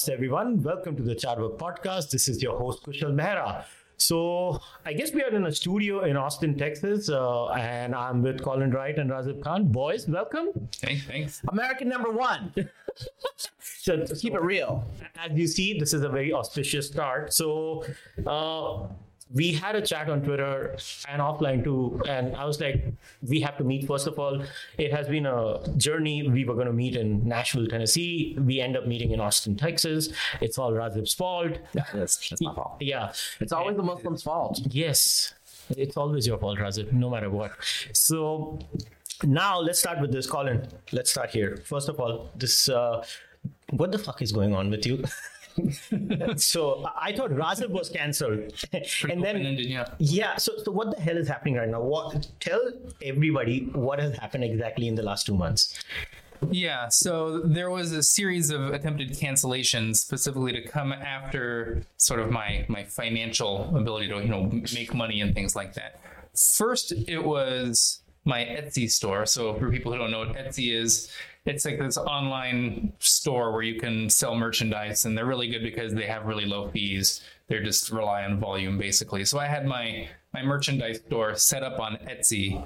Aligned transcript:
Namaste, 0.00 0.08
everyone. 0.08 0.62
Welcome 0.62 0.96
to 0.96 1.02
the 1.02 1.14
Carvaka 1.14 1.58
podcast. 1.58 2.08
This 2.08 2.26
is 2.26 2.42
your 2.42 2.56
host, 2.56 2.82
Kushal 2.84 3.12
Mehra. 3.12 3.64
So, 3.98 4.58
I 4.86 4.94
guess 4.94 5.12
we 5.12 5.22
are 5.22 5.28
in 5.28 5.44
a 5.44 5.52
studio 5.52 6.04
in 6.04 6.16
Austin, 6.16 6.56
Texas, 6.56 7.10
uh, 7.10 7.48
and 7.50 7.94
I'm 7.94 8.22
with 8.22 8.42
Colin 8.42 8.70
Wright 8.70 8.98
and 8.98 9.10
Razib 9.10 9.42
Khan. 9.42 9.66
Boys, 9.66 10.08
welcome. 10.08 10.68
Hey, 10.80 10.96
thanks. 10.96 11.42
American 11.48 11.88
number 11.88 12.10
one. 12.10 12.52
So, 13.82 13.94
Let's 13.94 14.20
keep 14.20 14.34
it 14.34 14.42
real. 14.42 14.84
as 15.16 15.32
you 15.38 15.46
see, 15.46 15.78
this 15.78 15.94
is 15.94 16.02
a 16.02 16.08
very 16.08 16.32
auspicious 16.32 16.86
start. 16.86 17.32
So, 17.32 17.84
uh, 18.26 18.88
we 19.32 19.52
had 19.52 19.76
a 19.76 19.82
chat 19.82 20.10
on 20.10 20.22
Twitter 20.22 20.76
and 21.08 21.22
offline 21.22 21.62
too, 21.62 22.00
and 22.08 22.34
I 22.34 22.44
was 22.44 22.60
like, 22.60 22.84
we 23.22 23.40
have 23.40 23.56
to 23.58 23.64
meet. 23.64 23.86
First 23.86 24.06
of 24.06 24.18
all, 24.18 24.42
it 24.76 24.92
has 24.92 25.08
been 25.08 25.26
a 25.26 25.60
journey. 25.76 26.28
We 26.28 26.44
were 26.44 26.54
going 26.54 26.66
to 26.66 26.72
meet 26.72 26.96
in 26.96 27.26
Nashville, 27.26 27.66
Tennessee. 27.66 28.36
We 28.40 28.60
end 28.60 28.76
up 28.76 28.86
meeting 28.86 29.12
in 29.12 29.20
Austin, 29.20 29.56
Texas. 29.56 30.08
It's 30.40 30.58
all 30.58 30.72
Razib's 30.72 31.14
fault. 31.14 31.58
That's, 31.72 32.28
that's 32.28 32.40
my 32.40 32.54
fault. 32.54 32.76
Yeah. 32.80 33.12
It's 33.40 33.52
always 33.52 33.76
the 33.76 33.82
Muslim's 33.82 34.22
fault. 34.22 34.60
Yes, 34.70 35.34
it's 35.76 35.96
always 35.96 36.26
your 36.26 36.38
fault, 36.38 36.58
Razib, 36.58 36.92
no 36.92 37.08
matter 37.08 37.30
what. 37.30 37.52
So 37.92 38.58
now 39.22 39.60
let's 39.60 39.78
start 39.78 40.00
with 40.00 40.12
this, 40.12 40.26
Colin. 40.26 40.66
Let's 40.92 41.10
start 41.10 41.30
here. 41.30 41.58
First 41.64 41.88
of 41.88 42.00
all, 42.00 42.30
this 42.36 42.68
uh, 42.68 43.04
what 43.70 43.92
the 43.92 43.98
fuck 43.98 44.22
is 44.22 44.32
going 44.32 44.54
on 44.54 44.70
with 44.70 44.86
you? 44.86 45.04
so 46.36 46.86
I 46.96 47.12
thought 47.12 47.30
Razib 47.30 47.70
was 47.70 47.88
cancelled, 47.88 48.52
and 49.08 49.24
then 49.24 49.56
yeah. 49.58 49.86
yeah. 49.98 50.36
So 50.36 50.52
so 50.64 50.72
what 50.72 50.96
the 50.96 51.02
hell 51.02 51.16
is 51.16 51.28
happening 51.28 51.54
right 51.54 51.68
now? 51.68 51.80
What 51.80 52.28
tell 52.40 52.72
everybody 53.02 53.68
what 53.72 53.98
has 53.98 54.16
happened 54.16 54.44
exactly 54.44 54.88
in 54.88 54.94
the 54.94 55.02
last 55.02 55.26
two 55.26 55.34
months? 55.34 55.82
Yeah, 56.50 56.88
so 56.88 57.40
there 57.40 57.70
was 57.70 57.92
a 57.92 58.02
series 58.02 58.50
of 58.50 58.72
attempted 58.72 59.10
cancellations 59.10 59.96
specifically 59.96 60.52
to 60.52 60.66
come 60.66 60.92
after 60.92 61.82
sort 61.98 62.20
of 62.20 62.30
my 62.30 62.64
my 62.68 62.84
financial 62.84 63.76
ability 63.76 64.08
to 64.08 64.20
you 64.20 64.28
know 64.28 64.50
make 64.74 64.94
money 64.94 65.20
and 65.20 65.34
things 65.34 65.54
like 65.54 65.74
that. 65.74 66.00
First, 66.34 66.92
it 66.92 67.24
was 67.24 68.00
my 68.24 68.40
Etsy 68.40 68.90
store. 68.90 69.26
So 69.26 69.54
for 69.54 69.70
people 69.70 69.92
who 69.92 69.98
don't 69.98 70.10
know 70.10 70.20
what 70.20 70.36
Etsy 70.36 70.74
is, 70.74 71.10
it's 71.50 71.64
like 71.64 71.78
this 71.78 71.98
online 71.98 72.92
store 72.98 73.52
where 73.52 73.62
you 73.62 73.80
can 73.80 74.08
sell 74.08 74.34
merchandise, 74.34 75.04
and 75.04 75.16
they're 75.16 75.26
really 75.26 75.48
good 75.48 75.62
because 75.62 75.92
they 75.92 76.06
have 76.06 76.24
really 76.24 76.46
low 76.46 76.70
fees. 76.70 77.22
They're 77.48 77.62
just 77.62 77.90
rely 77.90 78.24
on 78.24 78.38
volume 78.38 78.78
basically. 78.78 79.24
So 79.24 79.38
I 79.38 79.46
had 79.46 79.66
my 79.66 80.08
my 80.32 80.42
merchandise 80.42 80.98
store 81.06 81.34
set 81.34 81.62
up 81.62 81.80
on 81.80 81.96
Etsy 82.08 82.64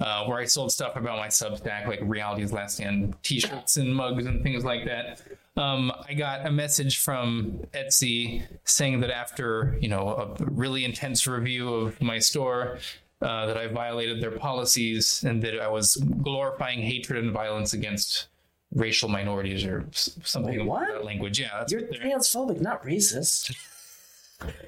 uh, 0.00 0.24
where 0.26 0.38
I 0.38 0.44
sold 0.44 0.70
stuff 0.70 0.96
about 0.96 1.18
my 1.18 1.28
Substack, 1.28 1.86
like 1.86 2.00
Reality's 2.02 2.52
Last 2.52 2.74
Stand 2.74 3.14
T-shirts 3.22 3.78
and 3.78 3.94
mugs 3.94 4.26
and 4.26 4.42
things 4.42 4.64
like 4.64 4.84
that. 4.84 5.22
Um, 5.56 5.90
I 6.06 6.12
got 6.12 6.46
a 6.46 6.50
message 6.50 6.98
from 6.98 7.60
Etsy 7.72 8.42
saying 8.64 9.00
that 9.00 9.10
after 9.10 9.78
you 9.80 9.88
know 9.88 10.36
a 10.38 10.44
really 10.44 10.84
intense 10.84 11.26
review 11.26 11.72
of 11.72 12.00
my 12.02 12.18
store, 12.18 12.78
uh, 13.22 13.46
that 13.46 13.56
I 13.56 13.66
violated 13.68 14.20
their 14.22 14.32
policies 14.32 15.24
and 15.24 15.42
that 15.42 15.58
I 15.60 15.68
was 15.68 15.96
glorifying 16.22 16.80
hatred 16.80 17.22
and 17.24 17.32
violence 17.32 17.72
against 17.72 18.26
racial 18.74 19.08
minorities 19.08 19.64
or 19.64 19.86
something 19.92 20.58
Wait, 20.58 20.66
what? 20.66 20.82
of 20.90 20.96
that 20.96 21.04
language. 21.04 21.40
Yeah, 21.40 21.50
that's 21.58 21.72
You're 21.72 21.82
what 21.82 21.90
they're- 21.92 22.00
transphobic, 22.00 22.60
not 22.60 22.82
racist. 22.84 23.54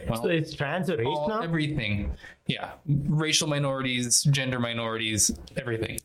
well, 0.08 0.22
So 0.22 0.28
it's 0.28 0.54
trans 0.54 0.88
or 0.88 0.96
race 0.96 1.06
all- 1.06 1.28
now? 1.28 1.40
everything 1.40 2.12
yeah 2.46 2.70
racial 2.86 3.46
minorities 3.46 4.22
gender 4.30 4.58
minorities 4.58 5.30
everything 5.58 5.98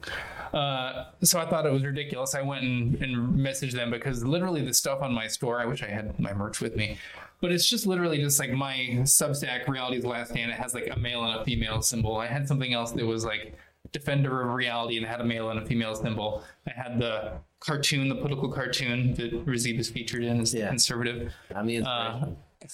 uh, 0.53 1.05
so 1.21 1.39
i 1.39 1.45
thought 1.45 1.65
it 1.65 1.71
was 1.71 1.81
ridiculous 1.85 2.35
i 2.35 2.41
went 2.41 2.63
and, 2.65 3.01
and 3.01 3.15
messaged 3.39 3.71
them 3.71 3.89
because 3.89 4.25
literally 4.25 4.61
the 4.65 4.73
stuff 4.73 5.01
on 5.01 5.13
my 5.13 5.27
store 5.27 5.61
i 5.61 5.65
wish 5.65 5.81
i 5.81 5.87
had 5.87 6.19
my 6.19 6.33
merch 6.33 6.59
with 6.59 6.75
me 6.75 6.97
but 7.43 7.51
it's 7.51 7.67
just 7.69 7.85
literally 7.85 8.17
just 8.19 8.39
like 8.39 8.51
my 8.51 8.75
substack 9.03 9.67
reality's 9.67 10.05
last 10.05 10.31
stand 10.31 10.49
it 10.49 10.57
has 10.57 10.73
like 10.73 10.87
a 10.95 10.97
male 10.97 11.23
and 11.25 11.39
a 11.39 11.43
female 11.43 11.81
symbol 11.81 12.15
i 12.15 12.25
had 12.35 12.47
something 12.47 12.73
else 12.73 12.91
that 12.93 13.05
was 13.05 13.25
like 13.25 13.53
defender 13.91 14.41
of 14.43 14.53
reality 14.53 14.95
and 14.97 15.05
had 15.05 15.19
a 15.19 15.25
male 15.25 15.49
and 15.51 15.59
a 15.59 15.65
female 15.65 15.93
symbol 15.93 16.41
i 16.67 16.71
had 16.71 16.97
the 16.99 17.33
cartoon 17.59 18.07
the 18.07 18.15
political 18.15 18.49
cartoon 18.49 19.13
that 19.15 19.45
Razib 19.45 19.77
is 19.77 19.89
featured 19.89 20.23
in 20.23 20.39
as 20.39 20.53
Yeah. 20.53 20.69
conservative 20.69 21.33
I'm 21.53 21.67
the 21.67 21.81
uh, 21.81 22.27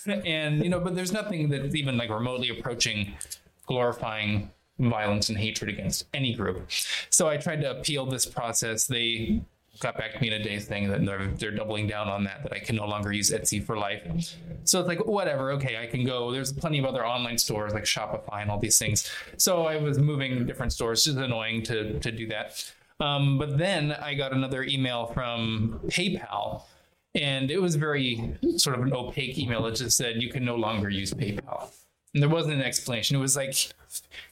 and 0.25 0.63
you 0.63 0.69
know, 0.69 0.79
but 0.79 0.95
there's 0.95 1.11
nothing 1.11 1.49
that's 1.49 1.75
even 1.75 1.97
like 1.97 2.11
remotely 2.11 2.49
approaching 2.49 3.13
glorifying 3.65 4.51
violence 4.79 5.29
and 5.29 5.37
hatred 5.37 5.69
against 5.69 6.05
any 6.13 6.33
group. 6.33 6.69
So 7.09 7.27
I 7.27 7.37
tried 7.37 7.61
to 7.61 7.71
appeal 7.71 8.05
this 8.05 8.25
process. 8.25 8.85
They 8.87 9.41
got 9.79 9.97
back 9.97 10.13
to 10.13 10.19
me 10.19 10.27
in 10.27 10.33
a 10.33 10.43
day 10.43 10.59
saying 10.59 10.89
that 10.89 11.05
they're, 11.05 11.27
they're 11.27 11.51
doubling 11.51 11.87
down 11.87 12.07
on 12.07 12.23
that, 12.25 12.43
that 12.43 12.53
I 12.53 12.59
can 12.59 12.75
no 12.75 12.85
longer 12.85 13.11
use 13.11 13.31
Etsy 13.31 13.63
for 13.63 13.77
life. 13.77 14.01
So 14.63 14.79
it's 14.79 14.87
like, 14.87 15.05
whatever, 15.05 15.51
okay, 15.53 15.77
I 15.81 15.87
can 15.87 16.05
go. 16.05 16.31
There's 16.31 16.51
plenty 16.51 16.79
of 16.79 16.85
other 16.85 17.05
online 17.05 17.37
stores 17.37 17.73
like 17.73 17.85
Shopify 17.85 18.41
and 18.41 18.51
all 18.51 18.59
these 18.59 18.77
things. 18.77 19.09
So 19.37 19.65
I 19.65 19.77
was 19.77 19.97
moving 19.97 20.45
different 20.45 20.73
stores, 20.73 21.03
just 21.03 21.17
annoying 21.17 21.63
to, 21.63 21.99
to 21.99 22.11
do 22.11 22.27
that. 22.27 22.71
Um, 22.99 23.37
but 23.37 23.57
then 23.57 23.93
I 23.93 24.13
got 24.13 24.33
another 24.33 24.63
email 24.63 25.07
from 25.07 25.79
PayPal 25.87 26.63
and 27.15 27.49
it 27.49 27.61
was 27.61 27.75
very 27.75 28.37
sort 28.57 28.77
of 28.77 28.83
an 28.83 28.93
opaque 28.93 29.37
email 29.37 29.63
that 29.63 29.75
just 29.75 29.97
said 29.97 30.21
you 30.21 30.29
can 30.29 30.45
no 30.45 30.55
longer 30.55 30.89
use 30.89 31.13
PayPal. 31.13 31.69
And 32.13 32.21
there 32.21 32.29
wasn't 32.29 32.55
an 32.55 32.61
explanation. 32.61 33.15
It 33.15 33.19
was 33.19 33.35
like 33.35 33.55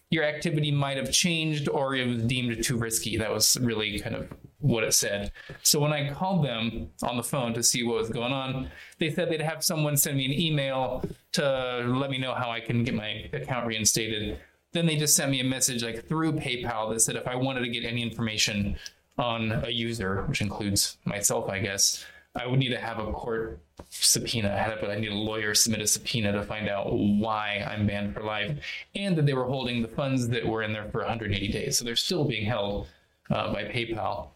your 0.09 0.23
activity 0.23 0.71
might 0.71 0.97
have 0.97 1.11
changed 1.11 1.67
or 1.67 1.95
it 1.95 2.07
was 2.07 2.23
deemed 2.23 2.63
too 2.63 2.77
risky. 2.77 3.17
That 3.17 3.31
was 3.31 3.57
really 3.59 3.99
kind 3.99 4.15
of 4.15 4.27
what 4.59 4.83
it 4.83 4.93
said. 4.93 5.31
So 5.63 5.79
when 5.79 5.91
I 5.93 6.11
called 6.11 6.45
them 6.45 6.89
on 7.03 7.17
the 7.17 7.23
phone 7.23 7.53
to 7.53 7.63
see 7.63 7.83
what 7.83 7.97
was 7.97 8.09
going 8.09 8.31
on, 8.31 8.69
they 8.99 9.09
said 9.09 9.29
they'd 9.29 9.41
have 9.41 9.63
someone 9.63 9.97
send 9.97 10.17
me 10.17 10.25
an 10.25 10.33
email 10.33 11.03
to 11.33 11.83
let 11.87 12.09
me 12.09 12.17
know 12.17 12.33
how 12.33 12.49
I 12.49 12.59
can 12.59 12.83
get 12.83 12.95
my 12.95 13.29
account 13.33 13.67
reinstated. 13.67 14.39
Then 14.71 14.85
they 14.85 14.95
just 14.95 15.15
sent 15.15 15.31
me 15.31 15.41
a 15.41 15.43
message 15.43 15.83
like 15.83 16.07
through 16.07 16.33
PayPal 16.33 16.91
that 16.93 17.01
said 17.01 17.15
if 17.15 17.27
I 17.27 17.35
wanted 17.35 17.61
to 17.61 17.69
get 17.69 17.83
any 17.83 18.01
information 18.01 18.77
on 19.17 19.51
a 19.51 19.69
user, 19.69 20.23
which 20.23 20.41
includes 20.41 20.97
myself, 21.05 21.49
I 21.49 21.59
guess, 21.59 22.05
I 22.37 22.47
would 22.47 22.59
need 22.59 22.69
to 22.69 22.79
have 22.79 22.99
a 22.99 23.11
court 23.11 23.59
subpoena. 23.89 24.49
It, 24.49 24.77
but 24.81 24.89
I 24.89 24.99
need 24.99 25.11
a 25.11 25.15
lawyer 25.15 25.53
submit 25.53 25.81
a 25.81 25.87
subpoena 25.87 26.31
to 26.33 26.43
find 26.43 26.69
out 26.69 26.91
why 26.91 27.65
I'm 27.69 27.87
banned 27.87 28.13
for 28.13 28.21
life, 28.21 28.57
and 28.95 29.17
that 29.17 29.25
they 29.25 29.33
were 29.33 29.45
holding 29.45 29.81
the 29.81 29.87
funds 29.87 30.27
that 30.29 30.45
were 30.45 30.63
in 30.63 30.73
there 30.73 30.89
for 30.91 30.99
180 30.99 31.47
days. 31.49 31.77
So 31.77 31.85
they're 31.85 31.95
still 31.95 32.25
being 32.25 32.45
held 32.45 32.87
uh, 33.29 33.51
by 33.53 33.65
PayPal. 33.65 34.29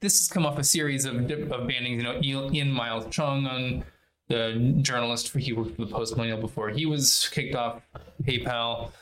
This 0.00 0.18
has 0.18 0.28
come 0.28 0.46
off 0.46 0.58
a 0.58 0.64
series 0.64 1.04
of, 1.04 1.16
of 1.16 1.66
bannings. 1.68 1.96
You 1.96 2.02
know, 2.02 2.50
Ian 2.52 2.70
Miles 2.70 3.06
Cheong 3.14 3.46
on 3.46 3.84
the 4.28 4.74
journalist 4.80 5.30
for 5.30 5.40
he 5.40 5.52
worked 5.52 5.76
for 5.76 5.84
the 5.84 5.92
Post 5.92 6.16
Millennial 6.16 6.40
before 6.40 6.70
he 6.70 6.86
was 6.86 7.28
kicked 7.32 7.54
off 7.54 7.82
PayPal. 8.22 8.92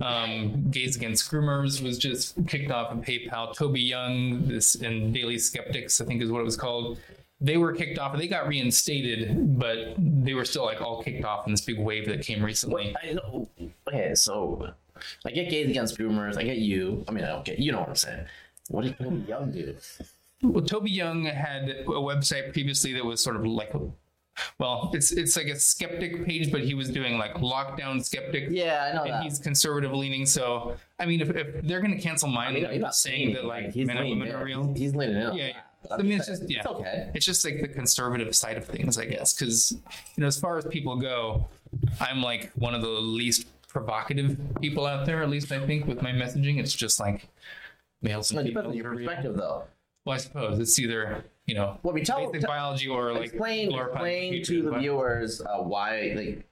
Um, 0.00 0.70
Gays 0.70 0.96
Against 0.96 1.30
Groomers 1.30 1.82
was 1.82 1.98
just 1.98 2.34
kicked 2.46 2.70
off 2.70 2.92
of 2.92 2.98
PayPal. 2.98 3.54
Toby 3.54 3.80
Young, 3.80 4.46
this 4.46 4.76
and 4.76 5.12
Daily 5.12 5.38
Skeptics, 5.38 6.00
I 6.00 6.04
think 6.04 6.22
is 6.22 6.30
what 6.30 6.40
it 6.40 6.44
was 6.44 6.56
called. 6.56 6.98
They 7.40 7.56
were 7.58 7.72
kicked 7.74 7.98
off. 7.98 8.12
and 8.12 8.20
They 8.22 8.28
got 8.28 8.48
reinstated, 8.48 9.58
but 9.58 9.94
they 9.98 10.32
were 10.34 10.44
still 10.44 10.64
like 10.64 10.80
all 10.80 11.02
kicked 11.02 11.24
off 11.24 11.46
in 11.46 11.52
this 11.52 11.60
big 11.60 11.78
wave 11.78 12.06
that 12.08 12.22
came 12.22 12.42
recently. 12.42 12.94
I 13.02 13.12
know. 13.12 13.48
Okay, 13.88 14.14
so 14.14 14.72
I 15.26 15.30
get 15.30 15.50
gays 15.50 15.68
against 15.68 15.98
boomers. 15.98 16.36
I 16.38 16.44
get 16.44 16.58
you. 16.58 17.04
I 17.08 17.12
mean, 17.12 17.24
I 17.24 17.28
don't 17.28 17.44
get 17.44 17.58
you 17.58 17.72
know 17.72 17.80
what 17.80 17.90
I'm 17.90 17.94
saying. 17.96 18.24
What 18.68 18.84
did 18.84 18.98
Toby 18.98 19.24
Young 19.28 19.52
do? 19.52 19.76
Well, 20.42 20.64
Toby 20.64 20.90
Young 20.90 21.24
had 21.24 21.68
a 21.70 21.84
website 21.84 22.52
previously 22.52 22.92
that 22.94 23.04
was 23.04 23.22
sort 23.22 23.36
of 23.36 23.46
like, 23.46 23.72
well, 24.58 24.90
it's 24.94 25.12
it's 25.12 25.36
like 25.36 25.46
a 25.46 25.56
skeptic 25.56 26.24
page, 26.26 26.50
but 26.50 26.62
he 26.62 26.74
was 26.74 26.88
doing 26.90 27.16
like 27.18 27.34
lockdown 27.34 28.04
skeptic. 28.04 28.48
Yeah, 28.50 28.88
I 28.90 28.94
know 28.96 29.04
And 29.04 29.12
that. 29.12 29.22
he's 29.22 29.38
conservative 29.38 29.92
leaning, 29.92 30.26
so 30.26 30.76
I 30.98 31.06
mean, 31.06 31.20
if, 31.20 31.30
if 31.30 31.62
they're 31.66 31.80
going 31.80 31.94
to 31.96 32.00
cancel 32.00 32.28
mine, 32.28 32.48
I 32.48 32.52
mean, 32.52 32.64
I'm 32.66 32.72
he's 32.72 32.80
not 32.80 32.86
not 32.88 32.94
saying 32.94 33.34
that 33.34 33.44
like 33.44 33.72
he's 33.72 33.86
men 33.86 33.98
and 33.98 34.08
women 34.10 34.30
are 34.34 34.44
real. 34.44 34.72
He's 34.74 34.94
leaning 34.94 35.16
in. 35.16 35.34
Yeah, 35.34 35.52
I 35.90 36.02
mean, 36.02 36.18
it's 36.18 36.26
just 36.26 36.48
yeah, 36.48 36.58
It's 36.58 36.66
okay. 36.66 37.10
It's 37.14 37.26
just 37.26 37.44
like 37.44 37.60
the 37.60 37.68
conservative 37.68 38.34
side 38.34 38.56
of 38.56 38.64
things, 38.64 38.98
I 38.98 39.06
guess, 39.06 39.34
because 39.34 39.72
you 39.72 40.20
know, 40.20 40.26
as 40.26 40.38
far 40.38 40.58
as 40.58 40.64
people 40.66 40.96
go, 40.96 41.46
I'm 42.00 42.22
like 42.22 42.50
one 42.54 42.74
of 42.74 42.82
the 42.82 42.88
least 42.88 43.46
provocative 43.68 44.38
people 44.60 44.86
out 44.86 45.06
there. 45.06 45.22
At 45.22 45.30
least 45.30 45.50
I 45.52 45.64
think 45.66 45.86
with 45.86 46.02
my 46.02 46.12
messaging, 46.12 46.58
it's 46.58 46.74
just 46.74 47.00
like 47.00 47.28
males 48.02 48.32
No, 48.32 48.40
and 48.40 48.48
females 48.48 48.74
your 48.74 48.90
real. 48.90 49.06
perspective, 49.06 49.36
though. 49.36 49.64
Well, 50.04 50.14
I 50.14 50.18
suppose 50.18 50.58
it's 50.58 50.78
either 50.78 51.24
you 51.46 51.54
know 51.54 51.78
what 51.82 51.94
we 51.94 52.02
tell, 52.02 52.26
basic 52.26 52.42
tell- 52.42 52.48
biology 52.50 52.88
or 52.88 53.12
like 53.12 53.24
explain 53.24 53.74
explain 53.74 54.42
to 54.44 54.62
the 54.62 54.70
but- 54.70 54.80
viewers 54.80 55.40
uh, 55.40 55.58
why 55.58 56.12
like 56.16 56.46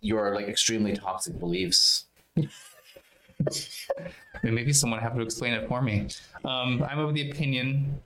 your 0.00 0.34
like 0.34 0.48
extremely 0.48 0.94
toxic 0.94 1.38
beliefs. 1.38 2.06
I 2.36 2.42
mean, 4.42 4.54
maybe 4.54 4.72
someone 4.72 5.00
have 5.00 5.14
to 5.14 5.22
explain 5.22 5.54
it 5.54 5.68
for 5.68 5.82
me. 5.82 6.08
Um, 6.44 6.84
I'm 6.88 6.98
of 6.98 7.14
the 7.14 7.30
opinion 7.30 8.00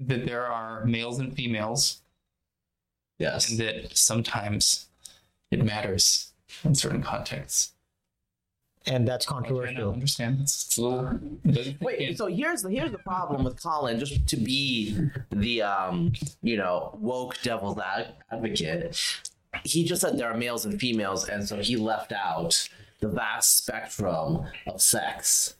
that 0.00 0.24
there 0.26 0.46
are 0.46 0.84
males 0.84 1.18
and 1.18 1.34
females, 1.34 2.00
Yes. 3.18 3.50
and 3.50 3.58
that 3.60 3.96
sometimes 3.96 4.86
it 5.50 5.62
matters 5.64 6.32
in 6.64 6.74
certain 6.74 7.02
contexts. 7.02 7.72
and 8.86 9.06
that's 9.06 9.26
I 9.28 9.30
controversial. 9.32 9.92
understand. 9.92 10.40
It's, 10.40 10.64
it's 10.66 10.78
a 10.78 10.82
little. 10.82 11.20
Wait, 11.82 12.16
so 12.16 12.26
here's 12.28 12.62
the 12.62 12.70
here's 12.70 12.92
the 12.92 12.98
problem 12.98 13.44
with 13.44 13.62
Colin. 13.62 13.98
Just 13.98 14.26
to 14.28 14.36
be 14.36 14.96
the 15.30 15.60
um, 15.62 16.12
you 16.42 16.56
know, 16.56 16.96
woke 16.98 17.36
devil's 17.42 17.78
ad- 17.78 18.14
advocate, 18.32 18.96
he 19.64 19.84
just 19.84 20.00
said 20.00 20.16
there 20.16 20.30
are 20.30 20.36
males 20.36 20.64
and 20.64 20.80
females, 20.80 21.28
and 21.28 21.46
so 21.46 21.58
he 21.58 21.76
left 21.76 22.10
out 22.12 22.68
the 23.00 23.08
vast 23.08 23.58
spectrum 23.58 24.46
of 24.66 24.80
sex. 24.80 25.54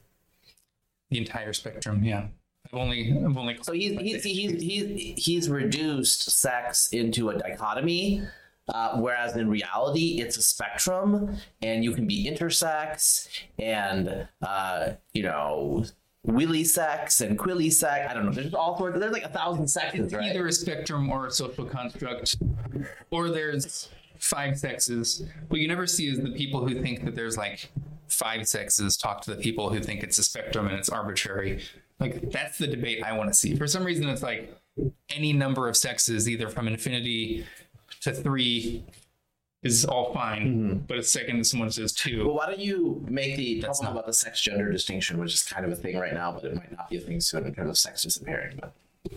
the 1.10 1.18
entire 1.18 1.52
spectrum. 1.52 2.02
Yeah, 2.02 2.28
I've 2.72 2.78
only 2.78 3.12
I've 3.12 3.36
only. 3.36 3.58
So 3.62 3.72
he's 3.72 3.98
he's 4.00 4.24
he's 4.24 4.62
he's, 4.62 5.24
he's 5.24 5.48
reduced 5.48 6.30
sex 6.30 6.88
into 6.92 7.30
a 7.30 7.38
dichotomy. 7.38 8.22
Uh, 8.68 8.98
whereas 8.98 9.36
in 9.36 9.48
reality, 9.50 10.20
it's 10.20 10.36
a 10.36 10.42
spectrum, 10.42 11.36
and 11.60 11.82
you 11.82 11.92
can 11.92 12.06
be 12.06 12.30
intersex, 12.30 13.26
and 13.58 14.28
uh, 14.42 14.90
you 15.12 15.24
know, 15.24 15.84
willy 16.24 16.62
sex 16.62 17.20
and 17.20 17.36
quilly 17.36 17.70
sex. 17.70 18.08
I 18.08 18.14
don't 18.14 18.26
know. 18.26 18.32
There's 18.32 18.54
all 18.54 18.78
sorts. 18.78 19.00
There's 19.00 19.12
like 19.12 19.24
a 19.24 19.28
thousand 19.28 19.66
sexes, 19.66 20.12
right? 20.12 20.30
either 20.30 20.46
a 20.46 20.52
spectrum 20.52 21.10
or 21.10 21.26
a 21.26 21.30
social 21.32 21.64
construct, 21.64 22.36
or 23.10 23.30
there's 23.30 23.88
five 24.20 24.56
sexes. 24.56 25.24
What 25.48 25.60
you 25.60 25.66
never 25.66 25.86
see 25.86 26.06
is 26.06 26.20
the 26.20 26.30
people 26.30 26.66
who 26.66 26.80
think 26.80 27.04
that 27.04 27.16
there's 27.16 27.36
like 27.36 27.72
five 28.06 28.46
sexes 28.46 28.96
talk 28.96 29.22
to 29.22 29.34
the 29.34 29.40
people 29.40 29.70
who 29.70 29.80
think 29.80 30.02
it's 30.02 30.18
a 30.18 30.22
spectrum 30.22 30.66
and 30.66 30.76
it's 30.76 30.88
arbitrary. 30.88 31.62
Like 32.00 32.30
that's 32.30 32.58
the 32.58 32.66
debate 32.66 33.02
I 33.04 33.16
want 33.16 33.28
to 33.30 33.34
see. 33.34 33.54
For 33.56 33.66
some 33.66 33.84
reason, 33.84 34.08
it's 34.08 34.22
like 34.22 34.54
any 35.10 35.32
number 35.32 35.68
of 35.68 35.76
sexes, 35.76 36.28
either 36.28 36.48
from 36.48 36.66
infinity 36.66 37.44
to 38.00 38.12
three, 38.12 38.82
is 39.62 39.84
all 39.84 40.14
fine. 40.14 40.78
But 40.88 40.98
a 40.98 41.02
second 41.02 41.44
someone 41.46 41.70
says 41.70 41.92
two. 41.92 42.24
Well, 42.26 42.36
why 42.36 42.46
don't 42.46 42.58
you 42.60 43.04
make 43.08 43.36
the 43.36 43.60
That's 43.60 43.78
talk 43.78 43.84
not- 43.84 43.92
about 43.92 44.06
the 44.06 44.14
sex 44.14 44.40
gender 44.40 44.72
distinction, 44.72 45.18
which 45.18 45.34
is 45.34 45.42
kind 45.42 45.66
of 45.66 45.72
a 45.72 45.76
thing 45.76 45.98
right 45.98 46.14
now, 46.14 46.32
but 46.32 46.44
it 46.44 46.54
might 46.54 46.72
not 46.74 46.88
be 46.88 46.96
a 46.96 47.00
thing 47.00 47.20
soon 47.20 47.44
in 47.46 47.54
terms 47.54 47.68
of 47.68 47.76
sex 47.76 48.02
disappearing. 48.02 48.58
But 48.60 48.72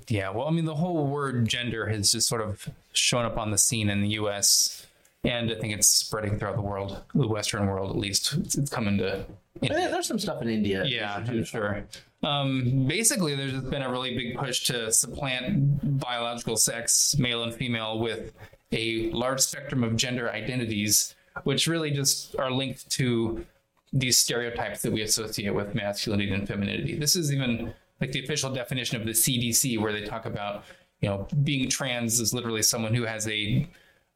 Yeah, 0.10 0.30
well, 0.32 0.48
I 0.48 0.52
mean, 0.52 0.66
the 0.66 0.76
whole 0.76 1.08
word 1.08 1.48
gender 1.48 1.88
has 1.88 2.12
just 2.12 2.28
sort 2.28 2.42
of 2.42 2.68
shown 2.92 3.24
up 3.24 3.38
on 3.38 3.52
the 3.52 3.58
scene 3.58 3.90
in 3.90 4.02
the 4.02 4.10
U.S. 4.10 4.86
and 5.24 5.50
I 5.50 5.56
think 5.56 5.74
it's 5.74 5.88
spreading 5.88 6.38
throughout 6.38 6.56
the 6.58 6.62
world, 6.62 7.02
the 7.16 7.28
Western 7.28 7.66
world 7.68 7.90
at 7.92 7.96
least. 7.98 8.34
It's, 8.34 8.56
it's 8.58 8.70
coming 8.70 8.98
to. 8.98 9.20
Eh, 9.62 9.68
there's 9.70 10.08
some 10.08 10.20
stuff 10.20 10.42
in 10.42 10.50
India. 10.50 10.84
Yeah, 10.86 11.16
I'm 11.26 11.44
sure. 11.46 11.86
Um, 12.24 12.86
basically, 12.88 13.36
there's 13.36 13.62
been 13.62 13.81
a 13.81 13.92
really 13.92 14.16
big 14.16 14.38
push 14.38 14.64
to 14.66 14.92
supplant 14.92 16.00
biological 16.00 16.56
sex, 16.56 17.16
male 17.18 17.44
and 17.44 17.54
female, 17.54 18.00
with 18.00 18.31
a 18.72 19.12
large 19.12 19.42
spectrum 19.42 19.84
of 19.84 19.96
gender 19.96 20.31
identities, 20.31 21.16
which 21.44 21.68
really 21.68 21.92
just 21.92 22.36
are 22.38 22.50
linked 22.50 22.90
to 22.92 23.46
these 23.92 24.18
stereotypes 24.18 24.81
that 24.81 24.92
we 24.92 25.02
associate 25.02 25.54
with 25.54 25.75
masculinity 25.75 26.31
and 26.31 26.48
femininity. 26.48 26.98
This 26.98 27.16
is 27.16 27.31
even 27.31 27.74
like 28.02 28.12
the 28.12 28.24
official 28.24 28.52
definition 28.52 29.00
of 29.00 29.06
the 29.06 29.12
CDC, 29.12 29.80
where 29.80 29.92
they 29.92 30.04
talk 30.04 30.25
about, 30.25 30.64
you 31.02 31.10
know, 31.10 31.28
being 31.44 31.70
trans 31.70 32.20
is 32.20 32.34
literally 32.34 32.64
someone 32.64 32.94
who 32.94 33.04
has 33.04 33.28
a 33.28 33.68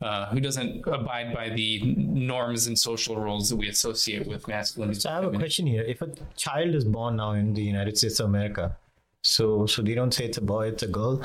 uh, 0.01 0.27
who 0.27 0.39
doesn't 0.39 0.85
abide 0.87 1.33
by 1.33 1.49
the 1.49 1.81
norms 1.95 2.67
and 2.67 2.77
social 2.77 3.15
rules 3.17 3.49
that 3.49 3.55
we 3.55 3.67
associate 3.67 4.27
with 4.27 4.47
masculinity. 4.47 4.99
So 4.99 5.09
I 5.09 5.13
have 5.15 5.23
a 5.23 5.37
question 5.37 5.65
here. 5.65 5.83
If 5.83 6.01
a 6.01 6.09
child 6.35 6.75
is 6.75 6.85
born 6.85 7.15
now 7.15 7.31
in 7.31 7.53
the 7.53 7.63
United 7.63 7.97
States 7.97 8.19
of 8.19 8.27
America, 8.27 8.77
so 9.23 9.65
so 9.65 9.81
they 9.81 9.95
don't 9.95 10.13
say 10.13 10.25
it's 10.25 10.37
a 10.37 10.41
boy, 10.41 10.67
it's 10.67 10.83
a 10.83 10.87
girl. 10.87 11.21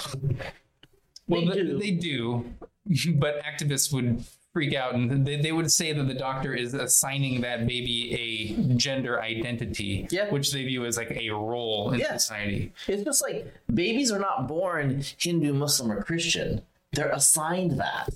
Well, 1.28 1.46
They 1.46 1.46
they, 1.46 1.62
do. 1.62 1.78
they 1.78 1.90
do, 1.92 2.44
but 3.16 3.42
activists 3.44 3.92
would 3.92 4.24
freak 4.52 4.74
out 4.74 4.94
and 4.94 5.26
they, 5.26 5.40
they 5.40 5.50
would 5.52 5.70
say 5.72 5.94
that 5.94 6.04
the 6.04 6.12
doctor 6.14 6.52
is 6.54 6.74
assigning 6.74 7.40
that 7.40 7.66
baby 7.66 8.12
a 8.14 8.74
gender 8.76 9.20
identity, 9.22 10.06
Yeah. 10.10 10.28
which 10.30 10.52
they 10.52 10.62
view 10.64 10.84
as 10.84 10.98
like 10.98 11.10
a 11.10 11.30
role 11.30 11.90
in 11.92 12.00
Yeah. 12.00 12.16
society. 12.18 12.72
It's 12.86 13.02
just 13.02 13.22
like 13.22 13.50
babies 13.72 14.12
are 14.12 14.18
not 14.18 14.48
born 14.48 15.02
Hindu, 15.18 15.54
Muslim, 15.54 15.90
or 15.90 16.02
Christian. 16.02 16.60
They're 16.92 17.08
assigned 17.12 17.78
that. 17.78 18.10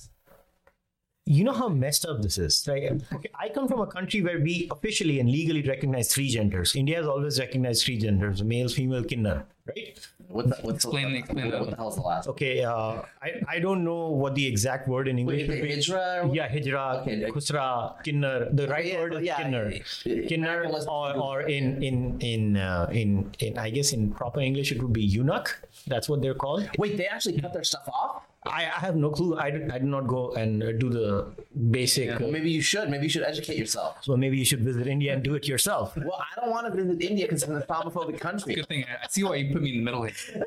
You 1.29 1.43
know 1.43 1.53
how 1.53 1.69
messed 1.69 2.07
up 2.07 2.23
this 2.23 2.39
is. 2.39 2.67
Like, 2.69 2.85
okay, 3.13 3.31
I 3.35 3.49
come 3.49 3.67
from 3.67 3.81
a 3.81 3.87
country 3.89 4.23
where 4.23 4.39
we 4.39 4.69
officially 4.71 5.19
and 5.19 5.29
legally 5.29 5.61
recognize 5.63 6.13
three 6.15 6.29
genders. 6.29 6.77
India 6.77 6.99
has 6.99 7.07
always 7.07 7.41
recognized 7.41 7.85
three 7.85 7.99
genders: 7.99 8.45
male, 8.45 8.69
female, 8.69 9.03
kinner. 9.03 9.43
Right? 9.67 9.99
What 10.29 10.49
the, 10.51 10.57
what's 10.63 10.85
Explain- 10.85 11.13
the, 11.13 11.19
explain 11.19 11.45
what, 11.47 11.51
that 11.51 11.61
what 11.63 11.71
the 11.71 11.77
hell's 11.77 11.97
the 11.97 12.03
last? 12.03 12.29
Okay. 12.29 12.63
Uh, 12.63 13.03
I 13.21 13.31
I 13.49 13.59
don't 13.59 13.83
know 13.83 14.11
what 14.11 14.37
the 14.37 14.47
exact 14.47 14.87
word 14.87 15.09
in 15.09 15.19
English. 15.19 15.49
Wait, 15.49 15.49
would 15.49 15.59
the 15.59 15.75
be. 15.75 15.81
Hijra? 15.83 16.33
Yeah, 16.33 16.49
hijra, 16.49 17.03
Okay. 17.03 17.19
kusra, 17.35 17.67
kinner. 18.05 18.55
The 18.55 18.69
right 18.69 18.87
yeah, 18.87 18.99
word 19.01 19.15
is 19.15 19.23
yeah. 19.23 19.37
kinner. 19.43 19.67
Yeah. 20.05 20.29
Kinner, 20.31 20.71
or, 20.87 21.11
or 21.17 21.41
in 21.43 21.83
in 21.83 22.21
in 22.21 22.57
uh, 22.57 22.87
in 22.93 23.35
in 23.41 23.59
I 23.59 23.71
guess 23.71 23.93
in 23.93 24.13
proper 24.13 24.39
English 24.41 24.71
it 24.71 24.81
would 24.81 24.93
be 24.93 25.03
eunuch. 25.03 25.59
That's 25.89 26.09
what 26.09 26.23
they're 26.23 26.39
called. 26.39 26.71
Wait, 26.79 26.97
they 26.97 27.07
actually 27.07 27.41
cut 27.41 27.53
their 27.53 27.65
stuff 27.65 27.89
off? 27.89 28.23
I, 28.49 28.63
I 28.77 28.81
have 28.81 28.97
no 28.97 29.11
clue. 29.11 29.37
I 29.39 29.51
did, 29.51 29.71
I 29.71 29.79
did 29.79 29.89
not 29.89 30.07
go 30.07 30.33
and 30.33 30.63
uh, 30.63 30.73
do 30.73 30.89
the 30.91 31.33
basic. 31.71 32.07
Yeah. 32.09 32.19
Well, 32.21 32.31
maybe 32.31 32.51
you 32.51 32.61
should. 32.63 32.89
Maybe 32.91 33.05
you 33.05 33.11
should 33.11 33.23
educate 33.23 33.57
yourself. 33.57 33.99
so 34.03 34.17
maybe 34.17 34.37
you 34.39 34.45
should 34.45 34.61
visit 34.61 34.87
India 34.87 35.13
and 35.15 35.23
do 35.23 35.35
it 35.35 35.47
yourself. 35.49 35.97
Well, 35.97 36.21
I 36.21 36.41
don't 36.41 36.51
want 36.51 36.67
to 36.67 36.73
visit 36.83 37.03
India 37.03 37.27
because 37.27 37.43
it's 37.43 37.51
an 37.51 37.61
Islamophobic 37.61 38.19
country. 38.21 38.55
Good 38.55 38.69
thing 38.69 38.85
I 38.89 39.05
I 39.05 39.09
see 39.09 39.25
why 39.25 39.37
you 39.37 39.53
put 39.53 39.63
me 39.63 39.71
in 39.73 39.79
the 39.79 39.85
middle 39.85 40.03
here. 40.05 40.15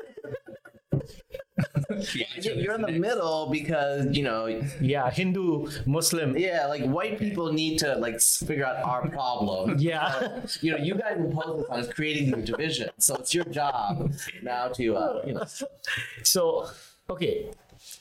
You're 2.40 2.74
in 2.74 2.82
the 2.82 2.92
middle 2.92 3.48
because 3.50 4.06
you 4.16 4.22
know, 4.22 4.46
Yeah, 4.80 5.10
Hindu, 5.10 5.68
Muslim. 5.86 6.36
yeah, 6.36 6.66
like 6.66 6.84
white 6.84 7.18
people 7.18 7.52
need 7.52 7.78
to 7.80 7.96
like 7.96 8.20
figure 8.20 8.64
out 8.64 8.82
our 8.84 9.08
problem. 9.08 9.78
Yeah. 9.90 10.40
You 10.60 10.72
know, 10.72 10.78
you 10.78 10.94
guys 10.94 11.16
impose 11.18 11.60
this 11.60 11.66
on 11.70 11.80
us, 11.80 11.88
creating 11.92 12.30
the 12.30 12.38
division. 12.38 12.90
So 12.98 13.16
it's 13.16 13.34
your 13.34 13.44
job 13.44 14.12
now 14.42 14.68
to, 14.68 14.96
uh, 14.96 15.22
you 15.26 15.34
know, 15.34 15.44
So, 16.22 16.66
okay, 17.08 17.50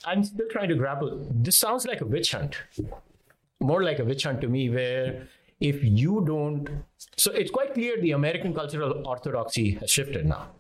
I'm 0.05 0.23
still 0.23 0.47
trying 0.49 0.69
to 0.69 0.75
grapple. 0.75 1.27
This 1.31 1.57
sounds 1.57 1.85
like 1.85 2.01
a 2.01 2.05
witch 2.05 2.31
hunt. 2.31 2.55
More 3.59 3.83
like 3.83 3.99
a 3.99 4.05
witch 4.05 4.23
hunt 4.23 4.41
to 4.41 4.47
me, 4.47 4.69
where 4.69 5.27
if 5.59 5.83
you 5.83 6.23
don't. 6.25 6.69
So 7.17 7.31
it's 7.31 7.51
quite 7.51 7.73
clear 7.73 7.99
the 7.99 8.11
American 8.11 8.53
cultural 8.53 9.05
orthodoxy 9.05 9.71
has 9.71 9.91
shifted 9.91 10.25
now. 10.25 10.51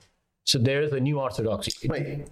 So 0.43 0.59
there 0.59 0.81
is 0.81 0.91
a 0.93 0.99
new 0.99 1.19
orthodoxy. 1.19 1.87
wait. 1.87 2.27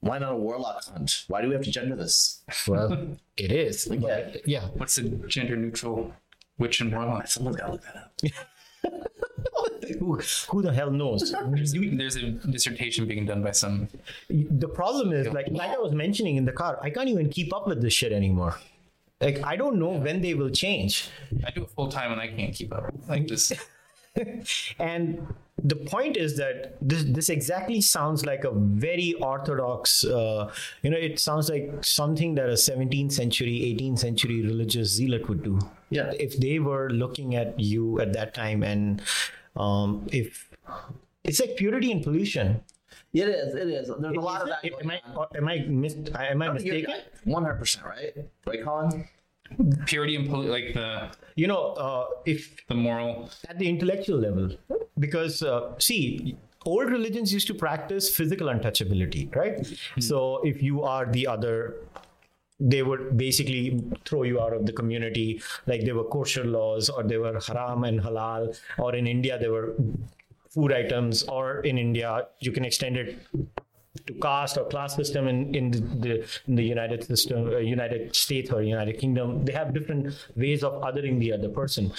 Why 0.00 0.18
not 0.18 0.32
a 0.32 0.36
warlock 0.36 0.84
hunt? 0.84 1.24
Why 1.28 1.42
do 1.42 1.48
we 1.48 1.54
have 1.54 1.64
to 1.64 1.70
gender 1.70 1.96
this? 1.96 2.44
Well, 2.68 3.16
it 3.36 3.50
is. 3.50 3.86
Yeah. 3.90 3.98
But, 4.00 4.48
yeah. 4.48 4.68
What's 4.74 4.98
a 4.98 5.02
gender 5.02 5.56
neutral 5.56 6.14
witch 6.58 6.80
and 6.80 6.92
warlock? 6.92 7.26
Someone's 7.26 7.56
got 7.56 7.66
to 7.66 7.72
look 7.72 7.82
that 7.82 7.96
up. 7.96 9.10
Who, 9.98 10.20
who 10.50 10.62
the 10.62 10.72
hell 10.72 10.90
knows? 10.90 11.32
You- 11.74 11.96
There's 12.00 12.16
a 12.16 12.30
dissertation 12.30 13.06
being 13.06 13.26
done 13.26 13.42
by 13.42 13.52
some. 13.52 13.88
the 14.28 14.68
problem 14.68 15.12
is 15.12 15.28
like 15.28 15.48
like 15.50 15.70
I 15.70 15.78
was 15.78 15.92
mentioning 15.92 16.36
in 16.36 16.44
the 16.44 16.52
car, 16.52 16.78
I 16.82 16.90
can't 16.90 17.08
even 17.08 17.28
keep 17.30 17.54
up 17.54 17.66
with 17.66 17.80
this 17.82 17.92
shit 17.92 18.12
anymore. 18.12 18.58
Like 19.20 19.42
I 19.44 19.56
don't 19.56 19.78
know 19.78 19.88
when 20.06 20.20
they 20.20 20.34
will 20.34 20.50
change. 20.50 21.08
I 21.46 21.50
do 21.50 21.62
it 21.62 21.70
full 21.70 21.88
time 21.88 22.12
and 22.12 22.20
I 22.20 22.28
can't 22.28 22.54
keep 22.54 22.72
up. 22.74 22.92
Like 23.08 23.26
this. 23.28 23.52
and 24.78 25.26
the 25.62 25.76
point 25.76 26.16
is 26.16 26.36
that 26.36 26.76
this 26.80 27.04
this 27.04 27.28
exactly 27.28 27.80
sounds 27.80 28.24
like 28.24 28.44
a 28.44 28.50
very 28.52 29.14
orthodox 29.14 30.04
uh, 30.04 30.50
you 30.82 30.90
know 30.90 30.96
it 30.96 31.18
sounds 31.18 31.48
like 31.50 31.70
something 31.84 32.34
that 32.34 32.48
a 32.48 32.52
17th 32.52 33.12
century 33.12 33.76
18th 33.78 33.98
century 33.98 34.42
religious 34.42 34.88
zealot 34.90 35.28
would 35.28 35.42
do 35.42 35.58
Yeah. 35.90 36.12
if 36.18 36.38
they 36.38 36.58
were 36.58 36.88
looking 36.90 37.34
at 37.36 37.58
you 37.60 38.00
at 38.00 38.12
that 38.14 38.32
time 38.34 38.62
and 38.62 39.02
um, 39.56 40.06
if 40.12 40.48
it's 41.24 41.40
like 41.40 41.56
purity 41.56 41.90
and 41.92 42.02
pollution 42.02 42.60
It 43.12 43.28
is. 43.28 43.54
It 43.54 43.68
is. 43.68 43.90
There's 43.98 44.16
a 44.16 44.20
lot 44.20 44.42
of 44.42 44.48
that. 44.48 44.64
am 44.82 44.90
i 44.90 45.00
am 45.38 45.48
i 45.48 45.56
mis- 45.68 45.96
am 46.14 46.42
i 46.42 46.48
mistaken 46.52 46.94
One 47.24 47.42
hundred 47.44 47.58
percent 47.58 47.86
right, 47.86 48.12
right, 48.46 48.62
Colin? 48.64 49.08
Purity 49.86 50.16
and 50.16 50.28
poli- 50.28 50.48
like 50.56 50.74
the 50.74 50.88
you 51.36 51.46
know 51.46 51.62
uh, 51.86 52.06
if 52.24 52.66
the 52.68 52.74
moral. 52.74 53.30
at 53.48 53.58
the 53.58 53.68
intellectual 53.68 54.18
level 54.18 54.50
because 54.98 55.42
uh, 55.42 55.78
see 55.78 56.36
old 56.66 56.90
religions 56.90 57.32
used 57.32 57.46
to 57.46 57.54
practice 57.54 58.04
physical 58.18 58.48
untouchability 58.54 59.22
right 59.36 59.56
so 60.00 60.18
if 60.50 60.62
you 60.68 60.82
are 60.82 61.04
the 61.18 61.24
other 61.34 61.54
they 62.58 62.82
would 62.82 63.16
basically 63.16 63.82
throw 64.04 64.22
you 64.22 64.40
out 64.40 64.52
of 64.52 64.64
the 64.64 64.72
community 64.72 65.42
like 65.66 65.84
there 65.84 65.94
were 65.94 66.04
kosher 66.04 66.44
laws 66.44 66.88
or 66.88 67.02
there 67.02 67.20
were 67.20 67.38
haram 67.46 67.84
and 67.84 68.00
halal 68.00 68.58
or 68.78 68.94
in 68.94 69.06
india 69.06 69.38
there 69.38 69.52
were 69.52 69.74
food 70.48 70.72
items 70.72 71.22
or 71.24 71.60
in 71.60 71.76
india 71.76 72.26
you 72.40 72.50
can 72.50 72.64
extend 72.64 72.96
it 72.96 73.18
to 74.06 74.14
caste 74.14 74.56
or 74.58 74.64
class 74.64 74.94
system 74.94 75.28
in, 75.28 75.54
in 75.54 75.70
the, 75.70 75.80
the 75.80 76.28
in 76.46 76.54
the 76.54 76.62
United 76.62 77.04
system, 77.04 77.48
uh, 77.48 77.58
United 77.58 78.14
States 78.14 78.50
or 78.50 78.62
United 78.62 78.98
Kingdom, 78.98 79.44
they 79.44 79.52
have 79.52 79.72
different 79.72 80.14
ways 80.36 80.62
of 80.62 80.74
othering 80.82 81.18
the 81.18 81.32
other 81.32 81.48
person. 81.48 81.92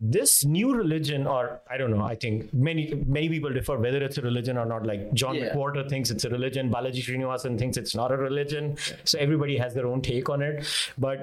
This 0.00 0.44
new 0.44 0.74
religion, 0.74 1.26
or 1.26 1.60
I 1.70 1.76
don't 1.76 1.90
know, 1.90 2.02
I 2.02 2.14
think 2.14 2.52
many 2.52 2.94
many 3.06 3.28
people 3.28 3.52
differ 3.52 3.76
whether 3.78 4.02
it's 4.02 4.18
a 4.18 4.22
religion 4.22 4.58
or 4.58 4.66
not. 4.66 4.86
Like 4.86 5.12
John 5.12 5.34
Yeah. 5.34 5.54
McWhorter 5.54 5.88
thinks 5.88 6.10
it's 6.10 6.24
a 6.24 6.30
religion, 6.30 6.70
Balaji 6.70 7.02
Srinivasan 7.04 7.58
thinks 7.58 7.76
it's 7.76 7.94
not 7.94 8.12
a 8.12 8.16
religion. 8.16 8.76
So 9.04 9.18
everybody 9.18 9.56
has 9.56 9.74
their 9.74 9.86
own 9.86 10.02
take 10.02 10.28
on 10.28 10.42
it. 10.42 10.66
But 10.98 11.18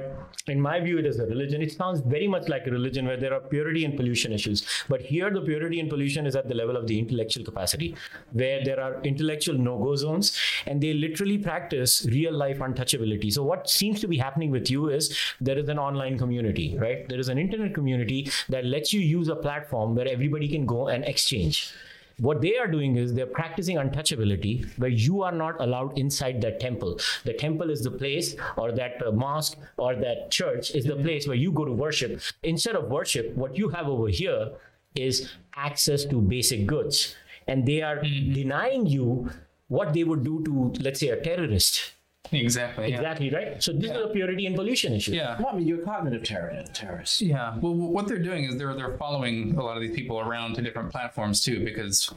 in 0.47 0.59
my 0.61 0.79
view, 0.79 0.97
it 0.97 1.05
is 1.05 1.19
a 1.19 1.25
religion. 1.25 1.61
It 1.61 1.71
sounds 1.71 2.01
very 2.01 2.27
much 2.27 2.47
like 2.47 2.67
a 2.67 2.71
religion 2.71 3.05
where 3.05 3.17
there 3.17 3.33
are 3.33 3.39
purity 3.39 3.85
and 3.85 3.95
pollution 3.95 4.31
issues. 4.31 4.65
But 4.87 5.01
here, 5.01 5.29
the 5.29 5.41
purity 5.41 5.79
and 5.79 5.89
pollution 5.89 6.25
is 6.25 6.35
at 6.35 6.47
the 6.47 6.55
level 6.55 6.77
of 6.77 6.87
the 6.87 6.97
intellectual 6.97 7.43
capacity, 7.43 7.95
where 8.31 8.63
there 8.63 8.79
are 8.79 9.01
intellectual 9.03 9.57
no-go 9.57 9.95
zones, 9.95 10.37
and 10.65 10.81
they 10.81 10.93
literally 10.93 11.37
practice 11.37 12.05
real 12.11 12.33
life 12.33 12.59
untouchability. 12.59 13.31
So 13.31 13.43
what 13.43 13.69
seems 13.69 13.99
to 14.01 14.07
be 14.07 14.17
happening 14.17 14.51
with 14.51 14.69
you 14.69 14.89
is 14.89 15.17
there 15.41 15.57
is 15.57 15.69
an 15.69 15.79
online 15.79 16.17
community, 16.17 16.77
right? 16.77 17.07
There 17.09 17.19
is 17.19 17.29
an 17.29 17.37
internet 17.37 17.73
community 17.73 18.29
that 18.55 18.65
lets 18.65 18.93
you 18.93 19.01
use 19.01 19.27
a 19.27 19.35
platform 19.35 19.95
where 19.95 20.07
everybody 20.07 20.47
can 20.47 20.65
go 20.65 20.87
and 20.87 21.03
exchange. 21.03 21.73
What 22.19 22.41
they 22.41 22.57
are 22.57 22.67
doing 22.67 22.95
is 22.95 23.13
they're 23.13 23.25
practicing 23.25 23.75
untouchability 23.75 24.53
where 24.77 24.89
you 24.89 25.23
are 25.23 25.33
not 25.33 25.59
allowed 25.59 25.97
inside 25.99 26.39
that 26.43 26.61
temple. 26.61 26.97
The 27.25 27.33
temple 27.33 27.69
is 27.69 27.81
the 27.81 27.91
place, 27.91 28.35
or 28.55 28.71
that 28.71 29.05
uh, 29.05 29.11
mosque 29.11 29.57
or 29.75 29.95
that 29.95 30.31
church 30.31 30.71
is 30.71 30.85
the 30.85 30.95
place 30.95 31.27
where 31.27 31.35
you 31.35 31.51
go 31.51 31.65
to 31.65 31.73
worship. 31.73 32.21
Instead 32.43 32.77
of 32.77 32.89
worship, 32.89 33.35
what 33.35 33.57
you 33.57 33.67
have 33.67 33.87
over 33.87 34.07
here 34.07 34.51
is 34.95 35.33
access 35.57 36.05
to 36.05 36.21
basic 36.21 36.65
goods. 36.65 37.17
And 37.47 37.65
they 37.65 37.81
are 37.81 38.01
denying 38.01 38.85
you 38.85 39.29
what 39.67 39.93
they 39.93 40.05
would 40.05 40.23
do 40.23 40.41
to, 40.45 40.81
let's 40.81 41.01
say, 41.01 41.09
a 41.09 41.21
terrorist. 41.21 41.94
Exactly. 42.31 42.89
Yeah. 42.89 42.95
Exactly, 42.97 43.29
right? 43.29 43.61
So 43.63 43.71
this 43.73 43.91
is 43.91 43.97
a 43.97 44.07
purity 44.09 44.45
and 44.45 44.55
pollution 44.55 44.93
issue. 44.93 45.13
Yeah. 45.13 45.37
Well, 45.39 45.49
I 45.53 45.57
mean, 45.57 45.67
you're 45.67 45.81
a 45.81 45.85
cognitive 45.85 46.23
terror- 46.23 46.63
terrorist. 46.73 47.21
Yeah. 47.21 47.57
Well, 47.59 47.73
what 47.73 48.07
they're 48.07 48.19
doing 48.19 48.45
is 48.45 48.57
they're 48.57 48.73
they're 48.75 48.97
following 48.97 49.55
a 49.57 49.63
lot 49.63 49.77
of 49.77 49.81
these 49.83 49.95
people 49.95 50.19
around 50.19 50.55
to 50.55 50.61
different 50.61 50.91
platforms 50.91 51.41
too, 51.41 51.63
because 51.63 52.13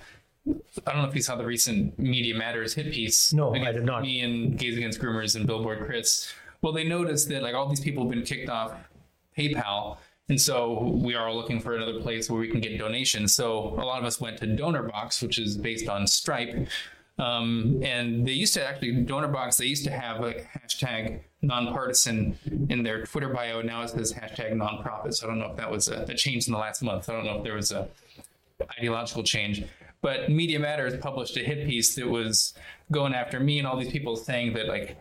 I 0.48 0.92
don't 0.92 1.02
know 1.02 1.08
if 1.08 1.14
you 1.14 1.22
saw 1.22 1.36
the 1.36 1.44
recent 1.44 1.98
Media 1.98 2.34
Matters 2.34 2.74
hit 2.74 2.92
piece. 2.92 3.32
No, 3.32 3.54
I 3.54 3.72
did 3.72 3.84
not. 3.84 4.02
Me 4.02 4.20
and 4.22 4.58
Gays 4.58 4.76
Against 4.76 5.00
Groomers 5.00 5.36
and 5.36 5.46
Billboard 5.46 5.84
Chris. 5.84 6.32
Well, 6.62 6.72
they 6.72 6.84
noticed 6.84 7.28
that 7.28 7.42
like 7.42 7.54
all 7.54 7.68
these 7.68 7.80
people 7.80 8.04
have 8.04 8.10
been 8.10 8.24
kicked 8.24 8.48
off 8.48 8.72
PayPal, 9.36 9.98
and 10.28 10.40
so 10.40 10.82
we 11.02 11.14
are 11.14 11.32
looking 11.32 11.60
for 11.60 11.76
another 11.76 12.00
place 12.00 12.28
where 12.30 12.40
we 12.40 12.48
can 12.48 12.60
get 12.60 12.78
donations. 12.78 13.34
So 13.34 13.74
a 13.78 13.84
lot 13.84 13.98
of 14.00 14.04
us 14.04 14.20
went 14.20 14.38
to 14.38 14.46
DonorBox, 14.46 15.22
which 15.22 15.38
is 15.38 15.56
based 15.56 15.88
on 15.88 16.06
Stripe. 16.06 16.66
Um, 17.18 17.80
and 17.82 18.26
they 18.26 18.32
used 18.32 18.54
to 18.54 18.64
actually 18.64 19.04
DonorBox. 19.04 19.56
They 19.56 19.66
used 19.66 19.84
to 19.84 19.90
have 19.90 20.22
a 20.22 20.34
hashtag 20.34 21.20
nonpartisan 21.42 22.38
in 22.68 22.82
their 22.82 23.04
Twitter 23.04 23.28
bio. 23.28 23.60
Now 23.60 23.82
it 23.82 23.90
says 23.90 24.12
hashtag 24.12 24.52
nonprofit. 24.52 25.14
So 25.14 25.26
I 25.26 25.30
don't 25.30 25.40
know 25.40 25.50
if 25.50 25.56
that 25.56 25.70
was 25.70 25.88
a, 25.88 26.02
a 26.02 26.14
change 26.14 26.46
in 26.46 26.52
the 26.52 26.58
last 26.58 26.82
month. 26.82 27.08
I 27.08 27.14
don't 27.14 27.24
know 27.24 27.38
if 27.38 27.44
there 27.44 27.54
was 27.54 27.72
a 27.72 27.88
ideological 28.78 29.24
change. 29.24 29.64
But 30.00 30.30
Media 30.30 30.60
Matters 30.60 30.96
published 31.00 31.36
a 31.36 31.40
hit 31.40 31.66
piece 31.66 31.96
that 31.96 32.08
was 32.08 32.54
going 32.92 33.14
after 33.14 33.40
me 33.40 33.58
and 33.58 33.66
all 33.66 33.76
these 33.76 33.90
people 33.90 34.14
saying 34.14 34.54
that 34.54 34.68
like 34.68 34.96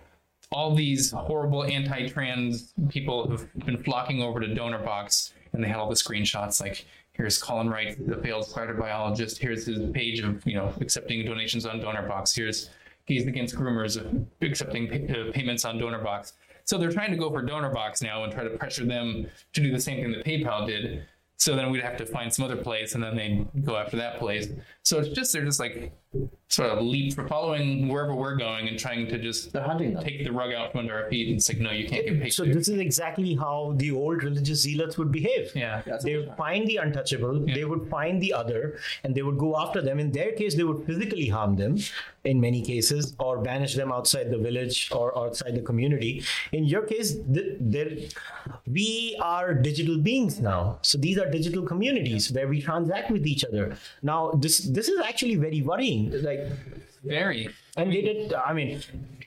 all 0.52 0.74
these 0.74 1.12
horrible 1.12 1.64
anti-trans 1.66 2.74
people 2.90 3.30
have 3.30 3.66
been 3.66 3.84
flocking 3.84 4.24
over 4.24 4.40
to 4.40 4.48
DonorBox, 4.48 5.34
and 5.54 5.64
they 5.64 5.68
had 5.68 5.78
all 5.78 5.90
the 5.90 5.96
screenshots 5.96 6.60
like. 6.62 6.86
Here's 7.18 7.42
Colin 7.42 7.68
Wright, 7.68 7.98
the 8.08 8.18
failed 8.18 8.46
spider 8.46 8.76
biologist. 8.76 9.40
Here's 9.40 9.66
his 9.66 9.90
page 9.92 10.20
of 10.20 10.46
you 10.46 10.54
know 10.54 10.72
accepting 10.80 11.26
donations 11.26 11.66
on 11.66 11.80
DonorBox. 11.80 12.36
Here's 12.36 12.70
Gays 13.08 13.26
Against 13.26 13.56
Groomers 13.56 14.26
accepting 14.42 14.88
pay, 14.88 15.08
uh, 15.10 15.32
payments 15.32 15.66
on 15.66 15.80
DonorBox. 15.80 16.34
So 16.66 16.78
they're 16.78 16.92
trying 16.92 17.12
to 17.12 17.18
go 17.18 17.32
for 17.32 17.42
DonorBox 17.42 18.04
now 18.04 18.24
and 18.24 18.32
try 18.32 18.44
to 18.44 18.52
pressure 18.52 18.86
them 18.86 19.26
to 19.54 19.62
do 19.62 19.72
the 19.72 19.80
same 19.80 20.04
thing 20.04 20.12
that 20.12 20.26
PayPal 20.26 20.68
did. 20.68 21.06
So 21.38 21.56
then 21.56 21.72
we'd 21.72 21.84
have 21.84 21.98
to 21.98 22.06
find 22.06 22.32
some 22.32 22.46
other 22.46 22.58
place, 22.58 22.94
and 22.94 23.04
then 23.04 23.16
they'd 23.16 23.66
go 23.66 23.78
after 23.78 23.98
that 23.98 24.20
place. 24.20 24.50
So 24.88 25.00
it's 25.00 25.10
just 25.10 25.34
they're 25.34 25.44
just 25.44 25.60
like 25.60 25.92
sort 26.48 26.70
of 26.70 26.82
leap 26.82 27.14
for 27.14 27.28
following 27.28 27.90
wherever 27.90 28.16
we're 28.16 28.38
going 28.38 28.70
and 28.70 28.80
trying 28.80 29.06
to 29.08 29.18
just 29.18 29.52
They're 29.52 29.62
hunting 29.62 29.94
them. 29.94 30.02
take 30.02 30.24
the 30.24 30.32
rug 30.32 30.54
out 30.54 30.72
from 30.72 30.80
under 30.82 30.96
our 31.04 31.10
feet 31.10 31.28
and 31.28 31.36
it's 31.36 31.50
like, 31.50 31.60
no, 31.60 31.72
you 31.72 31.86
can't 31.90 32.06
get 32.06 32.22
paid. 32.22 32.30
So 32.32 32.46
this 32.46 32.70
is 32.70 32.80
exactly 32.80 33.36
how 33.36 33.74
the 33.76 33.92
old 33.92 34.24
religious 34.24 34.62
zealots 34.62 34.98
would 34.98 35.12
behave. 35.12 35.52
yeah. 35.54 35.82
That's 35.86 36.06
they 36.06 36.16
what 36.16 36.28
would 36.30 36.38
find 36.38 36.66
the 36.66 36.78
untouchable 36.78 37.46
they 37.58 37.66
would 37.66 37.90
find 37.90 38.22
the 38.22 38.32
other 38.32 38.80
and 39.04 39.14
they 39.14 39.24
would 39.24 39.38
go 39.38 39.58
after 39.60 39.82
them 39.82 40.00
in 40.00 40.10
their 40.14 40.32
case 40.32 40.56
they 40.56 40.64
would 40.64 40.86
physically 40.86 41.28
harm 41.28 41.58
them 41.58 41.76
in 42.24 42.40
many 42.40 42.62
cases 42.62 43.14
or 43.20 43.40
banish 43.50 43.76
them 43.76 43.92
outside 43.92 44.32
the 44.32 44.38
village 44.38 44.90
or 44.94 45.06
outside 45.22 45.54
the 45.60 45.62
community 45.62 46.24
in 46.54 46.64
your 46.64 46.84
case 46.94 47.10
th- 47.34 47.58
there 47.60 47.92
we 48.66 49.18
are 49.22 49.54
digital 49.54 49.98
beings 49.98 50.40
now 50.40 50.78
so 50.82 50.98
these 50.98 51.18
are 51.18 51.30
digital 51.30 51.64
communities 51.64 52.32
where 52.32 52.48
we 52.48 52.62
transact 52.62 53.12
with 53.12 53.26
each 53.26 53.44
other 53.46 53.76
now 54.04 54.32
this 54.46 54.58
this 54.78 54.88
is 54.94 55.00
actually 55.10 55.36
very 55.46 55.62
worrying 55.70 56.02
like 56.30 56.42
Very. 57.04 57.44
and 57.80 57.92
they 57.94 58.02
did 58.10 58.34
i 58.50 58.52
mean 58.60 58.72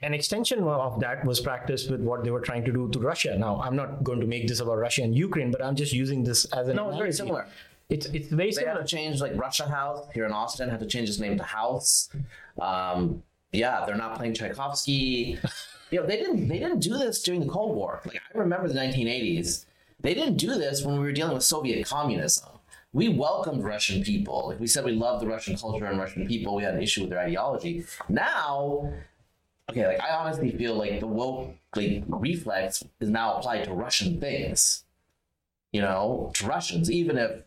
an 0.08 0.12
extension 0.18 0.58
of 0.64 0.92
that 1.04 1.24
was 1.30 1.38
practiced 1.48 1.86
with 1.92 2.02
what 2.08 2.24
they 2.24 2.32
were 2.36 2.44
trying 2.50 2.64
to 2.68 2.72
do 2.78 2.82
to 2.94 2.98
russia 3.12 3.32
now 3.46 3.52
i'm 3.64 3.76
not 3.82 3.90
going 4.08 4.20
to 4.24 4.28
make 4.34 4.44
this 4.50 4.60
about 4.64 4.78
russia 4.86 5.02
and 5.06 5.14
ukraine 5.26 5.50
but 5.54 5.60
i'm 5.66 5.76
just 5.82 5.92
using 6.02 6.20
this 6.30 6.40
as 6.60 6.68
an 6.68 6.76
No, 6.80 6.88
it's 6.90 6.98
very 7.04 7.12
similar. 7.22 7.42
it's 7.94 8.06
it's 8.16 8.28
very 8.40 8.52
They 8.56 8.64
had 8.70 8.78
to 8.84 8.88
change 8.96 9.14
like 9.24 9.34
Russia 9.46 9.66
House 9.76 10.00
here 10.16 10.24
in 10.28 10.32
Austin 10.40 10.66
had 10.74 10.80
to 10.84 10.90
change 10.94 11.08
its 11.12 11.18
name 11.24 11.34
to 11.42 11.46
House. 11.60 11.90
Um, 12.68 13.00
yeah, 13.62 13.76
they're 13.84 14.02
not 14.04 14.12
playing 14.18 14.34
Tchaikovsky. 14.38 15.38
you 15.90 15.96
know, 15.98 16.06
they 16.10 16.18
didn't 16.22 16.42
they 16.50 16.60
didn't 16.64 16.82
do 16.90 16.94
this 17.02 17.16
during 17.26 17.40
the 17.44 17.50
Cold 17.56 17.72
War. 17.80 17.92
Like 18.06 18.20
I 18.34 18.38
remember 18.38 18.66
the 18.68 18.78
1980s. 18.84 19.48
They 20.04 20.14
didn't 20.18 20.36
do 20.46 20.50
this 20.64 20.76
when 20.84 20.94
we 20.98 21.04
were 21.06 21.16
dealing 21.18 21.34
with 21.34 21.42
Soviet 21.54 21.84
communism. 21.94 22.48
We 22.92 23.08
welcomed 23.08 23.62
Russian 23.62 24.02
people. 24.02 24.48
Like 24.48 24.60
we 24.60 24.66
said, 24.66 24.84
we 24.84 24.92
love 24.92 25.20
the 25.20 25.26
Russian 25.26 25.56
culture 25.56 25.84
and 25.86 25.98
Russian 25.98 26.26
people. 26.26 26.56
We 26.56 26.64
had 26.64 26.74
an 26.74 26.82
issue 26.82 27.02
with 27.02 27.10
their 27.10 27.20
ideology. 27.20 27.84
Now, 28.08 28.92
okay, 29.70 29.86
like 29.86 30.00
I 30.00 30.10
honestly 30.10 30.50
feel 30.50 30.74
like 30.74 30.98
the 30.98 31.06
woke 31.06 31.54
like 31.76 32.02
reflex 32.08 32.82
is 32.98 33.08
now 33.08 33.36
applied 33.36 33.64
to 33.64 33.72
Russian 33.72 34.20
things. 34.20 34.84
You 35.72 35.82
know, 35.82 36.32
to 36.34 36.46
Russians, 36.46 36.90
even 36.90 37.16
if 37.16 37.42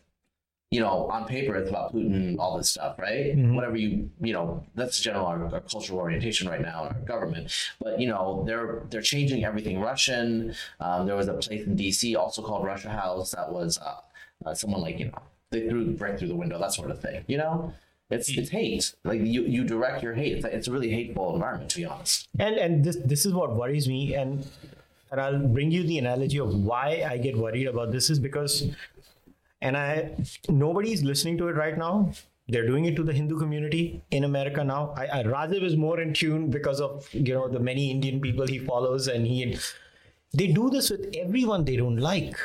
you 0.70 0.80
know, 0.80 1.06
on 1.08 1.24
paper 1.26 1.54
it's 1.54 1.70
about 1.70 1.94
Putin, 1.94 2.36
all 2.38 2.58
this 2.58 2.70
stuff, 2.70 2.98
right? 2.98 3.36
Whatever 3.36 3.76
you, 3.76 4.10
you 4.20 4.32
know, 4.32 4.64
that's 4.74 4.98
general 4.98 5.26
our, 5.26 5.44
our 5.44 5.60
cultural 5.60 6.00
orientation 6.00 6.48
right 6.48 6.60
now 6.60 6.86
in 6.86 6.96
our 6.96 7.00
government. 7.02 7.52
But 7.80 8.00
you 8.00 8.08
know, 8.08 8.42
they're 8.44 8.82
they're 8.90 9.02
changing 9.02 9.44
everything 9.44 9.78
Russian. 9.78 10.54
Um, 10.80 11.06
there 11.06 11.14
was 11.14 11.28
a 11.28 11.34
place 11.34 11.64
in 11.66 11.76
D.C. 11.76 12.16
also 12.16 12.42
called 12.42 12.64
Russia 12.64 12.88
House 12.88 13.32
that 13.32 13.52
was 13.52 13.78
uh, 13.78 14.00
uh, 14.44 14.54
someone 14.54 14.80
like 14.80 14.98
you 14.98 15.06
know 15.06 15.22
they 15.54 15.68
threw 15.68 15.86
break 15.92 16.18
through 16.18 16.28
the 16.28 16.36
window, 16.36 16.58
that 16.58 16.72
sort 16.72 16.90
of 16.90 17.00
thing. 17.00 17.24
You 17.26 17.38
know, 17.38 17.72
it's 18.10 18.28
it's 18.28 18.50
hmm. 18.50 18.56
hate. 18.56 18.94
Like 19.04 19.20
you 19.20 19.42
you 19.42 19.64
direct 19.64 20.02
your 20.02 20.14
hate. 20.14 20.32
It's, 20.36 20.44
it's 20.44 20.68
a 20.68 20.72
really 20.72 20.90
hateful 20.90 21.34
environment, 21.34 21.70
to 21.70 21.76
be 21.78 21.86
honest. 21.86 22.28
and 22.38 22.56
and 22.56 22.84
this 22.84 22.96
this 23.12 23.26
is 23.26 23.32
what 23.32 23.56
worries 23.56 23.88
me 23.88 24.14
and 24.14 24.46
and 25.10 25.20
I'll 25.20 25.38
bring 25.38 25.70
you 25.70 25.84
the 25.84 25.98
analogy 25.98 26.38
of 26.38 26.54
why 26.54 27.04
I 27.08 27.18
get 27.18 27.36
worried 27.36 27.68
about 27.68 27.92
this 27.92 28.10
is 28.10 28.18
because 28.18 28.54
and 29.62 29.76
I 29.76 30.10
nobody's 30.48 31.02
listening 31.02 31.38
to 31.38 31.48
it 31.48 31.56
right 31.64 31.78
now. 31.78 32.10
They're 32.46 32.66
doing 32.66 32.84
it 32.84 32.94
to 32.96 33.02
the 33.02 33.12
Hindu 33.14 33.38
community 33.38 34.02
in 34.10 34.24
America 34.24 34.62
now. 34.62 34.92
I, 34.98 35.20
I 35.20 35.22
Rajiv 35.22 35.62
is 35.62 35.76
more 35.76 35.98
in 36.00 36.12
tune 36.12 36.50
because 36.50 36.80
of 36.80 37.08
you 37.14 37.32
know 37.32 37.48
the 37.48 37.60
many 37.60 37.90
Indian 37.90 38.20
people 38.20 38.46
he 38.46 38.58
follows, 38.58 39.08
and 39.08 39.26
he 39.26 39.56
they 40.34 40.48
do 40.48 40.68
this 40.68 40.90
with 40.90 41.14
everyone 41.16 41.64
they 41.64 41.76
don't 41.76 41.96
like. 41.96 42.36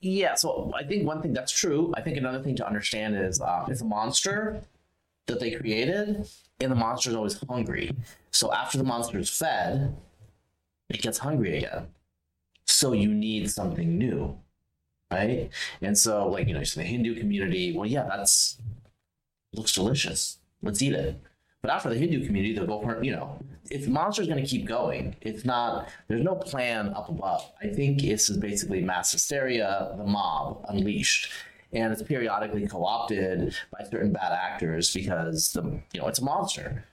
Yeah, 0.00 0.34
so 0.34 0.72
I 0.74 0.84
think 0.84 1.06
one 1.06 1.22
thing 1.22 1.32
that's 1.32 1.52
true. 1.52 1.92
I 1.96 2.00
think 2.00 2.16
another 2.16 2.42
thing 2.42 2.56
to 2.56 2.66
understand 2.66 3.16
is 3.16 3.40
uh, 3.40 3.66
it's 3.68 3.80
a 3.80 3.84
monster 3.84 4.60
that 5.26 5.40
they 5.40 5.52
created, 5.52 6.28
and 6.60 6.70
the 6.72 6.76
monster 6.76 7.10
is 7.10 7.16
always 7.16 7.40
hungry. 7.48 7.90
So 8.30 8.52
after 8.52 8.78
the 8.78 8.84
monster 8.84 9.18
is 9.18 9.30
fed, 9.30 9.96
it 10.88 11.02
gets 11.02 11.18
hungry 11.18 11.58
again. 11.58 11.88
So 12.66 12.92
you 12.92 13.12
need 13.12 13.50
something 13.50 13.98
new, 13.98 14.38
right? 15.10 15.50
And 15.82 15.96
so, 15.96 16.28
like 16.28 16.48
you 16.48 16.54
know, 16.54 16.64
so 16.64 16.80
the 16.80 16.86
Hindu 16.86 17.18
community, 17.18 17.76
well, 17.76 17.86
yeah, 17.86 18.04
that's 18.04 18.58
looks 19.54 19.74
delicious. 19.74 20.38
Let's 20.62 20.82
eat 20.82 20.94
it. 20.94 21.20
But 21.62 21.70
after 21.70 21.88
the 21.88 21.96
Hindu 21.96 22.26
community, 22.26 22.54
they'll 22.54 22.66
go 22.66 23.00
you 23.02 23.12
know, 23.12 23.38
if 23.70 23.84
the 23.84 23.90
monster's 23.90 24.26
going 24.26 24.42
to 24.42 24.48
keep 24.48 24.66
going, 24.66 25.16
it's 25.20 25.44
not. 25.44 25.88
There's 26.08 26.22
no 26.22 26.34
plan 26.34 26.88
up 26.94 27.08
above. 27.08 27.50
I 27.62 27.68
think 27.68 28.02
it's 28.02 28.28
basically 28.30 28.82
mass 28.82 29.12
hysteria, 29.12 29.94
the 29.96 30.04
mob 30.04 30.64
unleashed, 30.68 31.30
and 31.72 31.92
it's 31.92 32.02
periodically 32.02 32.66
co-opted 32.66 33.54
by 33.72 33.84
certain 33.84 34.12
bad 34.12 34.32
actors 34.32 34.92
because 34.92 35.52
the 35.52 35.62
you 35.92 36.00
know 36.00 36.08
it's 36.08 36.18
a 36.18 36.24
monster. 36.24 36.84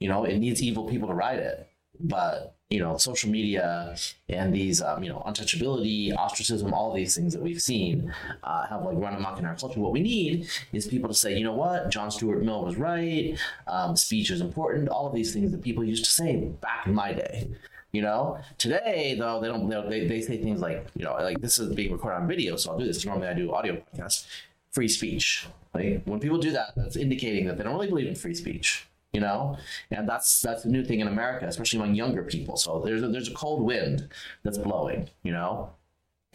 You 0.00 0.08
know, 0.08 0.24
it 0.24 0.38
needs 0.38 0.62
evil 0.62 0.88
people 0.88 1.08
to 1.08 1.14
ride 1.14 1.40
it. 1.40 1.67
But 2.00 2.54
you 2.70 2.80
know, 2.80 2.98
social 2.98 3.30
media 3.30 3.96
and 4.28 4.52
these 4.52 4.82
um, 4.82 5.02
you 5.02 5.08
know 5.08 5.22
untouchability, 5.26 6.14
ostracism, 6.14 6.74
all 6.74 6.92
these 6.92 7.16
things 7.16 7.32
that 7.32 7.42
we've 7.42 7.62
seen 7.62 8.12
uh, 8.42 8.66
have 8.66 8.84
like 8.84 8.96
run 8.98 9.14
amok 9.14 9.38
in 9.38 9.46
our 9.46 9.56
culture. 9.56 9.80
What 9.80 9.92
we 9.92 10.00
need 10.00 10.48
is 10.72 10.86
people 10.86 11.08
to 11.08 11.14
say, 11.14 11.36
you 11.36 11.44
know 11.44 11.54
what, 11.54 11.90
John 11.90 12.10
Stuart 12.10 12.42
Mill 12.42 12.64
was 12.64 12.76
right. 12.76 13.38
Um, 13.66 13.96
speech 13.96 14.30
is 14.30 14.40
important. 14.40 14.88
All 14.88 15.06
of 15.06 15.14
these 15.14 15.32
things 15.32 15.50
that 15.52 15.62
people 15.62 15.82
used 15.82 16.04
to 16.04 16.10
say 16.10 16.36
back 16.60 16.86
in 16.86 16.94
my 16.94 17.12
day. 17.12 17.48
You 17.92 18.02
know, 18.02 18.38
today 18.58 19.16
though 19.18 19.40
they 19.40 19.48
don't. 19.48 19.68
They, 19.88 20.06
they 20.06 20.20
say 20.20 20.36
things 20.36 20.60
like, 20.60 20.86
you 20.94 21.04
know, 21.04 21.14
like 21.14 21.40
this 21.40 21.58
is 21.58 21.74
being 21.74 21.90
recorded 21.90 22.16
on 22.18 22.28
video, 22.28 22.56
so 22.56 22.72
I'll 22.72 22.78
do 22.78 22.84
this. 22.84 23.04
Normally 23.06 23.28
I 23.28 23.34
do 23.34 23.52
audio 23.54 23.82
podcasts. 23.94 24.26
Free 24.72 24.88
speech. 24.88 25.46
Like 25.72 26.02
when 26.04 26.20
people 26.20 26.36
do 26.36 26.50
that, 26.50 26.74
that's 26.76 26.96
indicating 26.96 27.46
that 27.46 27.56
they 27.56 27.64
don't 27.64 27.74
really 27.74 27.88
believe 27.88 28.08
in 28.08 28.14
free 28.14 28.34
speech. 28.34 28.86
You 29.12 29.20
know, 29.20 29.56
and 29.90 30.06
that's 30.08 30.42
that's 30.42 30.64
a 30.66 30.68
new 30.68 30.84
thing 30.84 31.00
in 31.00 31.08
America, 31.08 31.46
especially 31.46 31.78
among 31.80 31.94
younger 31.94 32.22
people. 32.24 32.56
So 32.58 32.82
there's 32.84 33.02
a, 33.02 33.08
there's 33.08 33.28
a 33.28 33.34
cold 33.34 33.62
wind 33.62 34.08
that's 34.42 34.58
blowing. 34.58 35.08
You 35.22 35.32
know, 35.32 35.70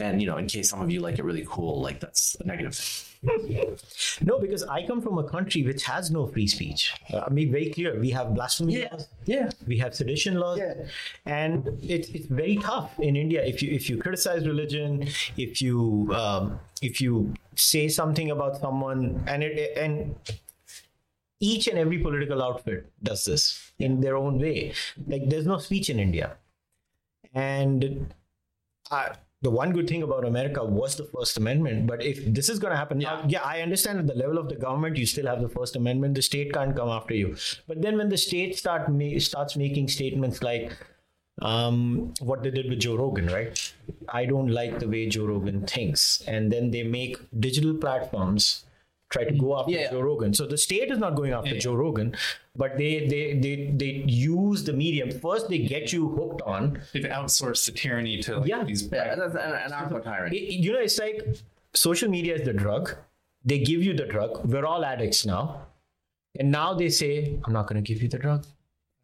and 0.00 0.20
you 0.20 0.26
know, 0.26 0.38
in 0.38 0.46
case 0.48 0.70
some 0.70 0.80
of 0.82 0.90
you 0.90 1.00
like 1.00 1.18
it 1.20 1.24
really 1.24 1.46
cool, 1.48 1.80
like 1.80 2.00
that's 2.00 2.36
a 2.40 2.46
negative 2.46 2.74
thing. 2.74 3.10
No, 4.20 4.38
because 4.38 4.62
I 4.64 4.86
come 4.86 5.00
from 5.00 5.16
a 5.18 5.24
country 5.24 5.62
which 5.62 5.84
has 5.84 6.10
no 6.10 6.26
free 6.26 6.46
speech. 6.46 6.92
Uh, 7.12 7.24
I 7.26 7.30
mean, 7.30 7.50
very 7.50 7.70
clear. 7.70 7.98
We 7.98 8.10
have 8.10 8.34
blasphemy 8.34 8.82
laws. 8.90 9.08
yeah. 9.24 9.50
We 9.66 9.78
have 9.78 9.94
sedition 9.94 10.34
laws, 10.34 10.58
Yeah. 10.58 10.74
and 11.24 11.66
it's 11.82 12.08
it's 12.10 12.26
very 12.26 12.56
tough 12.56 12.98
in 13.00 13.16
India. 13.16 13.42
If 13.44 13.62
you 13.62 13.72
if 13.72 13.88
you 13.88 13.96
criticize 13.96 14.46
religion, 14.46 15.08
if 15.38 15.62
you 15.62 16.10
um, 16.14 16.60
if 16.82 17.00
you 17.00 17.32
say 17.56 17.88
something 17.88 18.30
about 18.30 18.60
someone, 18.60 19.22
and 19.26 19.42
it 19.42 19.76
and 19.78 20.14
each 21.40 21.66
and 21.66 21.78
every 21.78 21.98
political 21.98 22.42
outfit 22.42 22.90
does 23.02 23.24
this 23.24 23.72
in 23.78 24.00
their 24.00 24.16
own 24.16 24.38
way. 24.38 24.72
Like 25.06 25.28
there's 25.28 25.46
no 25.46 25.58
speech 25.58 25.90
in 25.90 25.98
India, 25.98 26.36
and 27.34 28.14
uh, 28.90 29.10
the 29.44 29.50
one 29.50 29.72
good 29.72 29.86
thing 29.86 30.02
about 30.02 30.24
America 30.24 30.64
was 30.64 30.96
the 30.96 31.04
First 31.04 31.36
Amendment. 31.36 31.86
But 31.86 32.02
if 32.02 32.24
this 32.32 32.48
is 32.48 32.58
going 32.58 32.70
to 32.70 32.76
happen, 32.76 33.00
yeah. 33.00 33.22
yeah, 33.28 33.42
I 33.42 33.60
understand 33.60 33.98
at 33.98 34.06
the 34.06 34.14
level 34.14 34.38
of 34.38 34.48
the 34.48 34.56
government, 34.56 34.96
you 34.96 35.06
still 35.06 35.26
have 35.26 35.42
the 35.42 35.50
First 35.50 35.76
Amendment. 35.76 36.14
The 36.14 36.22
state 36.22 36.52
can't 36.52 36.74
come 36.74 36.88
after 36.88 37.14
you. 37.14 37.36
But 37.68 37.82
then 37.82 37.98
when 37.98 38.08
the 38.08 38.16
state 38.16 38.56
start 38.56 38.88
ma- 38.88 39.18
starts 39.18 39.54
making 39.54 39.88
statements 39.88 40.42
like 40.42 40.72
um, 41.42 42.14
what 42.20 42.42
they 42.42 42.50
did 42.50 42.70
with 42.70 42.80
Joe 42.80 42.96
Rogan, 42.96 43.26
right? 43.26 43.72
I 44.08 44.24
don't 44.24 44.48
like 44.48 44.78
the 44.78 44.88
way 44.88 45.06
Joe 45.08 45.26
Rogan 45.26 45.66
thinks, 45.66 46.22
and 46.26 46.50
then 46.50 46.70
they 46.70 46.82
make 46.82 47.18
digital 47.38 47.74
platforms 47.74 48.64
try 49.10 49.24
to 49.24 49.32
go 49.32 49.58
after 49.58 49.72
Yeah. 49.72 49.90
Joe 49.90 50.00
Rogan. 50.00 50.34
So 50.34 50.46
the 50.46 50.58
state 50.58 50.90
is 50.90 50.98
not 50.98 51.14
going 51.14 51.32
after 51.32 51.56
Joe 51.58 51.74
Rogan, 51.74 52.16
but 52.56 52.76
they 52.76 53.06
they 53.06 53.34
they 53.44 53.54
they 53.82 53.92
use 54.06 54.64
the 54.64 54.72
medium. 54.72 55.10
First, 55.10 55.48
they 55.48 55.58
get 55.58 55.92
you 55.92 56.08
hooked 56.08 56.42
on. 56.42 56.80
They've 56.92 57.04
outsourced 57.04 57.66
the 57.66 57.72
tyranny 57.72 58.20
to 58.22 58.38
like, 58.38 58.48
Yeah. 58.48 58.64
these. 58.64 58.82
Yeah, 58.90 59.14
that's 59.14 59.34
an, 59.34 59.52
an 59.64 59.70
narco 59.70 59.98
tyrant. 60.00 60.34
It- 60.34 60.54
you 60.64 60.72
know, 60.72 60.80
it's 60.80 60.98
like 60.98 61.36
social 61.74 62.08
media 62.10 62.34
is 62.36 62.42
the 62.42 62.52
drug. 62.52 62.94
They 63.44 63.58
give 63.58 63.82
you 63.82 63.92
the 63.94 64.06
drug. 64.06 64.44
We're 64.46 64.64
all 64.66 64.84
addicts 64.84 65.26
now, 65.26 65.66
and 66.38 66.50
now 66.50 66.72
they 66.74 66.88
say, 66.88 67.38
"I'm 67.44 67.52
not 67.52 67.66
going 67.68 67.82
to 67.82 67.86
give 67.92 68.02
you 68.02 68.08
the 68.08 68.18
drug 68.18 68.46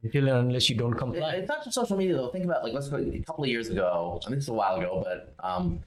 unless 0.02 0.71
you 0.71 0.76
don't 0.76 0.95
comply." 0.95 1.33
It's 1.33 1.49
not 1.49 1.62
just 1.62 1.75
social 1.75 1.97
media 1.97 2.16
though. 2.16 2.28
Think 2.28 2.47
about 2.47 2.64
like 2.64 2.73
let's 2.73 2.88
go 2.88 2.97
a 2.97 3.23
couple 3.26 3.45
of 3.45 3.50
years 3.50 3.69
ago. 3.69 4.19
I 4.25 4.30
mean, 4.30 4.38
this 4.38 4.45
is 4.45 4.49
a 4.49 4.54
while 4.54 4.76
ago, 4.76 5.04
but 5.04 5.35
um, 5.47 5.80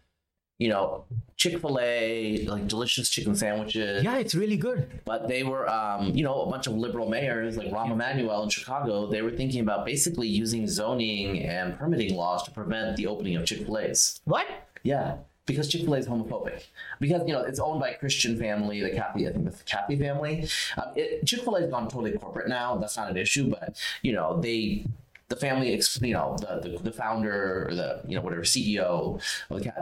you 0.64 0.70
know, 0.70 1.04
Chick 1.36 1.60
Fil 1.60 1.78
A, 1.82 2.46
like 2.46 2.70
delicious 2.70 3.10
chicken 3.10 3.36
sandwiches. 3.36 4.02
Yeah, 4.02 4.16
it's 4.16 4.34
really 4.34 4.56
good. 4.56 5.02
But 5.04 5.28
they 5.28 5.44
were, 5.44 5.70
um, 5.70 6.16
you 6.16 6.24
know, 6.24 6.44
a 6.44 6.50
bunch 6.50 6.68
of 6.68 6.74
liberal 6.74 7.10
mayors 7.10 7.58
like 7.58 7.70
Rahm 7.70 7.92
Emanuel 7.92 8.44
in 8.44 8.50
Chicago. 8.50 9.08
They 9.08 9.22
were 9.22 9.32
thinking 9.32 9.60
about 9.60 9.86
basically 9.86 10.30
using 10.30 10.66
zoning 10.70 11.44
and 11.44 11.78
permitting 11.78 12.16
laws 12.16 12.44
to 12.44 12.52
prevent 12.52 12.96
the 12.96 13.08
opening 13.08 13.36
of 13.36 13.46
Chick 13.46 13.66
Fil 13.66 13.78
A's. 13.78 14.22
What? 14.24 14.48
Yeah, 14.84 15.18
because 15.46 15.68
Chick 15.68 15.82
Fil 15.82 15.96
A 15.96 15.98
is 15.98 16.08
homophobic. 16.08 16.64
Because 17.02 17.28
you 17.28 17.34
know 17.34 17.42
it's 17.42 17.60
owned 17.60 17.82
by 17.82 17.90
a 17.90 17.98
Christian 17.98 18.40
family, 18.40 18.80
the 18.80 18.92
Cathy, 18.92 19.28
I 19.28 19.34
think 19.34 19.46
it's 19.48 19.58
the 19.58 19.66
Cathy 19.66 20.00
family. 20.00 20.48
Um, 20.78 20.94
Chick 21.26 21.42
Fil 21.44 21.56
A 21.58 21.62
has 21.62 21.70
gone 21.70 21.90
totally 21.90 22.14
corporate 22.14 22.48
now. 22.48 22.78
That's 22.78 22.96
not 22.96 23.12
an 23.12 23.18
issue, 23.18 23.50
but 23.50 23.78
you 24.02 24.14
know 24.14 24.40
they. 24.40 24.86
The 25.34 25.40
family, 25.40 25.72
you 26.02 26.14
know, 26.14 26.38
the, 26.40 26.70
the, 26.70 26.78
the 26.84 26.92
founder 26.92 27.68
or 27.68 27.74
the, 27.74 28.02
you 28.08 28.16
know, 28.16 28.22
whatever 28.22 28.44
CEO, 28.44 29.20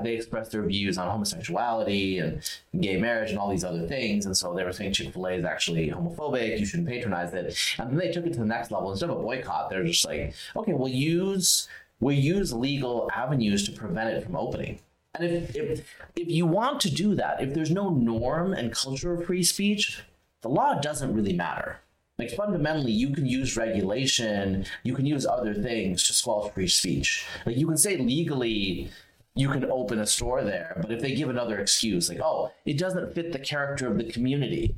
they 0.02 0.16
expressed 0.16 0.52
their 0.54 0.64
views 0.64 0.98
on 0.98 1.10
homosexuality 1.10 2.20
and 2.20 2.42
gay 2.80 2.96
marriage 2.96 3.32
and 3.32 3.38
all 3.38 3.50
these 3.50 3.66
other 3.66 3.86
things. 3.86 4.26
And 4.26 4.36
so 4.36 4.54
they 4.54 4.64
were 4.64 4.72
saying 4.72 4.94
Chick 4.94 5.14
fil 5.14 5.28
A 5.28 5.34
is 5.34 5.44
actually 5.44 5.90
homophobic. 5.90 6.58
You 6.58 6.66
shouldn't 6.66 6.88
patronize 6.88 7.34
it. 7.34 7.58
And 7.78 7.90
then 7.90 7.98
they 7.98 8.12
took 8.14 8.26
it 8.26 8.32
to 8.34 8.40
the 8.40 8.46
next 8.46 8.72
level. 8.72 8.92
Instead 8.92 9.10
of 9.10 9.18
a 9.18 9.22
boycott, 9.22 9.70
they're 9.70 9.84
just 9.84 10.06
like, 10.06 10.34
okay, 10.56 10.72
we'll 10.72 10.88
use, 10.88 11.68
we'll 12.00 12.16
use 12.16 12.54
legal 12.54 13.10
avenues 13.14 13.66
to 13.66 13.74
prevent 13.74 14.10
it 14.10 14.24
from 14.24 14.38
opening. 14.38 14.80
And 15.16 15.26
if, 15.26 15.54
if 15.54 15.86
if 16.16 16.30
you 16.30 16.46
want 16.46 16.80
to 16.82 16.90
do 16.90 17.14
that, 17.16 17.44
if 17.44 17.54
there's 17.54 17.72
no 17.72 17.90
norm 17.90 18.54
and 18.54 18.72
culture 18.72 19.14
of 19.14 19.26
free 19.26 19.44
speech, 19.44 20.02
the 20.42 20.50
law 20.50 20.80
doesn't 20.80 21.14
really 21.14 21.34
matter. 21.34 21.81
Like 22.22 22.36
fundamentally, 22.36 22.92
you 22.92 23.10
can 23.10 23.26
use 23.26 23.58
regulation, 23.58 24.66
you 24.84 24.94
can 24.94 25.08
use 25.08 25.26
other 25.26 25.56
things 25.56 26.04
to 26.04 26.14
squelch 26.14 26.54
free 26.54 26.68
speech. 26.68 27.26
Like 27.48 27.58
you 27.58 27.66
can 27.66 27.78
say 27.78 27.98
legally, 27.98 28.92
you 29.34 29.50
can 29.50 29.66
open 29.66 29.98
a 29.98 30.06
store 30.06 30.44
there, 30.44 30.78
but 30.80 30.92
if 30.92 31.02
they 31.02 31.16
give 31.16 31.30
another 31.30 31.58
excuse, 31.58 32.10
like 32.10 32.20
oh, 32.24 32.52
it 32.64 32.78
doesn't 32.78 33.16
fit 33.16 33.32
the 33.32 33.40
character 33.40 33.88
of 33.88 33.98
the 33.98 34.04
community, 34.04 34.76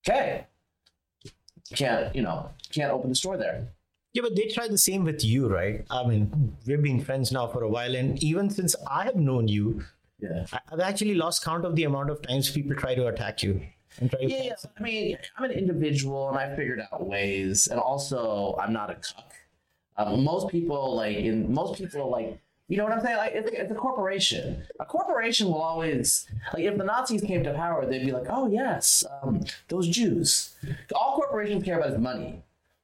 okay, 0.00 0.46
can't 1.74 2.16
you 2.16 2.22
know 2.22 2.48
can't 2.72 2.90
open 2.90 3.10
the 3.10 3.14
store 3.14 3.36
there. 3.36 3.68
Yeah, 4.14 4.22
but 4.22 4.34
they 4.34 4.46
try 4.46 4.68
the 4.68 4.78
same 4.78 5.04
with 5.04 5.22
you, 5.22 5.46
right? 5.46 5.84
I 5.90 6.06
mean, 6.06 6.56
we've 6.66 6.82
been 6.82 7.00
friends 7.00 7.32
now 7.32 7.48
for 7.48 7.64
a 7.64 7.68
while, 7.68 7.94
and 7.94 8.22
even 8.24 8.48
since 8.48 8.74
I 8.86 9.04
have 9.04 9.16
known 9.16 9.46
you, 9.46 9.84
Yeah. 10.20 10.46
I've 10.70 10.80
actually 10.80 11.16
lost 11.16 11.44
count 11.44 11.66
of 11.66 11.76
the 11.76 11.84
amount 11.84 12.08
of 12.08 12.22
times 12.22 12.50
people 12.50 12.76
try 12.76 12.94
to 12.94 13.08
attack 13.08 13.42
you 13.42 13.52
and 13.52 13.60
try 13.60 13.60
to. 13.60 13.72
Yeah, 14.20 14.42
yeah. 14.42 14.54
I 14.78 14.82
mean, 14.82 15.18
I'm 15.36 15.44
an 15.44 15.50
individual, 15.52 16.28
and 16.28 16.38
I 16.38 16.54
figured 16.56 16.80
out 16.92 17.06
ways. 17.06 17.66
And 17.66 17.78
also, 17.78 18.56
I'm 18.60 18.72
not 18.72 18.90
a 18.90 18.94
cuck. 18.94 19.32
Um, 19.96 20.24
most 20.24 20.48
people 20.48 20.96
like 20.96 21.16
in 21.16 21.52
most 21.52 21.76
people 21.78 22.10
like 22.10 22.40
you 22.68 22.78
know 22.78 22.84
what 22.84 22.94
I'm 22.94 23.02
saying? 23.02 23.18
Like 23.18 23.32
it's, 23.34 23.50
it's 23.52 23.70
a 23.70 23.74
corporation. 23.74 24.62
A 24.80 24.86
corporation 24.86 25.48
will 25.48 25.60
always 25.60 26.26
like 26.54 26.64
if 26.64 26.78
the 26.78 26.84
Nazis 26.84 27.20
came 27.20 27.44
to 27.44 27.52
power, 27.52 27.84
they'd 27.84 28.06
be 28.06 28.12
like, 28.12 28.26
oh 28.30 28.50
yes, 28.50 29.04
um, 29.22 29.44
those 29.68 29.88
Jews. 29.88 30.54
All 30.94 31.16
corporations 31.16 31.64
care 31.64 31.78
about 31.78 31.92
is 31.92 31.98
money. 31.98 32.42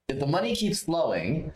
If 0.08 0.20
the 0.20 0.26
money 0.26 0.56
keeps 0.56 0.82
flowing, 0.84 1.52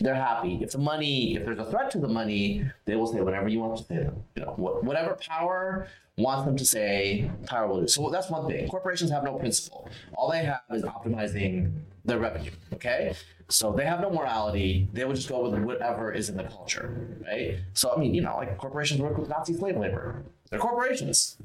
they're 0.00 0.14
happy. 0.14 0.58
If 0.62 0.72
the 0.72 0.78
money, 0.78 1.36
if 1.36 1.46
there's 1.46 1.58
a 1.58 1.64
threat 1.64 1.90
to 1.92 1.98
the 1.98 2.08
money, 2.08 2.70
they 2.84 2.94
will 2.94 3.06
say 3.06 3.22
whatever 3.22 3.48
you 3.48 3.58
want 3.60 3.78
to 3.78 3.84
say. 3.84 4.10
You 4.34 4.42
know, 4.42 4.52
wh- 4.52 4.84
whatever 4.84 5.14
power 5.14 5.86
wants 6.18 6.44
them 6.44 6.58
to 6.58 6.64
say, 6.66 7.30
power 7.46 7.66
will 7.66 7.80
do. 7.80 7.88
So 7.88 8.10
that's 8.10 8.28
one 8.28 8.46
thing. 8.48 8.68
Corporations 8.68 9.10
have 9.10 9.24
no 9.24 9.38
principle. 9.38 9.88
All 10.14 10.30
they 10.30 10.44
have 10.44 10.60
is 10.72 10.82
optimizing 10.82 11.72
their 12.04 12.18
revenue. 12.18 12.50
Okay, 12.74 13.14
so 13.48 13.72
they 13.72 13.86
have 13.86 14.02
no 14.02 14.10
morality. 14.10 14.90
They 14.92 15.06
would 15.06 15.16
just 15.16 15.30
go 15.30 15.48
with 15.48 15.58
whatever 15.62 16.12
is 16.12 16.28
in 16.28 16.36
the 16.36 16.44
culture, 16.44 17.18
right? 17.26 17.60
So 17.72 17.94
I 17.96 17.98
mean, 17.98 18.12
you 18.12 18.20
know, 18.20 18.36
like 18.36 18.58
corporations 18.58 19.00
work 19.00 19.16
with 19.16 19.30
Nazi 19.30 19.54
slave 19.54 19.78
labor. 19.78 20.22
They're 20.50 20.60
corporations 20.60 21.38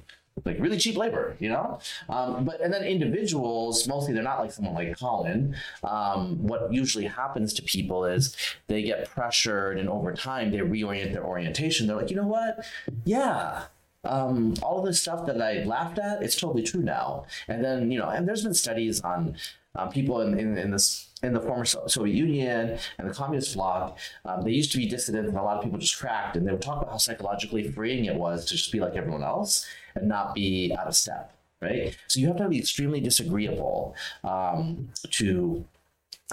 like 0.45 0.59
really 0.59 0.77
cheap 0.77 0.97
labor, 0.97 1.35
you 1.39 1.49
know. 1.49 1.79
Um, 2.09 2.45
but 2.45 2.61
and 2.61 2.73
then 2.73 2.83
individuals, 2.83 3.87
mostly 3.87 4.13
they're 4.13 4.23
not 4.23 4.39
like 4.39 4.51
someone 4.51 4.73
like 4.73 4.97
Colin. 4.97 5.55
Um, 5.83 6.45
what 6.45 6.73
usually 6.73 7.05
happens 7.05 7.53
to 7.53 7.63
people 7.63 8.05
is 8.05 8.35
they 8.67 8.83
get 8.83 9.09
pressured, 9.09 9.79
and 9.79 9.89
over 9.89 10.13
time 10.13 10.51
they 10.51 10.59
reorient 10.59 11.13
their 11.13 11.25
orientation. 11.25 11.87
They're 11.87 11.95
like, 11.95 12.09
you 12.09 12.15
know 12.15 12.27
what? 12.27 12.65
Yeah. 13.05 13.63
Um, 14.03 14.55
all 14.63 14.79
of 14.79 14.85
this 14.85 14.99
stuff 14.99 15.27
that 15.27 15.39
I 15.39 15.63
laughed 15.63 15.99
at, 15.99 16.23
it's 16.23 16.35
totally 16.35 16.63
true 16.63 16.81
now. 16.81 17.25
And 17.47 17.63
then 17.63 17.91
you 17.91 17.99
know, 17.99 18.09
and 18.09 18.27
there's 18.27 18.43
been 18.43 18.53
studies 18.53 19.01
on 19.01 19.35
um, 19.75 19.89
people 19.89 20.21
in, 20.21 20.37
in, 20.37 20.57
in 20.57 20.71
this 20.71 21.07
in 21.23 21.33
the 21.33 21.39
former 21.39 21.65
Soviet 21.65 22.15
Union 22.15 22.79
and 22.97 23.09
the 23.09 23.13
communist 23.13 23.53
bloc, 23.53 23.97
um, 24.25 24.41
they 24.41 24.51
used 24.51 24.71
to 24.71 24.77
be 24.77 24.87
dissident, 24.87 25.27
and 25.27 25.37
a 25.37 25.41
lot 25.43 25.57
of 25.57 25.63
people 25.63 25.77
just 25.77 25.99
cracked. 25.99 26.35
And 26.35 26.47
they 26.47 26.51
would 26.51 26.63
talk 26.63 26.81
about 26.81 26.91
how 26.91 26.97
psychologically 26.97 27.69
freeing 27.69 28.05
it 28.05 28.15
was 28.15 28.45
to 28.45 28.55
just 28.55 28.71
be 28.71 28.79
like 28.79 28.95
everyone 28.95 29.23
else 29.23 29.67
and 29.95 30.07
not 30.07 30.35
be 30.35 30.75
out 30.77 30.87
of 30.87 30.95
step, 30.95 31.33
right? 31.61 31.95
So 32.07 32.19
you 32.19 32.27
have 32.27 32.37
to 32.37 32.49
be 32.49 32.59
extremely 32.59 33.01
disagreeable 33.01 33.95
um, 34.23 34.89
to. 35.11 35.65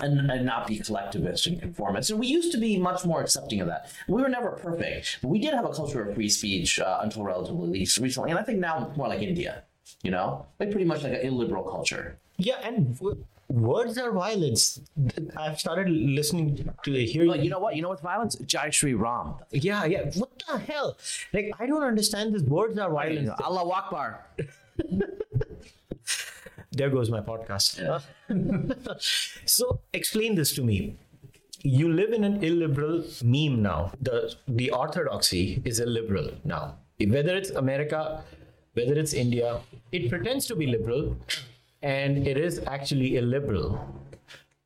And, 0.01 0.31
and 0.31 0.47
not 0.47 0.68
be 0.68 0.79
collectivist 0.79 1.49
and 1.49 1.61
conformist. 1.61 2.11
And 2.11 2.21
we 2.21 2.29
used 2.29 2.53
to 2.53 2.59
be 2.59 2.79
much 2.79 3.05
more 3.05 3.21
accepting 3.21 3.61
of 3.61 3.66
that. 3.66 3.90
We 4.07 4.23
were 4.23 4.29
never 4.29 4.51
perfect, 4.51 5.18
but 5.21 5.27
we 5.27 5.40
did 5.40 5.55
have 5.55 5.64
a 5.64 5.71
culture 5.71 6.09
of 6.09 6.14
free 6.14 6.29
speech 6.29 6.79
uh, 6.79 7.01
until 7.03 7.25
relatively 7.25 7.81
recently. 7.81 8.31
And 8.31 8.38
I 8.38 8.44
think 8.44 8.61
now 8.61 8.92
more 8.97 9.09
like 9.09 9.23
India, 9.23 9.64
you 10.05 10.12
know, 10.12 10.47
like 10.61 10.71
pretty 10.71 10.85
much 10.87 11.03
like 11.03 11.14
an 11.14 11.23
illiberal 11.23 11.64
culture. 11.64 12.16
Yeah, 12.37 12.61
and 12.62 12.97
words 13.49 13.99
are 13.99 14.13
violence. 14.13 14.81
I've 15.37 15.59
started 15.59 15.89
listening 15.89 16.71
to 16.85 16.93
hear 16.93 17.27
But 17.27 17.41
you 17.43 17.51
know 17.51 17.59
what? 17.59 17.77
You 17.77 17.83
know 17.83 17.89
what's 17.89 18.03
violence? 18.03 18.37
Jai 18.37 18.71
Shri 18.71 18.95
Ram. 18.95 19.35
Yeah, 19.51 19.85
yeah. 19.85 20.11
What 20.15 20.43
the 20.47 20.59
hell? 20.59 20.97
Like, 21.33 21.53
I 21.59 21.67
don't 21.67 21.83
understand 21.83 22.35
this. 22.35 22.43
Words 22.43 22.79
are 22.79 22.91
violence. 22.91 23.31
Allah 23.43 23.69
Akbar. 23.71 24.27
There 26.79 26.91
goes 26.91 27.11
my 27.11 27.21
podcast. 27.21 27.81
so, 29.47 29.81
explain 29.93 30.37
this 30.37 30.55
to 30.55 30.63
me. 30.63 30.97
You 31.63 31.93
live 31.93 32.13
in 32.13 32.23
an 32.23 32.45
illiberal 32.45 33.03
meme 33.25 33.63
now. 33.63 33.91
The 34.01 34.37
the 34.47 34.71
orthodoxy 34.71 35.61
is 35.65 35.81
illiberal 35.81 36.31
now. 36.45 36.77
Whether 37.01 37.35
it's 37.37 37.51
America, 37.51 38.23
whether 38.75 38.95
it's 38.95 39.13
India, 39.13 39.61
it 39.91 40.09
pretends 40.09 40.47
to 40.47 40.55
be 40.55 40.67
liberal, 40.67 41.17
and 41.83 42.27
it 42.27 42.37
is 42.37 42.61
actually 42.67 43.17
illiberal. 43.17 43.79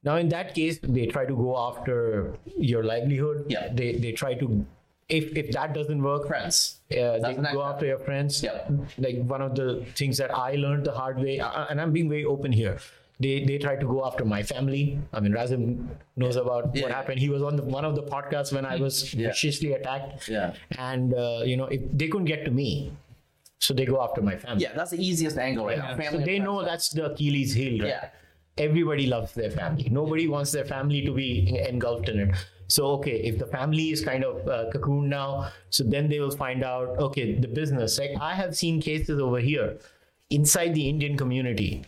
Now, 0.05 0.17
in 0.17 0.29
that 0.31 0.55
case, 0.55 0.79
they 0.83 1.07
try 1.07 1.25
to 1.27 1.35
go 1.37 1.57
after 1.57 2.35
your 2.59 2.83
livelihood. 2.83 3.47
Yeah. 3.49 3.69
They 3.73 3.93
they 3.93 4.13
try 4.13 4.35
to, 4.35 4.67
if 5.09 5.37
if 5.37 5.53
that 5.53 5.75
doesn't 5.75 6.03
work, 6.03 6.27
Friends. 6.27 6.81
uh, 6.91 7.19
they 7.21 7.35
go 7.53 7.63
after 7.63 7.87
your 7.87 7.99
friends. 7.99 8.43
Yeah. 8.43 8.67
Like 8.99 9.23
one 9.23 9.43
of 9.43 9.55
the 9.55 9.85
things 9.95 10.19
that 10.19 10.35
I 10.35 10.57
learned 10.57 10.85
the 10.87 10.93
hard 10.93 11.19
way, 11.19 11.39
uh, 11.39 11.67
and 11.71 11.81
I'm 11.81 11.93
being 11.93 12.09
very 12.09 12.25
open 12.25 12.51
here. 12.51 12.79
They 13.21 13.45
they 13.45 13.59
try 13.59 13.77
to 13.77 13.87
go 13.87 14.05
after 14.05 14.25
my 14.25 14.43
family. 14.43 14.99
I 15.13 15.21
mean, 15.21 15.33
Razib 15.33 15.63
knows 16.17 16.35
about 16.35 16.75
Yeah. 16.75 16.83
what 16.83 16.91
happened. 16.93 17.21
He 17.21 17.29
was 17.29 17.43
on 17.43 17.55
the, 17.55 17.63
one 17.63 17.85
of 17.85 17.95
the 17.95 18.03
podcasts 18.03 18.53
when 18.53 18.67
I 18.67 18.77
was 18.77 19.15
Yeah. 19.15 19.29
viciously 19.29 19.75
attacked. 19.75 20.29
Yeah. 20.29 20.55
And 20.79 21.15
uh, 21.15 21.43
you 21.45 21.57
know, 21.57 21.67
if 21.67 21.81
they 21.93 22.09
couldn't 22.09 22.25
get 22.27 22.45
to 22.47 22.51
me, 22.51 22.91
so 23.63 23.73
they 23.73 23.87
go 23.87 24.03
after 24.03 24.21
my 24.21 24.37
family. 24.37 24.65
Yeah, 24.65 24.73
that's 24.75 24.91
the 24.91 25.01
easiest 25.01 25.39
angle 25.39 25.67
right 25.67 25.79
now. 25.79 25.97
So 26.11 26.19
they 26.19 26.41
know 26.41 26.65
that's 26.65 26.89
the 26.89 27.13
Achilles 27.13 27.55
heel, 27.55 27.79
right? 27.79 27.89
Yeah. 27.89 28.09
Everybody 28.59 29.07
loves 29.07 29.33
their 29.35 29.53
family. 29.53 29.89
Nobody 29.89 30.27
wants 30.27 30.51
their 30.51 30.65
family 30.65 31.01
to 31.07 31.13
be 31.13 31.57
engulfed 31.69 32.09
in 32.09 32.19
it. 32.19 32.35
So, 32.67 32.87
okay, 32.97 33.21
if 33.23 33.39
the 33.39 33.47
family 33.47 33.91
is 33.91 34.05
kind 34.05 34.25
of 34.25 34.49
uh, 34.49 34.69
cocoon 34.73 35.09
now, 35.09 35.51
so 35.71 35.85
then 35.85 36.09
they 36.09 36.19
will 36.19 36.33
find 36.33 36.65
out, 36.65 36.99
okay, 36.99 37.39
the 37.39 37.47
business. 37.47 38.01
Like 38.01 38.17
I 38.21 38.35
have 38.35 38.57
seen 38.57 38.81
cases 38.81 39.21
over 39.21 39.39
here 39.39 39.79
inside 40.31 40.75
the 40.75 40.89
Indian 40.89 41.17
community 41.17 41.85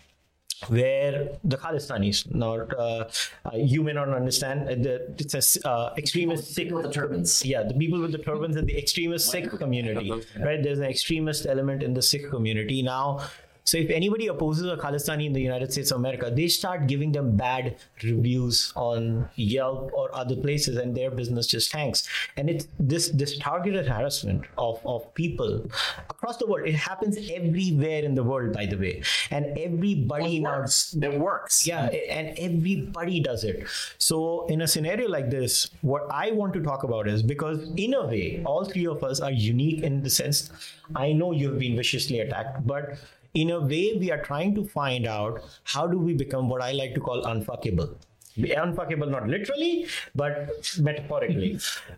where 0.69 1.29
the 1.45 1.57
Khalistanis, 1.57 2.33
not 2.35 2.73
uh, 2.79 3.09
uh, 3.45 3.51
you 3.55 3.83
may 3.83 3.93
not 3.93 4.09
understand, 4.09 4.69
uh, 4.69 4.75
the, 4.75 5.15
it's 5.19 5.35
a 5.35 5.69
uh, 5.69 5.95
extremist 5.97 6.55
Sikh 6.55 6.73
with 6.73 6.85
the 6.85 6.93
turbans. 6.93 7.45
yeah, 7.45 7.63
the 7.63 7.75
people 7.75 8.01
with 8.01 8.13
the 8.13 8.19
turbans 8.19 8.57
and 8.57 8.69
the 8.69 8.77
extremist 8.77 9.31
Sikh 9.31 9.51
community, 9.51 10.11
right? 10.41 10.63
There's 10.63 10.79
an 10.79 10.85
extremist 10.85 11.47
element 11.47 11.83
in 11.83 11.95
the 11.95 12.03
Sikh 12.03 12.31
community 12.31 12.83
now. 12.83 13.21
So 13.65 13.79
if 13.79 13.91
anybody 13.91 14.27
opposes 14.29 14.71
a 14.71 14.77
Khalistani 14.77 15.27
in 15.27 15.33
the 15.33 15.41
United 15.41 15.73
States 15.73 15.91
of 15.91 15.99
America, 15.99 16.31
they 16.31 16.49
start 16.49 16.87
giving 16.87 17.13
them 17.13 17.37
bad 17.37 17.77
reviews 18.03 18.73
on 18.77 19.29
Yelp 19.37 19.91
or 19.95 20.15
other 20.15 20.37
places, 20.37 20.77
and 20.77 20.95
their 20.95 21.11
business 21.11 21.47
just 21.47 21.71
tanks. 21.73 22.07
And 22.37 22.51
it's 22.51 22.69
this 22.79 23.09
this 23.11 23.39
targeted 23.39 23.87
harassment 23.87 24.45
of 24.59 24.81
of 24.85 25.13
people 25.15 25.65
across 26.11 26.37
the 26.37 26.47
world. 26.47 26.69
It 26.69 26.75
happens 26.75 27.17
everywhere 27.31 28.03
in 28.05 28.15
the 28.15 28.23
world, 28.23 28.53
by 28.53 28.67
the 28.67 28.77
way, 28.77 29.03
and 29.31 29.57
everybody 29.59 30.37
It 30.37 30.41
now. 30.43 30.65
It 31.03 31.19
works. 31.19 31.67
yeah 31.67 31.87
and 32.19 32.39
everybody 32.39 33.21
does 33.21 33.45
it 33.45 33.67
so 33.99 34.47
in 34.47 34.63
a 34.63 34.67
scenario 34.67 35.09
like 35.09 35.31
this 35.31 35.71
what 35.83 36.07
i 36.11 36.31
want 36.31 36.53
to 36.55 36.61
talk 36.63 36.83
about 36.85 37.09
is 37.09 37.23
because 37.23 37.59
in 37.77 37.95
a 37.95 38.07
way 38.07 38.43
all 38.45 38.65
three 38.65 38.87
of 38.87 39.03
us 39.05 39.21
are 39.21 39.31
unique 39.31 39.83
in 39.83 40.03
the 40.03 40.11
sense 40.11 40.51
i 40.97 41.13
know 41.13 41.31
you've 41.33 41.59
been 41.59 41.77
viciously 41.77 42.21
attacked 42.21 42.67
but 42.67 42.99
in 43.35 43.51
a 43.51 43.61
way 43.61 43.97
we 43.99 44.11
are 44.11 44.23
trying 44.23 44.55
to 44.55 44.65
find 44.65 45.07
out 45.07 45.43
how 45.65 45.87
do 45.87 45.99
we 45.99 46.15
become 46.15 46.49
what 46.49 46.63
i 46.63 46.73
like 46.73 46.95
to 46.95 47.01
call 47.01 47.23
unfuckable 47.35 47.95
unfuckable 48.37 49.09
not 49.15 49.27
literally 49.33 49.87
but 50.21 50.49
metaphorically 50.87 51.51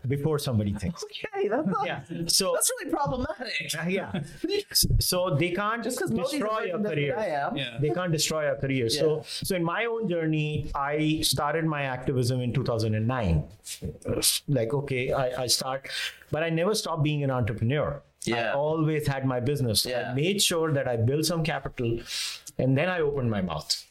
before 0.07 0.38
somebody 0.38 0.72
thinks 0.75 1.03
Okay, 1.05 1.49
that's 1.49 1.66
not, 1.66 1.87
yeah 1.87 2.01
so 2.27 2.51
that's 2.55 2.70
really 2.79 2.90
problematic. 2.90 3.70
Uh, 3.79 3.85
yeah 3.88 4.12
so 4.99 5.35
they 5.35 5.51
can't 5.51 5.83
Just 5.83 5.99
destroy 6.14 6.61
your 6.64 6.79
career 6.88 7.14
Yeah. 7.55 7.79
they 7.81 7.88
can't 7.90 8.12
destroy 8.12 8.42
our 8.49 8.57
career. 8.57 8.88
So, 8.90 9.22
so 9.27 9.57
in 9.57 9.64
my 9.64 9.87
own 9.87 10.09
journey, 10.09 10.70
I 10.75 11.20
started 11.22 11.64
my 11.64 11.83
activism 11.83 12.40
in 12.40 12.53
2009. 12.53 13.44
Like, 14.49 14.75
okay, 14.75 15.12
I, 15.12 15.44
I 15.44 15.46
start, 15.46 15.88
but 16.31 16.42
I 16.42 16.51
never 16.51 16.75
stopped 16.75 17.03
being 17.03 17.25
an 17.25 17.31
entrepreneur. 17.31 18.03
I 18.29 18.53
always 18.53 19.07
had 19.07 19.25
my 19.25 19.41
business. 19.41 19.85
Yeah. 19.87 20.11
I 20.11 20.15
made 20.15 20.43
sure 20.43 20.73
that 20.73 20.89
I 20.89 20.97
built 20.97 21.25
some 21.27 21.43
capital, 21.45 21.99
and 22.59 22.77
then 22.77 22.89
I 22.89 23.01
opened 23.01 23.31
my 23.31 23.41
mouth. 23.43 23.85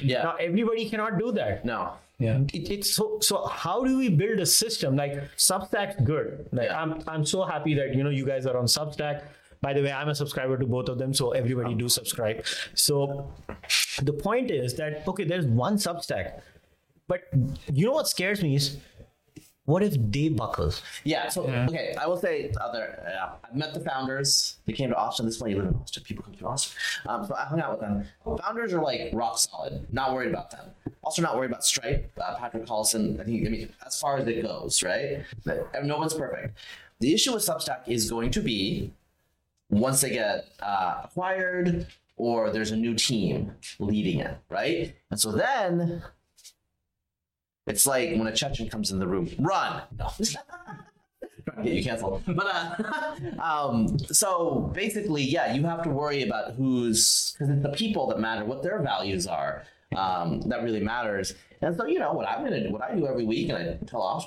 Yeah. 0.00 0.22
Now, 0.22 0.36
everybody 0.36 0.88
cannot 0.88 1.18
do 1.18 1.32
that. 1.32 1.64
No. 1.64 1.92
Yeah. 2.18 2.38
It, 2.54 2.70
it's 2.70 2.90
so 2.94 3.18
so 3.20 3.46
how 3.46 3.82
do 3.82 3.98
we 3.98 4.08
build 4.08 4.38
a 4.38 4.46
system 4.46 4.94
like 4.94 5.14
Substack? 5.36 6.04
good 6.04 6.46
like 6.52 6.66
Yeah. 6.68 6.80
i'm 6.80 7.02
i'm 7.08 7.24
so 7.26 7.42
happy 7.42 7.74
that 7.74 7.96
you 7.96 8.04
know 8.04 8.10
you 8.10 8.24
guys 8.24 8.46
are 8.46 8.56
on 8.56 8.66
substack 8.66 9.24
by 9.60 9.72
the 9.72 9.82
way 9.82 9.90
i'm 9.90 10.08
a 10.08 10.14
subscriber 10.14 10.56
to 10.56 10.66
both 10.66 10.88
of 10.88 10.98
them 10.98 11.12
so 11.12 11.32
everybody 11.32 11.74
do 11.74 11.88
subscribe 11.88 12.44
so 12.74 13.28
the 14.02 14.12
point 14.12 14.52
is 14.52 14.76
that 14.76 15.08
okay 15.08 15.24
there's 15.24 15.46
one 15.46 15.76
substack 15.76 16.42
but 17.08 17.22
you 17.72 17.86
know 17.86 17.92
what 17.92 18.06
scares 18.06 18.40
me 18.40 18.54
is 18.54 18.76
what 19.64 19.82
if 19.82 19.94
they 19.96 20.28
buckle 20.28 20.72
Yeah. 21.04 21.28
So 21.28 21.46
okay, 21.46 21.94
I 22.00 22.06
will 22.06 22.16
say 22.16 22.52
other. 22.60 23.00
Uh, 23.06 23.36
I 23.44 23.56
met 23.56 23.74
the 23.74 23.80
founders. 23.80 24.56
They 24.66 24.72
came 24.72 24.90
to 24.90 24.96
Austin. 24.96 25.24
This 25.24 25.36
is 25.36 25.40
why 25.40 25.48
you 25.48 25.56
live 25.56 25.66
in 25.66 25.74
Austin. 25.74 26.02
People 26.02 26.24
come 26.24 26.34
to 26.34 26.46
Austin. 26.46 26.76
Um, 27.06 27.26
so 27.26 27.34
I 27.34 27.44
hung 27.44 27.60
out 27.60 27.70
with 27.70 27.80
them. 27.80 28.04
Founders 28.24 28.72
are 28.72 28.82
like 28.82 29.10
rock 29.12 29.38
solid. 29.38 29.86
Not 29.92 30.14
worried 30.14 30.30
about 30.30 30.50
them. 30.50 30.66
Also 31.04 31.22
not 31.22 31.36
worried 31.36 31.50
about 31.50 31.64
Stripe. 31.64 32.10
Uh, 32.20 32.36
Patrick 32.36 32.66
Collison. 32.66 33.20
I 33.20 33.24
think. 33.24 33.46
I 33.46 33.50
mean, 33.50 33.68
as 33.86 34.00
far 34.00 34.18
as 34.18 34.26
it 34.26 34.42
goes, 34.42 34.82
right? 34.82 35.24
But, 35.44 35.84
no 35.84 35.96
one's 35.96 36.14
perfect. 36.14 36.58
The 36.98 37.14
issue 37.14 37.32
with 37.32 37.44
Substack 37.44 37.82
is 37.86 38.10
going 38.10 38.30
to 38.32 38.40
be 38.40 38.92
once 39.70 40.00
they 40.00 40.10
get 40.10 40.46
uh, 40.60 41.02
acquired 41.04 41.86
or 42.16 42.50
there's 42.50 42.70
a 42.70 42.76
new 42.76 42.94
team 42.94 43.52
leading 43.78 44.20
it, 44.20 44.38
right? 44.48 44.94
And 45.10 45.18
so 45.18 45.32
then 45.32 46.02
it's 47.66 47.86
like 47.86 48.10
when 48.10 48.26
a 48.26 48.32
Chechen 48.32 48.68
comes 48.68 48.90
in 48.90 48.98
the 48.98 49.06
room, 49.06 49.28
run. 49.38 49.82
No. 49.98 50.10
Get 50.18 51.64
you 51.64 51.82
canceled. 51.82 52.22
But 52.26 52.46
uh, 52.46 53.40
um, 53.42 53.98
so 53.98 54.70
basically, 54.74 55.22
yeah, 55.22 55.54
you 55.54 55.62
have 55.64 55.82
to 55.82 55.90
worry 55.90 56.22
about 56.22 56.54
who's 56.54 57.32
because 57.32 57.54
it's 57.54 57.62
the 57.62 57.70
people 57.70 58.06
that 58.08 58.18
matter, 58.18 58.44
what 58.44 58.62
their 58.62 58.80
values 58.82 59.26
are. 59.26 59.64
Um, 59.96 60.40
that 60.48 60.62
really 60.62 60.80
matters. 60.80 61.34
And 61.60 61.76
so, 61.76 61.84
you 61.84 61.98
know, 61.98 62.14
what 62.14 62.26
I'm 62.26 62.42
gonna 62.42 62.62
do, 62.62 62.72
what 62.72 62.82
I 62.82 62.94
do 62.94 63.06
every 63.06 63.26
week, 63.26 63.50
and 63.50 63.58
I 63.58 63.78
tell 63.86 64.24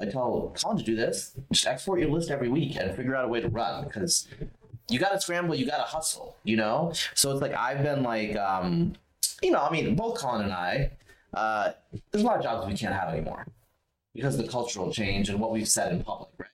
I 0.00 0.06
tell 0.06 0.54
Colin 0.58 0.78
to 0.78 0.82
do 0.82 0.96
this: 0.96 1.34
just 1.52 1.66
export 1.66 2.00
your 2.00 2.08
list 2.08 2.30
every 2.30 2.48
week 2.48 2.76
and 2.76 2.96
figure 2.96 3.14
out 3.14 3.26
a 3.26 3.28
way 3.28 3.40
to 3.42 3.48
run 3.48 3.84
because 3.84 4.26
you 4.88 4.98
got 4.98 5.12
to 5.12 5.20
scramble, 5.20 5.54
you 5.54 5.66
got 5.66 5.78
to 5.78 5.82
hustle, 5.82 6.36
you 6.44 6.56
know? 6.56 6.92
So 7.14 7.30
it's 7.32 7.40
like 7.40 7.54
I've 7.54 7.82
been 7.82 8.02
like, 8.02 8.36
um, 8.36 8.94
you 9.42 9.50
know, 9.50 9.60
I 9.60 9.70
mean, 9.70 9.94
both 9.94 10.18
Colin 10.18 10.42
and 10.42 10.52
I, 10.52 10.90
uh, 11.34 11.72
there's 12.10 12.24
a 12.24 12.26
lot 12.26 12.36
of 12.36 12.42
jobs 12.42 12.66
we 12.66 12.76
can't 12.76 12.94
have 12.94 13.08
anymore 13.08 13.46
because 14.14 14.38
of 14.38 14.44
the 14.44 14.50
cultural 14.50 14.92
change 14.92 15.28
and 15.28 15.40
what 15.40 15.50
we've 15.50 15.68
said 15.68 15.92
in 15.92 16.02
public, 16.02 16.30
right? 16.38 16.48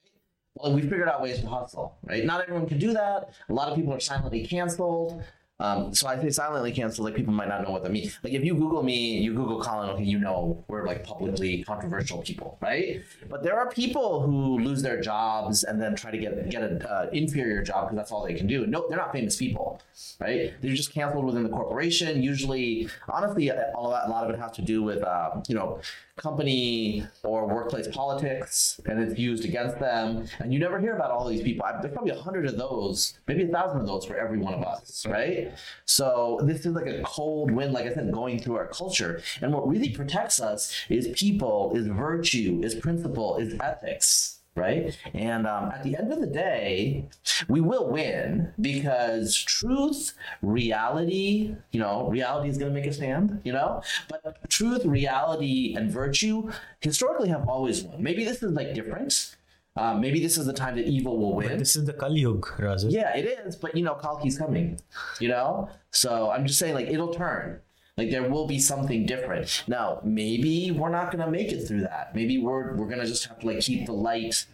Well, 0.55 0.73
we 0.73 0.81
figured 0.81 1.07
out 1.07 1.21
ways 1.21 1.39
to 1.41 1.47
hustle, 1.47 1.97
right? 2.03 2.25
Not 2.25 2.41
everyone 2.41 2.67
can 2.67 2.77
do 2.77 2.93
that. 2.93 3.29
A 3.49 3.53
lot 3.53 3.69
of 3.69 3.75
people 3.75 3.93
are 3.93 3.99
silently 3.99 4.45
canceled. 4.45 5.23
Um, 5.61 5.93
so 5.93 6.07
I 6.07 6.19
say 6.19 6.29
silently 6.31 6.71
canceled, 6.71 7.05
like 7.05 7.15
people 7.15 7.33
might 7.33 7.47
not 7.47 7.63
know 7.63 7.71
what 7.71 7.83
that 7.83 7.91
means. 7.91 8.17
Like 8.23 8.33
if 8.33 8.43
you 8.43 8.55
Google 8.55 8.81
me, 8.81 9.19
you 9.19 9.33
Google 9.33 9.61
Colin, 9.61 9.89
okay, 9.91 10.03
you 10.03 10.19
know 10.19 10.63
we're 10.67 10.85
like 10.87 11.03
publicly 11.03 11.63
controversial 11.63 12.21
people, 12.23 12.57
right? 12.61 13.01
But 13.29 13.43
there 13.43 13.57
are 13.59 13.69
people 13.69 14.21
who 14.21 14.59
lose 14.59 14.81
their 14.81 14.99
jobs 14.99 15.63
and 15.63 15.79
then 15.81 15.95
try 15.95 16.09
to 16.09 16.17
get 16.17 16.49
get 16.49 16.63
an 16.63 16.81
uh, 16.81 17.09
inferior 17.13 17.61
job 17.61 17.85
because 17.85 17.97
that's 17.97 18.11
all 18.11 18.25
they 18.25 18.33
can 18.33 18.47
do. 18.47 18.65
No, 18.65 18.87
they're 18.87 18.97
not 18.97 19.11
famous 19.11 19.37
people, 19.37 19.81
right? 20.19 20.53
They're 20.61 20.73
just 20.73 20.91
canceled 20.93 21.25
within 21.25 21.43
the 21.43 21.49
corporation. 21.49 22.23
Usually, 22.23 22.89
honestly, 23.07 23.49
of 23.49 23.57
that, 23.57 23.73
a 23.75 23.79
lot 23.79 24.23
of 24.23 24.29
it 24.31 24.39
has 24.39 24.51
to 24.53 24.61
do 24.61 24.81
with 24.81 25.03
uh, 25.03 25.41
you 25.47 25.55
know 25.55 25.79
company 26.21 27.05
or 27.23 27.47
workplace 27.47 27.87
politics, 27.87 28.79
and 28.85 29.01
it's 29.01 29.17
used 29.17 29.43
against 29.45 29.79
them. 29.79 30.27
And 30.39 30.53
you 30.53 30.59
never 30.59 30.79
hear 30.79 30.95
about 30.95 31.11
all 31.11 31.27
these 31.27 31.41
people. 31.41 31.65
There's 31.81 31.93
probably 31.93 32.11
a 32.11 32.21
hundred 32.21 32.45
of 32.45 32.57
those, 32.57 33.17
maybe 33.27 33.43
a 33.43 33.47
thousand 33.47 33.81
of 33.81 33.87
those 33.87 34.05
for 34.05 34.15
every 34.15 34.37
one 34.37 34.53
of 34.53 34.63
us, 34.63 35.05
right? 35.07 35.51
So 35.85 36.39
this 36.43 36.65
is 36.65 36.73
like 36.73 36.87
a 36.87 37.01
cold 37.03 37.51
wind, 37.51 37.73
like 37.73 37.85
I 37.85 37.93
said, 37.93 38.11
going 38.11 38.39
through 38.39 38.57
our 38.57 38.67
culture. 38.67 39.21
And 39.41 39.53
what 39.53 39.67
really 39.67 39.89
protects 39.89 40.39
us 40.39 40.73
is 40.89 41.07
people, 41.15 41.71
is 41.75 41.87
virtue, 41.87 42.61
is 42.63 42.75
principle, 42.75 43.37
is 43.37 43.55
ethics. 43.59 44.40
Right. 44.53 44.97
And 45.13 45.47
um, 45.47 45.71
at 45.71 45.81
the 45.83 45.95
end 45.95 46.11
of 46.11 46.19
the 46.19 46.27
day, 46.27 47.07
we 47.47 47.61
will 47.61 47.89
win 47.89 48.53
because 48.59 49.33
truth, 49.35 50.13
reality, 50.41 51.55
you 51.71 51.79
know, 51.79 52.09
reality 52.09 52.49
is 52.49 52.57
going 52.57 52.73
to 52.73 52.77
make 52.77 52.87
a 52.87 52.91
stand, 52.91 53.39
you 53.45 53.53
know, 53.53 53.81
but 54.09 54.49
truth, 54.49 54.85
reality, 54.85 55.73
and 55.77 55.89
virtue 55.89 56.51
historically 56.81 57.29
have 57.29 57.47
always 57.47 57.83
won. 57.83 58.03
Maybe 58.03 58.25
this 58.25 58.43
is 58.43 58.51
like 58.51 58.73
different. 58.73 59.37
Um, 59.77 60.01
maybe 60.01 60.19
this 60.19 60.37
is 60.37 60.45
the 60.45 60.53
time 60.53 60.75
that 60.75 60.85
evil 60.85 61.17
will 61.17 61.33
win. 61.33 61.57
this 61.57 61.77
is 61.77 61.85
the 61.85 61.93
kali 61.93 62.19
yug 62.21 62.45
Raza. 62.57 62.91
Yeah, 62.91 63.15
it 63.15 63.23
is, 63.25 63.55
but 63.55 63.75
you 63.75 63.83
know, 63.83 63.95
Kalki's 63.95 64.37
coming, 64.37 64.79
you 65.21 65.29
know? 65.29 65.69
So 65.91 66.29
I'm 66.29 66.45
just 66.45 66.59
saying, 66.59 66.73
like, 66.73 66.87
it'll 66.87 67.13
turn. 67.13 67.61
Like 67.97 68.09
there 68.09 68.29
will 68.29 68.47
be 68.47 68.59
something 68.59 69.05
different. 69.05 69.63
Now, 69.67 69.99
maybe 70.03 70.71
we're 70.71 70.89
not 70.89 71.11
gonna 71.11 71.29
make 71.29 71.51
it 71.51 71.67
through 71.67 71.81
that. 71.81 72.15
Maybe 72.15 72.37
we're 72.37 72.75
we're 72.75 72.87
gonna 72.87 73.05
just 73.05 73.25
have 73.25 73.39
to 73.39 73.47
like 73.47 73.59
keep 73.59 73.85
the 73.85 73.93
light, 73.93 74.45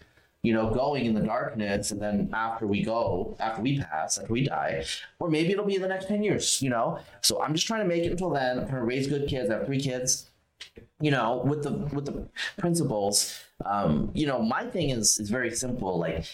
you 0.44 0.54
know, 0.54 0.70
going 0.70 1.06
in 1.06 1.14
the 1.14 1.22
darkness, 1.22 1.92
and 1.92 2.02
then 2.02 2.30
after 2.34 2.68
we 2.68 2.84
go, 2.84 3.38
after 3.40 3.62
we 3.62 3.80
pass, 3.80 4.18
after 4.18 4.34
we 4.34 4.44
die, 4.44 4.86
or 5.20 5.30
maybe 5.30 5.52
it'll 5.52 5.66
be 5.66 5.76
in 5.76 5.82
the 5.82 5.88
next 5.88 6.08
ten 6.08 6.24
years, 6.24 6.62
you 6.62 6.70
know. 6.70 7.00
So 7.22 7.42
I'm 7.42 7.54
just 7.54 7.68
trying 7.68 7.82
to 7.82 7.88
make 7.88 8.04
it 8.04 8.12
until 8.12 8.32
then. 8.32 8.60
I'm 8.60 8.68
trying 8.68 8.82
to 8.82 8.86
raise 8.86 9.08
good 9.08 9.30
kids. 9.30 9.50
I 9.50 9.58
have 9.58 9.66
three 9.66 9.80
kids 9.80 10.30
you 11.00 11.12
know 11.12 11.44
with 11.46 11.64
the 11.64 11.72
with 11.94 12.06
the 12.06 12.28
principles 12.58 13.40
um 13.66 14.12
you 14.14 14.26
know 14.26 14.42
my 14.42 14.66
thing 14.66 14.90
is 14.90 15.20
is 15.20 15.30
very 15.30 15.52
simple 15.52 15.98
like 15.98 16.26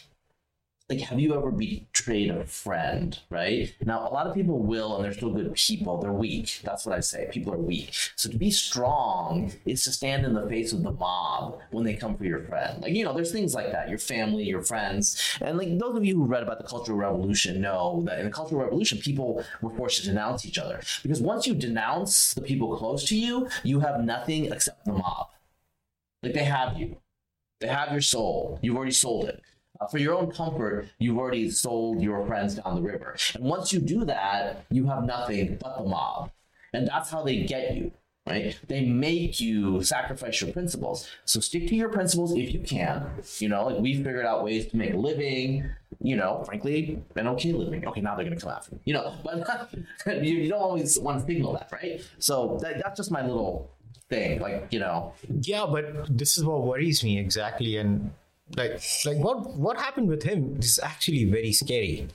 like 0.93 1.05
have 1.07 1.19
you 1.19 1.35
ever 1.35 1.51
betrayed 1.51 2.29
a 2.29 2.45
friend 2.45 3.19
right? 3.29 3.73
Now 3.85 4.07
a 4.07 4.11
lot 4.13 4.27
of 4.27 4.35
people 4.35 4.59
will 4.59 4.95
and 4.95 5.03
they're 5.03 5.13
still 5.13 5.31
good 5.31 5.53
people 5.55 5.99
they're 5.99 6.11
weak. 6.11 6.61
That's 6.63 6.85
what 6.85 6.95
i 6.95 6.99
say 6.99 7.27
people 7.31 7.53
are 7.53 7.57
weak. 7.57 7.93
So 8.15 8.29
to 8.29 8.37
be 8.37 8.51
strong 8.51 9.51
is 9.65 9.83
to 9.85 9.91
stand 9.91 10.25
in 10.25 10.33
the 10.33 10.47
face 10.47 10.71
of 10.71 10.83
the 10.83 10.91
mob 10.91 11.59
when 11.71 11.83
they 11.83 11.95
come 11.95 12.15
for 12.15 12.25
your 12.25 12.43
friend. 12.43 12.81
Like 12.81 12.93
you 12.93 13.03
know 13.03 13.13
there's 13.13 13.31
things 13.31 13.55
like 13.55 13.71
that. 13.71 13.89
Your 13.89 13.97
family 13.97 14.43
your 14.43 14.61
friends. 14.61 15.37
And 15.41 15.57
like 15.57 15.77
those 15.79 15.97
of 15.97 16.05
you 16.05 16.15
who 16.15 16.25
read 16.25 16.43
about 16.43 16.59
the 16.59 16.67
cultural 16.67 16.97
revolution 16.97 17.61
know 17.61 18.03
that 18.05 18.19
in 18.19 18.25
the 18.25 18.31
cultural 18.31 18.61
revolution 18.61 18.99
people 18.99 19.43
were 19.61 19.75
forced 19.75 20.01
to 20.01 20.07
denounce 20.07 20.45
each 20.45 20.57
other. 20.57 20.81
Because 21.01 21.21
once 21.21 21.47
you 21.47 21.55
denounce 21.55 22.33
the 22.33 22.41
people 22.41 22.75
close 22.77 23.03
to 23.05 23.17
you 23.17 23.47
you 23.63 23.79
have 23.79 24.03
nothing 24.03 24.51
except 24.51 24.85
the 24.85 24.93
mob. 24.93 25.29
Like 26.21 26.33
they 26.33 26.43
have 26.43 26.77
you. 26.77 26.97
They 27.59 27.67
have 27.67 27.91
your 27.91 28.01
soul. 28.01 28.59
You've 28.61 28.75
already 28.75 28.91
sold 28.91 29.25
it 29.29 29.41
for 29.89 29.97
your 29.97 30.15
own 30.15 30.31
comfort, 30.31 30.89
you've 30.99 31.17
already 31.17 31.49
sold 31.49 32.01
your 32.01 32.25
friends 32.25 32.55
down 32.55 32.75
the 32.75 32.81
river. 32.81 33.15
And 33.35 33.43
once 33.43 33.71
you 33.73 33.79
do 33.79 34.05
that, 34.05 34.65
you 34.69 34.85
have 34.87 35.03
nothing 35.03 35.57
but 35.61 35.77
the 35.77 35.83
mob. 35.83 36.31
And 36.73 36.87
that's 36.87 37.09
how 37.09 37.23
they 37.23 37.43
get 37.43 37.75
you, 37.75 37.91
right? 38.27 38.57
They 38.67 38.85
make 38.85 39.39
you 39.39 39.83
sacrifice 39.83 40.41
your 40.41 40.51
principles. 40.51 41.07
So 41.25 41.39
stick 41.39 41.67
to 41.67 41.75
your 41.75 41.89
principles 41.89 42.35
if 42.35 42.53
you 42.53 42.61
can. 42.61 43.07
You 43.39 43.49
know, 43.49 43.65
like 43.65 43.79
we've 43.79 43.97
figured 43.97 44.25
out 44.25 44.43
ways 44.43 44.67
to 44.67 44.77
make 44.77 44.93
a 44.93 44.97
living, 44.97 45.69
you 46.01 46.15
know, 46.15 46.43
frankly, 46.45 47.01
an 47.15 47.27
okay 47.27 47.53
living. 47.53 47.87
Okay, 47.87 48.01
now 48.01 48.15
they're 48.15 48.25
going 48.25 48.37
to 48.37 48.43
come 48.43 48.53
after 48.53 48.73
me, 48.75 48.81
you 48.85 48.93
know, 48.93 49.13
but 49.23 49.69
you, 50.23 50.35
you 50.35 50.49
don't 50.49 50.61
always 50.61 50.99
want 50.99 51.19
to 51.19 51.25
signal 51.25 51.53
that, 51.53 51.69
right? 51.71 52.01
So 52.17 52.57
that, 52.61 52.81
that's 52.83 52.97
just 52.97 53.11
my 53.11 53.21
little 53.21 53.69
thing. 54.09 54.39
Like, 54.39 54.67
you 54.71 54.79
know, 54.79 55.13
Yeah, 55.41 55.65
but 55.69 56.17
this 56.17 56.37
is 56.37 56.43
what 56.43 56.63
worries 56.63 57.03
me 57.03 57.19
exactly, 57.19 57.77
and 57.77 58.11
like 58.57 58.81
like 59.05 59.17
what 59.17 59.55
what 59.55 59.77
happened 59.77 60.07
with 60.07 60.23
him 60.23 60.57
is 60.59 60.79
actually 60.83 61.25
very 61.25 61.51
scary. 61.53 62.07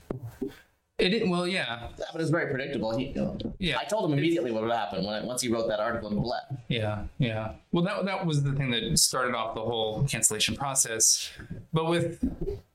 It 0.97 1.09
didn't. 1.09 1.29
Well, 1.29 1.47
yeah, 1.47 1.87
Yeah, 1.97 2.05
but 2.11 2.19
it's 2.19 2.29
very 2.29 2.51
predictable. 2.51 2.95
He, 2.97 3.05
you 3.07 3.15
know, 3.15 3.37
Yeah. 3.57 3.77
I 3.79 3.85
told 3.85 4.11
him 4.11 4.17
immediately 4.17 4.51
what 4.51 4.63
would 4.63 4.71
happen 4.71 5.05
when 5.05 5.15
I, 5.15 5.23
once 5.23 5.41
he 5.41 5.47
wrote 5.47 5.69
that 5.69 5.79
article 5.79 6.09
in 6.11 6.17
Quillette. 6.17 6.57
yeah, 6.67 7.03
yeah. 7.19 7.53
Well, 7.71 7.85
that 7.85 8.03
that 8.05 8.25
was 8.25 8.43
the 8.43 8.51
thing 8.53 8.69
that 8.71 8.99
started 8.99 9.33
off 9.33 9.55
the 9.55 9.61
whole 9.61 10.03
cancellation 10.03 10.55
process. 10.57 11.31
But 11.71 11.85
with 11.85 12.21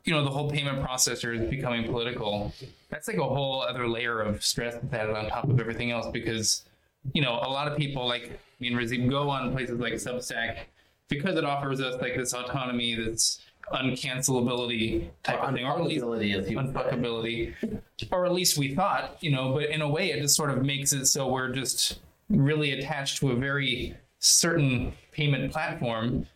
you 0.04 0.12
know 0.14 0.24
the 0.24 0.30
whole 0.30 0.50
payment 0.50 0.82
processors 0.82 1.48
becoming 1.50 1.84
political, 1.84 2.54
that's 2.88 3.08
like 3.08 3.18
a 3.18 3.24
whole 3.24 3.60
other 3.60 3.86
layer 3.86 4.22
of 4.22 4.42
stress 4.42 4.74
that's 4.74 4.94
added 4.94 5.14
on 5.14 5.28
top 5.28 5.48
of 5.48 5.60
everything 5.60 5.90
else. 5.90 6.06
Because 6.10 6.64
you 7.12 7.20
know 7.20 7.32
a 7.42 7.50
lot 7.50 7.68
of 7.70 7.76
people 7.76 8.06
like 8.08 8.40
me 8.58 8.68
and 8.68 8.76
Razib 8.76 9.10
go 9.10 9.28
on 9.28 9.52
places 9.52 9.78
like 9.78 9.94
Substack 9.94 10.60
because 11.08 11.36
it 11.36 11.44
offers 11.44 11.78
us 11.82 12.00
like 12.00 12.16
this 12.16 12.32
autonomy, 12.32 12.94
this 12.94 13.40
uncancelability 13.72 15.08
type 15.22 15.40
of 15.40 15.54
thing, 15.54 15.64
or 15.64 15.72
at 15.72 15.84
least 15.84 16.04
Unfuckability, 16.04 16.38
as 16.38 16.48
he 16.48 16.56
would 16.56 16.66
say. 16.66 16.72
unfuckability, 16.72 17.80
or 18.10 18.26
at 18.26 18.32
least 18.32 18.58
we 18.58 18.74
thought, 18.74 19.16
you 19.20 19.30
know. 19.30 19.52
But 19.52 19.70
in 19.70 19.80
a 19.82 19.88
way, 19.88 20.10
it 20.10 20.20
just 20.20 20.36
sort 20.36 20.50
of 20.50 20.64
makes 20.64 20.92
it 20.92 21.06
so 21.06 21.28
we're 21.28 21.52
just 21.52 22.00
really 22.28 22.72
attached 22.72 23.18
to 23.18 23.30
a 23.32 23.36
very 23.36 23.94
certain 24.18 24.92
payment 25.12 25.52
platform 25.52 26.26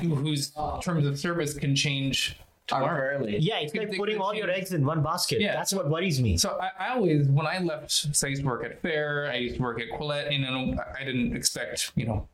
whose 0.00 0.52
terms 0.80 1.06
of 1.06 1.18
service 1.18 1.54
can 1.54 1.74
change 1.74 2.38
tomorrow. 2.66 2.86
Arbitrarily. 2.86 3.38
Yeah, 3.38 3.58
it's 3.58 3.74
like 3.74 3.96
putting 3.96 4.18
all 4.18 4.34
your 4.34 4.50
eggs 4.50 4.72
in 4.72 4.84
one 4.84 5.02
basket. 5.02 5.40
Yeah. 5.40 5.54
That's 5.54 5.72
what 5.72 5.90
worries 5.90 6.20
me. 6.20 6.36
So 6.36 6.58
I, 6.60 6.70
I 6.78 6.94
always, 6.94 7.28
when 7.28 7.46
I 7.46 7.58
left, 7.58 7.90
so 7.90 8.26
I 8.26 8.30
used 8.30 8.42
to 8.42 8.48
work 8.48 8.64
at 8.64 8.80
Fair, 8.80 9.30
I 9.30 9.36
used 9.36 9.56
to 9.56 9.62
work 9.62 9.80
at 9.80 9.88
Quillette, 9.98 10.32
and 10.32 10.44
you 10.44 10.50
know, 10.50 10.76
I 10.98 11.04
didn't 11.04 11.36
expect, 11.36 11.92
you 11.96 12.06
know, 12.06 12.28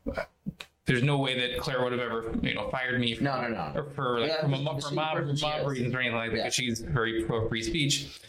there's 0.89 1.03
no 1.05 1.19
way 1.19 1.39
that 1.39 1.61
Claire 1.61 1.83
would 1.85 1.93
have 1.93 2.01
ever, 2.01 2.35
you 2.43 2.55
know, 2.55 2.69
fired 2.71 2.99
me. 2.99 3.15
For, 3.15 3.23
No, 3.23 3.41
no, 3.43 3.49
no. 3.49 3.73
Or 3.77 3.85
for 3.95 4.21
like 4.21 4.31
Yeah, 4.31 4.41
from 4.41 4.55
a, 4.55 4.57
she's 4.57 4.65
mo- 4.65 4.79
for 4.81 4.95
mob, 4.95 5.41
mob 5.41 5.67
reasons 5.69 5.95
or 5.95 6.01
anything 6.01 6.17
like 6.17 6.31
that, 6.31 6.37
Yeah. 6.37 6.43
because 6.45 6.55
she's 6.55 6.81
very 6.81 7.25
pro 7.25 7.49
free 7.49 7.63
speech. 7.63 8.21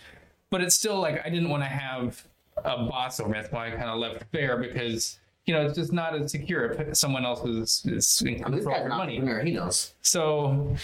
But 0.52 0.62
it's 0.62 0.76
still 0.76 1.00
like 1.00 1.26
I 1.26 1.30
didn't 1.30 1.50
want 1.50 1.64
to 1.64 1.70
have 1.70 2.24
a 2.58 2.86
boss 2.86 3.20
over 3.20 3.30
me. 3.30 3.40
That's 3.40 3.52
why 3.52 3.68
I 3.68 3.72
kind 3.72 3.90
of 3.90 3.98
left 3.98 4.24
Fair 4.32 4.58
because 4.58 5.18
you 5.46 5.54
know 5.54 5.66
it's 5.66 5.76
just 5.76 5.94
not 5.94 6.14
as 6.16 6.32
secure 6.32 6.66
if 6.74 6.96
someone 6.98 7.26
else 7.26 7.44
is, 7.46 7.82
is 7.86 8.22
in 8.28 8.44
control 8.44 8.76
of 8.76 8.82
your 8.82 8.90
money. 8.90 9.16
He 9.44 9.52
knows. 9.52 9.94
So 10.02 10.76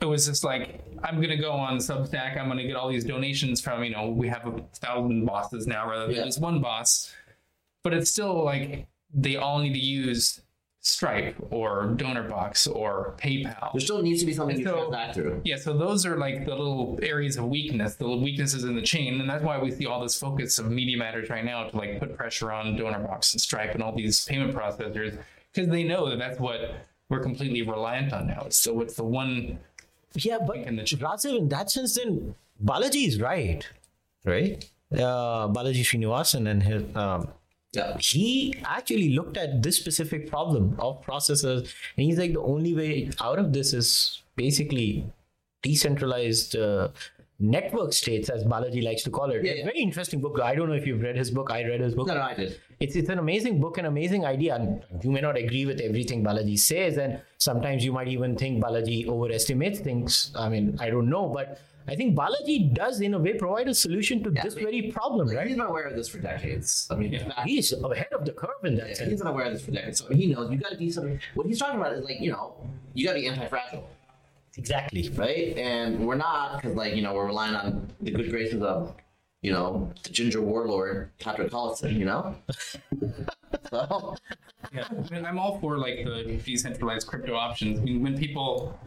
it 0.00 0.04
was 0.04 0.26
just 0.26 0.44
like 0.44 0.80
I'm 1.02 1.20
gonna 1.20 1.36
go 1.38 1.52
on 1.52 1.78
Substack. 1.78 2.38
I'm 2.38 2.48
gonna 2.48 2.66
get 2.66 2.76
all 2.76 2.88
these 2.90 3.04
donations 3.04 3.60
from 3.60 3.82
you 3.84 3.90
know 3.90 4.08
we 4.10 4.28
have 4.28 4.46
a 4.46 4.60
thousand 4.74 5.24
bosses 5.24 5.66
now 5.66 5.88
rather 5.88 6.06
than 6.08 6.16
Yeah. 6.16 6.24
just 6.24 6.40
one 6.40 6.60
boss. 6.60 7.12
But 7.82 7.94
it's 7.94 8.10
still 8.10 8.44
like 8.44 8.86
they 9.14 9.36
all 9.36 9.58
need 9.60 9.72
to 9.72 9.78
use 9.80 10.40
Stripe 10.84 11.36
or 11.50 11.86
DonorBox 11.96 12.74
or 12.74 13.14
PayPal. 13.16 13.72
There 13.72 13.80
still 13.80 14.02
needs 14.02 14.18
to 14.20 14.26
be 14.26 14.32
something 14.34 14.58
you 14.58 14.64
So- 14.64 14.90
transact 14.90 15.14
through. 15.14 15.40
Yeah, 15.44 15.56
so 15.56 15.72
those 15.78 16.04
are 16.04 16.16
like 16.16 16.44
the 16.44 16.50
little 16.56 16.98
areas 17.02 17.36
of 17.36 17.44
weakness, 17.48 17.94
the 17.94 18.04
little 18.04 18.20
weaknesses 18.20 18.64
in 18.64 18.74
the 18.74 18.82
chain, 18.82 19.20
and 19.20 19.30
that's 19.30 19.44
why 19.44 19.58
we 19.58 19.70
see 19.70 19.86
all 19.86 20.02
this 20.02 20.18
focus 20.18 20.58
of 20.58 20.70
Media 20.70 20.96
Matters 20.98 21.30
right 21.30 21.44
now 21.44 21.68
to 21.68 21.76
like 21.76 22.00
put 22.00 22.16
pressure 22.16 22.50
on 22.50 22.76
DonorBox 22.76 23.32
and 23.32 23.40
Stripe 23.40 23.74
and 23.74 23.82
all 23.82 23.94
these 23.94 24.24
payment 24.24 24.54
processors 24.54 25.16
because 25.52 25.68
they 25.70 25.84
know 25.84 26.10
that 26.10 26.18
that's 26.18 26.40
what 26.40 26.74
we're 27.08 27.20
completely 27.20 27.62
reliant 27.62 28.12
on 28.12 28.26
now. 28.26 28.46
So 28.50 28.80
it's 28.80 28.94
the 28.94 29.04
one 29.04 29.58
Yeah, 30.16 30.38
but 30.44 30.56
in 30.58 30.74
the 30.76 30.82
ch- 30.82 30.98
Rajiv, 30.98 31.38
in 31.38 31.48
that 31.50 31.70
sense, 31.70 31.94
then 31.94 32.34
Balaji 32.62 33.06
is 33.06 33.20
right, 33.20 33.64
right? 34.24 34.68
Uh, 34.92 35.46
Balaji 35.48 35.82
Srinivasan 35.82 36.48
and 36.50 36.62
his, 36.62 36.82
um, 36.96 37.28
Yeah. 37.72 37.96
he 37.98 38.54
actually 38.66 39.10
looked 39.14 39.36
at 39.38 39.62
this 39.62 39.76
specific 39.78 40.28
problem 40.28 40.76
of 40.78 41.02
processors, 41.04 41.72
and 41.96 42.06
he's 42.06 42.18
like, 42.18 42.34
the 42.34 42.40
only 42.42 42.74
way 42.74 43.10
out 43.20 43.38
of 43.38 43.52
this 43.52 43.72
is 43.72 44.22
basically 44.36 45.06
decentralized 45.62 46.56
uh, 46.56 46.88
network 47.38 47.92
states, 47.92 48.28
as 48.28 48.44
Balaji 48.44 48.82
likes 48.84 49.02
to 49.04 49.10
call 49.10 49.30
it. 49.30 49.44
Yeah, 49.44 49.54
yeah. 49.54 49.64
very 49.64 49.80
interesting 49.80 50.20
book. 50.20 50.38
I 50.40 50.54
don't 50.54 50.68
know 50.68 50.74
if 50.74 50.86
you've 50.86 51.00
read 51.00 51.16
his 51.16 51.30
book. 51.30 51.50
I 51.50 51.64
read 51.64 51.80
his 51.80 51.94
book 51.94 52.06
No, 52.08 52.14
no, 52.14 52.20
I 52.22 52.34
did. 52.34 52.60
it's 52.78 52.94
it's 52.94 53.08
an 53.08 53.18
amazing 53.18 53.60
book, 53.60 53.78
an 53.78 53.86
amazing 53.86 54.24
idea. 54.24 54.54
And 54.56 54.84
you 55.02 55.10
may 55.10 55.20
not 55.20 55.36
agree 55.36 55.64
with 55.66 55.80
everything 55.80 56.22
Balaji 56.22 56.58
says, 56.58 56.98
and 56.98 57.20
sometimes 57.38 57.84
you 57.84 57.92
might 57.92 58.08
even 58.08 58.36
think 58.36 58.62
Balaji 58.62 59.08
overestimates 59.08 59.80
things. 59.80 60.30
I 60.36 60.48
mean, 60.48 60.76
I 60.80 60.90
don't 60.90 61.08
know, 61.08 61.28
but 61.28 61.58
I 61.88 61.94
think 61.96 62.16
Balaji 62.16 62.72
does, 62.74 63.00
in 63.00 63.14
a 63.14 63.18
way, 63.18 63.34
provide 63.34 63.68
a 63.68 63.74
solution 63.74 64.22
to 64.24 64.30
this 64.30 64.54
very 64.54 64.90
problem, 64.92 65.28
right? 65.28 65.46
He's 65.46 65.56
right? 65.56 65.64
been 65.66 65.66
aware 65.66 65.84
of 65.84 65.96
this 65.96 66.08
for 66.08 66.18
decades. 66.18 66.86
I 66.90 66.94
mean, 66.94 67.10
that- 67.12 67.40
He's 67.46 67.72
ahead 67.72 68.08
of 68.12 68.24
the 68.24 68.32
curve 68.32 68.62
in 68.64 68.76
that 68.76 68.96
sense. 68.96 69.10
he's 69.10 69.20
been 69.20 69.28
aware 69.28 69.46
of 69.46 69.52
this 69.54 69.64
for 69.64 69.72
decades. 69.72 69.98
So 69.98 70.14
he 70.14 70.26
knows 70.26 70.50
you 70.50 70.58
got 70.58 70.70
to 70.72 70.76
be 70.78 70.90
something. 70.90 71.18
What 71.34 71.46
he's 71.46 71.58
talking 71.58 71.80
about 71.80 71.92
is 71.94 72.04
like, 72.04 72.20
you 72.20 72.30
know, 72.30 72.54
you 72.94 73.06
got 73.06 73.14
to 73.14 73.20
be 73.20 73.26
anti-fragile, 73.26 73.88
Exactly. 74.56 75.08
right? 75.10 75.56
And 75.58 76.06
we're 76.06 76.14
not 76.16 76.56
because, 76.62 76.76
like, 76.76 76.94
you 76.94 77.02
know, 77.02 77.14
we're 77.14 77.26
relying 77.26 77.54
on 77.56 77.88
the 78.00 78.10
good 78.12 78.30
graces 78.30 78.62
of, 78.62 78.94
you 79.40 79.50
know, 79.52 79.92
the 80.04 80.10
ginger 80.10 80.40
warlord 80.40 81.10
Patrick 81.18 81.50
Collison. 81.50 81.98
You 81.98 82.04
know. 82.04 82.36
so 83.70 84.14
Yeah, 84.72 84.86
I 84.90 85.12
mean, 85.14 85.24
I'm 85.26 85.38
all 85.38 85.58
for 85.58 85.78
like 85.78 86.04
the 86.04 86.40
decentralized 86.44 87.06
crypto 87.08 87.34
options. 87.34 87.80
I 87.80 87.82
mean, 87.82 88.02
when 88.02 88.16
people, 88.16 88.78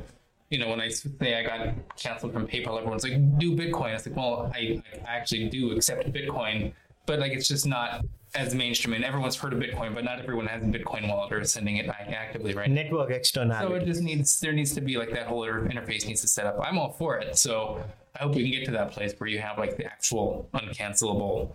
you 0.50 0.60
know, 0.60 0.70
when 0.70 0.80
I 0.80 0.90
say 0.90 1.36
I 1.36 1.44
got 1.44 1.74
canceled 1.98 2.34
from 2.34 2.48
PayPal, 2.48 2.78
everyone's 2.78 3.04
like, 3.04 3.40
"Do 3.40 3.56
Bitcoin." 3.56 3.90
I 3.90 3.94
was 3.94 4.06
like, 4.08 4.16
well, 4.16 4.52
I, 4.54 4.82
I 5.06 5.16
actually 5.18 5.50
do 5.50 5.72
accept 5.72 6.12
Bitcoin, 6.14 6.72
but 7.06 7.20
like 7.20 7.32
it's 7.32 7.48
just 7.48 7.66
not 7.66 8.06
as 8.36 8.54
mainstream. 8.54 8.94
And 8.94 9.04
everyone's 9.06 9.36
heard 9.38 9.54
of 9.54 9.60
Bitcoin, 9.60 9.96
but 9.96 10.04
not 10.04 10.20
everyone 10.20 10.46
has 10.48 10.62
a 10.62 10.66
Bitcoin 10.68 11.08
wallet 11.08 11.32
or 11.34 11.40
is 11.40 11.52
sending 11.54 11.78
it 11.78 11.88
back 11.88 12.10
actively 12.10 12.54
right 12.54 12.70
Network 12.70 13.10
Network 13.10 13.70
So 13.70 13.76
it 13.76 13.86
just 13.86 14.02
needs 14.02 14.40
there 14.40 14.52
needs 14.54 14.74
to 14.76 14.82
be 14.82 14.98
like 14.98 15.12
that 15.12 15.26
whole 15.28 15.42
interface 15.46 16.06
needs 16.06 16.22
to 16.22 16.28
set 16.28 16.46
up. 16.46 16.60
I'm 16.62 16.78
all 16.78 16.92
for 16.92 17.18
it. 17.18 17.38
So 17.38 17.82
I 18.20 18.24
hope 18.24 18.36
we 18.36 18.44
can 18.44 18.52
get 18.52 18.66
to 18.66 18.72
that 18.72 18.92
place 18.92 19.14
where 19.18 19.30
you 19.30 19.40
have 19.40 19.58
like 19.58 19.78
the 19.78 19.86
actual 19.86 20.48
uncancelable 20.54 21.52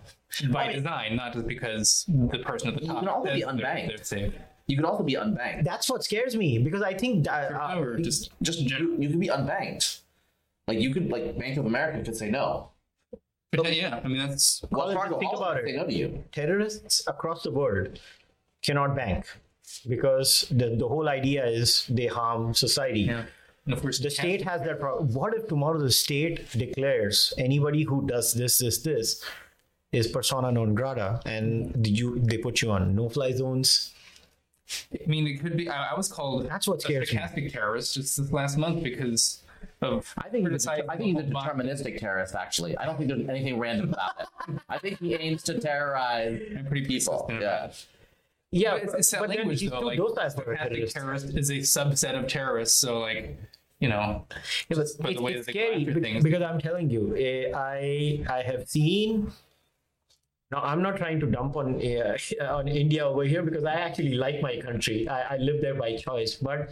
by 0.51 0.73
design, 0.73 1.17
not 1.17 1.33
just 1.35 1.47
because 1.47 2.05
the 2.09 2.39
person 2.39 2.69
at 2.75 2.81
the 2.81 2.87
top 2.87 2.97
You 2.97 3.01
can 3.01 3.09
also 3.09 3.33
be 3.35 3.41
says 3.41 3.47
they're- 3.47 3.55
unbanked. 3.55 3.89
they're 3.89 4.05
safe. 4.05 4.33
You 4.71 4.77
could 4.77 4.85
also 4.91 5.05
be 5.13 5.15
unbanked. 5.25 5.65
That's 5.65 5.89
what 5.91 6.01
scares 6.09 6.35
me 6.43 6.51
because 6.67 6.83
I 6.83 6.95
think 7.03 7.29
uh, 7.29 7.51
uh, 7.65 7.79
or 7.81 7.99
just 7.99 8.31
Just 8.49 8.61
you, 8.71 8.97
you 9.03 9.09
could 9.11 9.21
be 9.21 9.33
unbanked. 9.39 9.87
Like 10.69 10.79
you 10.85 10.91
could 10.95 11.07
like 11.11 11.25
Bank 11.39 11.57
of 11.59 11.67
America 11.67 11.99
could 12.07 12.17
say 12.23 12.31
no. 12.31 12.71
But 13.53 13.75
yeah, 13.77 14.01
I 14.05 14.07
mean 14.09 14.19
that's 14.19 14.63
Wells 14.71 14.95
Well, 14.95 14.95
Fargo 14.95 15.19
think 15.19 15.33
about 15.37 15.57
could 15.57 15.65
it. 15.65 15.71
say 15.73 15.77
no 15.81 15.87
to 15.87 15.93
you. 16.01 16.09
terrorists 16.33 17.03
across 17.15 17.43
the 17.43 17.51
world 17.51 17.99
cannot 18.63 18.95
bank 18.95 19.27
because 19.89 20.31
the, 20.61 20.77
the 20.77 20.87
whole 20.87 21.09
idea 21.09 21.43
is 21.47 21.87
they 21.89 22.07
harm 22.07 22.55
society. 22.55 23.01
yeah. 23.13 23.25
And 23.67 23.75
of 23.75 23.83
course, 23.83 23.99
the 23.99 24.11
state 24.11 24.43
has 24.51 24.63
that 24.63 24.81
problem. 24.81 25.13
What 25.13 25.35
if 25.35 25.47
tomorrow 25.49 25.79
the 25.79 25.91
state 25.93 26.37
declares 26.53 27.17
anybody 27.39 27.83
who 27.83 28.07
does 28.07 28.33
this, 28.41 28.59
this, 28.59 28.79
this 28.89 29.23
is 29.93 30.07
persona 30.09 30.51
non 30.51 30.75
grata, 30.75 31.21
and 31.27 31.87
you 31.87 32.19
they 32.21 32.39
put 32.39 32.63
you 32.63 32.71
on 32.71 32.95
no-fly 32.95 33.33
zones? 33.33 33.93
I 34.95 35.07
mean, 35.09 35.27
it 35.27 35.41
could 35.41 35.57
be. 35.57 35.69
I, 35.69 35.93
I 35.93 35.97
was 35.97 36.09
called 36.09 36.49
That's 36.49 36.67
what 36.69 36.79
a 36.79 36.81
scares 36.81 37.13
me. 37.13 37.49
terrorist 37.51 37.95
just 37.95 38.17
this 38.17 38.33
last 38.33 38.57
month 38.59 38.83
because 38.83 39.43
of. 39.83 40.13
I 40.19 40.29
think 40.29 40.49
he's 40.51 40.67
a, 40.67 40.69
criticizing 40.69 40.91
I 40.91 40.97
think 40.97 41.17
he's 41.17 41.25
a 41.25 41.29
the 41.29 41.39
whole 41.39 41.53
deterministic 41.55 41.99
terrorist. 41.99 42.35
Actually, 42.35 42.77
I 42.79 42.85
don't 42.87 42.97
think 42.97 43.09
there's 43.09 43.29
anything 43.29 43.59
random 43.59 43.93
about 43.93 44.13
it. 44.21 44.59
I 44.69 44.79
think 44.79 44.99
he 44.99 45.15
aims 45.15 45.43
to 45.45 45.59
terrorize 45.61 46.41
I'm 46.59 46.67
pretty 46.67 46.87
people. 46.87 47.27
Yeah. 47.31 47.71
Yeah, 48.53 48.73
But 48.75 48.83
it's, 48.83 48.95
it's 48.95 49.11
that 49.13 49.21
but 49.21 49.29
then 49.29 49.37
language 49.39 49.61
he's 49.61 49.71
though. 49.71 49.79
too 49.81 49.87
Like, 49.87 49.99
docile 49.99 50.31
for 50.31 50.57
terrorist. 50.57 50.95
terrorist 50.95 51.27
is 51.37 51.51
a 51.51 51.59
subset 51.59 52.19
of 52.19 52.27
terrorists. 52.27 52.77
So 52.81 52.99
like, 52.99 53.39
you 53.79 53.89
know, 53.89 54.27
Yeah, 54.29 54.37
but 54.71 54.77
just 54.77 54.99
it's, 55.01 55.17
the 55.17 55.23
way 55.23 55.35
it's 55.35 55.47
that 55.47 55.53
they 55.53 55.59
go 55.61 55.67
scary 55.71 55.87
after 55.89 56.01
things. 56.01 56.25
because 56.25 56.43
I'm 56.43 56.61
telling 56.61 56.91
you, 56.91 57.15
eh, 57.17 57.53
I 57.55 58.25
I 58.29 58.43
have 58.43 58.69
seen. 58.69 59.31
Now 60.51 60.63
I'm 60.63 60.83
not 60.83 60.97
trying 60.97 61.21
to 61.21 61.27
dump 61.27 61.57
on 61.57 61.81
uh, 61.81 62.17
on 62.45 62.69
India 62.69 63.07
over 63.07 63.25
here 63.25 63.43
because 63.43 63.65
I 63.65 63.75
actually 63.75 64.15
like 64.15 64.41
my 64.43 64.61
country. 64.61 65.09
I, 65.09 65.35
I 65.35 65.37
live 65.39 65.61
there 65.61 65.75
by 65.75 65.97
choice. 65.97 66.35
But 66.35 66.71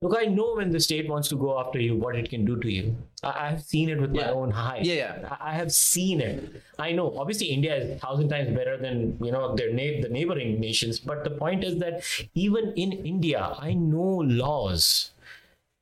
look, 0.00 0.16
I 0.18 0.24
know 0.24 0.54
when 0.56 0.70
the 0.70 0.80
state 0.80 1.08
wants 1.08 1.28
to 1.28 1.36
go 1.36 1.58
after 1.58 1.78
you, 1.78 1.96
what 1.96 2.16
it 2.16 2.30
can 2.30 2.44
do 2.44 2.58
to 2.60 2.70
you. 2.70 2.96
I, 3.22 3.48
I've 3.48 3.62
seen 3.62 3.90
it 3.90 4.00
with 4.00 4.12
my 4.12 4.30
own 4.30 4.52
eyes. 4.52 4.86
Yeah, 4.86 4.94
yeah. 4.94 5.36
I 5.40 5.50
I 5.50 5.54
have 5.54 5.72
seen 5.72 6.20
it. 6.20 6.62
I 6.78 6.92
know. 6.92 7.16
Obviously, 7.18 7.48
India 7.48 7.76
is 7.76 7.90
a 7.90 7.98
thousand 7.98 8.30
times 8.30 8.56
better 8.56 8.76
than 8.76 9.18
you 9.22 9.32
know 9.32 9.54
their 9.54 9.70
na- 9.70 10.00
the 10.00 10.08
neighboring 10.08 10.58
nations. 10.60 10.98
But 10.98 11.24
the 11.24 11.30
point 11.30 11.62
is 11.64 11.78
that 11.78 12.02
even 12.34 12.72
in 12.76 12.92
India, 12.92 13.54
I 13.58 13.74
know 13.74 14.24
laws 14.44 15.10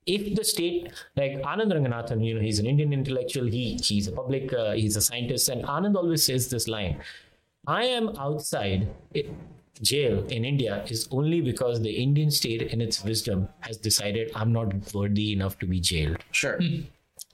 if 0.06 0.34
the 0.34 0.44
state 0.44 0.92
like 1.16 1.42
Anand 1.42 1.72
Ranganathan, 1.72 2.24
you 2.24 2.34
know, 2.34 2.40
he's 2.40 2.58
an 2.58 2.66
Indian 2.66 2.92
intellectual. 2.92 3.46
He 3.46 3.74
he's 3.76 4.08
a 4.08 4.12
public, 4.12 4.52
uh, 4.52 4.72
he's 4.72 4.96
a 4.96 5.00
scientist, 5.00 5.48
and 5.48 5.64
Anand 5.64 5.96
always 5.96 6.24
says 6.24 6.48
this 6.50 6.68
line: 6.68 7.00
"I 7.66 7.84
am 7.84 8.08
outside 8.18 8.88
it, 9.14 9.30
jail 9.80 10.24
in 10.26 10.44
India 10.44 10.84
is 10.88 11.08
only 11.10 11.40
because 11.40 11.80
the 11.80 11.90
Indian 11.90 12.30
state, 12.30 12.62
in 12.62 12.80
its 12.80 13.04
wisdom, 13.04 13.48
has 13.60 13.76
decided 13.76 14.32
I'm 14.34 14.52
not 14.52 14.94
worthy 14.94 15.32
enough 15.32 15.58
to 15.60 15.66
be 15.66 15.80
jailed." 15.80 16.18
Sure. 16.32 16.58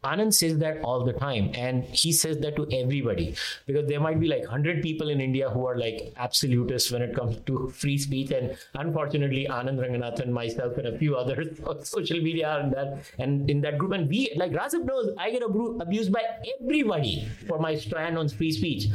Anand 0.05 0.33
says 0.33 0.59
that 0.59 0.81
all 0.83 1.05
the 1.05 1.13
time, 1.13 1.51
and 1.55 1.83
he 1.83 2.13
says 2.13 2.39
that 2.39 2.55
to 2.55 2.69
everybody 2.73 3.35
because 3.67 3.89
there 3.89 3.99
might 3.99 4.21
be 4.21 4.29
like 4.29 4.43
100 4.43 4.81
people 4.81 5.09
in 5.09 5.21
India 5.21 5.51
who 5.51 5.67
are 5.67 5.77
like 5.77 6.13
absolutists 6.17 6.93
when 6.93 7.03
it 7.03 7.17
comes 7.17 7.41
to 7.47 7.69
free 7.71 7.99
speech. 7.99 8.31
And 8.31 8.57
unfortunately, 8.75 9.49
Anand 9.51 9.79
Ranganathan, 9.79 10.29
myself, 10.29 10.77
and 10.79 10.87
a 10.87 10.99
few 10.99 11.17
others 11.17 11.59
on 11.67 11.85
social 11.85 12.21
media 12.21 12.49
are 12.49 12.61
in 12.61 12.71
that, 12.71 13.11
and 13.19 13.51
in 13.51 13.61
that 13.63 13.77
group. 13.77 13.91
And 13.91 14.09
we, 14.09 14.33
like 14.37 14.53
Razib 14.53 14.85
knows, 14.85 15.15
I 15.19 15.33
get 15.33 15.43
abru- 15.43 15.81
abused 15.83 16.13
by 16.13 16.23
everybody 16.61 17.27
for 17.49 17.59
my 17.59 17.75
stand 17.75 18.19
on 18.19 18.29
free 18.29 18.53
speech. 18.53 18.87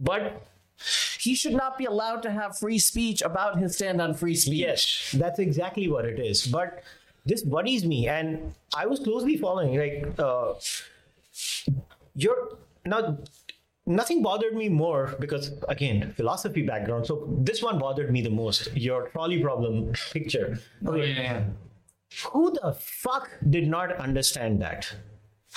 But 0.00 0.42
He 1.20 1.34
should 1.34 1.54
not 1.54 1.78
be 1.78 1.86
allowed 1.86 2.22
to 2.22 2.30
have 2.30 2.58
free 2.58 2.78
speech 2.78 3.22
about 3.22 3.58
his 3.58 3.76
stand 3.76 4.00
on 4.00 4.14
free 4.14 4.36
speech. 4.36 4.60
Yes, 4.60 5.14
that's 5.16 5.38
exactly 5.38 5.88
what 5.88 6.04
it 6.04 6.18
is. 6.18 6.46
But 6.46 6.82
this 7.26 7.44
worries 7.44 7.84
me, 7.84 8.08
and 8.08 8.54
I 8.74 8.86
was 8.86 9.00
closely 9.00 9.36
following. 9.36 9.76
Like, 9.76 10.18
uh, 10.18 10.54
you're 12.14 12.56
now. 12.84 13.18
Nothing 13.88 14.20
bothered 14.20 14.56
me 14.56 14.68
more 14.68 15.14
because, 15.20 15.52
again, 15.68 16.12
philosophy 16.16 16.62
background. 16.62 17.06
So 17.06 17.28
this 17.38 17.62
one 17.62 17.78
bothered 17.78 18.10
me 18.10 18.20
the 18.20 18.30
most. 18.30 18.76
Your 18.76 19.08
trolley 19.10 19.40
problem 19.40 19.92
picture. 20.12 20.58
Oh, 20.84 20.96
yeah, 20.96 21.04
yeah. 21.04 21.44
Who 22.32 22.50
the 22.50 22.72
fuck 22.72 23.30
did 23.48 23.68
not 23.68 23.92
understand 23.92 24.60
that? 24.62 24.92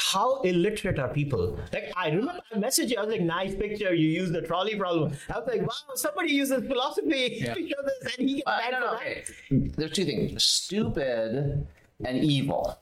How 0.02 0.40
illiterate 0.44 0.98
are 0.98 1.10
people? 1.10 1.60
Like 1.74 1.92
I 1.96 2.08
remember 2.10 2.40
I 2.54 2.58
messaged 2.58 2.90
you. 2.90 2.98
I 2.98 3.04
was 3.04 3.12
like, 3.12 3.22
"Nice 3.22 3.54
picture. 3.54 3.94
You 3.94 4.08
use 4.08 4.32
the 4.32 4.42
trolley 4.42 4.76
problem." 4.78 5.12
I 5.30 5.40
was 5.40 5.48
like, 5.48 5.62
"Wow, 5.62 5.94
somebody 5.96 6.32
uses 6.32 6.66
philosophy 6.68 7.38
Yeah. 7.42 7.54
to 7.54 7.68
show 7.68 7.82
this," 7.84 8.16
and 8.18 8.30
he 8.30 8.36
gets 8.36 8.48
Uh, 8.48 8.58
banned 8.60 8.72
no, 8.72 8.80
for 8.80 8.86
no, 8.86 8.92
that. 8.94 9.02
okay. 9.02 9.68
There's 9.76 9.92
two 9.92 10.06
things: 10.06 10.42
stupid 10.44 11.68
and 12.06 12.24
evil. 12.24 12.80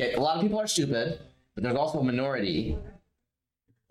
Okay, 0.00 0.14
a 0.14 0.20
lot 0.20 0.36
of 0.36 0.42
people 0.42 0.58
are 0.58 0.66
stupid, 0.66 1.20
but 1.54 1.62
there's 1.62 1.76
also 1.76 2.00
a 2.00 2.04
minority 2.04 2.76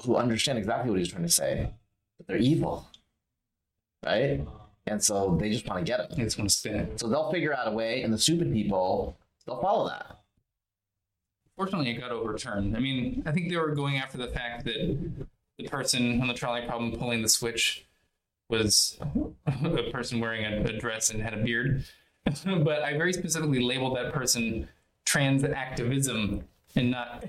who 0.03 0.17
understand 0.17 0.58
exactly 0.58 0.89
what 0.91 0.99
he's 0.99 1.10
trying 1.10 1.23
to 1.23 1.29
say, 1.29 1.71
but 2.17 2.27
they're 2.27 2.38
evil, 2.38 2.86
right? 4.05 4.41
And 4.88 5.01
so 5.03 5.38
they 5.39 5.49
just 5.51 5.65
want 5.67 5.86
to 5.86 5.89
get 5.89 5.99
him. 6.01 6.08
They 6.17 6.23
just 6.23 6.38
want 6.38 6.49
to 6.49 6.55
spin 6.55 6.75
it. 6.75 6.99
So 6.99 7.08
they'll 7.08 7.32
figure 7.32 7.53
out 7.53 7.67
a 7.67 7.71
way, 7.71 8.01
and 8.03 8.13
the 8.13 8.17
stupid 8.17 8.51
people 8.51 9.17
they'll 9.45 9.62
follow 9.62 9.88
that. 9.88 10.18
Fortunately, 11.59 11.89
it 11.89 11.99
got 11.99 12.11
overturned. 12.11 12.77
I 12.77 12.79
mean, 12.79 13.21
I 13.25 13.33
think 13.33 13.49
they 13.49 13.57
were 13.57 13.75
going 13.75 13.97
after 13.97 14.17
the 14.17 14.29
fact 14.29 14.63
that 14.63 15.27
the 15.57 15.67
person 15.67 16.21
on 16.21 16.29
the 16.29 16.33
trolley 16.33 16.65
problem 16.65 16.93
pulling 16.93 17.21
the 17.21 17.27
switch 17.27 17.85
was 18.49 18.97
a 19.45 19.91
person 19.91 20.21
wearing 20.21 20.45
a, 20.45 20.69
a 20.69 20.79
dress 20.79 21.09
and 21.09 21.21
had 21.21 21.33
a 21.33 21.43
beard. 21.43 21.83
but 22.45 22.81
I 22.81 22.93
very 22.93 23.11
specifically 23.11 23.59
labeled 23.59 23.97
that 23.97 24.13
person 24.13 24.69
trans 25.05 25.43
activism 25.43 26.45
and 26.77 26.91
not 26.91 27.25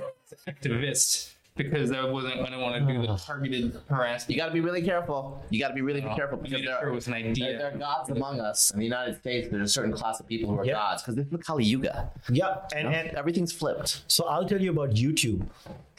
activist 0.46 1.32
because 1.56 1.90
that 1.90 2.10
wasn't 2.10 2.40
I 2.40 2.50
don't 2.50 2.60
want 2.60 2.86
to 2.86 2.92
do 2.92 3.00
the 3.06 3.16
targeted 3.26 3.80
harassment. 3.88 4.30
You 4.30 4.36
got 4.36 4.46
to 4.46 4.52
be 4.52 4.60
really 4.60 4.82
careful. 4.82 5.44
You 5.50 5.60
got 5.60 5.68
to 5.68 5.74
be 5.74 5.82
really 5.82 6.00
careful 6.02 6.38
because 6.38 6.62
there 6.62 6.78
sure 6.78 6.88
it 6.88 6.90
are, 6.90 6.92
was 6.92 7.06
an 7.08 7.14
idea. 7.14 7.58
there 7.58 7.72
are 7.74 7.76
gods 7.76 8.10
among 8.10 8.40
us. 8.40 8.70
In 8.70 8.78
the 8.78 8.84
United 8.84 9.18
States, 9.20 9.48
there's 9.50 9.70
a 9.70 9.72
certain 9.72 9.92
class 9.92 10.20
of 10.20 10.26
people 10.26 10.50
who 10.50 10.58
are 10.60 10.64
Yeah. 10.64 10.74
gods 10.74 11.02
because 11.02 11.16
this 11.16 11.26
is 11.26 11.30
the 11.32 11.38
Kali 11.38 11.64
Yuga. 11.64 12.10
Yeah, 12.30 12.56
and, 12.74 12.84
you 12.84 12.90
know? 12.90 12.98
and 12.98 13.08
Everything's 13.16 13.52
flipped. 13.52 14.02
so 14.08 14.24
I'll 14.26 14.46
tell 14.46 14.60
you 14.60 14.70
about 14.70 14.90
YouTube. 14.90 15.46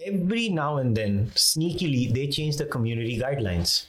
Every 0.05 0.49
now 0.49 0.77
and 0.77 0.97
then, 0.97 1.27
sneakily, 1.35 2.11
they 2.13 2.27
change 2.27 2.57
the 2.57 2.65
community 2.65 3.19
guidelines. 3.19 3.85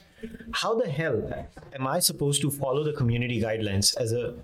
How 0.53 0.75
the 0.79 0.89
hell 0.89 1.47
am 1.75 1.87
I 1.87 1.99
supposed 1.99 2.43
to 2.43 2.51
follow 2.51 2.85
the 2.85 2.93
community 2.93 3.41
guidelines 3.43 3.97
as 3.97 4.13
a 4.13 4.35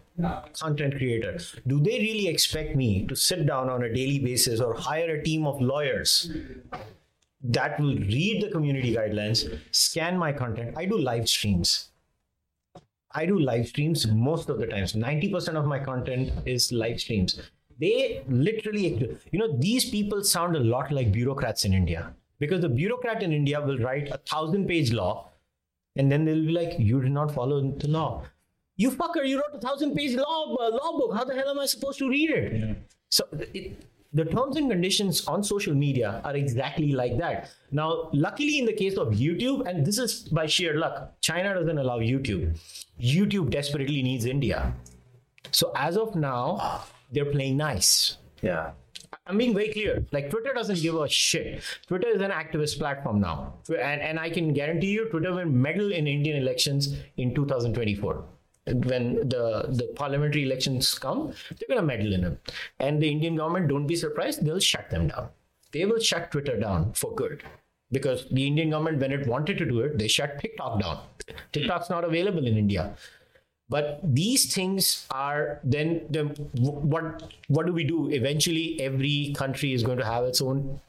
content 0.53 0.97
creator? 0.97 1.39
Do 1.69 1.79
they 1.79 2.01
really 2.01 2.27
expect 2.27 2.75
me 2.75 3.07
to 3.07 3.15
sit 3.15 3.47
down 3.47 3.69
on 3.69 3.85
a 3.85 3.93
daily 3.95 4.19
basis 4.19 4.61
or 4.61 4.75
hire 4.75 5.11
a 5.17 5.23
team 5.23 5.47
of 5.47 5.61
lawyers 5.61 6.33
that 7.43 7.79
will 7.79 7.97
read 7.97 8.43
the 8.43 8.51
community 8.51 8.95
guidelines, 8.95 9.59
scan 9.71 10.19
my 10.19 10.33
content? 10.33 10.75
I 10.77 10.85
do 10.85 10.99
live 10.99 11.29
streams. 11.29 11.91
I 13.13 13.27
do 13.27 13.39
live 13.39 13.69
streams 13.69 14.07
most 14.07 14.49
of 14.49 14.59
the 14.59 14.67
times. 14.67 14.93
90% 14.93 15.55
of 15.55 15.67
my 15.67 15.79
content 15.79 16.33
is 16.47 16.73
live 16.73 17.01
streams. 17.01 17.41
They 17.81 18.23
literally, 18.29 19.17
you 19.31 19.39
know, 19.39 19.57
these 19.57 19.89
people 19.89 20.23
sound 20.25 20.57
a 20.57 20.61
lot 20.61 20.91
like 20.91 21.13
bureaucrats 21.13 21.65
in 21.65 21.73
India 21.73 22.13
because 22.39 22.61
the 22.61 22.69
bureaucrat 22.69 23.23
in 23.23 23.33
India 23.33 23.61
will 23.61 23.79
write 23.79 24.09
a 24.11 24.19
thousand 24.19 24.67
page 24.67 24.93
law 24.93 25.31
and 25.97 26.11
then 26.11 26.25
they'll 26.25 26.47
be 26.47 26.53
like, 26.53 26.75
you 26.79 27.01
did 27.01 27.13
not 27.13 27.33
follow 27.33 27.61
the 27.61 27.89
law. 27.89 28.25
You 28.77 28.91
fucker, 28.91 29.27
you 29.27 29.37
wrote 29.37 29.55
a 29.55 29.61
thousand 29.61 29.97
page 29.97 30.17
law, 30.17 30.57
uh, 30.57 30.71
law 30.71 30.99
book. 30.99 31.15
How 31.15 31.25
the 31.25 31.35
hell 31.35 31.51
am 31.51 31.59
I 31.59 31.67
supposed 31.67 31.99
to 31.99 32.09
read 32.09 32.31
it? 32.31 32.77
So 33.11 33.25
it, 33.33 33.85
the 34.13 34.25
terms 34.25 34.57
and 34.57 34.71
conditions 34.71 35.27
on 35.27 35.43
social 35.43 35.75
media 35.75 36.21
are 36.25 36.35
exactly 36.35 36.93
like 36.93 37.19
that. 37.19 37.51
Now, 37.71 38.09
luckily, 38.13 38.59
in 38.59 38.65
the 38.65 38.73
case 38.73 38.97
of 38.97 39.09
YouTube, 39.09 39.69
and 39.69 39.85
this 39.85 39.99
is 39.99 40.23
by 40.23 40.47
sheer 40.47 40.79
luck, 40.79 41.21
China 41.21 41.55
doesn't 41.55 41.79
allow 41.79 41.99
YouTube. 41.99 42.59
YouTube 43.01 43.51
desperately 43.51 44.03
needs 44.03 44.25
India. 44.25 44.73
So 45.51 45.73
as 45.77 45.97
of 45.97 46.15
now, 46.15 46.85
they're 47.13 47.31
playing 47.31 47.59
nice. 47.59 48.17
Yeah. 48.43 48.73
I'm 49.27 49.37
being 49.37 49.55
very 49.55 49.73
clear. 49.73 50.07
Like 50.11 50.31
Twitter 50.31 50.53
doesn't 50.55 50.81
give 50.81 50.95
a 50.95 51.09
shit. 51.09 51.63
Twitter 51.87 52.09
is 52.09 52.23
an 52.23 52.31
activist 52.31 52.79
platform 52.79 53.21
now, 53.21 53.55
and 53.69 54.01
and 54.01 54.19
I 54.19 54.31
can 54.31 54.53
guarantee 54.53 54.91
you, 54.91 55.09
Twitter 55.11 55.33
will 55.33 55.47
meddle 55.47 55.93
in 55.93 56.07
Indian 56.07 56.37
elections 56.37 56.95
in 57.17 57.35
2024. 57.35 58.25
When 58.73 59.29
the 59.29 59.67
the 59.69 59.93
parliamentary 59.97 60.45
elections 60.45 60.99
come, 60.99 61.33
they're 61.51 61.69
gonna 61.69 61.87
meddle 61.87 62.13
in 62.13 62.23
them, 62.23 62.39
and 62.79 63.03
the 63.03 63.11
Indian 63.11 63.37
government, 63.37 63.69
don't 63.69 63.87
be 63.87 63.97
surprised, 63.97 64.45
they'll 64.45 64.61
shut 64.61 64.91
them 64.91 65.09
down. 65.09 65.29
They 65.73 65.85
will 65.85 66.01
shut 66.01 66.31
Twitter 66.31 66.59
down 66.59 66.93
for 66.95 67.15
good. 67.15 67.43
Because 67.91 68.27
the 68.31 68.47
Indian 68.47 68.71
government, 68.71 68.99
when 69.01 69.13
it 69.13 69.27
wanted 69.27 69.57
to 69.59 69.65
do 69.65 69.81
it, 69.81 69.97
they 69.99 70.09
shut 70.09 70.39
TikTok 70.41 70.81
down. 70.81 71.01
TikTok's 71.53 71.89
not 71.89 72.05
available 72.05 72.47
in 72.47 72.59
India 72.59 72.95
but 73.69 74.01
these 74.03 74.53
things 74.53 75.07
are 75.11 75.61
then 75.63 76.07
the 76.11 76.25
what 76.55 77.31
what 77.49 77.67
do 77.67 77.73
we 77.73 77.85
do 77.85 78.11
eventually 78.11 78.81
every 78.81 79.35
country 79.37 79.73
is 79.73 79.83
going 79.83 79.99
to 79.99 80.05
have 80.05 80.25
its 80.25 80.41
own 80.41 80.81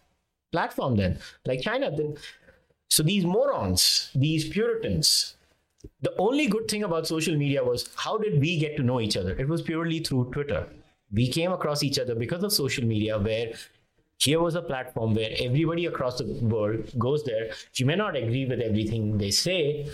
platform 0.51 0.95
then 0.95 1.17
like 1.45 1.61
china 1.61 1.91
then 1.95 2.15
so 2.89 3.03
these 3.03 3.25
morons 3.25 4.09
these 4.15 4.47
puritans 4.47 5.35
the 6.01 6.13
only 6.17 6.47
good 6.47 6.67
thing 6.67 6.83
about 6.83 7.07
social 7.07 7.35
media 7.35 7.63
was 7.63 7.89
how 7.95 8.17
did 8.17 8.39
we 8.39 8.57
get 8.59 8.75
to 8.77 8.83
know 8.83 8.99
each 8.99 9.17
other 9.17 9.35
it 9.39 9.47
was 9.47 9.61
purely 9.61 9.99
through 9.99 10.29
twitter 10.31 10.67
we 11.11 11.27
came 11.27 11.51
across 11.51 11.83
each 11.83 11.99
other 11.99 12.15
because 12.15 12.43
of 12.43 12.51
social 12.51 12.85
media 12.85 13.17
where 13.17 13.53
here 14.17 14.41
was 14.41 14.55
a 14.55 14.61
platform 14.61 15.13
where 15.13 15.29
everybody 15.39 15.85
across 15.85 16.17
the 16.17 16.25
world 16.41 16.91
goes 16.99 17.23
there 17.23 17.51
you 17.75 17.85
may 17.85 17.95
not 17.95 18.15
agree 18.15 18.45
with 18.45 18.59
everything 18.59 19.17
they 19.17 19.31
say 19.31 19.87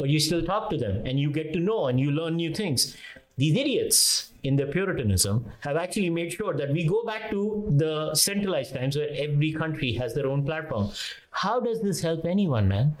but 0.00 0.08
you 0.08 0.18
still 0.18 0.42
talk 0.42 0.70
to 0.70 0.78
them 0.78 1.04
and 1.04 1.20
you 1.20 1.30
get 1.30 1.52
to 1.52 1.60
know 1.60 1.88
and 1.88 2.00
you 2.00 2.10
learn 2.10 2.36
new 2.36 2.54
things. 2.54 2.96
These 3.36 3.54
idiots 3.54 4.32
in 4.42 4.56
their 4.56 4.66
puritanism 4.66 5.44
have 5.60 5.76
actually 5.76 6.08
made 6.08 6.32
sure 6.32 6.54
that 6.54 6.72
we 6.72 6.86
go 6.86 7.04
back 7.04 7.30
to 7.30 7.70
the 7.76 8.14
centralized 8.14 8.74
times 8.74 8.96
where 8.96 9.10
every 9.14 9.52
country 9.52 9.92
has 9.92 10.14
their 10.14 10.26
own 10.26 10.44
platform. 10.46 10.90
How 11.30 11.60
does 11.60 11.82
this 11.82 12.00
help 12.00 12.24
anyone, 12.24 12.66
man? 12.66 12.96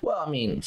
Well, 0.00 0.24
I 0.26 0.30
mean, 0.30 0.62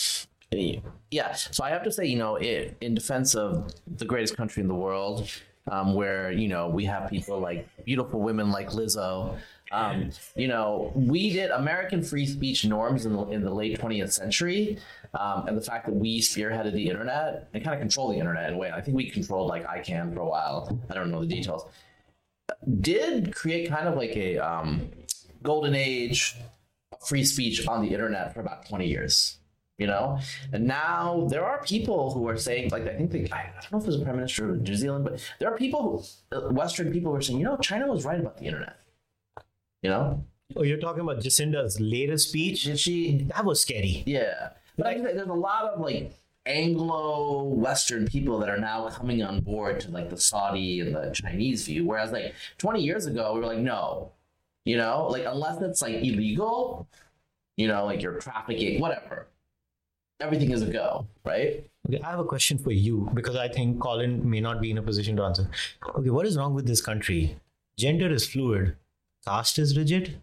yeah. 1.12 1.34
So 1.34 1.64
I 1.64 1.70
have 1.70 1.84
to 1.84 1.92
say, 1.92 2.06
you 2.06 2.18
know, 2.18 2.36
it, 2.38 2.76
in 2.82 2.96
defense 2.96 3.36
of 3.36 3.74
the 3.88 4.06
greatest 4.06 4.36
country 4.36 4.62
in 4.62 4.68
the 4.68 4.76
world, 4.76 5.30
um, 5.72 5.94
where 5.94 6.32
you 6.32 6.48
know 6.48 6.68
we 6.68 6.86
have 6.86 7.10
people 7.10 7.40
like 7.40 7.68
beautiful 7.86 8.20
women 8.20 8.52
like 8.52 8.72
Lizzo. 8.72 9.38
Um, 9.72 10.12
you 10.36 10.48
know, 10.48 10.92
we 10.94 11.32
did 11.32 11.50
American 11.50 12.04
free 12.04 12.28
speech 12.28 12.64
norms 12.64 13.08
in 13.08 13.14
the, 13.14 13.24
in 13.30 13.44
the 13.44 13.50
late 13.50 13.80
20th 13.80 14.12
century, 14.12 14.78
um, 15.16 15.48
and 15.48 15.58
the 15.58 15.64
fact 15.64 15.88
that 15.88 15.96
we 15.96 16.20
spearheaded 16.20 16.74
the 16.74 16.88
internet 16.88 17.50
and 17.54 17.64
kind 17.64 17.74
of 17.74 17.80
controlled 17.80 18.14
the 18.14 18.20
internet 18.20 18.50
in 18.50 18.54
a 18.54 18.58
way. 18.58 18.72
I 18.72 18.82
think 18.82 18.96
we 18.96 19.10
controlled 19.10 19.50
like 19.50 19.66
ICANN 19.66 20.14
for 20.14 20.20
a 20.20 20.28
while. 20.28 20.80
I 20.92 20.94
don't 20.94 21.10
know 21.10 21.22
the 21.22 21.28
details. 21.28 21.66
did 22.82 23.34
create 23.34 23.70
kind 23.70 23.88
of 23.88 23.96
like 23.96 24.16
a 24.16 24.38
um, 24.38 24.92
golden 25.42 25.74
age 25.74 26.36
of 26.92 27.08
free 27.08 27.24
speech 27.24 27.68
on 27.68 27.82
the 27.82 27.94
internet 27.94 28.34
for 28.34 28.42
about 28.42 28.68
20 28.68 28.88
years. 28.88 29.40
You 29.84 29.88
know, 29.88 30.18
and 30.54 30.66
now 30.66 31.28
there 31.30 31.44
are 31.44 31.62
people 31.62 32.14
who 32.14 32.26
are 32.30 32.38
saying, 32.38 32.70
like, 32.70 32.88
I 32.88 32.96
think 32.96 33.12
they, 33.12 33.28
I 33.34 33.52
don't 33.62 33.72
know 33.74 33.78
if 33.80 33.84
it 33.84 33.88
was 33.88 33.98
the 34.00 34.06
prime 34.06 34.16
minister 34.16 34.50
of 34.52 34.62
New 34.62 34.76
Zealand, 34.76 35.04
but 35.04 35.20
there 35.40 35.50
are 35.52 35.58
people, 35.58 35.82
who, 36.32 36.38
uh, 36.38 36.54
Western 36.54 36.90
people, 36.90 37.12
who 37.12 37.18
are 37.18 37.22
saying, 37.22 37.38
you 37.38 37.44
know, 37.44 37.58
China 37.58 37.86
was 37.88 38.06
right 38.06 38.22
about 38.24 38.38
the 38.38 38.46
internet. 38.46 38.78
You 39.82 39.90
know, 39.90 40.24
Oh, 40.56 40.64
you're 40.64 40.80
talking 40.80 41.02
about 41.02 41.22
Jacinda's 41.22 41.82
latest 41.82 42.30
speech? 42.30 42.64
did 42.64 42.80
she? 42.80 43.28
That 43.34 43.44
was 43.44 43.62
scary. 43.62 44.04
Yeah, 44.06 44.52
but 44.78 44.88
I 44.88 45.02
there's 45.02 45.28
a 45.28 45.34
lot 45.34 45.66
of 45.66 45.82
like 45.82 46.14
Anglo 46.46 47.44
Western 47.44 48.08
people 48.08 48.40
that 48.40 48.50
are 48.50 48.58
now 48.58 48.88
coming 48.90 49.22
on 49.24 49.42
board 49.42 49.80
to 49.82 49.92
like 49.92 50.10
the 50.10 50.18
Saudi 50.18 50.80
and 50.80 50.96
the 50.96 51.12
Chinese 51.14 51.66
view, 51.66 51.86
whereas 51.86 52.12
like 52.12 52.34
20 52.58 52.82
years 52.82 53.06
ago 53.06 53.34
we 53.34 53.40
were 53.42 53.48
like, 53.48 53.60
no, 53.60 54.12
you 54.64 54.78
know, 54.78 55.08
like 55.08 55.26
unless 55.26 55.62
it's 55.62 55.82
like 55.82 55.96
illegal, 55.96 56.88
you 57.58 57.68
know, 57.68 57.86
like 57.86 58.02
you're 58.02 58.20
trafficking, 58.20 58.80
whatever, 58.80 59.28
everything 60.24 60.52
is 60.52 60.62
a 60.62 60.72
go, 60.72 61.06
right? 61.26 61.64
Okay, 61.88 62.02
I 62.02 62.12
have 62.12 62.20
a 62.20 62.24
question 62.26 62.58
for 62.58 62.72
you 62.72 63.10
because 63.14 63.36
I 63.36 63.48
think 63.50 63.80
Colin 63.82 64.28
may 64.30 64.40
not 64.40 64.62
be 64.62 64.72
in 64.72 64.78
a 64.78 64.82
position 64.82 65.18
to 65.18 65.24
answer. 65.24 65.50
Okay, 65.96 66.10
what 66.10 66.26
is 66.26 66.38
wrong 66.38 66.54
with 66.54 66.66
this 66.66 66.82
country? 66.82 67.36
Gender 67.78 68.10
is 68.12 68.26
fluid, 68.26 68.76
caste 69.28 69.60
is 69.60 69.78
rigid. 69.78 70.22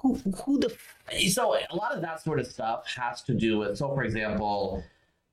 Who, 0.00 0.14
who 0.44 0.60
the 0.60 0.70
f- 0.70 1.30
So 1.32 1.56
a 1.56 1.74
lot 1.74 1.92
of 1.96 2.00
that 2.02 2.22
sort 2.22 2.38
of 2.38 2.46
stuff 2.46 2.86
has 2.96 3.22
to 3.22 3.34
do 3.34 3.58
with, 3.58 3.76
so 3.78 3.92
for 3.92 4.04
example, 4.04 4.84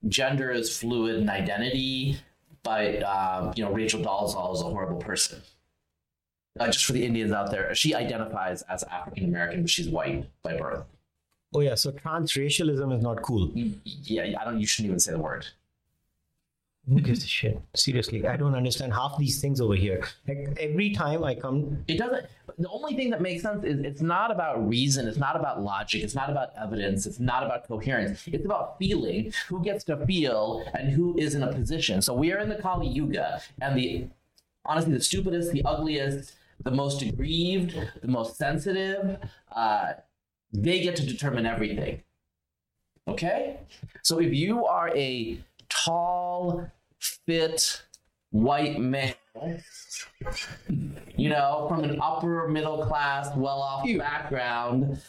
gender 0.07 0.49
is 0.49 0.75
fluid 0.75 1.17
in 1.17 1.29
identity, 1.29 2.17
but 2.63 3.03
um, 3.03 3.53
you 3.55 3.63
know 3.63 3.71
Rachel 3.71 4.01
Dolezal 4.01 4.55
is 4.55 4.61
a 4.61 4.63
horrible 4.63 4.97
person. 4.97 5.41
Uh, 6.59 6.65
just 6.67 6.85
for 6.85 6.93
the 6.93 7.05
Indians 7.05 7.31
out 7.31 7.51
there, 7.51 7.75
she 7.75 7.93
identifies 7.93 8.63
as 8.63 8.81
African 8.83 9.25
American, 9.25 9.61
but 9.61 9.69
she's 9.69 9.87
white 9.89 10.27
by 10.41 10.57
birth. 10.57 10.85
Oh 11.53 11.61
yeah, 11.61 11.75
so 11.75 11.91
transracialism 11.91 12.95
is 12.95 13.01
not 13.01 13.21
cool. 13.21 13.51
Yeah, 13.55 14.35
I 14.39 14.45
don't. 14.45 14.59
You 14.59 14.67
shouldn't 14.67 14.87
even 14.89 14.99
say 14.99 15.11
the 15.13 15.19
word. 15.19 15.45
Who 16.89 17.01
gives 17.01 17.21
a 17.23 17.27
shit? 17.27 17.59
Seriously, 17.75 18.25
I 18.25 18.37
don't 18.37 18.55
understand 18.55 18.93
half 18.93 19.17
these 19.17 19.41
things 19.41 19.59
over 19.59 19.75
here. 19.75 20.05
Like 20.25 20.57
every 20.57 20.93
time 20.93 21.21
I 21.23 21.35
come, 21.35 21.83
It 21.87 21.97
doesn't. 21.97 22.25
The 22.57 22.69
only 22.69 22.95
thing 22.95 23.09
that 23.09 23.21
makes 23.21 23.43
sense 23.43 23.65
is 23.65 23.79
it's 23.81 24.01
not 24.01 24.31
about 24.31 24.67
reason. 24.67 25.07
It's 25.07 25.17
not 25.17 25.35
about 25.35 25.61
logic. 25.61 26.01
It's 26.01 26.15
not 26.15 26.29
about 26.29 26.51
evidence. 26.59 27.05
It's 27.05 27.19
not 27.19 27.43
about 27.43 27.67
coherence. 27.67 28.25
It's 28.27 28.45
about 28.45 28.77
feeling. 28.79 29.33
Who 29.49 29.61
gets 29.61 29.83
to 29.85 30.05
feel 30.05 30.63
and 30.73 30.89
who 30.89 31.17
is 31.17 31.35
in 31.35 31.43
a 31.43 31.51
position. 31.51 32.01
So 32.01 32.13
we 32.13 32.31
are 32.31 32.39
in 32.39 32.47
the 32.47 32.55
Kali 32.55 32.87
Yuga, 32.87 33.41
and 33.61 33.77
the 33.77 34.07
honestly 34.65 34.93
the 34.93 35.03
stupidest, 35.03 35.51
the 35.51 35.63
ugliest, 35.65 36.35
the 36.63 36.71
most 36.71 37.01
aggrieved, 37.01 37.77
the 38.01 38.07
most 38.07 38.37
sensitive, 38.37 39.17
uh, 39.53 39.93
they 40.53 40.81
get 40.81 40.95
to 40.97 41.05
determine 41.05 41.45
everything. 41.45 42.03
Okay, 43.07 43.57
so 44.03 44.19
if 44.19 44.33
you 44.33 44.65
are 44.65 44.89
a 44.95 45.39
tall, 45.69 46.69
fit, 46.99 47.83
white 48.31 48.79
male 48.79 49.13
you 51.15 51.29
know, 51.29 51.65
from 51.67 51.83
an 51.83 51.99
upper 52.01 52.47
middle 52.47 52.85
class, 52.85 53.29
well 53.35 53.61
off 53.61 53.87
background, 53.97 54.99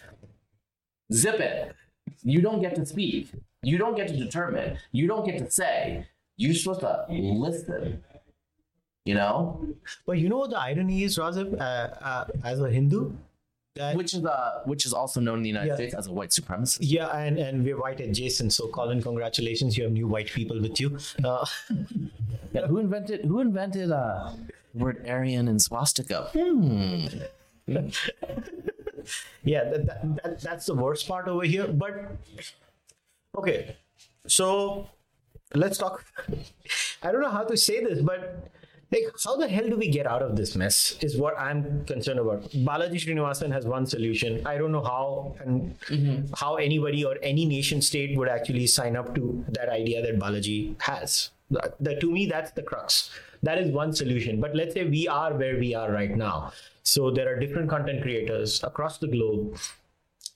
zip 1.13 1.41
it. 1.41 1.75
You 2.23 2.41
don't 2.41 2.61
get 2.61 2.75
to 2.77 2.87
speak. 2.87 3.31
You 3.63 3.79
don't 3.79 3.97
get 3.97 4.09
to 4.09 4.17
determine. 4.17 4.79
You 4.93 5.07
don't 5.07 5.25
get 5.25 5.39
to 5.39 5.51
say. 5.51 6.07
You're 6.37 6.55
supposed 6.55 6.81
to 6.81 7.07
listen. 7.09 8.03
You 9.05 9.15
know, 9.15 9.67
but 10.07 10.19
you 10.19 10.29
know 10.29 10.39
what 10.39 10.51
the 10.51 10.59
irony 10.59 11.03
is, 11.03 11.17
Razib, 11.17 11.59
uh, 11.59 11.65
uh, 11.65 12.27
as 12.45 12.61
a 12.61 12.69
Hindu, 12.69 13.13
that 13.79 13.97
which 13.97 14.13
is 14.15 14.25
uh, 14.25 14.61
which 14.71 14.85
is 14.87 14.93
also 14.93 15.19
known 15.21 15.39
in 15.39 15.43
the 15.43 15.49
United 15.57 15.69
Yeah. 15.71 15.77
States 15.81 15.95
as 15.95 16.07
a 16.07 16.13
white 16.13 16.31
supremacist. 16.31 16.79
yeah, 16.83 17.09
and 17.25 17.39
and 17.39 17.65
we're 17.65 17.81
white 17.81 18.01
adjacent. 18.01 18.53
So 18.53 18.69
Colin, 18.69 19.01
congratulations, 19.03 19.77
you 19.79 19.85
have 19.85 19.93
new 19.93 20.07
white 20.15 20.29
people 20.39 20.61
with 20.61 20.79
you. 20.81 20.99
Uh, 21.25 21.47
Yeah, 22.55 22.67
who 22.67 22.79
invented 22.79 23.25
who 23.27 23.41
invented 23.41 23.93
uh, 23.93 24.33
the 24.75 24.79
word 24.85 25.05
Aryan 25.07 25.49
and 25.49 25.61
swastika? 25.61 26.31
Hmm. 26.33 27.07
yeah 29.45 29.65
that, 29.71 29.87
that, 29.87 30.01
that, 30.23 30.41
that's 30.41 30.67
the 30.67 30.75
worst 30.75 31.07
part 31.07 31.29
over 31.29 31.45
here 31.45 31.67
but 31.69 32.17
okay 33.37 33.77
so 34.27 34.89
let's 35.55 35.77
talk 35.79 36.05
i 37.03 37.13
don't 37.13 37.21
know 37.21 37.31
how 37.31 37.45
to 37.45 37.57
say 37.57 37.85
this 37.85 38.01
but 38.01 38.49
like 38.91 39.05
how 39.25 39.37
the 39.37 39.49
hell 39.49 39.69
do 39.69 39.77
we 39.77 39.89
get 39.89 40.07
out 40.07 40.23
of 40.23 40.37
this 40.37 40.57
mess 40.57 40.97
is 41.03 41.17
what 41.17 41.39
i'm 41.39 41.85
concerned 41.85 42.19
about. 42.19 42.43
Balaji 42.69 42.99
srinivasan 43.05 43.53
has 43.53 43.67
one 43.67 43.87
solution. 43.87 44.47
I 44.47 44.57
don't 44.57 44.73
know 44.73 44.83
how 44.83 45.37
and 45.41 45.79
mm-hmm. 45.81 46.33
how 46.35 46.57
anybody 46.57 47.05
or 47.05 47.17
any 47.23 47.45
nation 47.45 47.83
state 47.83 48.17
would 48.17 48.29
actually 48.29 48.67
sign 48.67 48.97
up 48.97 49.15
to 49.15 49.45
that 49.49 49.69
idea 49.69 50.03
that 50.03 50.19
balaji 50.19 50.81
has. 50.81 51.31
That, 51.51 51.75
that- 51.81 52.01
to 52.01 52.11
me 52.11 52.27
that's 52.27 52.53
the 52.53 52.63
crux. 52.63 53.11
That 53.43 53.59
is 53.59 53.71
one 53.71 53.93
solution. 53.93 54.41
But 54.41 54.57
let's 54.57 54.75
say 54.75 54.85
we 54.85 55.07
are 55.07 55.33
where 55.33 55.59
we 55.59 55.75
are 55.75 55.93
right 55.93 56.17
now. 56.17 56.53
So 56.83 57.11
there 57.11 57.33
are 57.33 57.39
different 57.39 57.69
content 57.69 58.03
creators 58.03 58.65
across 58.65 58.99
the 58.99 59.07
globe 59.07 59.57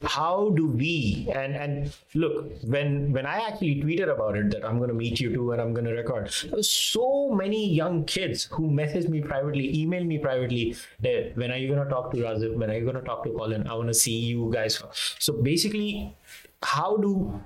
how 0.03 0.51
do 0.57 0.67
we 0.67 1.29
and 1.35 1.55
and 1.55 1.93
look 2.15 2.53
when 2.65 3.13
when 3.13 3.27
i 3.27 3.39
actually 3.49 3.81
tweeted 3.81 4.13
about 4.13 4.37
it 4.37 4.51
that 4.51 4.65
i'm 4.65 4.79
going 4.79 4.89
to 4.89 4.95
meet 4.95 5.21
you 5.21 5.33
too 5.33 5.53
and 5.53 5.61
i'm 5.61 5.73
going 5.73 5.85
to 5.85 5.93
record 5.93 6.31
so 6.61 7.31
many 7.31 7.73
young 7.73 8.05
kids 8.05 8.49
who 8.51 8.71
messaged 8.71 9.09
me 9.09 9.21
privately 9.21 9.73
emailed 9.77 10.07
me 10.07 10.19
privately 10.19 10.75
that 11.01 11.37
when 11.37 11.51
are 11.51 11.57
you 11.57 11.69
going 11.69 11.83
to 11.83 11.91
talk 11.91 12.11
to 12.11 12.19
razib? 12.19 12.57
When 12.57 12.71
are 12.71 12.75
you 12.75 12.85
going 12.85 12.97
to 12.97 13.03
talk 13.03 13.25
to 13.25 13.31
colin? 13.31 13.67
I 13.67 13.75
want 13.75 13.89
to 13.89 13.95
see 13.95 14.17
you 14.17 14.51
guys. 14.53 14.83
So 15.19 15.33
basically 15.33 16.17
how 16.63 16.97
do 16.97 17.41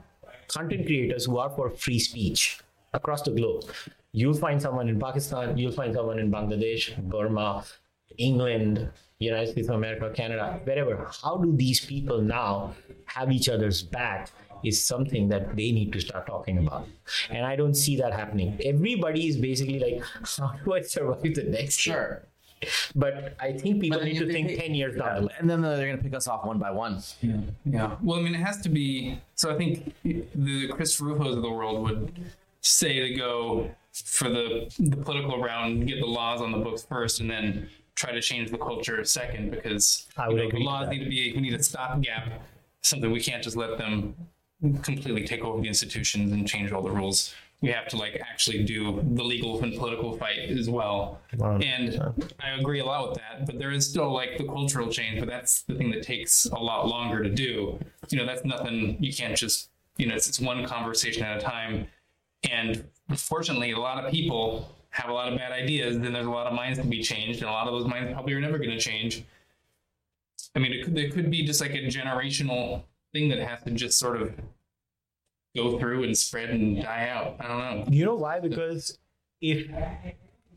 content 0.49 0.87
creators 0.87 1.25
who 1.27 1.39
are 1.39 1.51
for 1.51 1.71
free 1.71 1.99
speech 1.99 2.61
across 2.93 3.23
the 3.23 3.31
globe 3.31 3.65
you'll 4.13 4.35
find 4.35 4.61
someone 4.61 4.89
in 4.89 4.99
pakistan 4.99 5.57
you'll 5.59 5.73
find 5.73 5.95
someone 5.95 6.19
in 6.19 6.31
bangladesh 6.31 6.97
burma 7.11 7.65
England, 8.19 8.89
United 9.19 9.51
States 9.53 9.69
of 9.69 9.75
America, 9.77 10.11
Canada, 10.15 10.61
wherever. 10.65 11.11
How 11.23 11.37
do 11.39 11.55
these 11.57 11.81
people 11.85 12.21
now 12.21 12.75
have 13.07 13.31
each 13.33 13.49
other's 13.49 13.83
back? 13.83 14.31
Is 14.65 14.83
something 14.85 15.29
that 15.29 15.55
they 15.55 15.71
need 15.71 15.93
to 15.93 16.01
start 16.01 16.27
talking 16.27 16.59
about, 16.59 16.89
and 17.31 17.45
I 17.45 17.55
don't 17.57 17.75
see 17.75 17.95
that 17.99 18.13
happening. 18.15 18.59
Everybody 18.65 19.29
is 19.29 19.37
basically 19.37 19.79
like, 19.79 20.03
"How 20.39 20.55
do 20.65 20.73
I 20.73 20.81
survive 20.81 21.23
the 21.35 21.45
next 21.45 21.87
year?" 21.87 22.27
Sure. 22.63 22.83
But 22.97 23.37
I 23.39 23.53
think 23.53 23.83
people 23.83 24.01
need 24.01 24.19
to 24.19 24.25
think 24.27 24.33
think 24.33 24.49
they- 24.49 24.57
ten 24.57 24.75
years 24.75 24.97
down 24.97 25.15
the 25.15 25.21
line. 25.29 25.37
And 25.39 25.49
then 25.49 25.61
they're 25.61 25.87
going 25.87 25.99
to 25.99 26.03
pick 26.03 26.15
us 26.15 26.27
off 26.27 26.47
one 26.47 26.59
by 26.59 26.71
one. 26.71 27.03
Yeah. 27.21 27.37
Yeah. 27.67 27.97
Well, 28.03 28.19
I 28.19 28.23
mean, 28.23 28.35
it 28.35 28.41
has 28.41 28.63
to 28.63 28.71
be. 28.71 29.21
So 29.35 29.55
I 29.55 29.59
think 29.59 29.95
the 30.03 30.69
Chris 30.69 30.99
Rufos 31.01 31.37
of 31.37 31.43
the 31.43 31.51
world 31.51 31.83
would 31.83 32.19
say 32.63 32.99
to 33.01 33.15
go 33.15 33.71
for 33.93 34.31
the, 34.31 34.75
the 34.79 34.97
political 34.97 35.41
round, 35.41 35.87
get 35.87 36.01
the 36.01 36.07
laws 36.07 36.41
on 36.41 36.51
the 36.51 36.59
books 36.59 36.83
first, 36.89 37.21
and 37.21 37.31
then 37.31 37.69
try 37.97 38.13
to 38.13 38.21
change 38.21 38.51
the 38.51 38.59
culture 38.59 39.03
second 39.05 39.51
because 39.51 40.07
I 40.17 40.29
you 40.29 40.37
know, 40.37 40.47
agree 40.47 40.63
laws 40.63 40.89
need 40.89 41.03
to 41.03 41.11
be, 41.11 41.33
we 41.35 41.41
need 41.41 41.55
a 41.55 41.63
stopgap, 41.63 42.43
something 42.83 43.11
we 43.11 43.21
can't 43.21 43.43
just 43.43 43.57
let 43.57 43.79
them 43.79 44.15
completely 44.83 45.27
take 45.27 45.43
over 45.43 45.61
the 45.61 45.69
institutions 45.69 46.33
and 46.33 46.47
change 46.47 46.73
all 46.73 46.83
the 46.83 46.91
rules. 46.91 47.35
We 47.63 47.71
have 47.71 47.89
to 47.89 47.97
like 47.97 48.21
actually 48.21 48.65
do 48.65 49.03
the 49.15 49.25
legal 49.25 49.63
and 49.63 49.75
political 49.75 50.17
fight 50.19 50.51
as 50.51 50.69
well. 50.69 51.21
Wow. 51.39 51.59
And 51.59 51.99
I 52.39 52.51
agree 52.51 52.81
a 52.81 52.85
lot 52.85 53.09
with 53.09 53.19
that, 53.19 53.47
but 53.47 53.59
there 53.59 53.73
is 53.73 53.89
still 53.89 54.13
like 54.13 54.37
the 54.37 54.45
cultural 54.45 54.91
change, 54.91 55.21
but 55.21 55.29
that's 55.29 55.63
the 55.63 55.75
thing 55.75 55.91
that 55.93 56.03
takes 56.03 56.45
a 56.45 56.59
lot 56.59 56.87
longer 56.87 57.23
to 57.23 57.31
do. 57.31 57.79
You 58.11 58.19
know, 58.19 58.27
that's 58.27 58.45
nothing 58.45 58.99
you 59.01 59.13
can't 59.13 59.35
just, 59.35 59.71
you 59.97 60.07
know, 60.07 60.15
it's, 60.15 60.29
it's 60.29 60.39
one 60.39 60.67
conversation 60.67 61.23
at 61.23 61.39
a 61.39 61.41
time. 61.41 61.87
And 62.51 62.85
fortunately, 63.17 63.73
a 63.73 63.79
lot 63.79 64.05
of 64.05 64.13
people 64.13 64.76
have 64.97 65.11
a 65.11 65.13
lot 65.13 65.31
of 65.31 65.39
bad 65.39 65.53
ideas, 65.53 65.99
then 65.99 66.13
there's 66.15 66.27
a 66.27 66.31
lot 66.31 66.47
of 66.47 66.55
minds 66.55 66.79
to 66.79 66.87
be 66.87 67.03
changed, 67.03 67.41
and 67.41 67.51
a 67.51 67.53
lot 67.53 67.67
of 67.69 67.75
those 67.75 67.87
minds 67.87 68.11
probably 68.13 68.33
are 68.33 68.41
never 68.41 68.57
going 68.57 68.71
to 68.71 68.79
change. 68.79 69.25
I 70.55 70.59
mean, 70.59 70.73
it 70.73 70.85
could, 70.85 70.97
it 70.97 71.13
could 71.13 71.31
be 71.31 71.45
just 71.45 71.61
like 71.61 71.73
a 71.73 71.87
generational 71.87 72.83
thing 73.13 73.29
that 73.29 73.39
has 73.39 73.63
to 73.65 73.73
just 73.73 73.99
sort 73.99 74.21
of 74.21 74.33
go 75.55 75.79
through 75.79 76.05
and 76.05 76.17
spread 76.17 76.49
and 76.49 76.83
die 76.83 77.09
out. 77.09 77.37
I 77.41 77.49
don't 77.49 77.59
know. 77.59 77.85
You 77.91 78.07
know 78.07 78.15
why? 78.15 78.41
Because 78.41 78.99
if 79.43 79.71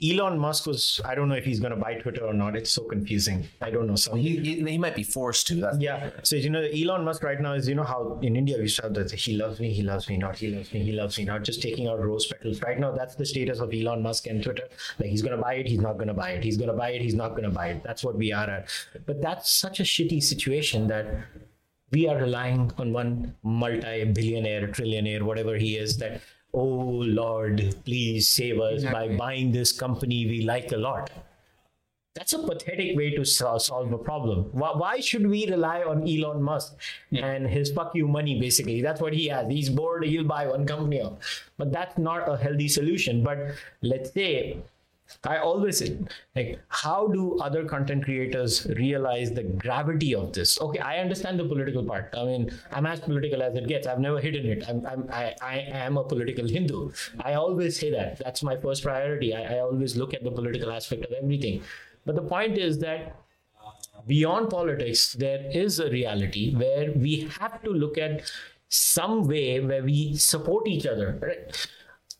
Elon 0.01 0.39
Musk 0.39 0.65
was, 0.65 1.01
I 1.03 1.13
don't 1.13 1.27
know 1.27 1.35
if 1.35 1.43
he's 1.43 1.59
going 1.59 1.71
to 1.71 1.77
buy 1.77 1.95
Twitter 1.95 2.25
or 2.25 2.33
not. 2.33 2.55
It's 2.55 2.71
so 2.71 2.83
confusing. 2.83 3.47
I 3.61 3.69
don't 3.69 3.87
know. 3.87 3.95
Some 3.95 4.17
He, 4.17 4.37
he, 4.37 4.63
he 4.63 4.77
might 4.77 4.95
be 4.95 5.03
forced 5.03 5.47
to. 5.47 5.55
That's 5.55 5.77
Yeah. 5.79 6.11
So 6.23 6.35
you 6.35 6.49
know, 6.49 6.61
Elon 6.61 7.03
Musk 7.03 7.23
right 7.23 7.39
now 7.39 7.53
is 7.53 7.67
you 7.67 7.75
know 7.75 7.83
how 7.83 8.19
in 8.21 8.35
India 8.35 8.57
we 8.57 8.67
to 8.67 8.81
have 8.83 8.93
that 8.93 9.11
he 9.11 9.35
loves 9.35 9.59
me, 9.59 9.73
he 9.73 9.81
loves 9.81 10.09
me 10.09 10.17
not, 10.17 10.37
he 10.37 10.47
loves 10.47 10.73
me, 10.73 10.83
he 10.83 10.91
loves 10.91 11.17
me 11.17 11.25
not, 11.25 11.43
just 11.43 11.61
taking 11.61 11.87
out 11.87 11.99
rose 11.99 12.27
petals. 12.27 12.61
Right 12.61 12.79
now, 12.79 12.91
that's 12.91 13.15
the 13.15 13.25
status 13.25 13.59
of 13.59 13.73
Elon 13.73 14.01
Musk 14.01 14.27
and 14.27 14.43
Twitter. 14.43 14.67
Like 14.99 15.09
he's 15.09 15.21
gonna 15.21 15.37
buy 15.37 15.55
it, 15.55 15.67
he's 15.67 15.81
not 15.81 15.97
gonna 15.97 16.13
buy 16.13 16.31
it. 16.31 16.43
He's 16.43 16.57
gonna 16.57 16.73
buy 16.73 16.91
it, 16.91 17.01
he's 17.01 17.15
not 17.15 17.35
gonna 17.35 17.49
buy 17.49 17.67
it. 17.69 17.83
That's 17.83 18.03
what 18.03 18.15
we 18.15 18.31
are 18.31 18.49
at. 18.49 18.69
But 19.05 19.21
that's 19.21 19.51
such 19.51 19.79
a 19.79 19.83
shitty 19.83 20.23
situation 20.23 20.87
that 20.87 21.07
we 21.91 22.07
are 22.07 22.17
relying 22.17 22.71
on 22.77 22.93
one 22.93 23.35
multi-billionaire, 23.43 24.67
trillionaire, 24.67 25.23
whatever 25.23 25.55
he 25.57 25.75
is, 25.75 25.97
that 25.97 26.21
oh 26.53 27.03
Lord, 27.21 27.75
please 27.85 28.29
save 28.29 28.59
us 28.59 28.83
by 28.83 29.15
buying 29.15 29.51
this 29.51 29.71
company 29.71 30.25
we 30.25 30.41
like 30.41 30.71
a 30.71 30.77
lot 30.77 31.11
that's 32.19 32.33
a 32.33 32.39
pathetic 32.39 32.97
way 32.97 33.11
to 33.11 33.23
solve 33.23 33.93
a 33.93 33.97
problem. 33.97 34.49
Why, 34.51 34.71
why 34.75 34.99
should 34.99 35.25
we 35.25 35.49
rely 35.49 35.83
on 35.83 36.07
Elon 36.07 36.41
Musk 36.41 36.75
and 37.13 37.47
his 37.47 37.71
fuck 37.71 37.95
you 37.95 38.07
money? 38.07 38.39
Basically, 38.39 38.81
that's 38.81 38.99
what 38.99 39.13
he 39.13 39.27
has. 39.27 39.47
He's 39.49 39.69
bored. 39.69 40.03
He'll 40.03 40.25
buy 40.25 40.47
one 40.47 40.65
company 40.65 41.01
off. 41.01 41.13
But 41.57 41.71
that's 41.71 41.97
not 41.97 42.27
a 42.27 42.35
healthy 42.35 42.67
solution. 42.67 43.23
But 43.23 43.55
let's 43.81 44.11
say 44.11 44.57
I 45.24 45.38
always 45.38 45.82
like, 46.36 46.60
how 46.70 47.07
do 47.07 47.39
other 47.39 47.66
content 47.66 48.05
creators 48.05 48.66
realize 48.78 49.32
the 49.32 49.43
gravity 49.43 50.16
of 50.16 50.34
this? 50.34 50.60
Okay, 50.62 50.80
I 50.80 50.99
understand 50.99 51.39
the 51.39 51.45
political 51.45 51.84
part. 51.84 52.14
I 52.18 52.24
mean, 52.26 52.51
I'm 52.72 52.86
as 52.86 52.99
political 52.99 53.41
as 53.41 53.55
it 53.55 53.68
gets. 53.68 53.88
I've 53.88 53.99
never 53.99 54.20
hidden 54.20 54.45
it. 54.45 54.64
I'm, 54.68 54.86
I'm 54.86 55.10
I, 55.12 55.36
I 55.41 55.57
am 55.72 55.97
a 55.97 56.03
political 56.03 56.47
Hindu. 56.47 56.91
I 57.22 57.34
always 57.34 57.80
say 57.80 57.91
that. 57.91 58.20
That's 58.20 58.43
my 58.43 58.55
first 58.55 58.84
priority. 58.84 59.34
I, 59.34 59.55
I 59.55 59.60
always 59.60 59.97
look 59.97 60.14
at 60.14 60.24
the 60.24 60.32
political 60.32 60.72
aspect 60.72 61.05
of 61.05 61.12
everything. 61.12 61.64
But 62.05 62.16
the 62.16 62.22
point 62.22 62.57
is 62.57 62.80
that 62.80 63.16
beyond 64.07 64.49
politics, 64.49 65.14
there 65.14 65.49
is 65.51 65.80
a 65.80 65.89
reality 65.89 66.55
where 66.55 66.91
we 66.93 67.30
have 67.39 67.62
to 67.64 67.72
look 67.72 67.97
at 67.97 68.32
some 68.70 69.28
way 69.28 69.60
where 69.60 69.84
we 69.84 70.16
support 70.16 70.68
each 70.68 70.86
other. 70.86 71.20
Right? 71.22 71.68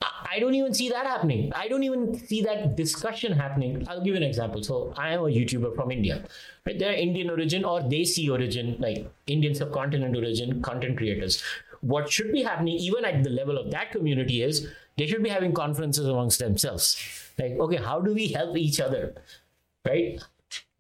I 0.02 0.40
don't 0.40 0.56
even 0.56 0.74
see 0.74 0.90
that 0.90 1.06
happening. 1.06 1.52
I 1.56 1.68
don't 1.68 1.84
even 1.84 2.18
see 2.18 2.42
that 2.44 2.78
discussion 2.78 3.34
happening. 3.34 3.86
I'll 3.90 4.00
give 4.00 4.14
you 4.14 4.18
an 4.18 4.24
example. 4.24 4.64
So 4.64 4.94
I 4.96 5.10
am 5.10 5.22
a 5.22 5.24
YouTuber 5.24 5.76
from 5.76 5.92
India. 5.92 6.24
Right? 6.66 6.78
They're 6.78 6.94
Indian 6.94 7.30
origin 7.30 7.66
or 7.66 7.82
they 7.82 8.04
see 8.06 8.30
origin, 8.30 8.78
like 8.80 9.06
Indian 9.28 9.56
subcontinent 9.56 10.16
origin 10.16 10.62
content 10.62 10.98
creators. 10.98 11.44
What 11.82 12.12
should 12.12 12.32
be 12.32 12.44
happening, 12.44 12.78
even 12.78 13.06
at 13.06 13.24
the 13.24 13.30
level 13.30 13.58
of 13.58 13.72
that 13.72 13.92
community, 13.92 14.42
is 14.44 14.68
they 14.98 15.08
should 15.08 15.24
be 15.24 15.30
having 15.30 15.54
conferences 15.54 16.08
amongst 16.08 16.40
themselves. 16.40 16.96
Like, 17.38 17.54
okay, 17.60 17.78
how 17.78 18.00
do 18.00 18.14
we 18.14 18.28
help 18.28 18.56
each 18.56 18.80
other? 18.80 19.16
Right? 19.86 20.22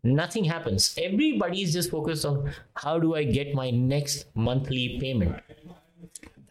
Nothing 0.03 0.45
happens. 0.45 0.95
Everybody 1.01 1.63
is 1.63 1.74
just 1.74 1.89
focused 1.89 2.26
on 2.26 2.51
how 2.76 2.99
do 2.99 3.15
I 3.15 3.24
get 3.24 3.53
my 3.53 3.70
next 3.70 4.26
monthly 4.36 4.97
payment 4.99 5.41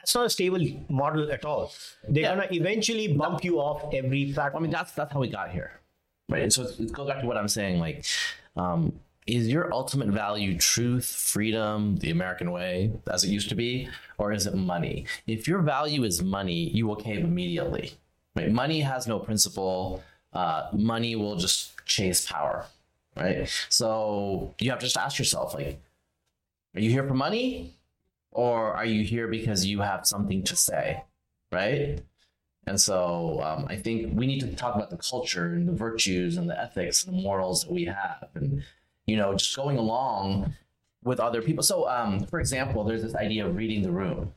that's 0.09 0.15
not 0.15 0.25
a 0.25 0.31
stable 0.31 0.65
model 0.89 1.31
at 1.31 1.45
all. 1.45 1.71
They're 2.09 2.23
Yeah. 2.23 2.35
gonna 2.37 2.49
eventually 2.51 3.09
bump 3.09 3.45
you 3.45 3.61
off 3.61 3.93
every 3.93 4.33
platform. 4.33 4.63
I 4.63 4.65
mean, 4.65 4.71
that's 4.71 4.93
that's 4.93 5.13
how 5.13 5.21
we 5.21 5.29
got 5.29 5.51
here, 5.51 5.71
right? 6.31 6.43
And 6.45 6.53
so 6.53 6.63
it 6.63 6.93
goes 6.93 7.07
back 7.09 7.21
to 7.21 7.27
what 7.27 7.37
I'm 7.37 7.49
saying. 7.49 7.79
Like, 7.79 8.07
um, 8.57 8.99
is 9.27 9.49
your 9.49 9.71
ultimate 9.75 10.09
value 10.09 10.57
truth, 10.57 11.05
freedom, 11.05 11.99
the 11.99 12.11
American 12.11 12.51
way, 12.53 12.91
as 13.11 13.23
it 13.25 13.29
used 13.29 13.51
to 13.51 13.55
be, 13.55 13.87
or 14.17 14.33
is 14.33 14.47
it 14.47 14.55
money? 14.55 15.05
If 15.27 15.47
your 15.47 15.61
value 15.61 16.05
is 16.05 16.23
money, 16.23 16.71
you 16.71 16.87
will 16.87 16.97
cave 16.97 17.23
immediately. 17.23 17.93
Right? 18.35 18.51
Money 18.51 18.81
has 18.81 19.07
no 19.07 19.19
principle. 19.19 20.03
Uh, 20.33 20.69
money 20.73 21.17
will 21.17 21.37
just 21.37 21.85
chase 21.85 22.27
power, 22.27 22.65
right? 23.15 23.47
So 23.69 24.55
you 24.59 24.71
have 24.71 24.79
to 24.79 24.87
just 24.87 24.97
ask 24.97 25.19
yourself, 25.19 25.55
like, 25.55 25.79
are 26.75 26.81
you 26.81 26.91
here 26.91 27.07
for 27.07 27.15
money, 27.15 27.75
or 28.33 28.75
are 28.75 28.85
you 28.85 29.05
here 29.05 29.29
because 29.29 29.67
you 29.67 29.81
have 29.81 30.07
something 30.07 30.43
to 30.45 30.57
say, 30.57 31.05
right? 31.53 32.01
And 32.67 32.81
so 32.81 33.41
um, 33.43 33.67
I 33.69 33.77
think 33.77 34.13
we 34.15 34.27
need 34.27 34.41
to 34.41 34.55
talk 34.55 34.75
about 34.75 34.91
the 34.91 34.99
culture 34.99 35.47
and 35.47 35.67
the 35.67 35.73
virtues 35.73 36.37
and 36.37 36.49
the 36.49 36.61
ethics 36.61 37.05
and 37.05 37.17
the 37.17 37.23
morals 37.23 37.65
that 37.65 37.73
we 37.73 37.87
have, 37.87 38.29
and 38.35 38.63
you 39.07 39.17
know, 39.17 39.35
just 39.35 39.57
going 39.57 39.79
along 39.79 40.55
with 41.03 41.19
other 41.19 41.41
people. 41.41 41.63
So, 41.63 41.89
um, 41.89 42.21
for 42.27 42.41
example, 42.41 42.85
there's 42.85 43.03
this 43.03 43.15
idea 43.15 43.47
of 43.47 43.57
reading 43.57 43.83
the 43.83 43.91
room, 43.91 44.33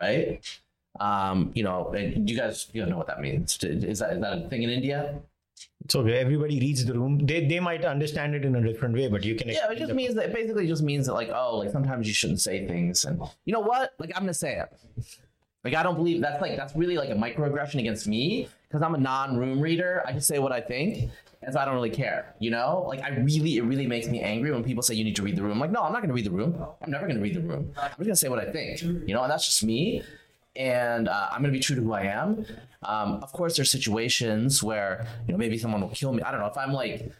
right? 0.00 0.40
Um, 1.00 1.50
you 1.54 1.62
know, 1.62 1.88
and 1.92 2.28
you 2.28 2.36
guys, 2.36 2.68
you 2.72 2.84
know 2.84 2.98
what 2.98 3.06
that 3.06 3.20
means. 3.20 3.58
Is 3.62 3.98
that 4.00 4.12
is 4.12 4.20
that 4.20 4.38
a 4.38 4.48
thing 4.48 4.62
in 4.62 4.70
India? 4.70 5.20
So 5.88 6.06
everybody 6.06 6.58
reads 6.60 6.84
the 6.84 6.94
room. 6.94 7.26
They 7.26 7.46
they 7.46 7.60
might 7.60 7.84
understand 7.84 8.34
it 8.34 8.44
in 8.44 8.56
a 8.56 8.62
different 8.62 8.94
way, 8.94 9.08
but 9.08 9.24
you 9.24 9.34
can. 9.34 9.48
Yeah, 9.48 9.70
it 9.70 9.78
just 9.78 9.92
means 9.92 10.14
that 10.14 10.32
basically 10.32 10.66
just 10.66 10.82
means 10.82 11.06
that 11.06 11.12
like, 11.12 11.28
oh, 11.28 11.58
like 11.58 11.70
sometimes 11.70 12.08
you 12.08 12.14
shouldn't 12.14 12.40
say 12.40 12.66
things, 12.66 13.04
and 13.04 13.20
you 13.44 13.52
know 13.52 13.60
what? 13.60 13.92
Like 13.98 14.10
I'm 14.16 14.22
gonna 14.22 14.34
say 14.34 14.56
it. 14.56 14.72
Like 15.62 15.74
I 15.74 15.82
don't 15.82 15.96
believe 15.96 16.20
that's 16.20 16.40
like 16.40 16.56
that's 16.56 16.74
really 16.74 16.96
like 16.96 17.10
a 17.10 17.14
microaggression 17.14 17.80
against 17.80 18.06
me 18.06 18.48
because 18.68 18.82
I'm 18.82 18.94
a 18.94 18.98
non-room 18.98 19.60
reader. 19.60 20.02
I 20.06 20.12
just 20.12 20.26
say 20.26 20.38
what 20.38 20.52
I 20.52 20.60
think, 20.60 21.10
and 21.42 21.52
so 21.52 21.60
I 21.60 21.64
don't 21.64 21.74
really 21.74 21.90
care. 21.90 22.34
You 22.38 22.50
know, 22.50 22.84
like 22.86 23.02
I 23.02 23.10
really, 23.10 23.58
it 23.58 23.64
really 23.64 23.86
makes 23.86 24.06
me 24.06 24.20
angry 24.20 24.52
when 24.52 24.64
people 24.64 24.82
say 24.82 24.94
you 24.94 25.04
need 25.04 25.16
to 25.16 25.22
read 25.22 25.36
the 25.36 25.42
room. 25.42 25.52
I'm 25.52 25.60
like, 25.60 25.70
no, 25.70 25.82
I'm 25.82 25.92
not 25.92 26.00
gonna 26.02 26.14
read 26.14 26.26
the 26.26 26.30
room. 26.30 26.62
I'm 26.82 26.90
never 26.90 27.06
gonna 27.06 27.20
read 27.20 27.34
the 27.34 27.40
room. 27.40 27.72
I'm 27.76 27.90
just 27.90 27.98
gonna 27.98 28.16
say 28.16 28.28
what 28.28 28.38
I 28.38 28.50
think. 28.50 28.82
You 28.82 29.14
know, 29.14 29.22
and 29.22 29.30
that's 29.30 29.44
just 29.44 29.64
me. 29.64 30.02
And 30.56 31.08
uh, 31.08 31.28
I'm 31.32 31.40
gonna 31.42 31.52
be 31.52 31.60
true 31.60 31.74
to 31.76 31.82
who 31.82 31.92
I 31.92 32.02
am. 32.02 32.46
Um, 32.82 33.14
of 33.22 33.32
course, 33.32 33.56
there's 33.56 33.70
situations 33.70 34.62
where 34.62 35.06
you 35.26 35.32
know 35.32 35.38
maybe 35.38 35.58
someone 35.58 35.80
will 35.80 35.88
kill 35.88 36.12
me. 36.12 36.22
I 36.22 36.30
don't 36.30 36.40
know 36.40 36.46
if 36.46 36.56
I'm 36.56 36.72
like 36.72 37.10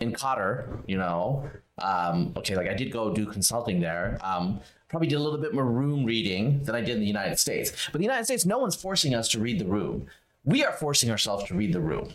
in 0.00 0.12
Qatar, 0.12 0.82
you 0.86 0.96
know, 0.96 1.48
um, 1.82 2.32
okay, 2.38 2.56
like 2.56 2.68
I 2.68 2.74
did 2.74 2.90
go 2.90 3.12
do 3.12 3.26
consulting 3.26 3.80
there. 3.80 4.18
Um, 4.22 4.60
probably 4.88 5.08
did 5.08 5.16
a 5.16 5.20
little 5.20 5.38
bit 5.38 5.52
more 5.52 5.66
room 5.66 6.04
reading 6.06 6.62
than 6.64 6.74
I 6.74 6.80
did 6.80 6.94
in 6.94 7.00
the 7.00 7.06
United 7.06 7.38
States. 7.38 7.70
But 7.92 7.98
the 7.98 8.04
United 8.04 8.24
States, 8.24 8.46
no 8.46 8.58
one's 8.58 8.74
forcing 8.74 9.14
us 9.14 9.28
to 9.28 9.38
read 9.38 9.58
the 9.58 9.66
room. 9.66 10.06
We 10.44 10.64
are 10.64 10.72
forcing 10.72 11.10
ourselves 11.10 11.44
to 11.44 11.54
read 11.54 11.74
the 11.74 11.80
room. 11.80 12.14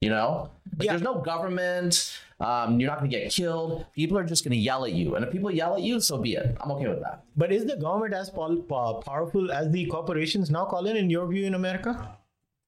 You 0.00 0.10
know, 0.10 0.50
like, 0.76 0.86
Yeah. 0.86 0.92
there's 0.92 1.02
no 1.02 1.14
government. 1.20 2.18
Um, 2.48 2.78
you're 2.78 2.90
not 2.90 2.98
going 3.00 3.10
to 3.10 3.16
get 3.18 3.30
killed. 3.32 3.86
People 3.94 4.16
are 4.18 4.24
just 4.32 4.44
going 4.44 4.52
to 4.58 4.62
yell 4.70 4.84
at 4.84 4.92
you, 4.92 5.14
and 5.16 5.24
if 5.24 5.30
people 5.32 5.50
yell 5.50 5.74
at 5.76 5.82
you, 5.82 6.00
so 6.08 6.18
be 6.26 6.32
it. 6.40 6.56
I'm 6.60 6.70
okay 6.72 6.88
with 6.88 7.00
that. 7.00 7.24
But 7.36 7.52
is 7.52 7.64
the 7.72 7.76
government 7.76 8.12
as 8.14 8.28
pol- 8.30 8.62
po- 8.72 9.00
powerful 9.06 9.50
as 9.60 9.70
the 9.76 9.86
corporations 9.86 10.50
now, 10.50 10.64
Colin? 10.66 10.96
In 10.96 11.08
your 11.16 11.26
view, 11.32 11.46
in 11.46 11.54
America, 11.54 11.92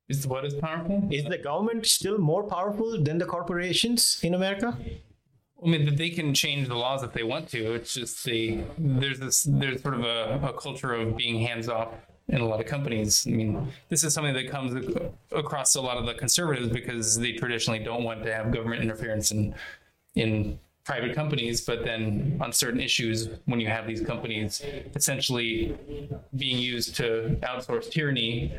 Is 0.08 0.26
what 0.26 0.44
is 0.48 0.54
powerful? 0.54 0.96
is 1.18 1.24
the 1.34 1.38
government 1.50 1.84
still 1.98 2.18
more 2.18 2.44
powerful 2.56 2.90
than 3.06 3.18
the 3.18 3.26
corporations 3.36 4.20
in 4.22 4.34
America? 4.34 4.68
I 5.64 5.66
mean, 5.72 5.96
they 5.96 6.10
can 6.10 6.32
change 6.34 6.68
the 6.68 6.78
laws 6.84 7.02
if 7.02 7.12
they 7.12 7.22
want 7.32 7.48
to. 7.54 7.60
It's 7.78 7.92
just 8.00 8.24
they 8.24 8.42
there's 8.78 9.18
this 9.24 9.38
there's 9.60 9.82
sort 9.82 9.94
of 10.00 10.04
a, 10.04 10.18
a 10.50 10.52
culture 10.64 10.92
of 11.00 11.16
being 11.16 11.40
hands 11.48 11.68
off 11.68 11.88
in 12.28 12.40
a 12.40 12.44
lot 12.44 12.60
of 12.60 12.66
companies. 12.66 13.26
I 13.26 13.30
mean, 13.30 13.68
this 13.88 14.02
is 14.02 14.12
something 14.12 14.34
that 14.34 14.50
comes 14.50 14.74
ac- 14.74 15.10
across 15.32 15.76
a 15.76 15.80
lot 15.80 15.96
of 15.96 16.06
the 16.06 16.14
conservatives 16.14 16.68
because 16.68 17.18
they 17.18 17.32
traditionally 17.32 17.78
don't 17.78 18.02
want 18.02 18.22
to 18.24 18.34
have 18.34 18.52
government 18.52 18.82
interference 18.82 19.30
in 19.30 19.54
in 20.16 20.58
private 20.84 21.14
companies. 21.14 21.60
But 21.60 21.84
then 21.84 22.38
on 22.40 22.52
certain 22.52 22.80
issues, 22.80 23.28
when 23.44 23.60
you 23.60 23.68
have 23.68 23.86
these 23.86 24.00
companies 24.00 24.62
essentially 24.94 25.76
being 26.36 26.58
used 26.58 26.96
to 26.96 27.38
outsource 27.42 27.90
tyranny, 27.90 28.52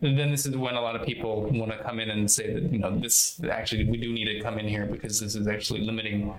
then 0.00 0.30
this 0.30 0.46
is 0.46 0.56
when 0.56 0.74
a 0.74 0.80
lot 0.80 0.96
of 0.96 1.06
people 1.06 1.42
want 1.52 1.70
to 1.72 1.78
come 1.78 2.00
in 2.00 2.10
and 2.10 2.30
say 2.30 2.52
that 2.54 2.62
you 2.72 2.78
know 2.78 2.98
this 2.98 3.40
actually 3.50 3.84
we 3.84 3.96
do 3.96 4.12
need 4.12 4.26
to 4.26 4.40
come 4.40 4.58
in 4.58 4.68
here 4.68 4.86
because 4.86 5.20
this 5.20 5.34
is 5.34 5.46
actually 5.46 5.80
limiting 5.80 6.34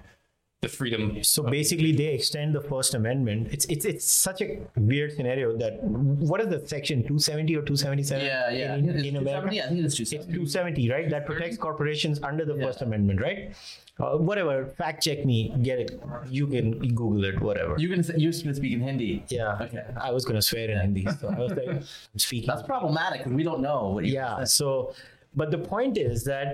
the 0.65 0.69
freedom. 0.77 1.23
So 1.23 1.43
basically, 1.43 1.91
they 1.91 2.09
extend 2.17 2.55
the 2.55 2.61
First 2.61 2.93
Amendment. 2.99 3.49
It's 3.55 3.65
it's 3.73 3.85
it's 3.85 4.07
such 4.27 4.41
a 4.41 4.47
weird 4.75 5.11
scenario 5.17 5.55
that 5.57 5.73
what 5.83 6.41
is 6.41 6.47
the 6.55 6.59
section 6.67 6.97
270 7.03 7.55
or 7.55 7.61
277? 7.61 8.25
In, 8.25 8.89
It's 8.89 9.07
in 9.07 9.15
America, 9.17 9.49
270? 9.49 9.61
I 9.61 9.67
think 9.67 9.85
it's 9.85 9.99
it's 9.99 10.09
270. 10.11 10.33
270, 10.33 10.89
right? 10.95 11.09
That 11.09 11.25
protects 11.25 11.57
corporations 11.57 12.21
under 12.23 12.45
the 12.45 12.55
First 12.63 12.81
Amendment, 12.81 13.21
right? 13.21 13.55
Uh, 13.97 14.17
whatever, 14.17 14.65
fact 14.65 15.03
check 15.03 15.23
me, 15.25 15.39
get 15.61 15.79
it. 15.79 15.91
You 16.29 16.47
can 16.47 16.79
Google 17.01 17.23
it, 17.23 17.39
whatever. 17.39 17.75
You 17.77 17.87
can 17.87 18.03
you're 18.19 18.33
going 18.33 18.53
to 18.53 18.55
speak 18.55 18.73
in 18.73 18.81
Hindi. 18.81 19.23
yeah. 19.29 19.57
Okay. 19.61 19.83
I 20.07 20.11
was 20.11 20.25
gonna 20.25 20.41
swear 20.41 20.69
in 20.69 20.77
Hindi, 20.77 21.07
so 21.19 21.29
I 21.29 21.39
was 21.39 21.53
like, 21.59 21.69
I'm 21.69 22.19
speaking. 22.27 22.47
That's 22.47 22.63
problematic 22.63 23.19
because 23.19 23.33
we 23.33 23.43
don't 23.43 23.61
know 23.61 23.89
what 23.95 24.05
you 24.05 24.13
yeah 24.13 24.43
so 24.43 24.93
but 25.35 25.51
the 25.51 25.57
point 25.57 25.97
is 25.97 26.23
that 26.23 26.49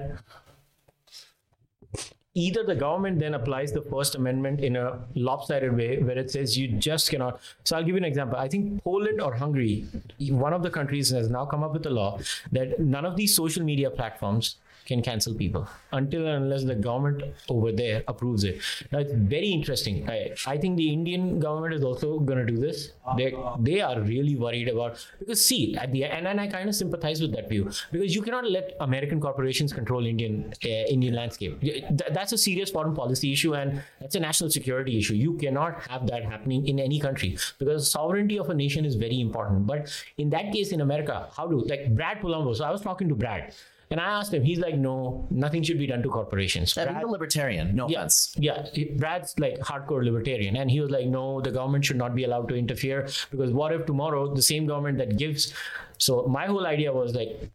either 2.34 2.64
the 2.64 2.76
government 2.76 3.20
then 3.20 3.34
applies 3.34 3.74
the 3.74 3.82
first 3.82 4.16
amendment 4.16 4.62
in 4.62 4.78
a 4.78 5.00
lopsided 5.16 5.76
way 5.76 5.98
where 6.02 6.18
it 6.18 6.32
says 6.32 6.58
you 6.58 6.68
just 6.68 7.10
cannot. 7.10 7.40
So 7.64 7.76
i'll 7.76 7.84
give 7.84 7.96
you 7.96 7.98
an 7.98 8.06
example. 8.06 8.38
I 8.38 8.48
think 8.48 8.84
poland 8.84 9.22
or 9.22 9.34
hungary 9.34 9.86
one 10.30 10.54
of 10.54 10.64
the 10.64 10.70
countries 10.70 11.10
has 11.10 11.30
now 11.30 11.46
come 11.46 11.64
up 11.64 11.74
with 11.74 11.86
a 11.86 11.90
law 11.90 12.20
that 12.52 12.80
none 12.80 13.06
of 13.06 13.16
these 13.16 13.36
social 13.36 13.64
media 13.64 13.90
platforms 13.90 14.56
can 14.86 15.02
cancel 15.02 15.34
people 15.34 15.68
until 15.92 16.28
and 16.28 16.44
unless 16.44 16.64
the 16.64 16.76
government 16.76 17.24
over 17.50 17.72
there 17.72 18.04
approves 18.08 18.44
it. 18.44 18.62
Now 18.92 19.00
it's 19.00 19.14
very 19.14 19.50
interesting. 19.50 20.10
I, 20.10 20.32
I 20.48 20.58
think 20.58 20.78
the 20.78 20.92
Indian 20.92 21.40
government 21.40 21.74
is 21.74 21.84
also 21.84 22.20
going 22.20 22.40
to 22.40 22.46
do 22.46 22.58
this. 22.58 22.92
They 23.18 23.36
they 23.60 23.82
are 23.82 24.00
really 24.00 24.36
worried 24.36 24.68
about 24.68 25.06
because 25.20 25.44
see 25.46 25.76
at 25.78 25.92
the 25.92 26.06
and, 26.06 26.28
and 26.28 26.40
I 26.40 26.48
kind 26.48 26.70
of 26.70 26.76
sympathize 26.76 27.22
with 27.22 27.34
that 27.34 27.50
view 27.50 27.70
because 27.92 28.16
you 28.16 28.22
cannot 28.22 28.50
let 28.50 28.76
American 28.80 29.20
corporations 29.20 29.74
control 29.74 30.06
Indian 30.06 30.54
uh, 30.66 30.68
Indian 30.68 31.14
landscape. 31.14 31.60
Th- 31.62 31.86
that's 32.12 32.32
a 32.32 32.38
serious 32.38 32.70
foreign 32.70 32.96
policy 32.96 33.32
issue 33.32 33.56
and 33.56 33.82
that's 34.00 34.16
a 34.16 34.20
national 34.20 34.50
security 34.50 34.98
issue. 34.98 35.16
You 35.16 35.34
cannot 35.34 35.82
have 35.88 36.08
that 36.08 36.24
happening 36.24 36.68
in 36.68 36.80
any 36.80 37.00
country 37.00 37.38
because 37.60 37.92
sovereignty 37.92 38.38
of 38.40 38.50
a 38.50 38.54
nation 38.54 38.86
is 38.86 38.96
very 38.96 39.20
important. 39.22 39.68
But 39.68 39.92
in 40.18 40.30
that 40.32 40.52
case, 40.52 40.72
in 40.72 40.82
America, 40.82 41.30
how 41.36 41.48
do 41.48 41.64
like 41.66 41.94
Brad 41.96 42.22
Polumbo? 42.22 42.56
So 42.56 42.66
I 42.66 42.72
was 42.72 42.82
talking 42.82 43.10
to 43.10 43.16
Brad. 43.16 43.54
And 43.92 44.00
I 44.00 44.06
asked 44.06 44.34
him, 44.34 44.44
he's 44.44 44.58
like, 44.60 44.76
no, 44.76 45.28
nothing 45.30 45.64
should 45.64 45.78
be 45.78 45.86
done 45.86 46.02
to 46.04 46.10
corporations. 46.10 46.74
Brad- 46.74 46.96
he's 46.96 47.04
a 47.04 47.08
libertarian. 47.08 47.76
No 47.76 47.88
yeah, 47.90 48.00
offense. 48.00 48.34
yeah. 48.40 48.66
Brad's 48.96 49.38
like 49.38 49.60
hardcore 49.60 50.04
libertarian, 50.04 50.56
and 50.56 50.72
he 50.72 50.80
was 50.80 50.90
like, 50.90 51.08
"No, 51.08 51.42
the 51.42 51.52
government 51.52 51.84
should 51.86 51.98
not 51.98 52.16
be 52.16 52.24
allowed 52.24 52.48
to 52.50 52.56
interfere 52.56 53.08
because 53.32 53.52
what 53.52 53.74
if 53.74 53.86
tomorrow 53.86 54.34
the 54.34 54.42
same 54.42 54.66
government 54.66 54.98
that 55.00 55.18
gives?" 55.18 55.54
So 55.98 56.26
my 56.28 56.46
whole 56.48 56.66
idea 56.66 56.92
was 56.94 57.14
like, 57.14 57.52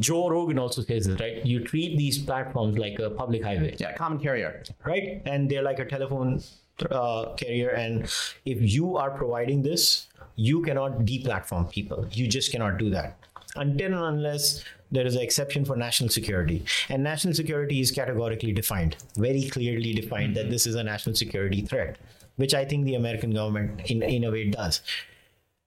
Joe 0.00 0.28
Rogan 0.28 0.58
also 0.58 0.82
says 0.82 1.06
this, 1.06 1.20
right? 1.20 1.44
You 1.46 1.62
treat 1.64 1.96
these 1.96 2.18
platforms 2.18 2.76
like 2.78 2.98
a 2.98 3.10
public 3.10 3.44
highway, 3.44 3.76
Yeah, 3.78 3.92
common 3.94 4.18
carrier. 4.18 4.64
right? 4.84 5.22
And 5.24 5.48
they're 5.48 5.62
like 5.62 5.78
a 5.78 5.84
telephone 5.84 6.42
uh, 6.90 7.34
carrier. 7.36 7.68
And 7.70 8.02
if 8.44 8.58
you 8.60 8.96
are 8.96 9.10
providing 9.10 9.62
this, 9.62 10.08
you 10.34 10.62
cannot 10.62 11.00
deplatform 11.00 11.70
people. 11.70 12.06
You 12.10 12.26
just 12.26 12.50
cannot 12.50 12.78
do 12.78 12.90
that 12.90 13.18
until 13.54 13.94
and 13.94 14.16
unless 14.16 14.64
there 14.90 15.06
is 15.06 15.14
an 15.14 15.22
exception 15.22 15.64
for 15.64 15.76
national 15.76 16.10
security. 16.10 16.64
And 16.88 17.02
national 17.02 17.34
security 17.34 17.80
is 17.80 17.90
categorically 17.90 18.52
defined, 18.52 18.96
very 19.16 19.48
clearly 19.48 19.92
defined 19.92 20.36
that 20.36 20.42
mm-hmm. 20.42 20.50
this 20.50 20.66
is 20.66 20.74
a 20.74 20.84
national 20.84 21.14
security 21.14 21.62
threat, 21.62 21.98
which 22.36 22.54
I 22.54 22.64
think 22.64 22.84
the 22.84 22.94
American 22.94 23.30
government, 23.30 23.90
in, 23.90 24.02
in 24.02 24.24
a 24.24 24.30
way, 24.30 24.48
does. 24.50 24.80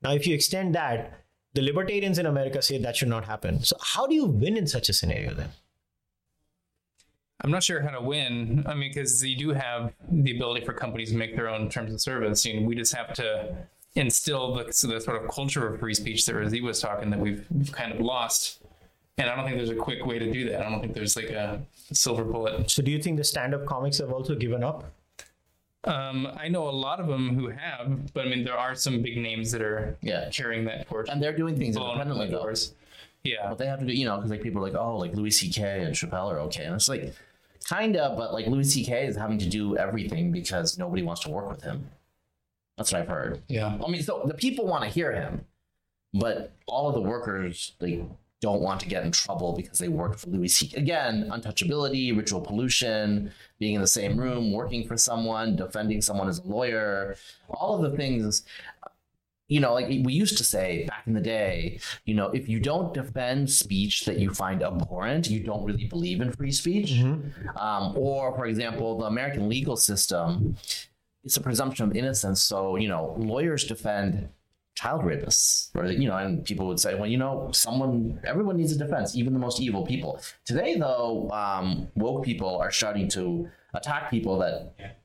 Now, 0.01 0.13
if 0.13 0.25
you 0.25 0.33
extend 0.33 0.73
that, 0.75 1.19
the 1.53 1.61
libertarians 1.61 2.17
in 2.17 2.25
America 2.25 2.61
say 2.61 2.77
that 2.77 2.95
should 2.95 3.09
not 3.09 3.25
happen. 3.25 3.61
So, 3.63 3.75
how 3.81 4.07
do 4.07 4.15
you 4.15 4.25
win 4.25 4.57
in 4.57 4.67
such 4.67 4.89
a 4.89 4.93
scenario 4.93 5.33
then? 5.33 5.49
I'm 7.43 7.51
not 7.51 7.63
sure 7.63 7.81
how 7.81 7.89
to 7.89 8.01
win. 8.01 8.63
I 8.67 8.75
mean, 8.75 8.91
because 8.91 9.23
you 9.25 9.35
do 9.35 9.49
have 9.49 9.93
the 10.09 10.35
ability 10.35 10.65
for 10.65 10.73
companies 10.73 11.11
to 11.11 11.17
make 11.17 11.35
their 11.35 11.49
own 11.49 11.69
terms 11.69 11.91
of 11.93 11.99
service. 11.99 12.45
You 12.45 12.59
know, 12.61 12.67
we 12.67 12.75
just 12.75 12.93
have 12.93 13.13
to 13.15 13.55
instill 13.95 14.55
the, 14.55 14.71
so 14.71 14.87
the 14.87 15.01
sort 15.01 15.21
of 15.21 15.29
culture 15.29 15.67
of 15.67 15.79
free 15.79 15.93
speech 15.93 16.25
that 16.25 16.35
Razib 16.35 16.61
was 16.61 16.79
talking 16.79 17.09
that 17.09 17.19
we've, 17.19 17.45
we've 17.49 17.71
kind 17.71 17.91
of 17.91 17.99
lost. 17.99 18.60
And 19.17 19.29
I 19.29 19.35
don't 19.35 19.45
think 19.45 19.57
there's 19.57 19.69
a 19.69 19.75
quick 19.75 20.05
way 20.05 20.17
to 20.19 20.31
do 20.31 20.49
that. 20.49 20.65
I 20.65 20.69
don't 20.69 20.79
think 20.81 20.93
there's 20.93 21.15
like 21.15 21.29
a 21.29 21.61
silver 21.93 22.23
bullet. 22.23 22.69
So, 22.71 22.81
do 22.81 22.91
you 22.91 23.01
think 23.01 23.17
the 23.17 23.23
stand 23.23 23.53
up 23.53 23.65
comics 23.65 23.97
have 23.99 24.11
also 24.11 24.35
given 24.35 24.63
up? 24.63 24.85
Um, 25.83 26.27
I 26.37 26.47
know 26.47 26.69
a 26.69 26.71
lot 26.71 26.99
of 26.99 27.07
them 27.07 27.35
who 27.35 27.49
have, 27.49 28.13
but 28.13 28.25
I 28.25 28.29
mean, 28.29 28.43
there 28.43 28.57
are 28.57 28.75
some 28.75 29.01
big 29.01 29.17
names 29.17 29.51
that 29.51 29.61
are 29.61 29.97
Yeah. 30.01 30.29
carrying 30.29 30.63
that 30.65 30.87
torch. 30.87 31.07
And 31.09 31.21
they're 31.21 31.35
doing 31.35 31.57
things 31.57 31.75
independently 31.75 32.27
the 32.27 32.33
though. 32.33 32.43
doors. 32.43 32.73
Yeah. 33.23 33.49
But 33.49 33.57
they 33.57 33.65
have 33.65 33.79
to 33.79 33.85
do, 33.85 33.93
you 33.93 34.05
know, 34.05 34.15
because 34.17 34.31
like 34.31 34.41
people 34.43 34.61
are 34.63 34.69
like, 34.69 34.79
oh, 34.79 34.97
like 34.97 35.13
Louis 35.15 35.31
C.K. 35.31 35.83
and 35.83 35.93
Chappelle 35.95 36.31
are 36.31 36.39
okay, 36.41 36.65
and 36.65 36.75
it's 36.75 36.87
like, 36.89 37.13
kind 37.67 37.95
of, 37.97 38.17
but 38.17 38.31
like 38.33 38.47
Louis 38.47 38.63
C.K. 38.63 39.05
is 39.07 39.15
having 39.15 39.37
to 39.39 39.49
do 39.49 39.75
everything 39.77 40.31
because 40.31 40.77
nobody 40.77 41.01
wants 41.03 41.21
to 41.23 41.29
work 41.29 41.49
with 41.49 41.61
him. 41.63 41.89
That's 42.77 42.91
what 42.91 43.01
I've 43.01 43.07
heard. 43.07 43.41
Yeah. 43.47 43.77
I 43.85 43.89
mean, 43.89 44.01
so 44.03 44.21
the 44.25 44.33
people 44.33 44.65
want 44.67 44.83
to 44.83 44.89
hear 44.89 45.11
him, 45.11 45.45
but 46.13 46.51
all 46.67 46.89
of 46.89 46.95
the 46.95 47.01
workers 47.01 47.73
like 47.79 48.01
don't 48.41 48.61
want 48.61 48.79
to 48.81 48.87
get 48.87 49.05
in 49.05 49.11
trouble 49.11 49.53
because 49.55 49.79
they 49.79 49.87
worked 49.87 50.19
for 50.19 50.29
Louis 50.29 50.47
C. 50.47 50.71
Again, 50.75 51.29
untouchability, 51.31 52.15
ritual 52.15 52.41
pollution, 52.41 53.31
being 53.59 53.75
in 53.75 53.81
the 53.81 53.87
same 53.87 54.17
room, 54.17 54.51
working 54.51 54.87
for 54.87 54.97
someone, 54.97 55.55
defending 55.55 56.01
someone 56.01 56.27
as 56.27 56.39
a 56.39 56.47
lawyer, 56.47 57.15
all 57.49 57.75
of 57.75 57.89
the 57.89 57.95
things. 57.95 58.43
You 59.47 59.59
know, 59.59 59.73
like 59.73 59.87
we 59.87 60.13
used 60.13 60.37
to 60.37 60.45
say 60.45 60.85
back 60.87 61.03
in 61.05 61.13
the 61.13 61.21
day, 61.21 61.79
you 62.05 62.15
know, 62.15 62.27
if 62.27 62.47
you 62.47 62.59
don't 62.59 62.93
defend 62.93 63.49
speech 63.49 64.05
that 64.05 64.17
you 64.17 64.33
find 64.33 64.63
abhorrent, 64.63 65.29
you 65.29 65.43
don't 65.43 65.65
really 65.65 65.85
believe 65.85 66.21
in 66.21 66.31
free 66.31 66.51
speech. 66.51 67.01
Um, 67.57 67.93
or, 67.97 68.33
for 68.35 68.45
example, 68.45 68.97
the 68.97 69.05
American 69.05 69.49
legal 69.49 69.75
system 69.75 70.55
it's 71.23 71.37
a 71.37 71.41
presumption 71.41 71.85
of 71.85 71.95
innocence. 71.95 72.41
So, 72.41 72.75
you 72.75 72.87
know, 72.87 73.15
lawyers 73.17 73.65
defend 73.65 74.29
child 74.81 75.03
rapists, 75.03 75.69
or, 75.75 75.85
you 75.85 76.07
know, 76.07 76.17
and 76.17 76.43
people 76.43 76.67
would 76.67 76.79
say, 76.79 76.95
well, 76.95 77.07
you 77.07 77.17
know, 77.17 77.49
someone, 77.53 78.19
everyone 78.25 78.57
needs 78.57 78.71
a 78.71 78.77
defense, 78.77 79.15
even 79.15 79.31
the 79.33 79.39
most 79.39 79.61
evil 79.61 79.85
people. 79.85 80.19
Today, 80.43 80.75
though, 80.75 81.29
um, 81.31 81.87
woke 81.95 82.23
people 82.23 82.57
are 82.57 82.71
starting 82.71 83.07
to 83.09 83.47
attack 83.75 84.09
people 84.09 84.39
that 84.39 84.95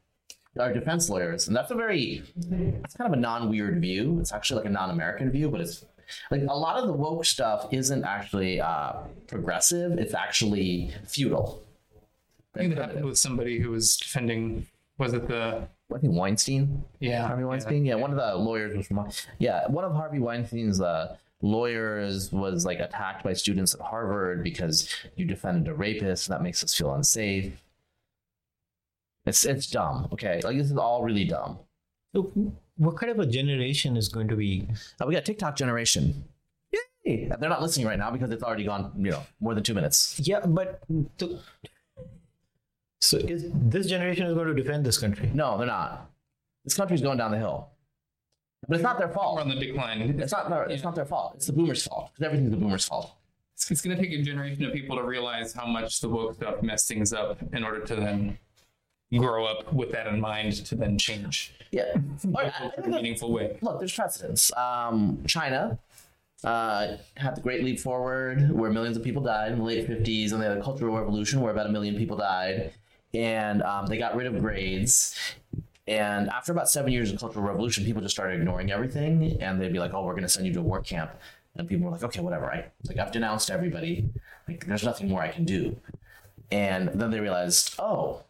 are 0.58 0.72
defense 0.72 1.10
lawyers. 1.10 1.48
And 1.48 1.56
that's 1.56 1.70
a 1.70 1.74
very, 1.74 2.22
it's 2.36 2.96
kind 2.96 3.12
of 3.12 3.18
a 3.18 3.20
non 3.20 3.50
weird 3.50 3.80
view. 3.80 4.18
It's 4.20 4.32
actually 4.32 4.62
like 4.62 4.70
a 4.70 4.72
non 4.72 4.90
American 4.90 5.30
view, 5.30 5.50
but 5.50 5.60
it's 5.60 5.84
like 6.30 6.42
a 6.42 6.56
lot 6.56 6.78
of 6.78 6.86
the 6.86 6.92
woke 6.92 7.24
stuff 7.24 7.66
isn't 7.70 8.04
actually 8.04 8.60
uh, 8.60 8.94
progressive, 9.26 9.98
it's 9.98 10.14
actually 10.14 10.92
feudal. 11.06 11.62
I 12.54 12.60
think 12.60 12.74
that 12.74 12.86
happened 12.86 13.04
with 13.04 13.18
somebody 13.18 13.58
who 13.58 13.70
was 13.70 13.98
defending, 13.98 14.66
was 14.98 15.12
it 15.12 15.28
the, 15.28 15.68
I 15.94 15.98
think 15.98 16.14
Weinstein. 16.14 16.84
yeah. 17.00 17.26
Harvey 17.26 17.44
Weinstein. 17.44 17.84
Yeah, 17.84 17.96
one 17.96 18.10
of 18.10 18.16
the 18.16 18.34
lawyers 18.36 18.76
was 18.76 18.86
from. 18.86 19.08
Yeah, 19.38 19.66
one 19.68 19.84
of 19.84 19.92
Harvey 19.92 20.18
Weinstein's 20.18 20.80
uh, 20.80 21.16
lawyers 21.42 22.32
was 22.32 22.64
like 22.64 22.80
attacked 22.80 23.22
by 23.22 23.32
students 23.34 23.74
at 23.74 23.80
Harvard 23.80 24.42
because 24.42 24.88
you 25.16 25.24
defended 25.26 25.68
a 25.68 25.74
rapist, 25.74 26.28
and 26.28 26.34
that 26.34 26.42
makes 26.42 26.64
us 26.64 26.74
feel 26.74 26.94
unsafe. 26.94 27.52
It's 29.26 29.44
it's 29.44 29.66
dumb. 29.66 30.08
Okay, 30.12 30.40
like 30.44 30.56
this 30.56 30.70
is 30.70 30.76
all 30.76 31.02
really 31.02 31.24
dumb. 31.24 31.58
So, 32.14 32.32
what 32.76 32.96
kind 32.96 33.10
of 33.12 33.18
a 33.18 33.26
generation 33.26 33.96
is 33.96 34.08
going 34.08 34.28
to 34.28 34.36
be? 34.36 34.68
Uh, 35.00 35.06
we 35.06 35.14
got 35.14 35.24
TikTok 35.24 35.56
generation. 35.56 36.24
Yay! 37.04 37.28
And 37.30 37.42
They're 37.42 37.50
not 37.50 37.60
listening 37.60 37.86
right 37.86 37.98
now 37.98 38.10
because 38.10 38.30
it's 38.30 38.42
already 38.42 38.64
gone. 38.64 38.92
You 38.96 39.10
know, 39.10 39.22
more 39.40 39.54
than 39.54 39.64
two 39.64 39.74
minutes. 39.74 40.20
Yeah, 40.22 40.40
but 40.46 40.82
to, 41.18 41.38
so 43.00 43.18
is 43.18 43.44
this 43.52 43.86
generation 43.86 44.26
is 44.26 44.34
going 44.34 44.46
to 44.48 44.54
defend 44.54 44.84
this 44.84 44.98
country? 44.98 45.30
No, 45.34 45.56
they're 45.58 45.66
not. 45.66 46.10
This 46.64 46.74
country's 46.74 47.02
going 47.02 47.18
down 47.18 47.30
the 47.30 47.38
hill, 47.38 47.68
but 48.68 48.74
it's 48.76 48.82
not 48.82 48.98
their 48.98 49.08
fault. 49.08 49.36
We're 49.36 49.42
fault. 49.42 49.52
on 49.52 49.58
the 49.60 49.66
decline. 49.66 50.20
It's 50.20 50.32
not 50.32 50.48
their. 50.48 50.64
It's 50.64 50.82
not 50.82 50.94
their 50.94 51.04
fault. 51.06 51.34
It's 51.36 51.46
the 51.46 51.52
boomers' 51.52 51.86
fault. 51.86 52.10
Because 52.12 52.26
everything's 52.26 52.50
the 52.50 52.56
boomers' 52.56 52.86
fault. 52.86 53.12
It's, 53.54 53.70
it's 53.70 53.80
going 53.82 53.96
to 53.96 54.02
take 54.02 54.12
a 54.12 54.22
generation 54.22 54.64
of 54.64 54.72
people 54.72 54.96
to 54.96 55.02
realize 55.04 55.52
how 55.52 55.66
much 55.66 56.00
the 56.00 56.08
woke 56.08 56.34
stuff 56.34 56.62
messed 56.62 56.88
things 56.88 57.12
up 57.12 57.38
in 57.54 57.62
order 57.64 57.80
to 57.86 57.94
then 57.96 58.38
grow 59.16 59.44
up 59.46 59.72
with 59.72 59.92
that 59.92 60.08
in 60.08 60.20
mind 60.20 60.52
to 60.66 60.74
then 60.74 60.98
change 60.98 61.54
Yeah. 61.70 61.84
All 62.24 62.32
right, 62.32 62.52
I- 62.60 62.64
I 62.66 62.70
in 62.84 62.92
a 62.92 62.96
meaningful 62.96 63.32
way. 63.32 63.56
look, 63.62 63.78
there's 63.78 63.94
precedents. 63.94 64.52
Um, 64.56 65.22
China 65.28 65.78
uh, 66.44 66.96
had 67.16 67.36
the 67.36 67.40
Great 67.40 67.62
Leap 67.64 67.78
Forward, 67.80 68.50
where 68.50 68.70
millions 68.70 68.96
of 68.96 69.04
people 69.04 69.22
died 69.22 69.52
in 69.52 69.58
the 69.58 69.64
late 69.64 69.88
50s, 69.88 70.32
and 70.32 70.42
they 70.42 70.46
had 70.46 70.58
a 70.58 70.62
Cultural 70.62 70.94
Revolution, 70.96 71.40
where 71.40 71.52
about 71.52 71.66
a 71.66 71.70
million 71.70 71.96
people 71.96 72.16
died, 72.16 72.72
and 73.16 73.62
um, 73.62 73.86
they 73.86 73.98
got 73.98 74.14
rid 74.16 74.26
of 74.26 74.38
grades. 74.40 75.16
And 75.88 76.28
after 76.30 76.52
about 76.52 76.68
seven 76.68 76.92
years 76.92 77.12
of 77.12 77.20
Cultural 77.20 77.44
Revolution, 77.44 77.84
people 77.84 78.02
just 78.02 78.14
started 78.14 78.40
ignoring 78.40 78.72
everything, 78.72 79.40
and 79.40 79.60
they'd 79.60 79.72
be 79.72 79.78
like, 79.78 79.94
"Oh, 79.94 80.04
we're 80.04 80.12
going 80.12 80.24
to 80.24 80.28
send 80.28 80.46
you 80.46 80.52
to 80.54 80.60
a 80.60 80.62
work 80.62 80.84
camp," 80.84 81.12
and 81.54 81.68
people 81.68 81.86
were 81.86 81.92
like, 81.92 82.02
"Okay, 82.02 82.20
whatever." 82.20 82.46
I 82.46 82.66
like 82.88 82.98
I've 82.98 83.12
denounced 83.12 83.50
everybody. 83.50 84.10
Like, 84.48 84.66
there's 84.66 84.84
nothing 84.84 85.08
more 85.08 85.22
I 85.22 85.28
can 85.28 85.44
do. 85.44 85.76
And 86.50 86.88
then 86.94 87.10
they 87.10 87.20
realized, 87.20 87.74
oh, 87.78 88.22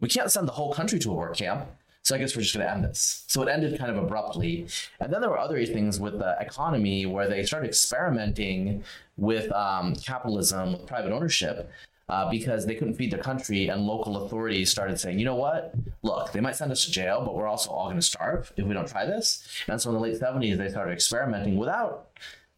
we 0.00 0.08
can't 0.08 0.30
send 0.30 0.48
the 0.48 0.52
whole 0.52 0.72
country 0.72 0.98
to 1.00 1.10
a 1.10 1.14
work 1.14 1.36
camp. 1.36 1.68
So 2.02 2.14
I 2.14 2.18
guess 2.18 2.34
we're 2.34 2.42
just 2.42 2.54
going 2.54 2.66
to 2.66 2.72
end 2.72 2.84
this. 2.84 3.24
So 3.28 3.42
it 3.42 3.48
ended 3.48 3.78
kind 3.78 3.90
of 3.90 4.02
abruptly. 4.02 4.66
And 4.98 5.12
then 5.12 5.20
there 5.20 5.30
were 5.30 5.38
other 5.38 5.64
things 5.66 6.00
with 6.00 6.18
the 6.18 6.36
economy 6.40 7.04
where 7.04 7.28
they 7.28 7.44
started 7.44 7.68
experimenting 7.68 8.82
with 9.16 9.52
um, 9.52 9.94
capitalism, 9.96 10.72
with 10.72 10.86
private 10.86 11.12
ownership, 11.12 11.70
uh, 12.10 12.28
because 12.30 12.66
they 12.66 12.74
couldn't 12.74 12.94
feed 12.94 13.10
their 13.10 13.22
country. 13.22 13.68
And 13.68 13.86
local 13.86 14.24
authorities 14.24 14.70
started 14.70 14.98
saying, 14.98 15.18
you 15.18 15.24
know 15.24 15.36
what? 15.36 15.74
Look, 16.02 16.32
they 16.32 16.40
might 16.40 16.56
send 16.56 16.72
us 16.72 16.84
to 16.84 16.90
jail, 16.90 17.22
but 17.24 17.34
we're 17.34 17.46
also 17.46 17.70
all 17.70 17.86
going 17.86 17.96
to 17.96 18.02
starve 18.02 18.52
if 18.56 18.66
we 18.66 18.74
don't 18.74 18.88
try 18.88 19.06
this. 19.06 19.46
And 19.68 19.80
so 19.80 19.90
in 19.90 19.94
the 19.94 20.00
late 20.00 20.20
70s, 20.20 20.58
they 20.58 20.68
started 20.68 20.92
experimenting 20.92 21.56
without 21.56 22.08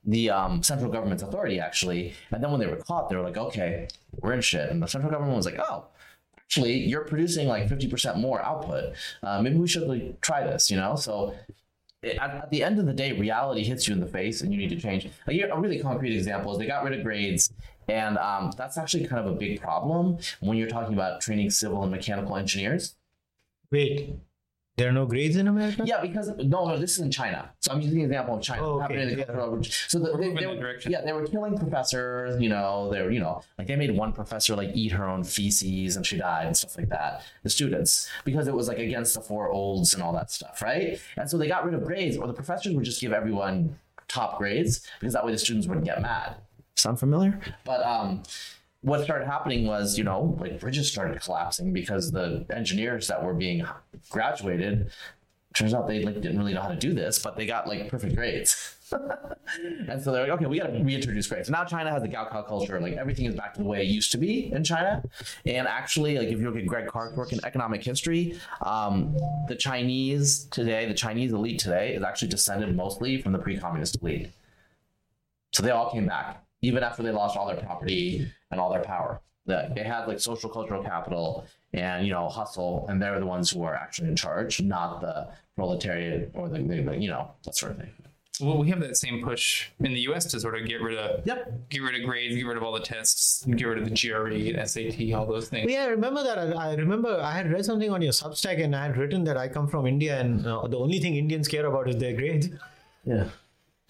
the 0.05 0.30
um, 0.30 0.62
central 0.62 0.90
government's 0.90 1.22
authority, 1.22 1.61
actually. 1.61 2.14
And 2.32 2.42
then 2.42 2.50
when 2.50 2.61
they 2.61 2.66
were 2.66 2.76
caught, 2.76 3.09
they 3.09 3.14
were 3.14 3.22
like, 3.22 3.36
okay, 3.36 3.88
we're 4.20 4.32
in 4.32 4.40
shit. 4.40 4.70
And 4.70 4.82
the 4.82 4.88
central 4.88 5.12
government 5.12 5.36
was 5.36 5.46
like, 5.46 5.61
oh, 5.61 5.84
actually 6.53 6.74
you're 6.74 7.05
producing 7.05 7.48
like 7.48 7.66
50% 7.66 8.18
more 8.18 8.42
output 8.42 8.94
uh, 9.22 9.40
maybe 9.40 9.57
we 9.57 9.66
should 9.66 9.88
like 9.88 10.20
try 10.20 10.44
this 10.44 10.70
you 10.70 10.76
know 10.76 10.96
so 10.96 11.34
at, 12.05 12.50
the 12.50 12.62
end 12.62 12.78
of 12.78 12.84
the 12.84 12.92
day 12.92 13.12
reality 13.12 13.64
hits 13.64 13.88
you 13.88 13.94
in 13.94 14.00
the 14.00 14.07
face 14.07 14.42
and 14.42 14.53
you 14.53 14.59
need 14.59 14.68
to 14.68 14.76
change 14.76 15.09
a 15.26 15.61
really 15.61 15.78
concrete 15.78 16.14
example 16.14 16.53
is 16.53 16.59
they 16.59 16.66
got 16.66 16.84
rid 16.84 16.98
of 16.98 17.03
grades 17.03 17.53
and 17.89 18.18
um, 18.18 18.53
that's 18.57 18.78
actually 18.78 19.07
kind 19.07 19.26
of 19.26 19.33
a 19.33 19.37
big 19.37 19.61
problem 19.61 20.18
when 20.41 20.57
you're 20.57 20.68
talking 20.68 20.95
about 20.95 21.20
training 21.20 21.51
civil 21.51 21.83
and 21.83 21.91
mechanical 21.91 22.37
engineers. 22.37 22.95
Wait, 23.70 24.16
there 24.76 24.89
are 24.89 24.93
no 24.93 25.05
grades 25.05 25.37
in 25.37 25.49
America? 25.49 25.83
yeah 25.85 26.01
because 26.01 26.28
no 26.39 26.66
no 26.66 26.78
this 26.78 26.93
is 26.93 27.01
in 27.01 27.11
china. 27.11 27.51
So 27.61 27.72
i'm 27.72 27.80
using 27.83 27.99
the 27.99 28.05
example 28.05 28.37
of 28.37 28.43
china. 28.43 28.62
Oh, 28.64 28.83
okay, 28.83 29.14
the 29.14 29.18
yeah. 29.18 29.26
So 29.87 29.99
the, 29.99 30.16
they, 30.16 30.33
they 30.33 30.47
were, 30.47 30.57
direction. 30.57 30.91
yeah 30.91 31.03
they 31.03 31.12
were 31.12 31.26
killing 31.26 31.59
professors 31.59 32.41
you 32.41 32.49
know 32.49 32.91
they 32.91 33.03
were 33.03 33.11
you 33.11 33.20
know 33.20 33.43
like 33.59 33.66
they 33.66 33.76
made 33.76 33.95
one 33.95 34.12
professor 34.12 34.57
like 34.57 34.70
eat 34.74 34.93
her 34.93 35.07
own 35.07 35.24
feces 35.24 35.97
and 35.97 36.07
she 36.07 36.16
died 36.16 36.47
and 36.47 36.57
stuff 36.57 36.78
like 36.78 36.89
that. 36.89 37.22
The 37.43 37.51
students. 37.51 38.09
Because 38.24 38.49
it 38.49 38.55
was 38.55 38.66
like 38.66 38.78
against 38.78 39.14
the 39.14 39.20
four 39.20 39.51
olds 39.51 39.93
and 39.93 40.03
all 40.03 40.14
that 40.14 40.30
stuff 40.30 40.62
right? 40.62 40.99
And 41.18 41.28
so 41.28 41.37
they 41.37 41.49
got 41.49 41.66
rid 41.66 41.74
of 41.74 41.85
grades 41.85 42.16
or 42.16 42.26
the 42.26 42.33
professors 42.33 42.74
would 42.74 42.85
just 42.85 43.01
give 43.01 43.12
everyone 43.12 43.78
top 44.09 44.39
grades 44.39 44.87
because 45.01 45.12
that 45.12 45.24
way 45.24 45.33
the 45.33 45.39
students 45.39 45.66
wouldn't 45.66 45.87
get 45.87 46.01
mad 46.01 46.37
sound 46.77 46.99
familiar 46.99 47.41
but 47.64 47.85
um 47.85 48.23
what 48.83 49.03
started 49.05 49.27
happening 49.27 49.64
was, 49.66 49.97
you 49.97 50.05
know, 50.05 50.37
like 50.41 50.61
bridges 50.61 50.91
started 50.91 51.20
collapsing 51.20 51.73
because 51.73 52.11
the 52.11 52.45
engineers 52.51 53.07
that 53.09 53.25
were 53.25 53.35
being 53.35 53.64
graduated, 54.11 54.91
turns 55.55 55.73
out 55.73 55.87
they 55.87 56.03
like 56.03 56.16
didn't 56.16 56.39
really 56.39 56.53
know 56.53 56.62
how 56.62 56.68
to 56.68 56.77
do 56.77 56.93
this, 56.93 57.18
but 57.18 57.37
they 57.37 57.47
got 57.47 57.68
like 57.68 57.89
perfect 57.89 58.16
grades. 58.16 58.77
and 59.89 60.03
so 60.03 60.11
they're 60.11 60.23
like, 60.23 60.33
okay, 60.33 60.47
we 60.47 60.59
got 60.59 60.66
to 60.66 60.83
reintroduce 60.83 61.29
grades. 61.29 61.49
Now 61.49 61.64
China 61.64 61.91
has 61.91 62.03
a 62.03 62.09
Gaokao 62.09 62.47
culture, 62.47 62.81
like 62.81 62.95
everything 62.95 63.27
is 63.27 63.37
back 63.37 63.55
to 63.55 63.61
the 63.61 63.66
way 63.66 63.83
it 63.83 63.89
used 63.89 64.11
to 64.12 64.18
be 64.18 64.53
in 64.53 64.64
China. 64.64 65.03
And 65.47 65.68
actually, 65.68 66.18
like 66.18 66.29
if 66.29 66.41
you 66.41 66.51
look 66.51 66.59
at 66.59 66.66
Greg 66.66 66.89
Clark's 66.89 67.16
work 67.16 67.33
in 67.33 67.39
economic 67.45 67.85
history, 67.85 68.37
um, 68.62 69.16
the 69.47 69.55
Chinese 69.55 70.47
today, 70.51 70.87
the 70.87 70.95
Chinese 70.95 71.33
elite 71.33 71.61
today, 71.61 71.95
is 71.95 72.03
actually 72.03 72.29
descended 72.29 72.75
mostly 72.75 73.23
from 73.23 73.31
the 73.31 73.39
pre-communist 73.39 74.03
elite. 74.03 74.31
So 75.53 75.62
they 75.62 75.70
all 75.70 75.93
came 75.93 76.07
back. 76.07 76.41
Even 76.62 76.82
after 76.82 77.02
they 77.02 77.10
lost 77.10 77.36
all 77.36 77.46
their 77.46 77.56
property 77.56 78.30
and 78.50 78.60
all 78.60 78.72
their 78.72 78.82
power. 78.82 79.20
That 79.46 79.74
they 79.74 79.82
had 79.82 80.06
like 80.06 80.20
social 80.20 80.48
cultural 80.48 80.84
capital 80.84 81.46
and 81.72 82.06
you 82.06 82.12
know 82.12 82.28
hustle, 82.28 82.86
and 82.88 83.02
they're 83.02 83.18
the 83.18 83.26
ones 83.26 83.50
who 83.50 83.64
are 83.64 83.74
actually 83.74 84.08
in 84.08 84.14
charge, 84.16 84.60
not 84.62 85.00
the 85.00 85.28
proletariat 85.56 86.30
or 86.34 86.48
the, 86.48 86.58
the 86.62 86.96
you 86.96 87.08
know 87.10 87.32
that 87.44 87.56
sort 87.56 87.72
of 87.72 87.78
thing. 87.78 87.90
Well, 88.40 88.56
we 88.58 88.70
have 88.70 88.80
that 88.80 88.96
same 88.96 89.22
push 89.22 89.68
in 89.80 89.92
the 89.92 90.00
U.S. 90.08 90.24
to 90.26 90.40
sort 90.40 90.58
of 90.58 90.66
get 90.66 90.80
rid 90.80 90.96
of 90.96 91.26
Yep. 91.26 91.68
get 91.70 91.82
rid 91.82 92.00
of 92.00 92.06
grades, 92.08 92.34
get 92.36 92.46
rid 92.46 92.56
of 92.56 92.62
all 92.62 92.72
the 92.72 92.80
tests, 92.80 93.44
get 93.44 93.64
rid 93.66 93.78
of 93.78 93.84
the 93.84 93.90
GRE, 93.90 94.64
SAT, 94.64 95.12
all 95.12 95.26
those 95.26 95.48
things. 95.48 95.70
Yeah, 95.70 95.84
I 95.84 95.86
remember 95.88 96.22
that. 96.22 96.38
I, 96.38 96.70
I 96.70 96.74
remember 96.74 97.20
I 97.20 97.32
had 97.32 97.50
read 97.52 97.64
something 97.64 97.90
on 97.90 98.00
your 98.00 98.12
Substack, 98.12 98.62
and 98.62 98.74
I 98.74 98.84
had 98.86 98.96
written 98.96 99.24
that 99.24 99.36
I 99.36 99.48
come 99.48 99.66
from 99.68 99.86
India, 99.86 100.18
and 100.20 100.46
uh, 100.46 100.66
the 100.68 100.78
only 100.78 100.98
thing 101.00 101.16
Indians 101.16 101.46
care 101.48 101.66
about 101.66 101.88
is 101.88 101.96
their 101.96 102.14
grades. 102.14 102.48
Yeah. 103.04 103.24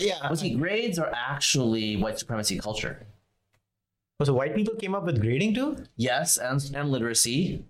Yeah. 0.03 0.19
Well, 0.23 0.37
see, 0.37 0.55
grades 0.55 0.99
are 0.99 1.13
actually 1.15 1.97
white 1.97 2.19
supremacy 2.19 2.59
culture. 2.59 3.07
So 4.23 4.35
white 4.35 4.55
people 4.55 4.75
came 4.77 4.95
up 4.95 5.05
with 5.05 5.21
grading 5.21 5.55
too. 5.55 5.79
Yes, 5.97 6.37
and 6.37 6.61
and 6.75 6.91
literacy, 6.93 7.65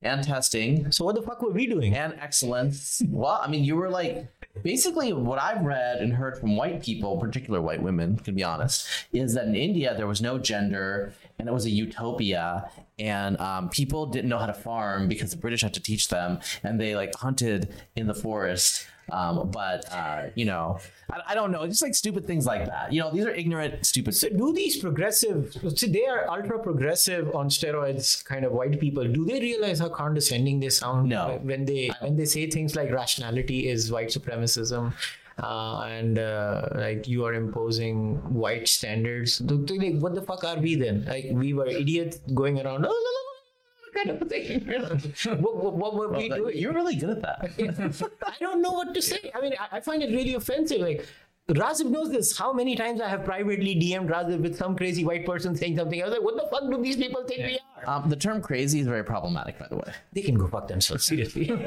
and 0.00 0.22
testing, 0.24 0.90
So 0.90 1.04
what 1.04 1.16
the 1.16 1.22
fuck 1.22 1.42
were 1.42 1.50
we 1.50 1.66
doing? 1.66 1.94
and 1.94 2.14
excellence. 2.18 3.02
well, 3.10 3.40
I 3.42 3.48
mean, 3.48 3.62
you 3.64 3.76
were 3.76 3.90
like 3.90 4.26
basically 4.62 5.12
what 5.12 5.38
I've 5.40 5.62
read 5.62 5.98
and 6.00 6.12
heard 6.14 6.38
from 6.38 6.56
white 6.56 6.82
people, 6.82 7.18
particular 7.18 7.60
white 7.60 7.82
women, 7.82 8.16
to 8.24 8.32
be 8.32 8.42
honest, 8.42 8.88
is 9.12 9.34
that 9.34 9.46
in 9.46 9.54
India 9.54 9.94
there 9.96 10.06
was 10.06 10.22
no 10.22 10.38
gender 10.38 11.12
and 11.38 11.46
it 11.48 11.52
was 11.52 11.66
a 11.66 11.70
utopia, 11.70 12.70
and 12.98 13.38
um, 13.38 13.68
people 13.68 14.06
didn't 14.06 14.30
know 14.30 14.38
how 14.38 14.46
to 14.46 14.54
farm 14.54 15.08
because 15.08 15.30
the 15.30 15.36
British 15.36 15.60
had 15.62 15.74
to 15.74 15.80
teach 15.80 16.08
them, 16.08 16.40
and 16.62 16.80
they 16.80 16.96
like 16.96 17.14
hunted 17.16 17.68
in 17.96 18.06
the 18.06 18.14
forest. 18.14 18.86
Um, 19.10 19.50
but 19.50 19.90
uh, 19.92 20.24
you 20.34 20.44
know, 20.44 20.78
I, 21.10 21.20
I 21.28 21.34
don't 21.34 21.50
know, 21.50 21.66
just 21.66 21.82
like 21.82 21.94
stupid 21.94 22.26
things 22.26 22.44
like 22.46 22.66
that. 22.66 22.92
You 22.92 23.00
know, 23.00 23.10
these 23.10 23.24
are 23.24 23.30
ignorant, 23.30 23.84
stupid. 23.86 24.14
So 24.14 24.28
do 24.28 24.52
these 24.52 24.76
progressive, 24.76 25.56
see, 25.76 25.88
they 25.90 26.06
are 26.06 26.28
ultra 26.30 26.58
progressive 26.58 27.34
on 27.34 27.48
steroids 27.48 28.24
kind 28.24 28.44
of 28.44 28.52
white 28.52 28.78
people. 28.78 29.06
Do 29.08 29.24
they 29.24 29.40
realize 29.40 29.78
how 29.78 29.88
condescending 29.88 30.60
they 30.60 30.68
sound 30.68 31.08
No. 31.08 31.38
when 31.42 31.64
they 31.64 31.90
when 32.00 32.16
they 32.16 32.26
say 32.26 32.48
things 32.50 32.76
like 32.76 32.90
rationality 32.92 33.68
is 33.68 33.90
white 33.90 34.08
supremacism? 34.08 34.92
Uh, 35.40 35.82
and 35.86 36.18
uh, 36.18 36.68
like 36.74 37.06
you 37.06 37.24
are 37.24 37.32
imposing 37.32 38.16
white 38.34 38.66
standards. 38.66 39.38
Do 39.38 39.64
What 40.00 40.16
the 40.16 40.22
fuck 40.22 40.42
are 40.42 40.58
we 40.58 40.74
then? 40.74 41.04
Like 41.04 41.26
we 41.30 41.54
were 41.54 41.68
idiots 41.68 42.18
going 42.34 42.58
around. 42.58 42.84
"Oh, 42.84 42.88
no, 42.88 43.10
no," 43.18 43.27
kind 44.04 44.22
of 44.22 44.28
thing. 44.28 44.66
what, 45.42 45.56
what, 45.56 45.74
what 45.76 45.94
were 45.94 46.08
we 46.08 46.28
Well, 46.28 46.38
doing? 46.38 46.58
You're 46.58 46.72
really 46.72 46.96
good 46.96 47.10
at 47.10 47.22
that. 47.22 47.50
I 48.26 48.34
don't 48.40 48.62
know 48.62 48.72
what 48.72 48.94
to 48.94 49.02
say. 49.02 49.30
I 49.34 49.40
mean, 49.40 49.54
I, 49.58 49.78
I 49.78 49.80
find 49.80 50.02
it 50.02 50.10
really 50.10 50.34
offensive. 50.34 50.80
Like, 50.80 51.06
Razib 51.48 51.90
knows 51.90 52.10
this. 52.10 52.36
How 52.36 52.52
many 52.52 52.76
times 52.76 53.00
I 53.00 53.08
have 53.08 53.24
privately 53.24 53.74
DM'd 53.74 54.10
Razib 54.10 54.40
with 54.40 54.58
some 54.58 54.76
crazy 54.76 55.02
white 55.02 55.24
person 55.24 55.56
saying 55.56 55.78
something. 55.78 56.02
I 56.02 56.04
was 56.04 56.12
like, 56.12 56.22
what 56.22 56.36
the 56.36 56.46
fuck 56.50 56.70
do 56.70 56.82
these 56.82 56.96
people 56.96 57.24
think 57.24 57.40
we 57.40 57.58
are? 57.58 57.88
Um, 57.88 58.10
the 58.10 58.16
term 58.16 58.42
crazy 58.42 58.80
is 58.80 58.86
very 58.86 59.02
problematic, 59.02 59.58
by 59.58 59.66
the 59.68 59.76
way. 59.76 59.90
They 60.12 60.20
can 60.20 60.34
go 60.34 60.46
fuck 60.46 60.68
themselves, 60.68 61.04
seriously. 61.04 61.50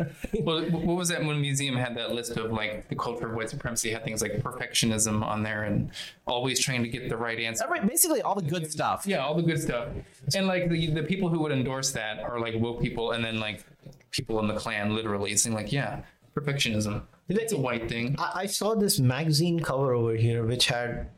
Well, 0.41 0.63
what 0.69 0.95
was 0.95 1.09
that 1.09 1.23
one 1.23 1.41
museum 1.41 1.75
had 1.75 1.95
that 1.97 2.11
list 2.11 2.37
of 2.37 2.51
like 2.51 2.87
the 2.89 2.95
culture 2.95 3.27
of 3.27 3.35
white 3.35 3.49
supremacy 3.49 3.89
had 3.91 4.03
things 4.03 4.21
like 4.21 4.33
perfectionism 4.33 5.23
on 5.23 5.41
there 5.41 5.63
and 5.63 5.89
always 6.27 6.59
trying 6.59 6.83
to 6.83 6.89
get 6.89 7.09
the 7.09 7.17
right 7.17 7.39
answer. 7.39 7.63
Every, 7.63 7.79
basically, 7.81 8.21
all 8.21 8.35
the 8.35 8.41
good 8.43 8.71
stuff. 8.71 9.05
Yeah, 9.07 9.25
all 9.25 9.33
the 9.35 9.41
good 9.41 9.61
stuff. 9.61 9.89
And 10.35 10.45
like 10.45 10.69
the 10.69 10.91
the 10.91 11.03
people 11.03 11.29
who 11.29 11.39
would 11.39 11.51
endorse 11.51 11.91
that 11.91 12.19
are 12.19 12.39
like 12.39 12.55
woke 12.55 12.81
people, 12.81 13.11
and 13.11 13.23
then 13.23 13.39
like 13.39 13.63
people 14.11 14.39
in 14.39 14.47
the 14.47 14.55
Klan 14.55 14.93
literally 14.93 15.35
saying 15.35 15.55
like, 15.55 15.71
yeah, 15.71 16.01
perfectionism. 16.35 17.03
It's 17.37 17.53
a 17.53 17.57
white 17.57 17.87
thing. 17.87 18.15
I, 18.17 18.31
I 18.41 18.45
saw 18.45 18.75
this 18.75 18.99
magazine 18.99 19.59
cover 19.59 19.93
over 19.93 20.15
here, 20.15 20.45
which 20.45 20.67
had. 20.67 21.09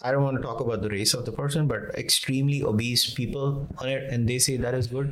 I 0.00 0.12
don't 0.12 0.22
want 0.22 0.36
to 0.36 0.42
talk 0.42 0.60
about 0.60 0.80
the 0.80 0.88
race 0.88 1.12
of 1.12 1.24
the 1.24 1.32
person, 1.32 1.66
but 1.66 1.98
extremely 1.98 2.62
obese 2.62 3.12
people 3.14 3.66
on 3.78 3.88
it, 3.88 4.12
and 4.12 4.28
they 4.28 4.38
say 4.38 4.56
that 4.56 4.72
is 4.72 4.86
good. 4.86 5.10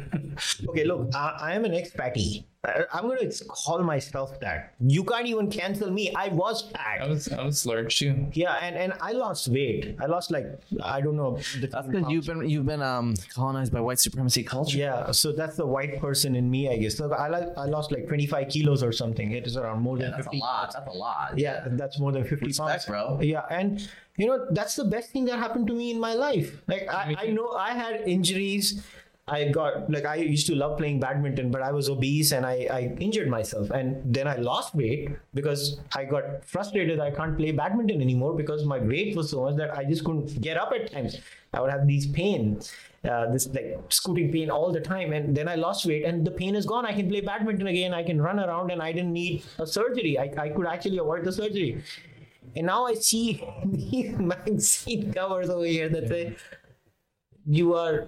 okay, 0.69 0.85
look, 0.85 1.11
I, 1.13 1.37
I 1.41 1.55
am 1.55 1.65
an 1.65 1.75
ex-patty. 1.75 2.47
I, 2.65 2.85
I'm 2.93 3.09
going 3.09 3.29
to 3.29 3.45
call 3.49 3.83
myself 3.83 4.39
that. 4.41 4.75
You 4.81 5.03
can't 5.03 5.27
even 5.27 5.51
cancel 5.51 5.91
me. 5.91 6.15
I 6.15 6.29
was 6.29 6.63
fat. 6.71 7.03
I 7.03 7.09
was 7.09 7.29
I 7.33 7.45
was 7.45 7.67
large 7.67 7.99
too. 7.99 8.27
Yeah, 8.33 8.55
and, 8.63 8.77
and 8.77 8.93
I 9.01 9.11
lost 9.11 9.49
weight. 9.49 9.97
I 10.01 10.07
lost 10.07 10.31
like 10.31 10.47
I 10.83 11.01
don't 11.01 11.17
know. 11.17 11.39
The 11.61 11.67
That's 11.67 11.87
because 11.89 12.09
you've 12.09 12.27
been 12.27 12.49
you've 12.49 12.67
been 12.67 12.83
um, 12.83 13.15
colonized 13.35 13.73
by 13.73 13.81
white 13.81 13.99
supremacy 13.99 14.45
culture. 14.45 14.79
yeah, 14.79 15.11
so 15.11 15.33
that's 15.33 15.57
the 15.57 15.67
white 15.67 16.01
person 16.01 16.37
in 16.37 16.49
me, 16.49 16.69
I 16.69 16.77
guess. 16.77 16.97
So 16.97 17.13
I 17.13 17.27
like 17.29 17.49
I 17.57 17.65
lost 17.67 17.91
like 17.91 18.07
25 18.07 18.49
kilos 18.49 18.85
or 18.85 18.93
something. 18.93 19.33
It 19.33 19.47
is 19.49 19.57
around 19.57 19.83
more 19.83 19.99
than 19.99 20.13
That's 20.13 20.29
a 20.29 20.37
lot. 20.37 20.73
That's 20.73 20.87
a 20.87 20.93
lot. 20.97 21.35
Yeah, 21.37 21.67
that's 21.71 21.99
more 21.99 22.13
than 22.13 22.23
50 22.25 22.47
Respect, 22.47 22.69
pounds, 22.69 22.87
bro. 22.87 23.21
Yeah, 23.21 23.43
and 23.51 23.89
you 24.17 24.27
know 24.27 24.47
that's 24.51 24.75
the 24.75 24.85
best 24.85 25.11
thing 25.11 25.25
that 25.27 25.39
happened 25.39 25.67
to 25.69 25.75
me 25.75 25.91
in 25.91 26.01
my 26.01 26.15
life. 26.15 26.61
Like 26.67 26.89
I, 26.89 27.17
I 27.19 27.27
know 27.29 27.51
I 27.53 27.73
had 27.73 28.03
injuries. 28.07 28.83
I 29.29 29.49
got 29.49 29.91
like 29.91 30.07
I 30.07 30.17
used 30.17 30.47
to 30.47 30.55
love 30.55 30.79
playing 30.79 31.01
badminton, 31.01 31.51
but 31.51 31.61
I 31.61 31.73
was 31.73 31.89
obese 31.89 32.31
and 32.31 32.47
I, 32.47 32.69
I 32.71 32.81
injured 33.01 33.29
myself. 33.29 33.71
And 33.71 34.15
then 34.15 34.29
I 34.29 34.37
lost 34.37 34.73
weight 34.75 35.11
because 35.35 35.81
I 35.97 36.05
got 36.05 36.45
frustrated. 36.45 37.01
I 37.01 37.11
can't 37.11 37.37
play 37.37 37.51
badminton 37.51 38.01
anymore 38.01 38.35
because 38.37 38.65
my 38.65 38.79
weight 38.79 39.17
was 39.17 39.31
so 39.31 39.43
much 39.43 39.57
that 39.57 39.77
I 39.77 39.83
just 39.83 40.05
couldn't 40.05 40.41
get 40.41 40.57
up 40.57 40.71
at 40.73 40.93
times. 40.93 41.19
I 41.53 41.61
would 41.61 41.73
have 41.73 41.89
these 41.89 42.07
pains, 42.07 42.73
uh, 43.03 43.33
this 43.33 43.49
like 43.49 43.81
scooting 43.89 44.31
pain 44.31 44.49
all 44.49 44.71
the 44.71 44.81
time. 44.81 45.13
And 45.13 45.37
then 45.37 45.49
I 45.49 45.57
lost 45.57 45.87
weight 45.87 46.05
and 46.05 46.25
the 46.25 46.31
pain 46.31 46.55
is 46.55 46.65
gone. 46.65 46.87
I 46.87 46.93
can 46.93 47.09
play 47.09 47.21
badminton 47.21 47.67
again. 47.67 47.93
I 47.95 48.05
can 48.05 48.23
run 48.23 48.39
around 48.39 48.71
and 48.71 48.81
I 48.81 48.93
didn't 48.93 49.13
need 49.13 49.43
a 49.59 49.67
surgery. 49.67 50.21
I, 50.21 50.31
I 50.39 50.51
could 50.51 50.67
actually 50.67 50.99
avoid 50.99 51.25
the 51.25 51.33
surgery. 51.33 51.83
And 52.55 52.67
now 52.67 52.87
I 52.87 52.95
see 52.95 53.43
these 53.67 54.17
magazine 54.17 55.13
covers 55.13 55.49
over 55.51 55.65
here 55.65 55.89
that 55.89 56.09
say 56.09 56.37
you 57.49 57.75
are 57.75 58.07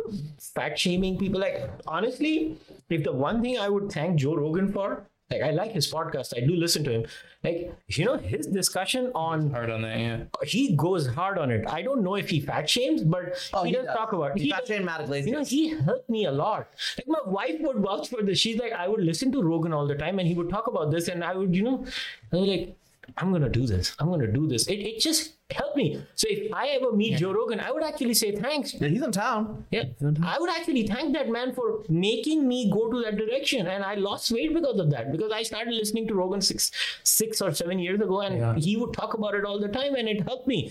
fat 0.55 0.79
shaming 0.79 1.19
people. 1.19 1.41
Like 1.41 1.71
honestly, 1.87 2.57
if 2.91 3.05
the 3.05 3.13
one 3.13 3.43
thing 3.43 3.59
I 3.59 3.69
would 3.69 3.91
thank 3.91 4.19
Joe 4.19 4.35
Rogan 4.37 4.73
for, 4.73 5.05
like 5.31 5.43
I 5.43 5.51
like 5.51 5.73
his 5.73 5.93
podcast, 5.93 6.35
I 6.37 6.41
do 6.45 6.57
listen 6.57 6.83
to 6.85 6.91
him. 6.91 7.05
Like 7.45 7.73
you 7.89 8.05
know, 8.07 8.17
his 8.17 8.47
discussion 8.47 9.13
on 9.15 9.51
Hard 9.51 9.71
on 9.71 9.83
that, 9.83 9.99
yeah. 9.99 10.25
he 10.43 10.75
goes 10.75 11.07
hard 11.07 11.39
on 11.39 11.51
it. 11.53 11.65
I 11.69 11.83
don't 11.83 12.03
know 12.03 12.17
if 12.17 12.31
he 12.31 12.41
fat 12.41 12.69
shames, 12.69 13.05
but 13.05 13.35
Oh, 13.53 13.63
he, 13.63 13.71
he 13.71 13.77
does, 13.77 13.85
does. 13.87 13.95
talk 13.97 14.13
about. 14.13 14.33
He's 14.35 14.45
he 14.45 14.51
fat 14.51 14.61
does- 14.61 14.69
shamed 14.69 14.87
Matt 14.87 15.09
You 15.27 15.33
know, 15.33 15.45
he 15.45 15.69
helped 15.69 16.09
me 16.11 16.25
a 16.25 16.33
lot. 16.33 16.69
Like 16.97 17.07
my 17.09 17.31
wife 17.31 17.57
would 17.61 17.77
vouch 17.77 18.09
for 18.09 18.23
this. 18.23 18.39
She's 18.41 18.59
like, 18.59 18.73
I 18.73 18.89
would 18.89 19.01
listen 19.05 19.31
to 19.33 19.43
Rogan 19.43 19.73
all 19.73 19.87
the 19.87 19.95
time, 19.95 20.19
and 20.19 20.27
he 20.27 20.35
would 20.35 20.49
talk 20.49 20.67
about 20.67 20.91
this, 20.91 21.07
and 21.09 21.23
I 21.23 21.35
would, 21.37 21.55
you 21.55 21.63
know, 21.63 21.85
I 22.33 22.37
was 22.37 22.49
like, 22.49 22.77
I'm 23.17 23.33
gonna 23.33 23.49
do 23.49 23.67
this. 23.67 23.95
I'm 23.99 24.09
gonna 24.11 24.27
do 24.31 24.47
this. 24.47 24.67
It, 24.67 24.75
it 24.81 25.01
just 25.01 25.35
helped 25.51 25.77
me. 25.77 26.03
So 26.15 26.27
if 26.31 26.53
I 26.53 26.69
ever 26.69 26.93
meet 26.93 27.19
Joe 27.19 27.33
Rogan, 27.33 27.59
I 27.61 27.71
would 27.73 27.83
actually 27.83 28.15
say 28.15 28.33
thanks. 28.33 28.75
Yeah, 28.75 28.89
he's 28.89 29.03
in 29.03 29.13
town. 29.13 29.65
Yeah, 29.71 29.85
I 30.23 30.39
would 30.39 30.51
actually 30.51 30.87
thank 30.87 31.15
that 31.15 31.29
man 31.31 31.55
for 31.55 31.83
making 31.89 32.47
me 32.47 32.71
go 32.71 32.91
to 32.91 33.03
that 33.03 33.17
direction, 33.17 33.67
and 33.67 33.83
I 33.83 33.95
lost 33.95 34.31
weight 34.31 34.53
because 34.55 34.79
of 34.79 34.91
that. 34.91 35.11
Because 35.11 35.33
I 35.33 35.43
started 35.43 35.75
listening 35.75 36.07
to 36.09 36.15
Rogan 36.15 36.41
six, 36.41 36.71
six 37.03 37.41
or 37.41 37.53
seven 37.55 37.79
years 37.79 38.01
ago, 38.01 38.21
and 38.21 38.63
he 38.63 38.77
would 38.77 38.93
talk 38.93 39.15
about 39.15 39.35
it 39.35 39.45
all 39.45 39.59
the 39.59 39.69
time, 39.69 39.95
and 39.95 40.09
it 40.09 40.23
helped 40.23 40.47
me. 40.47 40.71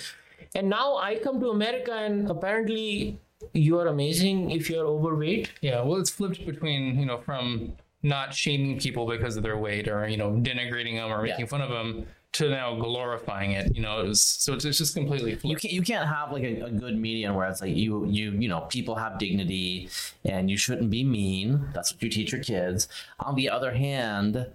And 0.55 0.69
now 0.69 0.95
I 0.97 1.15
come 1.17 1.39
to 1.41 1.49
America, 1.49 1.91
and 1.93 2.29
apparently 2.29 3.19
you 3.53 3.79
are 3.79 3.87
amazing 3.87 4.51
if 4.51 4.69
you're 4.69 4.85
overweight. 4.85 5.51
Yeah, 5.61 5.81
well, 5.81 5.99
it's 5.99 6.09
flipped 6.09 6.45
between 6.45 6.99
you 6.99 7.05
know 7.05 7.17
from 7.19 7.73
not 8.03 8.33
shaming 8.33 8.79
people 8.79 9.07
because 9.07 9.35
of 9.37 9.43
their 9.43 9.57
weight 9.57 9.87
or 9.87 10.07
you 10.07 10.17
know 10.17 10.31
denigrating 10.31 10.95
them 10.95 11.11
or 11.11 11.21
making 11.23 11.41
Yeah. 11.41 11.45
fun 11.47 11.61
of 11.61 11.69
them 11.69 12.05
to 12.33 12.49
now 12.49 12.75
glorifying 12.75 13.51
it. 13.51 13.75
You 13.75 13.81
know, 13.81 14.01
it 14.01 14.07
was, 14.07 14.21
so 14.21 14.53
it's, 14.53 14.65
it's 14.65 14.77
just 14.77 14.95
completely 14.95 15.37
You 15.43 15.55
can't 15.55 15.73
you 15.73 15.81
can't 15.81 16.07
have 16.07 16.31
like 16.31 16.43
a, 16.43 16.61
a 16.61 16.71
good 16.71 16.97
median 16.97 17.33
where 17.35 17.47
it's 17.47 17.61
like 17.61 17.75
you 17.75 18.05
you 18.05 18.31
you 18.31 18.47
know 18.47 18.61
people 18.61 18.95
have 18.95 19.17
dignity 19.17 19.89
and 20.23 20.49
you 20.49 20.57
shouldn't 20.57 20.89
be 20.89 21.03
mean. 21.03 21.67
That's 21.73 21.93
what 21.93 22.01
you 22.03 22.09
teach 22.09 22.31
your 22.31 22.41
kids. 22.41 22.87
On 23.19 23.35
the 23.35 23.49
other 23.49 23.71
hand, 23.71 24.47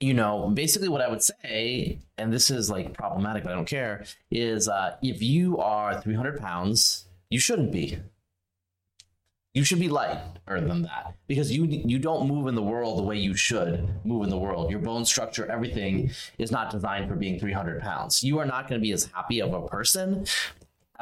you 0.00 0.14
know 0.14 0.50
basically 0.50 0.88
what 0.88 1.00
I 1.00 1.08
would 1.08 1.22
say, 1.22 1.98
and 2.18 2.32
this 2.32 2.50
is 2.50 2.70
like 2.70 2.94
problematic, 2.94 3.44
but 3.44 3.52
I 3.52 3.54
don't 3.54 3.66
care, 3.66 4.04
is 4.30 4.68
uh, 4.68 4.96
if 5.02 5.22
you 5.22 5.58
are 5.58 6.00
300 6.00 6.40
pounds, 6.40 7.04
you 7.30 7.40
shouldn't 7.40 7.72
be. 7.72 7.98
You 9.54 9.64
should 9.64 9.80
be 9.80 9.88
lighter 9.88 10.22
than 10.48 10.82
that 10.82 11.14
because 11.28 11.52
you 11.52 11.66
you 11.66 11.98
don't 11.98 12.26
move 12.26 12.46
in 12.46 12.54
the 12.54 12.62
world 12.62 12.98
the 12.98 13.02
way 13.02 13.18
you 13.18 13.34
should 13.34 13.86
move 14.02 14.24
in 14.24 14.30
the 14.30 14.38
world. 14.38 14.70
Your 14.70 14.80
bone 14.80 15.04
structure, 15.04 15.44
everything 15.50 16.10
is 16.38 16.50
not 16.50 16.70
designed 16.70 17.06
for 17.06 17.16
being 17.16 17.38
300 17.38 17.82
pounds. 17.82 18.24
You 18.24 18.38
are 18.38 18.46
not 18.46 18.66
going 18.66 18.80
to 18.80 18.82
be 18.82 18.92
as 18.92 19.10
happy 19.12 19.40
of 19.40 19.52
a 19.52 19.66
person 19.68 20.24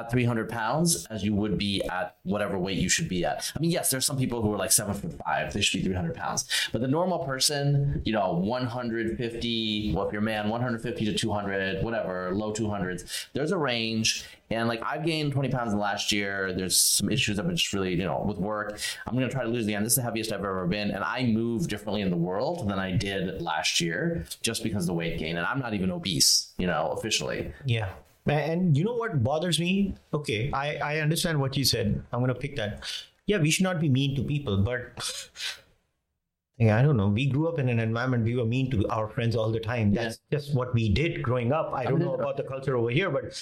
at 0.00 0.10
300 0.10 0.48
pounds 0.48 1.06
as 1.06 1.22
you 1.22 1.34
would 1.34 1.58
be 1.58 1.82
at 1.90 2.16
whatever 2.22 2.58
weight 2.58 2.78
you 2.78 2.88
should 2.88 3.08
be 3.08 3.24
at. 3.24 3.52
I 3.54 3.60
mean, 3.60 3.70
yes, 3.70 3.90
there's 3.90 4.06
some 4.06 4.16
people 4.16 4.42
who 4.42 4.52
are 4.52 4.56
like 4.56 4.72
seven 4.72 4.94
foot 4.94 5.14
five, 5.24 5.52
they 5.52 5.60
should 5.60 5.78
be 5.78 5.84
300 5.84 6.14
pounds. 6.14 6.48
But 6.72 6.80
the 6.80 6.88
normal 6.88 7.20
person, 7.20 8.02
you 8.04 8.12
know, 8.12 8.32
150, 8.32 9.92
well, 9.94 10.06
if 10.06 10.12
you're 10.12 10.22
a 10.22 10.24
man, 10.24 10.48
150 10.48 11.04
to 11.04 11.14
200, 11.14 11.84
whatever, 11.84 12.34
low 12.34 12.52
200s, 12.52 13.28
there's 13.32 13.52
a 13.52 13.58
range. 13.58 14.24
And 14.50 14.66
like 14.66 14.82
I've 14.84 15.04
gained 15.04 15.32
20 15.32 15.48
pounds 15.50 15.72
in 15.72 15.78
the 15.78 15.82
last 15.82 16.10
year. 16.10 16.52
There's 16.52 16.76
some 16.76 17.08
issues 17.08 17.38
I've 17.38 17.46
been 17.46 17.56
just 17.56 17.72
really, 17.72 17.94
you 17.94 18.04
know, 18.04 18.24
with 18.26 18.38
work. 18.38 18.80
I'm 19.06 19.16
to 19.16 19.28
try 19.28 19.44
to 19.44 19.48
lose 19.48 19.66
again. 19.66 19.84
This 19.84 19.92
is 19.92 19.96
the 19.96 20.02
heaviest 20.02 20.32
I've 20.32 20.40
ever 20.40 20.66
been. 20.66 20.90
And 20.90 21.04
I 21.04 21.24
move 21.24 21.68
differently 21.68 22.00
in 22.00 22.10
the 22.10 22.16
world 22.16 22.68
than 22.68 22.78
I 22.78 22.90
did 22.90 23.40
last 23.40 23.80
year 23.80 24.24
just 24.42 24.64
because 24.64 24.84
of 24.84 24.86
the 24.88 24.94
weight 24.94 25.18
gain. 25.18 25.36
And 25.36 25.46
I'm 25.46 25.60
not 25.60 25.74
even 25.74 25.90
obese, 25.92 26.52
you 26.58 26.66
know, 26.66 26.92
officially. 26.96 27.52
Yeah. 27.64 27.90
And 28.26 28.76
you 28.76 28.84
know 28.84 28.94
what 28.94 29.22
bothers 29.24 29.58
me? 29.58 29.94
Okay, 30.12 30.50
I, 30.52 30.76
I 30.76 30.98
understand 31.00 31.40
what 31.40 31.56
you 31.56 31.64
said. 31.64 32.02
I'm 32.12 32.20
going 32.20 32.28
to 32.28 32.34
pick 32.34 32.56
that. 32.56 32.84
Yeah, 33.26 33.38
we 33.38 33.50
should 33.50 33.64
not 33.64 33.80
be 33.80 33.88
mean 33.88 34.16
to 34.16 34.22
people, 34.22 34.58
but 34.58 34.92
yeah, 36.58 36.78
I 36.78 36.82
don't 36.82 36.96
know. 36.96 37.08
We 37.08 37.26
grew 37.26 37.48
up 37.48 37.58
in 37.58 37.68
an 37.68 37.80
environment 37.80 38.24
we 38.24 38.36
were 38.36 38.44
mean 38.44 38.70
to 38.72 38.86
our 38.88 39.08
friends 39.08 39.36
all 39.36 39.50
the 39.50 39.60
time. 39.60 39.92
That's 39.94 40.20
just 40.30 40.54
what 40.54 40.74
we 40.74 40.88
did 40.88 41.22
growing 41.22 41.52
up. 41.52 41.72
I 41.72 41.84
don't 41.84 41.98
mean, 41.98 42.08
know 42.08 42.14
uh, 42.14 42.18
about 42.18 42.36
the 42.36 42.42
culture 42.42 42.76
over 42.76 42.90
here, 42.90 43.10
but 43.10 43.40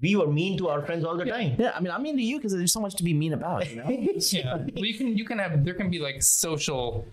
we 0.00 0.16
were 0.16 0.26
mean 0.26 0.56
to 0.58 0.68
our 0.68 0.84
friends 0.84 1.04
all 1.04 1.16
the 1.16 1.24
time. 1.24 1.56
Yeah, 1.58 1.72
I 1.74 1.80
mean, 1.80 1.90
I'm 1.90 2.02
mean 2.02 2.16
to 2.16 2.22
you 2.22 2.38
because 2.38 2.52
there's 2.52 2.72
so 2.72 2.80
much 2.80 2.94
to 2.96 3.04
be 3.04 3.14
mean 3.14 3.32
about. 3.32 3.68
You 3.70 3.76
know? 3.76 3.88
Yeah. 4.30 4.56
Well, 4.56 4.84
you 4.84 4.94
can 4.94 5.16
you 5.18 5.24
can 5.24 5.38
have 5.38 5.64
there 5.64 5.74
can 5.74 5.90
be 5.90 5.98
like 5.98 6.22
social 6.22 7.06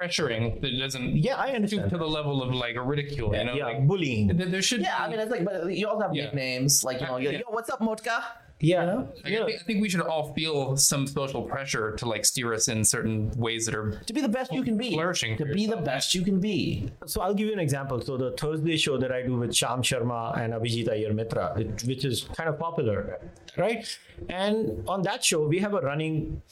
pressuring 0.00 0.60
that 0.60 0.78
doesn't 0.78 1.16
Yeah, 1.16 1.36
I 1.36 1.50
understand. 1.52 1.90
to 1.90 1.98
the 1.98 2.06
level 2.06 2.42
of 2.42 2.54
like 2.54 2.76
a 2.76 2.82
ridicule. 2.82 3.34
You 3.36 3.44
know, 3.44 3.54
yeah, 3.54 3.66
like 3.66 3.86
bullying. 3.86 4.28
there 4.28 4.46
there 4.48 4.62
should 4.62 4.80
yeah, 4.82 4.98
be, 4.98 5.04
I 5.04 5.08
mean, 5.10 5.20
it's 5.20 5.30
like, 5.30 5.44
but 5.44 5.72
you 5.74 5.88
also 5.88 6.02
have 6.02 6.14
Yeah. 6.14 6.24
nicknames 6.24 6.84
like 6.84 7.00
you 7.00 7.06
know, 7.06 7.16
you're 7.18 7.32
Yeah. 7.32 7.38
yo, 7.40 7.50
what's 7.50 7.70
up, 7.70 7.80
Motka? 7.80 8.22
Yeah, 8.62 8.92
Like, 8.92 9.06
I, 9.24 9.28
yeah. 9.30 9.44
think, 9.46 9.60
I 9.60 9.64
think 9.64 9.80
we 9.80 9.88
should 9.88 10.02
all 10.02 10.34
feel 10.34 10.76
some 10.76 11.06
social 11.06 11.42
pressure 11.44 11.96
to 11.96 12.04
like 12.06 12.26
steer 12.26 12.52
us 12.52 12.68
in 12.68 12.84
certain 12.84 13.30
ways 13.36 13.64
that 13.66 13.74
are 13.74 13.92
To 14.06 14.12
be 14.12 14.20
the 14.20 14.28
best 14.28 14.52
you 14.52 14.62
can 14.62 14.76
be. 14.76 14.90
Flourishing 14.92 15.38
To 15.38 15.46
for 15.46 15.54
be 15.54 15.64
the 15.66 15.78
best 15.78 16.14
you 16.14 16.22
can 16.22 16.40
be. 16.40 16.90
So 17.06 17.22
I'll 17.22 17.32
give 17.32 17.46
you 17.46 17.54
an 17.54 17.58
example. 17.58 18.02
So 18.02 18.18
the 18.18 18.32
Thursday 18.32 18.76
show 18.76 18.98
that 18.98 19.12
I 19.12 19.22
do 19.22 19.36
with 19.38 19.54
Sham 19.54 19.80
Sharma 19.80 20.38
and 20.38 20.52
Abhijit 20.52 20.90
Iyer 20.92 21.14
Mitra, 21.14 21.54
which 21.86 22.04
is 22.04 22.24
kind 22.36 22.50
of 22.50 22.58
popular, 22.58 23.18
right? 23.56 23.80
And 24.28 24.86
on 24.86 25.00
that 25.08 25.24
show, 25.24 25.46
we 25.48 25.58
have 25.60 25.72
a 25.72 25.80
running 25.80 26.42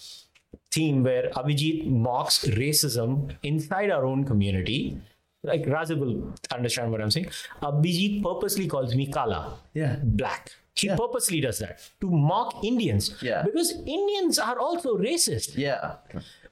theme 0.72 1.02
where 1.02 1.30
Abhijit 1.30 1.86
mocks 1.86 2.44
racism 2.46 3.34
inside 3.42 3.90
our 3.90 4.04
own 4.04 4.24
community. 4.24 4.98
Like 5.42 5.62
Razib 5.64 5.98
will 5.98 6.34
understand 6.52 6.90
what 6.90 7.00
I'm 7.00 7.10
saying. 7.10 7.28
Abhijit 7.62 8.22
purposely 8.22 8.66
calls 8.66 8.94
me 8.94 9.06
Kala, 9.06 9.58
Yeah. 9.74 9.96
black. 10.02 10.50
He 10.74 10.88
purposely 10.88 11.40
does 11.40 11.58
that 11.58 11.80
to 12.00 12.08
mock 12.08 12.62
Indians. 12.64 13.14
Yeah. 13.20 13.42
Because 13.42 13.72
Indians 13.84 14.38
are 14.38 14.58
also 14.60 14.96
racist. 14.96 15.56
Yeah. 15.56 15.96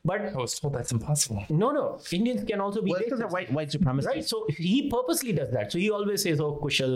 But 0.04 0.20
I 0.20 0.36
was 0.36 0.58
told 0.58 0.74
that's 0.74 0.92
impossible. 0.92 1.44
no, 1.48 1.70
no, 1.72 1.98
Indians 2.12 2.44
can 2.48 2.60
also 2.60 2.80
be 2.80 2.90
Well, 2.92 3.00
racist 3.00 3.10
because 3.18 3.32
white 3.32 3.52
white 3.52 3.70
supremacists. 3.70 4.06
right 4.06 4.24
so 4.24 4.46
he 4.48 4.88
purposely 4.88 5.32
does 5.32 5.50
that 5.52 5.72
so 5.72 5.78
he 5.78 5.90
always 5.90 6.22
says 6.22 6.40
oh 6.40 6.52
kushal 6.62 6.94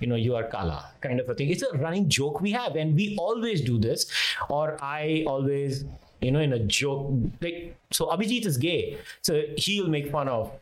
you 0.00 0.06
know 0.06 0.14
you 0.16 0.34
are 0.34 0.44
kala 0.44 0.78
kind 1.02 1.20
of 1.20 1.28
a 1.28 1.34
thing 1.34 1.50
it's 1.50 1.62
a 1.62 1.76
running 1.76 2.08
joke 2.08 2.40
we 2.40 2.50
have 2.52 2.74
and 2.76 2.94
we 2.94 3.14
always 3.18 3.60
do 3.60 3.78
this 3.78 4.06
or 4.48 4.78
i 4.82 5.22
always 5.26 5.84
you 6.20 6.30
know 6.30 6.40
in 6.40 6.52
a 6.52 6.58
joke 6.58 7.10
like 7.40 7.76
so 7.92 8.06
abhijit 8.06 8.46
is 8.46 8.56
gay. 8.56 8.98
So 9.22 9.42
he'll 9.56 9.88
make 9.88 10.10
fun 10.10 10.28
of 10.28 10.52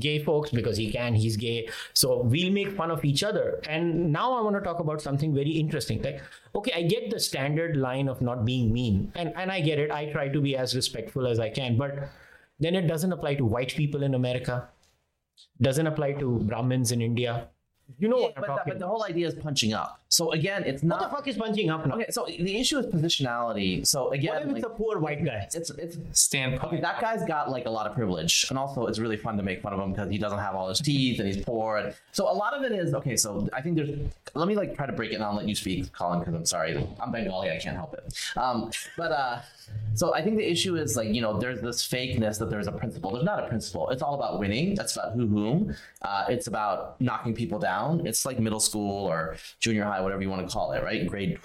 gay 0.00 0.18
folks 0.18 0.50
because 0.50 0.76
he 0.76 0.90
can 0.90 1.14
he's 1.14 1.36
gay. 1.36 1.68
So 1.94 2.22
we'll 2.22 2.52
make 2.52 2.76
fun 2.76 2.90
of 2.90 3.04
each 3.04 3.22
other. 3.22 3.60
And 3.68 4.12
now 4.12 4.32
i 4.36 4.40
want 4.40 4.56
to 4.56 4.62
talk 4.62 4.80
about 4.80 5.00
something 5.00 5.34
very 5.34 5.50
interesting. 5.50 6.02
Like 6.02 6.22
okay 6.54 6.72
i 6.74 6.82
get 6.82 7.10
the 7.10 7.20
standard 7.20 7.76
line 7.76 8.08
of 8.08 8.20
not 8.20 8.44
being 8.44 8.72
mean 8.72 9.12
and 9.14 9.32
and 9.36 9.50
i 9.50 9.60
get 9.60 9.78
it. 9.78 9.90
I 9.90 10.06
try 10.12 10.28
to 10.28 10.40
be 10.40 10.56
as 10.56 10.74
respectful 10.74 11.26
as 11.26 11.38
i 11.38 11.50
can 11.50 11.76
but 11.76 12.08
then 12.58 12.74
it 12.74 12.86
doesn't 12.86 13.12
apply 13.12 13.34
to 13.36 13.44
white 13.44 13.74
people 13.74 14.02
in 14.02 14.14
america. 14.14 14.68
Doesn't 15.60 15.86
apply 15.86 16.12
to 16.14 16.38
brahmins 16.50 16.92
in 16.92 17.02
india 17.02 17.48
you 17.98 18.08
know 18.08 18.18
Yeah, 18.18 18.24
what 18.26 18.36
i'm 18.36 18.40
but, 18.42 18.46
that, 18.48 18.56
talking 18.58 18.72
but 18.74 18.78
the 18.78 18.86
whole 18.86 19.04
idea 19.04 19.26
is 19.26 19.34
punching 19.34 19.72
up. 19.72 20.00
So 20.08 20.32
again, 20.32 20.62
it's 20.64 20.82
not. 20.82 21.00
what 21.00 21.10
the 21.10 21.16
fuck 21.16 21.28
is 21.28 21.36
punching 21.36 21.68
up 21.70 21.86
now 21.86 21.94
okay. 21.96 22.06
So 22.10 22.26
the 22.26 22.58
issue 22.60 22.78
is 22.78 22.86
positionality. 22.86 23.86
So 23.86 24.04
what 24.04 24.14
again, 24.14 24.42
if 24.42 24.56
it's 24.56 24.64
like, 24.64 24.72
a 24.72 24.76
poor 24.76 24.98
white 24.98 25.24
guy 25.24 25.46
it's 25.52 25.70
it's 25.70 25.96
Standpoint. 26.12 26.64
Okay, 26.72 26.80
that 26.80 27.00
guy's 27.00 27.24
got 27.24 27.50
like 27.50 27.66
a 27.66 27.70
lot 27.70 27.86
of 27.86 27.94
privilege, 27.94 28.46
and 28.50 28.58
also 28.58 28.86
it's 28.86 28.98
really 28.98 29.16
fun 29.16 29.36
to 29.36 29.42
make 29.42 29.62
fun 29.62 29.72
of 29.72 29.80
him 29.80 29.92
because 29.92 30.10
he 30.10 30.18
doesn't 30.18 30.38
have 30.38 30.54
all 30.54 30.68
his 30.68 30.80
teeth 30.80 31.18
and 31.18 31.26
he's 31.28 31.44
poor. 31.44 31.78
And 31.78 31.94
so 32.12 32.30
a 32.30 32.32
lot 32.32 32.54
of 32.54 32.62
it 32.62 32.72
is 32.72 32.94
okay. 32.94 33.16
So 33.16 33.48
I 33.52 33.60
think 33.62 33.76
there's. 33.76 33.90
Let 34.34 34.48
me 34.48 34.54
like 34.54 34.76
try 34.76 34.86
to 34.86 34.92
break 34.92 35.12
it 35.12 35.18
down. 35.18 35.30
and 35.30 35.38
Let 35.38 35.48
you 35.48 35.54
speak, 35.54 35.92
Colin, 35.92 36.20
because 36.20 36.34
I'm 36.34 36.46
sorry, 36.46 36.76
I'm 37.00 37.10
Bengali. 37.12 37.50
I 37.50 37.58
can't 37.58 37.76
help 37.76 37.94
it. 37.94 38.04
Um, 38.36 38.70
but 38.96 39.12
uh, 39.12 39.40
so 39.94 40.14
I 40.14 40.22
think 40.22 40.36
the 40.36 40.48
issue 40.48 40.76
is 40.76 40.96
like 40.96 41.08
you 41.08 41.22
know 41.22 41.38
there's 41.38 41.60
this 41.60 41.86
fakeness 41.86 42.38
that 42.38 42.50
there's 42.50 42.68
a 42.68 42.72
principle. 42.72 43.12
There's 43.12 43.24
not 43.24 43.42
a 43.44 43.48
principle. 43.48 43.90
It's 43.90 44.02
all 44.02 44.14
about 44.14 44.38
winning. 44.38 44.74
That's 44.74 44.94
about 44.96 45.12
who 45.12 45.26
whom. 45.26 45.74
Uh, 46.02 46.24
it's 46.28 46.46
about 46.46 47.00
knocking 47.00 47.34
people 47.34 47.58
down. 47.58 47.75
It's 48.04 48.24
like 48.24 48.38
middle 48.38 48.60
school 48.60 49.06
or 49.06 49.36
junior 49.60 49.84
high, 49.84 50.00
whatever 50.00 50.22
you 50.22 50.30
want 50.30 50.46
to 50.46 50.52
call 50.52 50.72
it, 50.72 50.82
right? 50.82 51.06
Grade 51.06 51.38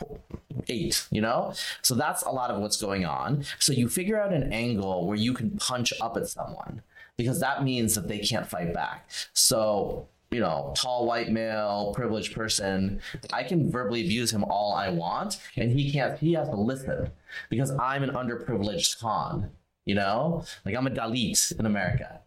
eight, 0.70 1.08
you 1.12 1.22
know? 1.22 1.54
So 1.82 1.96
that's 1.96 2.24
a 2.24 2.30
lot 2.30 2.52
of 2.52 2.62
what's 2.62 2.82
going 2.82 3.06
on. 3.06 3.44
So 3.60 3.74
you 3.74 3.90
figure 3.90 4.22
out 4.22 4.34
an 4.34 4.52
angle 4.54 5.08
where 5.08 5.18
you 5.18 5.34
can 5.34 5.52
punch 5.58 5.94
up 6.02 6.18
at 6.18 6.28
someone 6.28 6.82
because 7.18 7.40
that 7.40 7.64
means 7.64 7.96
that 7.96 8.08
they 8.08 8.20
can't 8.20 8.48
fight 8.48 8.74
back. 8.74 9.10
So, 9.34 10.08
you 10.32 10.40
know, 10.40 10.74
tall 10.76 11.06
white 11.06 11.30
male, 11.30 11.94
privileged 11.96 12.34
person, 12.34 13.02
I 13.34 13.44
can 13.44 13.72
verbally 13.72 14.02
abuse 14.06 14.32
him 14.32 14.44
all 14.46 14.74
I 14.74 14.90
want 14.90 15.40
and 15.56 15.72
he 15.72 15.92
can't, 15.92 16.18
he 16.18 16.34
has 16.34 16.50
to 16.50 16.56
listen 16.56 17.12
because 17.50 17.72
I'm 17.72 18.04
an 18.04 18.12
underprivileged 18.12 19.00
con, 19.00 19.52
you 19.86 19.96
know? 19.96 20.46
Like 20.66 20.76
I'm 20.76 20.88
a 20.88 20.92
Dalit 20.92 21.60
in 21.60 21.66
America 21.66 22.22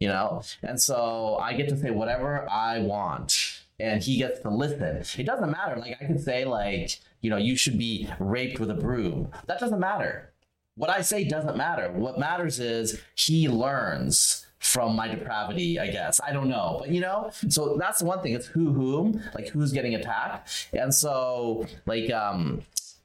you 0.00 0.08
know? 0.08 0.42
And 0.62 0.80
so 0.80 1.38
i 1.40 1.52
get 1.54 1.68
to 1.68 1.76
say 1.76 1.90
whatever 1.90 2.48
i 2.50 2.78
want 2.78 3.58
and 3.80 4.02
he 4.02 4.16
gets 4.16 4.40
to 4.40 4.50
listen. 4.50 5.04
It 5.20 5.26
doesn't 5.26 5.50
matter. 5.50 5.76
Like 5.76 5.96
i 6.00 6.04
could 6.04 6.20
say 6.20 6.44
like 6.44 7.00
you 7.20 7.30
know 7.30 7.36
you 7.36 7.56
should 7.56 7.78
be 7.78 8.08
raped 8.18 8.60
with 8.60 8.70
a 8.70 8.74
broom. 8.74 9.30
That 9.46 9.60
doesn't 9.60 9.80
matter. 9.80 10.32
What 10.76 10.90
i 10.90 11.00
say 11.00 11.24
doesn't 11.24 11.56
matter. 11.56 11.90
What 11.92 12.18
matters 12.18 12.60
is 12.60 13.00
he 13.14 13.48
learns 13.48 14.44
from 14.58 14.96
my 14.96 15.06
depravity 15.06 15.78
i 15.78 15.86
guess. 15.86 16.20
I 16.26 16.32
don't 16.32 16.48
know. 16.48 16.78
But 16.80 16.90
you 16.90 17.00
know 17.00 17.30
so 17.48 17.76
that's 17.78 18.00
the 18.00 18.06
one 18.06 18.22
thing. 18.22 18.34
It's 18.34 18.46
who 18.46 18.72
whom 18.72 19.22
like 19.34 19.48
who's 19.48 19.72
getting 19.72 19.94
attacked. 19.94 20.68
And 20.72 20.94
so 20.94 21.66
like 21.86 22.10
um 22.10 22.62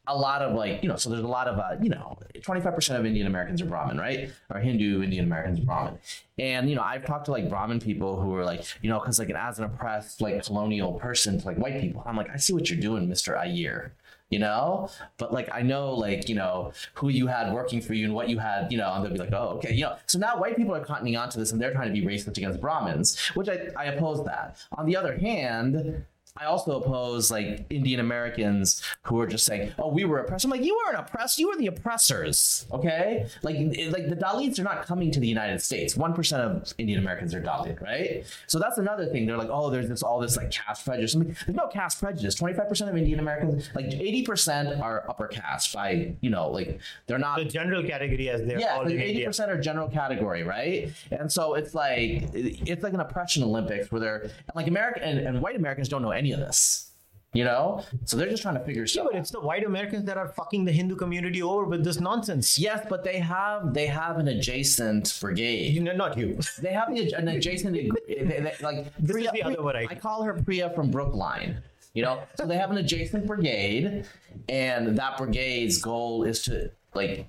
a 0.07 0.17
lot 0.17 0.41
of 0.41 0.53
like 0.53 0.83
you 0.83 0.89
know 0.89 0.97
so 0.97 1.09
there's 1.09 1.23
a 1.23 1.27
lot 1.27 1.47
of 1.47 1.57
uh, 1.57 1.75
you 1.81 1.89
know 1.89 2.17
25% 2.35 2.99
of 2.99 3.05
indian 3.05 3.25
americans 3.25 3.61
are 3.61 3.65
brahmin 3.65 3.97
right? 3.97 4.29
Or 4.49 4.59
hindu 4.59 5.01
indian 5.01 5.25
americans 5.25 5.59
are 5.59 5.63
brahmin. 5.63 5.99
And 6.37 6.69
you 6.69 6.75
know 6.75 6.81
i've 6.81 7.05
talked 7.05 7.25
to 7.25 7.31
like 7.31 7.49
brahmin 7.49 7.79
people 7.79 8.21
who 8.21 8.35
are 8.35 8.43
like 8.43 8.65
you 8.81 8.89
know 8.89 8.99
because 8.99 9.19
like 9.19 9.29
as 9.29 9.59
an 9.59 9.65
oppressed 9.65 10.21
like 10.21 10.43
colonial 10.43 10.93
person 10.93 11.39
to 11.39 11.45
like 11.45 11.57
white 11.57 11.79
people 11.79 12.03
i'm 12.05 12.17
like 12.17 12.29
i 12.29 12.37
see 12.37 12.53
what 12.53 12.69
you're 12.69 12.79
doing 12.79 13.07
mr 13.07 13.37
Iyer 13.37 13.93
you 14.29 14.39
know? 14.39 14.89
But 15.17 15.31
like 15.31 15.47
i 15.53 15.61
know 15.61 15.93
like 15.93 16.27
you 16.27 16.35
know 16.35 16.73
who 16.95 17.09
you 17.09 17.27
had 17.27 17.53
working 17.53 17.81
for 17.81 17.93
you 17.93 18.05
and 18.05 18.13
what 18.13 18.29
you 18.29 18.39
had 18.39 18.71
you 18.71 18.77
know? 18.77 18.91
And 18.93 19.05
they'll 19.05 19.13
be 19.13 19.19
like 19.19 19.31
oh 19.31 19.57
okay 19.57 19.73
you 19.73 19.83
know? 19.83 19.95
So 20.07 20.17
now 20.19 20.39
white 20.39 20.57
people 20.57 20.75
are 20.75 20.83
cottoning 20.83 21.19
onto 21.19 21.39
this 21.39 21.51
and 21.51 21.61
they're 21.61 21.71
trying 21.71 21.93
to 21.93 21.99
be 21.99 22.05
racist 22.05 22.37
against 22.37 22.59
brahmins 22.59 23.17
which 23.35 23.47
i, 23.47 23.67
I 23.77 23.85
oppose 23.85 24.25
that. 24.25 24.57
On 24.77 24.85
the 24.85 24.97
other 24.97 25.17
hand 25.17 26.05
I 26.35 26.45
also 26.45 26.81
oppose 26.81 27.29
like 27.29 27.67
Indian 27.69 27.99
Americans 27.99 28.81
who 29.03 29.19
are 29.19 29.27
just 29.27 29.45
saying, 29.45 29.71
"Oh, 29.77 29.89
we 29.89 30.03
were 30.03 30.17
oppressed." 30.17 30.45
I'm 30.45 30.49
like, 30.51 30.63
"You 30.63 30.75
weren't 30.83 30.97
oppressed. 30.97 31.37
You 31.37 31.47
were 31.49 31.55
the 31.55 31.67
oppressors." 31.67 32.65
Okay, 32.71 33.27
like 33.43 33.55
like 33.91 34.09
the 34.09 34.15
Dalits 34.15 34.57
are 34.57 34.63
not 34.63 34.83
coming 34.87 35.11
to 35.11 35.19
the 35.19 35.27
United 35.27 35.61
States. 35.61 35.95
One 35.95 36.13
percent 36.13 36.41
of 36.41 36.73
Indian 36.79 36.99
Americans 36.99 37.35
are 37.35 37.41
Dalit, 37.41 37.79
right? 37.81 38.25
So 38.47 38.57
that's 38.57 38.79
another 38.79 39.05
thing. 39.05 39.27
They're 39.27 39.37
like, 39.37 39.51
"Oh, 39.51 39.69
there's 39.69 39.87
this 39.87 40.01
all 40.01 40.19
this 40.19 40.35
like 40.35 40.49
caste 40.49 40.85
prejudice." 40.85 41.13
Like, 41.13 41.37
there's 41.45 41.55
no 41.55 41.67
caste 41.67 41.99
prejudice. 41.99 42.33
Twenty 42.33 42.55
five 42.55 42.67
percent 42.67 42.89
of 42.89 42.97
Indian 42.97 43.19
Americans, 43.19 43.69
like 43.75 43.93
eighty 43.93 44.23
percent, 44.23 44.81
are 44.81 45.07
upper 45.07 45.27
caste 45.27 45.73
by 45.73 46.15
you 46.21 46.31
know 46.31 46.49
like 46.49 46.79
they're 47.05 47.19
not 47.19 47.37
the 47.37 47.45
general 47.45 47.83
category 47.83 48.29
as 48.29 48.41
they're 48.41 48.59
yeah, 48.59 48.77
like 48.77 48.95
eighty 48.95 49.23
percent 49.23 49.51
are 49.51 49.61
general 49.61 49.87
category, 49.87 50.41
right? 50.41 50.91
And 51.11 51.31
so 51.31 51.53
it's 51.53 51.75
like 51.75 52.23
it's 52.33 52.81
like 52.81 52.93
an 52.93 53.01
oppression 53.01 53.43
Olympics 53.43 53.91
where 53.91 54.01
they're 54.01 54.31
like 54.55 54.65
American 54.65 55.03
and, 55.03 55.19
and 55.19 55.39
white 55.39 55.55
Americans 55.55 55.89
don't 55.89 56.01
know 56.01 56.11
any 56.23 56.31
of 56.31 56.39
this, 56.39 56.91
you 57.33 57.43
know. 57.43 57.83
So 58.05 58.15
they're 58.17 58.29
just 58.29 58.43
trying 58.43 58.59
to 58.61 58.65
figure 58.69 58.83
yeah, 58.83 58.93
stuff. 58.93 59.07
but 59.11 59.15
it's 59.19 59.31
the 59.37 59.43
white 59.49 59.65
americans 59.71 60.05
that 60.09 60.17
are 60.23 60.29
fucking 60.39 60.63
the 60.69 60.71
hindu 60.79 60.95
community 61.03 61.41
over 61.51 61.65
with 61.65 61.83
this 61.83 61.99
nonsense 61.99 62.57
Yes, 62.67 62.79
but 62.93 63.03
they 63.03 63.19
have 63.19 63.73
they 63.73 63.87
have 63.87 64.15
an 64.23 64.27
adjacent 64.35 65.05
brigade. 65.23 65.73
you 65.75 65.81
know, 65.81 65.95
not 66.03 66.17
you 66.17 66.27
They 66.65 66.73
have 66.79 66.89
an 66.89 67.27
adjacent 67.27 67.73
they, 67.75 67.89
they, 68.07 68.53
like 68.61 68.77
This 68.99 69.17
is 69.25 69.31
the 69.31 69.43
other 69.43 69.61
variety. 69.61 69.89
I 69.93 69.95
call 70.07 70.23
her 70.23 70.33
Priya 70.45 70.69
from 70.75 70.91
Brookline. 70.91 71.51
You 71.97 72.01
know, 72.05 72.15
so 72.37 72.47
they 72.47 72.57
have 72.57 72.71
an 72.71 72.77
adjacent 72.77 73.27
brigade, 73.27 74.05
and 74.49 74.97
that 74.97 75.13
brigade's 75.19 75.77
goal 75.77 76.23
is 76.23 76.41
to 76.47 76.71
like 76.95 77.27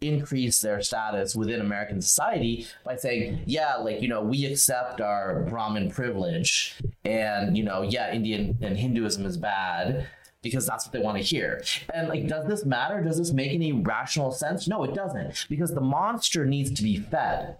increase 0.00 0.60
their 0.60 0.80
status 0.82 1.34
within 1.34 1.60
American 1.60 2.00
society 2.00 2.66
by 2.84 2.96
saying, 2.96 3.40
yeah, 3.46 3.76
like 3.76 4.00
you 4.00 4.08
know, 4.08 4.22
we 4.22 4.46
accept 4.46 5.02
our 5.02 5.42
Brahmin 5.50 5.90
privilege, 5.90 6.76
and 7.06 7.56
you 7.56 7.64
know, 7.64 7.82
yeah, 7.82 8.12
Indian 8.12 8.58
and 8.60 8.76
Hinduism 8.76 9.24
is 9.26 9.36
bad. 9.36 10.06
Because 10.42 10.64
that's 10.64 10.86
what 10.86 10.92
they 10.92 11.00
want 11.00 11.16
to 11.16 11.24
hear. 11.24 11.60
And 11.92 12.08
like, 12.08 12.28
does 12.28 12.46
this 12.46 12.64
matter? 12.64 13.02
Does 13.02 13.18
this 13.18 13.32
make 13.32 13.52
any 13.52 13.72
rational 13.72 14.30
sense? 14.30 14.68
No, 14.68 14.84
it 14.84 14.94
doesn't. 14.94 15.46
Because 15.48 15.74
the 15.74 15.80
monster 15.80 16.46
needs 16.46 16.70
to 16.72 16.84
be 16.84 16.98
fed. 16.98 17.56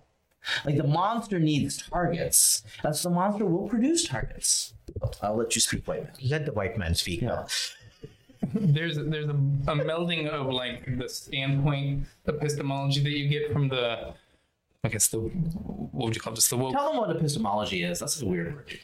Like 0.65 0.77
the 0.77 0.87
monster 0.87 1.41
needs 1.41 1.83
targets, 1.89 2.63
and 2.85 2.95
so 2.95 3.09
the 3.09 3.15
monster 3.17 3.45
will 3.45 3.69
produce 3.69 4.07
targets. 4.07 4.75
I'll 5.21 5.35
let 5.35 5.57
you 5.57 5.61
speak, 5.61 5.89
white 5.89 6.05
man. 6.05 6.13
let 6.29 6.47
the 6.47 6.53
white 6.53 6.79
man 6.79 6.95
speak 6.95 7.23
now 7.23 7.47
there's 8.55 8.97
there's 8.97 9.29
a, 9.29 9.33
a 9.33 9.77
melding 9.77 10.29
of 10.29 10.47
like 10.47 10.99
the 10.99 11.09
standpoint 11.09 12.07
epistemology 12.27 13.03
that 13.03 13.11
you 13.11 13.29
get 13.29 13.53
from 13.53 13.69
the 13.69 14.15
I 14.85 14.89
guess 14.89 15.09
the 15.09 15.19
what 15.19 16.07
would 16.07 16.15
you 16.15 16.21
call 16.21 16.35
this 16.35 16.49
the 16.49 16.57
woke 16.57 16.73
Tell 16.73 16.89
them 16.89 16.99
what 16.99 17.15
epistemology 17.15 17.83
is. 17.83 18.01
That's 18.01 18.21
a 18.23 18.27
weird 18.27 18.55
word. 18.55 18.79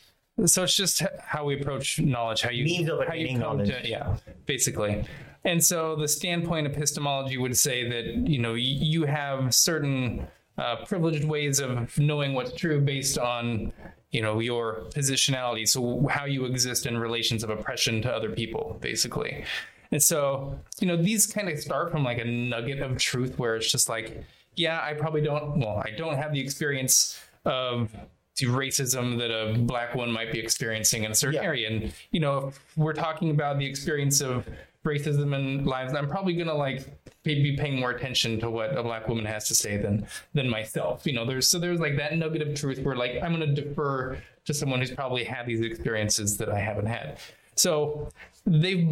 So 0.46 0.62
it's 0.62 0.74
just 0.74 1.02
how 1.20 1.44
we 1.44 1.60
approach 1.60 2.00
knowledge, 2.00 2.42
how 2.42 2.50
you 2.50 2.86
how 3.06 3.14
you 3.14 3.28
come 3.28 3.38
knowledge. 3.38 3.68
to 3.68 3.88
yeah, 3.88 4.16
basically. 4.46 5.04
And 5.44 5.62
so 5.62 5.96
the 5.96 6.08
standpoint 6.08 6.66
epistemology 6.66 7.36
would 7.36 7.56
say 7.56 7.88
that 7.88 8.28
you 8.28 8.38
know 8.38 8.54
you 8.54 9.04
have 9.04 9.54
certain 9.54 10.26
uh, 10.58 10.76
privileged 10.86 11.24
ways 11.24 11.60
of 11.60 11.98
knowing 11.98 12.32
what's 12.32 12.52
true 12.52 12.80
based 12.80 13.18
on 13.18 13.72
you 14.10 14.22
know 14.22 14.40
your 14.40 14.84
positionality, 14.94 15.68
so 15.68 16.06
how 16.08 16.24
you 16.24 16.46
exist 16.46 16.86
in 16.86 16.96
relations 16.96 17.44
of 17.44 17.50
oppression 17.50 18.00
to 18.02 18.12
other 18.12 18.30
people, 18.30 18.78
basically. 18.80 19.44
And 19.90 20.02
so 20.02 20.58
you 20.80 20.86
know 20.86 20.96
these 20.96 21.26
kind 21.26 21.48
of 21.50 21.58
start 21.58 21.92
from 21.92 22.04
like 22.04 22.18
a 22.18 22.24
nugget 22.24 22.80
of 22.80 22.96
truth 22.96 23.38
where 23.38 23.56
it's 23.56 23.70
just 23.70 23.88
like, 23.88 24.24
yeah, 24.56 24.80
I 24.82 24.94
probably 24.94 25.20
don't. 25.20 25.58
Well, 25.58 25.82
I 25.84 25.90
don't 25.90 26.16
have 26.16 26.32
the 26.32 26.40
experience 26.40 27.18
of 27.44 27.94
to 28.36 28.48
racism 28.50 29.18
that 29.18 29.30
a 29.30 29.58
black 29.58 29.94
one 29.94 30.10
might 30.10 30.32
be 30.32 30.38
experiencing 30.38 31.04
in 31.04 31.10
a 31.10 31.14
certain 31.14 31.40
Yeah. 31.42 31.48
area. 31.48 31.68
And 31.68 31.92
you 32.10 32.20
know, 32.20 32.48
if 32.48 32.60
we're 32.76 32.92
talking 32.94 33.30
about 33.30 33.58
the 33.58 33.66
experience 33.66 34.20
of 34.20 34.48
racism 34.84 35.34
in 35.34 35.64
lives, 35.64 35.94
I'm 35.94 36.08
probably 36.08 36.34
gonna 36.34 36.54
like 36.54 36.82
be 37.24 37.56
paying 37.56 37.78
more 37.78 37.90
attention 37.92 38.40
to 38.40 38.50
what 38.50 38.76
a 38.76 38.82
black 38.82 39.06
woman 39.06 39.24
has 39.26 39.46
to 39.48 39.54
say 39.54 39.76
than 39.76 40.06
than 40.34 40.48
myself. 40.48 41.06
You 41.06 41.12
know, 41.12 41.24
there's 41.24 41.46
so 41.46 41.58
there's 41.58 41.78
like 41.80 41.96
that 41.98 42.16
nugget 42.16 42.42
of 42.42 42.54
truth 42.54 42.80
where 42.80 42.96
like 42.96 43.12
I'm 43.22 43.32
gonna 43.32 43.54
defer 43.54 44.18
to 44.44 44.54
someone 44.54 44.80
who's 44.80 44.90
probably 44.90 45.24
had 45.24 45.46
these 45.46 45.60
experiences 45.60 46.36
that 46.38 46.48
I 46.48 46.58
haven't 46.58 46.86
had. 46.86 47.18
So 47.54 48.08
they've 48.46 48.88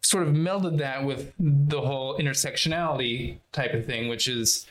sort 0.00 0.26
of 0.26 0.32
melded 0.34 0.78
that 0.78 1.04
with 1.04 1.32
the 1.38 1.80
whole 1.80 2.18
intersectionality 2.18 3.38
type 3.52 3.74
of 3.74 3.84
thing, 3.86 4.08
which 4.08 4.26
is 4.26 4.66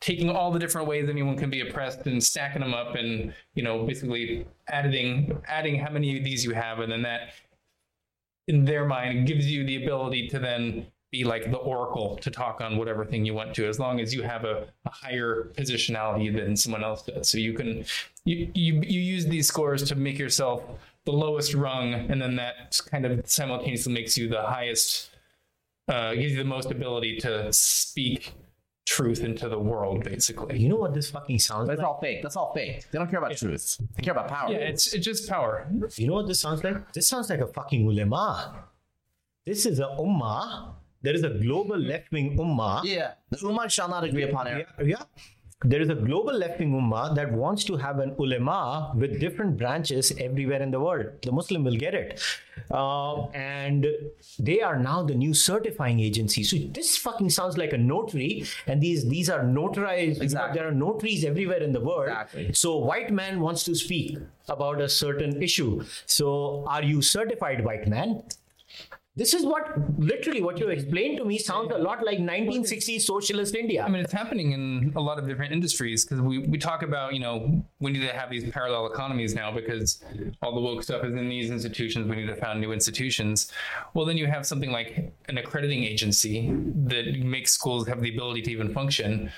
taking 0.00 0.30
all 0.30 0.50
the 0.50 0.58
different 0.58 0.88
ways 0.88 1.08
anyone 1.08 1.36
can 1.36 1.50
be 1.50 1.60
oppressed 1.60 2.06
and 2.06 2.22
stacking 2.22 2.62
them 2.62 2.74
up 2.74 2.94
and 2.94 3.32
you 3.54 3.62
know 3.62 3.84
basically 3.84 4.46
adding 4.68 5.38
adding 5.46 5.78
how 5.78 5.90
many 5.90 6.16
of 6.16 6.24
these 6.24 6.44
you 6.44 6.52
have. 6.52 6.80
And 6.80 6.90
then 6.90 7.02
that 7.02 7.34
in 8.48 8.64
their 8.64 8.84
mind 8.84 9.26
gives 9.26 9.50
you 9.50 9.64
the 9.64 9.82
ability 9.84 10.28
to 10.28 10.38
then 10.38 10.86
be 11.10 11.24
like 11.24 11.50
the 11.50 11.56
oracle 11.56 12.16
to 12.18 12.30
talk 12.30 12.60
on 12.60 12.76
whatever 12.76 13.04
thing 13.04 13.24
you 13.24 13.34
want 13.34 13.54
to 13.54 13.66
as 13.66 13.80
long 13.80 14.00
as 14.00 14.14
you 14.14 14.22
have 14.22 14.44
a, 14.44 14.68
a 14.86 14.90
higher 14.90 15.50
positionality 15.56 16.34
than 16.34 16.56
someone 16.56 16.84
else 16.84 17.02
does. 17.02 17.28
So 17.28 17.38
you 17.38 17.52
can 17.52 17.84
you, 18.24 18.50
you 18.54 18.82
you 18.86 19.00
use 19.00 19.26
these 19.26 19.48
scores 19.48 19.82
to 19.88 19.94
make 19.94 20.18
yourself 20.18 20.62
the 21.04 21.12
lowest 21.12 21.54
rung 21.54 21.94
and 21.94 22.20
then 22.20 22.36
that 22.36 22.80
kind 22.90 23.06
of 23.06 23.26
simultaneously 23.28 23.92
makes 23.92 24.16
you 24.16 24.28
the 24.28 24.42
highest 24.42 25.10
uh, 25.88 26.14
gives 26.14 26.32
you 26.32 26.38
the 26.38 26.44
most 26.44 26.70
ability 26.70 27.18
to 27.18 27.52
speak 27.52 28.34
truth 28.96 29.20
into 29.28 29.46
the 29.54 29.58
world 29.70 29.98
basically 30.12 30.54
You 30.62 30.68
know 30.72 30.80
what 30.84 30.92
this 30.98 31.08
fucking 31.16 31.38
sounds 31.48 31.66
But 31.68 31.74
it's 31.74 31.82
like? 31.82 31.88
all 31.90 32.00
fake. 32.06 32.20
That's 32.24 32.36
all 32.40 32.50
fake. 32.58 32.78
They 32.90 32.96
don't 32.98 33.08
care 33.12 33.20
about 33.24 33.36
truth. 33.36 33.64
They 33.94 34.02
care 34.06 34.14
about 34.18 34.28
power. 34.36 34.48
yeah 34.52 34.70
it's 34.72 34.84
it's 34.94 35.04
just 35.10 35.22
power 35.34 35.52
You 36.00 36.06
know 36.08 36.14
what 36.18 36.26
this 36.30 36.40
sounds 36.44 36.60
like? 36.66 36.78
This 36.96 37.06
sounds 37.12 37.26
like 37.32 37.42
a 37.48 37.50
fucking 37.58 37.80
ulema. 37.88 38.26
This 39.48 39.60
is 39.70 39.76
a 39.78 39.88
ummah. 40.04 40.44
There 41.02 41.14
is 41.18 41.22
a 41.30 41.32
global 41.44 41.78
left 41.90 42.08
wing 42.14 42.26
ummah. 42.44 42.76
Yeah. 42.84 43.12
The 43.30 43.38
Ummah 43.50 43.70
shall 43.76 43.88
not 43.94 44.02
agree 44.08 44.24
upon 44.30 44.44
it. 44.52 44.66
Yeah, 44.78 44.84
yeah. 44.94 45.02
There 45.62 45.82
is 45.82 45.90
a 45.90 45.94
global 45.94 46.32
left 46.32 46.58
wing 46.58 46.72
ummah 46.72 47.14
that 47.16 47.32
wants 47.32 47.64
to 47.64 47.76
have 47.76 47.98
an 47.98 48.14
ulema 48.18 48.92
with 48.96 49.20
different 49.20 49.58
branches 49.58 50.10
everywhere 50.18 50.62
in 50.62 50.70
the 50.70 50.80
world. 50.80 51.08
The 51.20 51.32
Muslim 51.32 51.64
will 51.64 51.76
get 51.76 51.94
it. 51.94 52.18
Uh, 52.70 53.26
and 53.28 53.86
they 54.38 54.62
are 54.62 54.78
now 54.78 55.02
the 55.02 55.14
new 55.14 55.34
certifying 55.34 56.00
agency. 56.00 56.44
So 56.44 56.56
this 56.56 56.96
fucking 56.96 57.28
sounds 57.28 57.58
like 57.58 57.74
a 57.74 57.78
notary, 57.78 58.46
and 58.66 58.80
these 58.80 59.06
these 59.06 59.28
are 59.28 59.40
notarized. 59.40 60.22
Exactly. 60.22 60.58
there 60.58 60.66
are 60.66 60.72
notaries 60.72 61.24
everywhere 61.26 61.62
in 61.62 61.72
the 61.72 61.80
world. 61.80 62.08
Exactly. 62.08 62.52
So 62.54 62.78
white 62.78 63.10
man 63.10 63.40
wants 63.40 63.62
to 63.64 63.74
speak 63.74 64.16
about 64.48 64.80
a 64.80 64.88
certain 64.88 65.42
issue. 65.42 65.84
So 66.06 66.64
are 66.68 66.82
you 66.82 67.02
certified 67.02 67.64
white 67.66 67.86
man? 67.86 68.22
This 69.20 69.34
is 69.34 69.44
what 69.44 69.64
literally 69.98 70.40
what 70.40 70.58
you 70.58 70.70
explained 70.70 71.18
to 71.18 71.26
me 71.26 71.36
sounds 71.36 71.70
a 71.72 71.76
lot 71.76 72.02
like 72.02 72.20
1960s 72.20 73.02
socialist 73.02 73.54
India. 73.54 73.82
I 73.82 73.88
mean, 73.90 74.02
it's 74.02 74.14
happening 74.14 74.52
in 74.52 74.94
a 74.96 75.00
lot 75.08 75.18
of 75.18 75.28
different 75.28 75.52
industries 75.52 76.06
because 76.06 76.22
we, 76.22 76.38
we 76.38 76.56
talk 76.56 76.82
about, 76.82 77.12
you 77.12 77.20
know, 77.20 77.62
we 77.80 77.90
need 77.90 78.00
to 78.00 78.14
have 78.14 78.30
these 78.30 78.50
parallel 78.50 78.86
economies 78.86 79.34
now 79.34 79.52
because 79.52 80.02
all 80.40 80.54
the 80.54 80.60
woke 80.62 80.82
stuff 80.82 81.04
is 81.04 81.12
in 81.12 81.28
these 81.28 81.50
institutions. 81.50 82.08
We 82.08 82.16
need 82.16 82.28
to 82.28 82.36
found 82.36 82.62
new 82.62 82.72
institutions. 82.72 83.52
Well, 83.92 84.06
then 84.06 84.16
you 84.16 84.26
have 84.26 84.46
something 84.46 84.72
like 84.72 85.12
an 85.28 85.36
accrediting 85.36 85.84
agency 85.84 86.50
that 86.86 87.20
makes 87.20 87.52
schools 87.52 87.86
have 87.88 88.00
the 88.00 88.08
ability 88.14 88.40
to 88.40 88.50
even 88.52 88.72
function. 88.72 89.30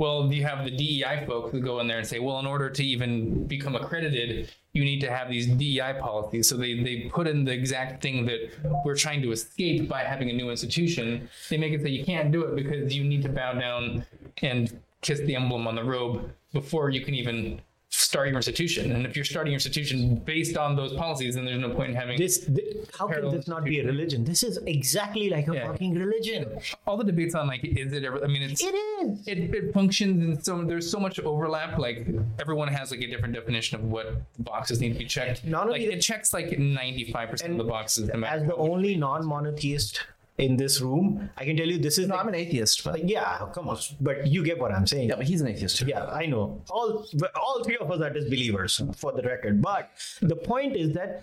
Well, 0.00 0.32
you 0.32 0.42
have 0.46 0.64
the 0.64 0.70
DEI 0.70 1.26
folks 1.26 1.52
who 1.52 1.60
go 1.60 1.78
in 1.80 1.86
there 1.86 1.98
and 1.98 2.06
say, 2.06 2.20
well, 2.20 2.38
in 2.38 2.46
order 2.46 2.70
to 2.70 2.82
even 2.82 3.46
become 3.46 3.76
accredited, 3.76 4.50
you 4.72 4.82
need 4.82 4.98
to 5.02 5.10
have 5.10 5.28
these 5.28 5.46
DEI 5.46 5.96
policies. 6.00 6.48
So 6.48 6.56
they, 6.56 6.82
they 6.82 7.00
put 7.12 7.26
in 7.26 7.44
the 7.44 7.52
exact 7.52 8.00
thing 8.00 8.24
that 8.24 8.38
we're 8.82 8.96
trying 8.96 9.20
to 9.20 9.30
escape 9.30 9.90
by 9.90 10.02
having 10.04 10.30
a 10.30 10.32
new 10.32 10.48
institution. 10.48 11.28
They 11.50 11.58
make 11.58 11.74
it 11.74 11.82
so 11.82 11.88
you 11.88 12.02
can't 12.02 12.32
do 12.32 12.44
it 12.44 12.56
because 12.56 12.96
you 12.96 13.04
need 13.04 13.20
to 13.24 13.28
bow 13.28 13.52
down 13.52 14.06
and 14.40 14.74
kiss 15.02 15.20
the 15.20 15.36
emblem 15.36 15.66
on 15.66 15.74
the 15.74 15.84
robe 15.84 16.32
before 16.54 16.88
you 16.88 17.02
can 17.02 17.12
even 17.12 17.60
start 17.92 18.28
your 18.28 18.36
institution. 18.36 18.92
And 18.92 19.04
if 19.04 19.16
you're 19.16 19.24
starting 19.24 19.50
your 19.52 19.56
institution 19.56 20.14
based 20.16 20.56
on 20.56 20.76
those 20.76 20.92
policies, 20.94 21.34
then 21.34 21.44
there's 21.44 21.58
no 21.60 21.70
point 21.70 21.90
in 21.90 21.96
having 21.96 22.18
this, 22.18 22.38
thi- 22.38 22.76
how 22.96 23.08
can 23.08 23.28
this 23.30 23.48
not 23.48 23.64
be 23.64 23.80
a 23.80 23.84
religion? 23.84 24.24
This 24.24 24.42
is 24.44 24.58
exactly 24.66 25.28
like 25.28 25.48
a 25.48 25.54
Yeah. 25.54 25.66
fucking 25.66 25.94
religion. 25.94 26.46
all 26.86 26.96
the 26.96 27.04
debates 27.04 27.34
on 27.34 27.46
like 27.48 27.62
is 27.64 27.92
it 27.92 28.04
ever 28.04 28.22
I 28.24 28.26
mean 28.28 28.42
it's 28.42 28.62
It 28.62 28.74
is. 28.74 29.26
it, 29.26 29.38
it 29.54 29.72
functions 29.74 30.22
and 30.24 30.44
so 30.44 30.62
there's 30.62 30.88
so 30.90 30.98
much 31.00 31.18
overlap 31.20 31.78
like 31.78 32.06
everyone 32.40 32.68
has 32.68 32.90
like 32.90 33.00
a 33.00 33.06
different 33.06 33.34
definition 33.34 33.78
of 33.78 33.84
what 33.84 34.06
boxes 34.40 34.80
need 34.80 34.92
to 34.92 34.98
be 34.98 35.04
checked 35.04 35.44
Not 35.44 35.66
only 35.66 35.86
like 35.86 35.96
it 35.96 36.00
checks 36.00 36.32
like 36.32 36.48
95% 36.50 37.50
of 37.52 37.58
the 37.58 37.64
boxes 37.64 38.08
As 38.10 38.42
the 38.46 38.56
only 38.56 38.96
non-monotheist 38.96 40.00
in 40.40 40.56
this 40.56 40.80
room, 40.80 41.30
I 41.36 41.44
can 41.44 41.56
tell 41.56 41.66
you 41.66 41.78
this 41.78 41.98
is. 41.98 42.08
No, 42.08 42.16
I'm 42.16 42.28
an 42.28 42.34
atheist, 42.34 42.82
but 42.84 43.06
yeah, 43.08 43.46
come 43.52 43.68
on, 43.68 43.78
but 44.00 44.26
you 44.26 44.42
get 44.42 44.58
what 44.58 44.72
I'm 44.72 44.86
saying. 44.86 45.08
yeah, 45.10 45.16
but 45.16 45.26
he's 45.26 45.40
an 45.40 45.48
atheist 45.48 45.76
too. 45.76 45.86
Yeah, 45.86 46.06
I 46.06 46.26
know. 46.26 46.62
All 46.70 47.06
all 47.34 47.62
three 47.64 47.76
of 47.76 47.90
us 47.90 48.00
are 48.00 48.10
disbelievers, 48.10 48.80
for 48.96 49.12
the 49.12 49.22
record. 49.22 49.60
But 49.62 49.90
the 50.20 50.36
point 50.36 50.76
is 50.76 50.92
that 50.94 51.22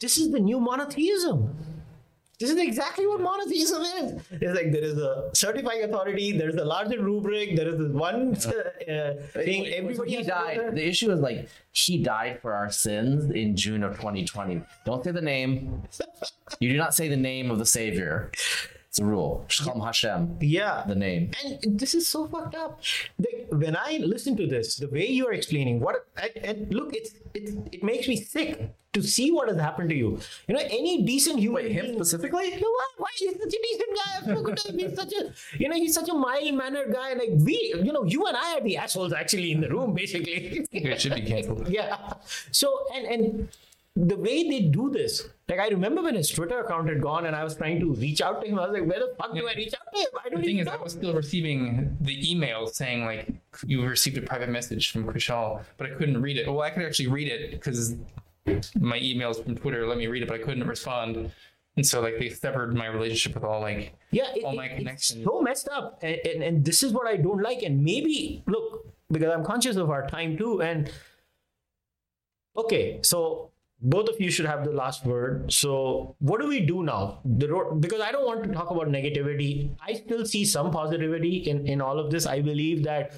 this 0.00 0.18
is 0.18 0.30
the 0.32 0.40
new 0.40 0.60
monotheism. 0.60 1.56
This 2.38 2.50
is 2.50 2.56
exactly 2.56 3.04
what 3.04 3.20
monotheism 3.20 3.82
is. 3.82 4.22
It's 4.30 4.54
like 4.54 4.70
there 4.70 4.84
is 4.84 4.96
a 4.96 5.30
certifying 5.34 5.82
authority, 5.82 6.38
there 6.38 6.48
is 6.48 6.54
a 6.54 6.64
larger 6.64 7.02
rubric, 7.02 7.56
there 7.56 7.68
is 7.68 7.78
this 7.78 7.90
one 7.90 8.34
uh, 8.36 9.14
thing. 9.32 9.66
Everybody 9.66 10.16
he 10.16 10.22
died. 10.22 10.76
The 10.76 10.86
issue 10.86 11.10
is 11.10 11.18
like 11.18 11.48
he 11.72 12.00
died 12.00 12.40
for 12.40 12.54
our 12.54 12.70
sins 12.70 13.30
in 13.32 13.56
June 13.56 13.82
of 13.82 13.96
2020. 13.96 14.62
Don't 14.84 15.02
say 15.02 15.10
the 15.10 15.20
name. 15.20 15.82
You 16.60 16.70
do 16.70 16.76
not 16.76 16.94
say 16.94 17.08
the 17.08 17.16
name 17.16 17.50
of 17.50 17.58
the 17.58 17.66
Savior. 17.66 18.30
It's 18.88 18.98
a 19.00 19.04
rule. 19.04 19.44
Him 19.50 19.80
Hashem. 19.80 20.38
Yeah, 20.40 20.82
The 20.88 20.94
name. 20.94 21.30
and 21.44 21.78
this 21.78 21.94
is 21.94 22.08
so 22.08 22.26
fucked 22.26 22.54
up. 22.54 22.80
Like, 23.18 23.46
when 23.50 23.76
I 23.76 23.98
listen 24.02 24.34
to 24.38 24.46
this, 24.46 24.76
the 24.76 24.88
way 24.88 25.06
you 25.06 25.26
are 25.28 25.32
explaining 25.32 25.78
what, 25.80 26.06
and, 26.16 26.32
and 26.44 26.72
look, 26.74 26.94
it's, 26.94 27.12
it's 27.34 27.52
it 27.70 27.82
makes 27.82 28.08
me 28.08 28.16
sick 28.16 28.74
to 28.94 29.02
see 29.02 29.30
what 29.30 29.48
has 29.48 29.58
happened 29.58 29.90
to 29.90 29.94
you. 29.94 30.18
You 30.48 30.54
know, 30.54 30.62
any 30.62 31.02
decent 31.02 31.38
human 31.38 31.64
Wait, 31.64 31.72
him 31.72 31.84
being- 31.84 31.96
specifically? 31.96 32.46
You 32.46 32.60
know 32.62 32.74
what? 32.80 32.88
Why 32.96 33.08
he's 33.14 33.32
such 33.32 33.54
a 33.58 33.62
decent 33.68 33.90
guy? 34.00 34.14
Him. 34.72 34.78
He's 34.78 34.96
such 34.96 35.12
a, 35.12 35.32
you 35.62 35.68
know, 35.68 35.76
he's 35.76 35.94
such 35.94 36.08
a 36.08 36.14
mild-mannered 36.14 36.90
guy. 36.90 37.12
Like 37.12 37.30
we, 37.34 37.74
you 37.84 37.92
know, 37.92 38.04
you 38.04 38.24
and 38.24 38.36
I 38.38 38.56
are 38.56 38.62
the 38.62 38.78
assholes 38.78 39.12
actually 39.12 39.52
in 39.52 39.60
the 39.60 39.68
room, 39.68 39.92
basically. 39.92 40.66
it 40.72 40.98
should 41.00 41.14
be 41.14 41.20
canceled 41.22 41.68
yeah. 41.68 42.14
So 42.52 42.86
and 42.94 43.04
and 43.06 43.48
the 44.06 44.16
way 44.16 44.48
they 44.48 44.60
do 44.60 44.90
this, 44.90 45.28
like 45.48 45.58
I 45.58 45.68
remember 45.68 46.02
when 46.02 46.14
his 46.14 46.28
Twitter 46.30 46.60
account 46.60 46.88
had 46.88 47.02
gone, 47.02 47.26
and 47.26 47.34
I 47.34 47.42
was 47.42 47.56
trying 47.56 47.80
to 47.80 47.92
reach 47.94 48.20
out 48.20 48.40
to 48.42 48.46
him. 48.48 48.58
I 48.58 48.68
was 48.68 48.78
like, 48.78 48.88
where 48.88 49.00
the 49.00 49.12
fuck 49.18 49.34
do 49.34 49.48
I 49.48 49.54
reach 49.54 49.74
out 49.74 49.92
to 49.92 50.00
him? 50.00 50.06
I 50.24 50.28
don't 50.28 50.40
the 50.40 50.46
thing 50.46 50.58
is, 50.58 50.68
I 50.68 50.76
was 50.76 50.92
still 50.92 51.12
receiving 51.14 51.96
the 52.00 52.30
email 52.30 52.66
saying 52.68 53.04
like 53.04 53.28
you 53.66 53.84
received 53.84 54.16
a 54.18 54.22
private 54.22 54.50
message 54.50 54.92
from 54.92 55.04
Kushal, 55.06 55.62
but 55.76 55.90
I 55.90 55.94
couldn't 55.94 56.22
read 56.22 56.36
it. 56.36 56.46
Well, 56.46 56.60
I 56.62 56.70
could 56.70 56.84
actually 56.84 57.08
read 57.08 57.28
it 57.28 57.50
because 57.50 57.96
my 58.78 58.98
emails 59.00 59.42
from 59.42 59.56
Twitter 59.56 59.86
let 59.86 59.98
me 59.98 60.06
read 60.06 60.22
it, 60.22 60.28
but 60.28 60.40
I 60.40 60.44
couldn't 60.44 60.66
respond. 60.66 61.30
And 61.76 61.86
so 61.86 62.00
like 62.00 62.18
they 62.18 62.28
severed 62.28 62.74
my 62.76 62.86
relationship 62.86 63.34
with 63.34 63.44
all 63.44 63.60
like 63.60 63.94
yeah, 64.12 64.28
it, 64.34 64.44
all 64.44 64.52
it- 64.52 64.56
my 64.56 64.66
it's 64.66 64.78
connections. 64.78 65.24
so 65.24 65.40
messed 65.42 65.68
up, 65.68 65.98
and, 66.02 66.16
and 66.24 66.42
and 66.42 66.64
this 66.64 66.82
is 66.84 66.92
what 66.92 67.06
I 67.08 67.16
don't 67.16 67.42
like. 67.42 67.62
And 67.62 67.82
maybe 67.82 68.42
look 68.46 68.86
because 69.10 69.32
I'm 69.32 69.44
conscious 69.44 69.76
of 69.76 69.90
our 69.90 70.06
time 70.06 70.36
too. 70.36 70.62
And 70.62 70.90
okay, 72.56 73.00
so 73.02 73.50
both 73.80 74.08
of 74.08 74.20
you 74.20 74.30
should 74.30 74.46
have 74.46 74.64
the 74.64 74.72
last 74.72 75.04
word. 75.06 75.52
So 75.52 76.16
what 76.18 76.40
do 76.40 76.48
we 76.48 76.60
do 76.60 76.82
now? 76.82 77.20
The 77.24 77.48
road 77.48 77.80
because 77.80 78.00
I 78.00 78.10
don't 78.10 78.26
want 78.26 78.42
to 78.44 78.52
talk 78.52 78.70
about 78.70 78.88
negativity. 78.88 79.70
I 79.80 79.94
still 79.94 80.26
see 80.26 80.44
some 80.44 80.70
positivity 80.70 81.48
in 81.48 81.66
in 81.66 81.80
all 81.80 81.98
of 81.98 82.10
this. 82.10 82.26
I 82.26 82.40
believe 82.40 82.82
that 82.84 83.12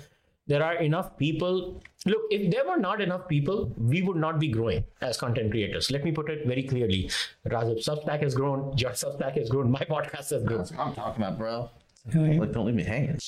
there 0.47 0.63
are 0.63 0.75
enough 0.75 1.17
people. 1.17 1.83
Look, 2.07 2.23
if 2.31 2.51
there 2.51 2.67
were 2.67 2.77
not 2.77 3.01
enough 3.01 3.29
people, 3.29 3.73
we 3.79 4.03
would 4.03 4.17
not 4.17 4.39
be 4.41 4.49
growing 4.49 4.85
as 5.01 5.17
content 5.17 5.51
creators. 5.51 5.91
Let 5.91 6.05
me 6.05 6.13
put 6.13 6.31
it 6.31 6.47
very 6.47 6.65
clearly. 6.65 7.11
Razib 7.47 7.85
Substack 7.87 8.23
has 8.23 8.35
grown, 8.35 8.77
your 8.77 8.91
Substack 8.91 9.37
has 9.39 9.49
grown, 9.49 9.71
my 9.71 9.87
podcast 9.91 10.31
has 10.31 10.43
grown. 10.43 10.67
I'm 10.79 10.95
talking 10.95 11.23
about, 11.23 11.39
bro. 11.39 11.71
Like, 12.15 12.53
don't 12.53 12.67
leave 12.67 12.75
me 12.75 12.83
hanging. 12.85 13.19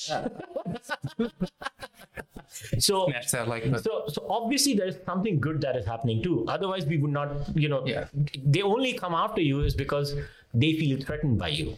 So 2.79 3.05
smash 3.07 3.31
that 3.31 3.47
like 3.47 3.63
button. 3.63 3.83
so 3.83 4.05
so 4.07 4.25
obviously 4.29 4.73
there 4.75 4.87
is 4.87 4.97
something 5.05 5.39
good 5.39 5.61
that 5.61 5.75
is 5.75 5.85
happening 5.85 6.21
too. 6.23 6.45
Otherwise, 6.47 6.85
we 6.85 6.97
would 6.97 7.11
not. 7.11 7.29
You 7.55 7.69
know, 7.69 7.85
Yeah. 7.85 8.07
they 8.45 8.61
only 8.61 8.93
come 8.93 9.13
after 9.13 9.41
you 9.41 9.61
is 9.61 9.75
because 9.75 10.15
they 10.53 10.73
feel 10.73 10.99
threatened 10.99 11.39
by 11.39 11.49
you. 11.49 11.75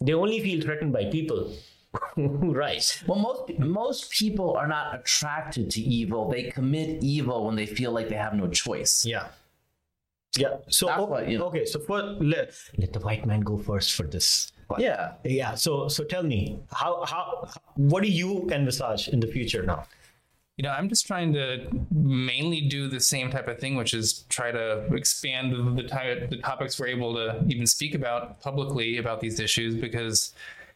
They 0.00 0.14
only 0.14 0.40
feel 0.40 0.60
threatened 0.60 0.92
by 0.92 1.06
people 1.06 1.52
who 2.14 2.52
rise. 2.54 3.02
Well, 3.06 3.18
most 3.18 3.58
most 3.58 4.10
people 4.10 4.56
are 4.56 4.66
not 4.66 4.94
attracted 4.94 5.70
to 5.70 5.80
evil. 5.80 6.30
They 6.30 6.44
commit 6.50 7.02
evil 7.02 7.46
when 7.46 7.56
they 7.56 7.66
feel 7.66 7.92
like 7.92 8.08
they 8.08 8.16
have 8.16 8.34
no 8.34 8.48
choice. 8.48 9.04
Yeah. 9.04 9.28
Yeah. 10.36 10.56
So 10.68 10.86
That's 10.86 11.00
o- 11.00 11.04
what, 11.04 11.28
you 11.28 11.38
know. 11.38 11.46
okay. 11.46 11.66
So 11.66 11.78
for 11.80 12.02
let, 12.02 12.54
let 12.78 12.92
the 12.92 13.00
white 13.00 13.26
man 13.26 13.40
go 13.40 13.58
first 13.58 13.92
for 13.94 14.04
this. 14.04 14.50
One. 14.72 14.80
Yeah. 14.80 15.12
Yeah. 15.24 15.54
So 15.54 15.88
so 15.88 16.04
tell 16.04 16.22
me 16.22 16.58
how 16.72 17.04
how 17.04 17.48
what 17.76 18.02
do 18.02 18.10
you 18.10 18.48
envisage 18.50 19.08
in 19.08 19.20
the 19.20 19.26
future 19.26 19.62
now? 19.62 19.86
you 20.58 20.62
know, 20.64 20.70
I'm 20.70 20.88
just 20.88 21.06
trying 21.06 21.32
to 21.32 21.66
mainly 21.90 22.60
do 22.60 22.88
the 22.88 23.00
same 23.00 23.30
type 23.30 23.48
of 23.48 23.58
thing, 23.58 23.74
which 23.74 23.94
is 23.94 24.24
try 24.28 24.52
to 24.52 24.84
expand 24.94 25.52
the, 25.52 25.82
the, 25.82 25.88
ty- 25.88 26.26
the 26.26 26.36
topics 26.36 26.78
we're 26.78 26.88
able 26.88 27.14
to 27.14 27.42
even 27.48 27.66
speak 27.66 27.94
about 27.94 28.40
publicly 28.40 28.98
about 28.98 29.20
these 29.20 29.40
issues 29.40 29.74
because, 29.74 30.34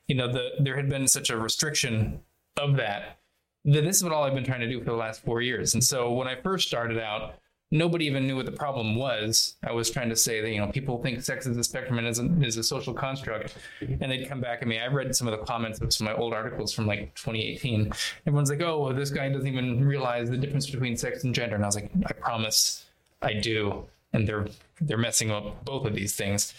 you 0.09 0.15
know, 0.15 0.33
the 0.33 0.51
there 0.61 0.77
had 0.77 0.89
been 0.89 1.07
such 1.07 1.31
a 1.31 1.37
restriction 1.37 2.21
of 2.57 2.77
that 2.77 3.19
that 3.67 3.83
this 3.83 3.97
is 3.97 4.05
what 4.05 4.13
all 4.13 4.25
I've 4.25 4.35
been 4.35 4.45
trying 4.45 4.61
to 4.61 4.69
do 4.69 4.79
for 4.79 4.87
the 4.87 4.97
last 4.97 5.25
four 5.25 5.43
years. 5.43 5.75
And 5.75 5.83
so 5.83 6.13
when 6.13 6.29
I 6.29 6.37
first 6.37 6.69
started 6.69 6.99
out, 6.99 7.35
nobody 7.71 8.07
even 8.07 8.27
knew 8.27 8.37
what 8.37 8.47
the 8.47 8.53
problem 8.53 8.95
was. 8.95 9.57
I 9.67 9.73
was 9.73 9.91
trying 9.91 10.09
to 10.11 10.17
say 10.17 10.41
that 10.41 10.51
you 10.51 10.61
know 10.61 10.69
people 10.69 11.03
think 11.03 11.23
sex 11.23 11.47
is 11.47 11.57
a 11.57 11.65
spectrum 11.65 11.99
and 11.99 12.07
is 12.07 12.19
a, 12.19 12.27
is 12.43 12.57
a 12.57 12.63
social 12.63 12.95
construct, 12.95 13.55
and 13.81 14.11
they'd 14.11 14.29
come 14.29 14.41
back 14.41 14.63
at 14.63 14.69
me. 14.69 14.79
I 14.79 14.87
read 14.87 15.15
some 15.15 15.29
of 15.29 15.39
the 15.39 15.45
comments 15.45 15.81
of 15.81 15.93
some 15.93 16.07
of 16.07 16.17
my 16.17 16.23
old 16.23 16.33
articles 16.33 16.73
from 16.73 16.87
like 16.87 17.15
2018. 17.15 17.93
Everyone's 18.27 18.51
like, 18.51 18.63
"Oh, 18.63 18.81
well, 18.83 18.95
this 18.95 19.11
guy 19.11 19.29
doesn't 19.29 19.49
even 19.49 19.85
realize 19.85 20.31
the 20.31 20.37
difference 20.37 20.69
between 20.71 20.97
sex 20.97 21.25
and 21.25 21.35
gender," 21.35 21.57
and 21.57 21.65
I 21.65 21.69
was 21.69 21.77
like, 21.77 21.91
"I 22.07 22.13
promise, 22.13 22.87
I 23.23 23.35
do." 23.35 23.85
And 24.13 24.27
they're 24.27 24.47
they're 24.81 24.99
messing 24.99 25.31
up 25.31 25.65
both 25.65 25.87
of 25.87 25.95
these 25.95 26.15
things. 26.15 26.55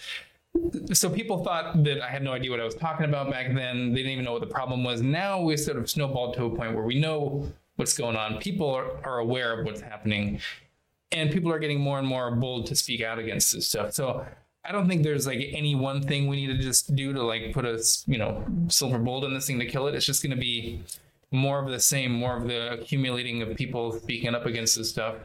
So 0.92 1.10
people 1.10 1.44
thought 1.44 1.84
that 1.84 2.02
I 2.02 2.10
had 2.10 2.24
no 2.24 2.34
idea 2.34 2.50
what 2.50 2.60
I 2.60 2.64
was 2.64 2.74
talking 2.74 3.06
about 3.06 3.30
back 3.30 3.54
then. 3.54 3.92
They 3.92 3.98
didn't 3.98 4.14
even 4.14 4.26
know 4.26 4.32
what 4.32 4.42
the 4.42 4.48
problem 4.48 4.84
was. 4.84 5.02
Now 5.02 5.40
we 5.40 5.56
sort 5.56 5.78
of 5.78 5.88
snowballed 5.88 6.34
to 6.36 6.46
a 6.46 6.50
point 6.50 6.74
where 6.74 6.84
we 6.84 7.00
know 7.00 7.48
what's 7.76 7.96
going 7.96 8.16
on. 8.16 8.40
People 8.40 8.68
are, 8.72 8.98
are 9.04 9.20
aware 9.20 9.60
of 9.60 9.66
what's 9.66 9.82
happening 9.82 10.40
and 11.12 11.32
people 11.32 11.52
are 11.52 11.60
getting 11.60 11.80
more 11.80 12.00
and 12.00 12.08
more 12.08 12.32
bold 12.36 12.68
to 12.68 12.76
speak 12.76 13.02
out 13.02 13.20
against 13.20 13.54
this 13.54 13.68
stuff. 13.68 13.94
So 13.94 14.26
I 14.64 14.72
don't 14.72 14.88
think 14.88 15.04
there's 15.04 15.26
like 15.26 15.40
any 15.54 15.76
one 15.76 16.02
thing 16.02 16.28
we 16.28 16.36
need 16.36 16.58
to 16.58 16.58
just 16.58 16.96
do 16.96 17.14
to 17.14 17.24
like 17.24 17.54
put 17.54 17.66
a 17.66 17.82
you 18.06 18.18
know 18.18 18.44
silver 18.68 19.00
bullet 19.00 19.28
in 19.28 19.34
this 19.34 19.48
thing 19.48 19.60
to 19.60 19.66
kill 19.66 19.88
it. 19.88 19.96
It's 19.96 20.06
just 20.06 20.22
going 20.22 20.36
to 20.36 20.42
be 20.42 20.84
more 21.32 21.64
of 21.64 21.70
the 21.70 21.80
same, 21.80 22.12
more 22.12 22.38
of 22.38 22.48
the 22.48 22.74
accumulating 22.74 23.42
of 23.42 23.56
people 23.56 23.92
speaking 24.00 24.34
up 24.36 24.46
against 24.46 24.78
this 24.78 24.90
stuff, 24.90 25.16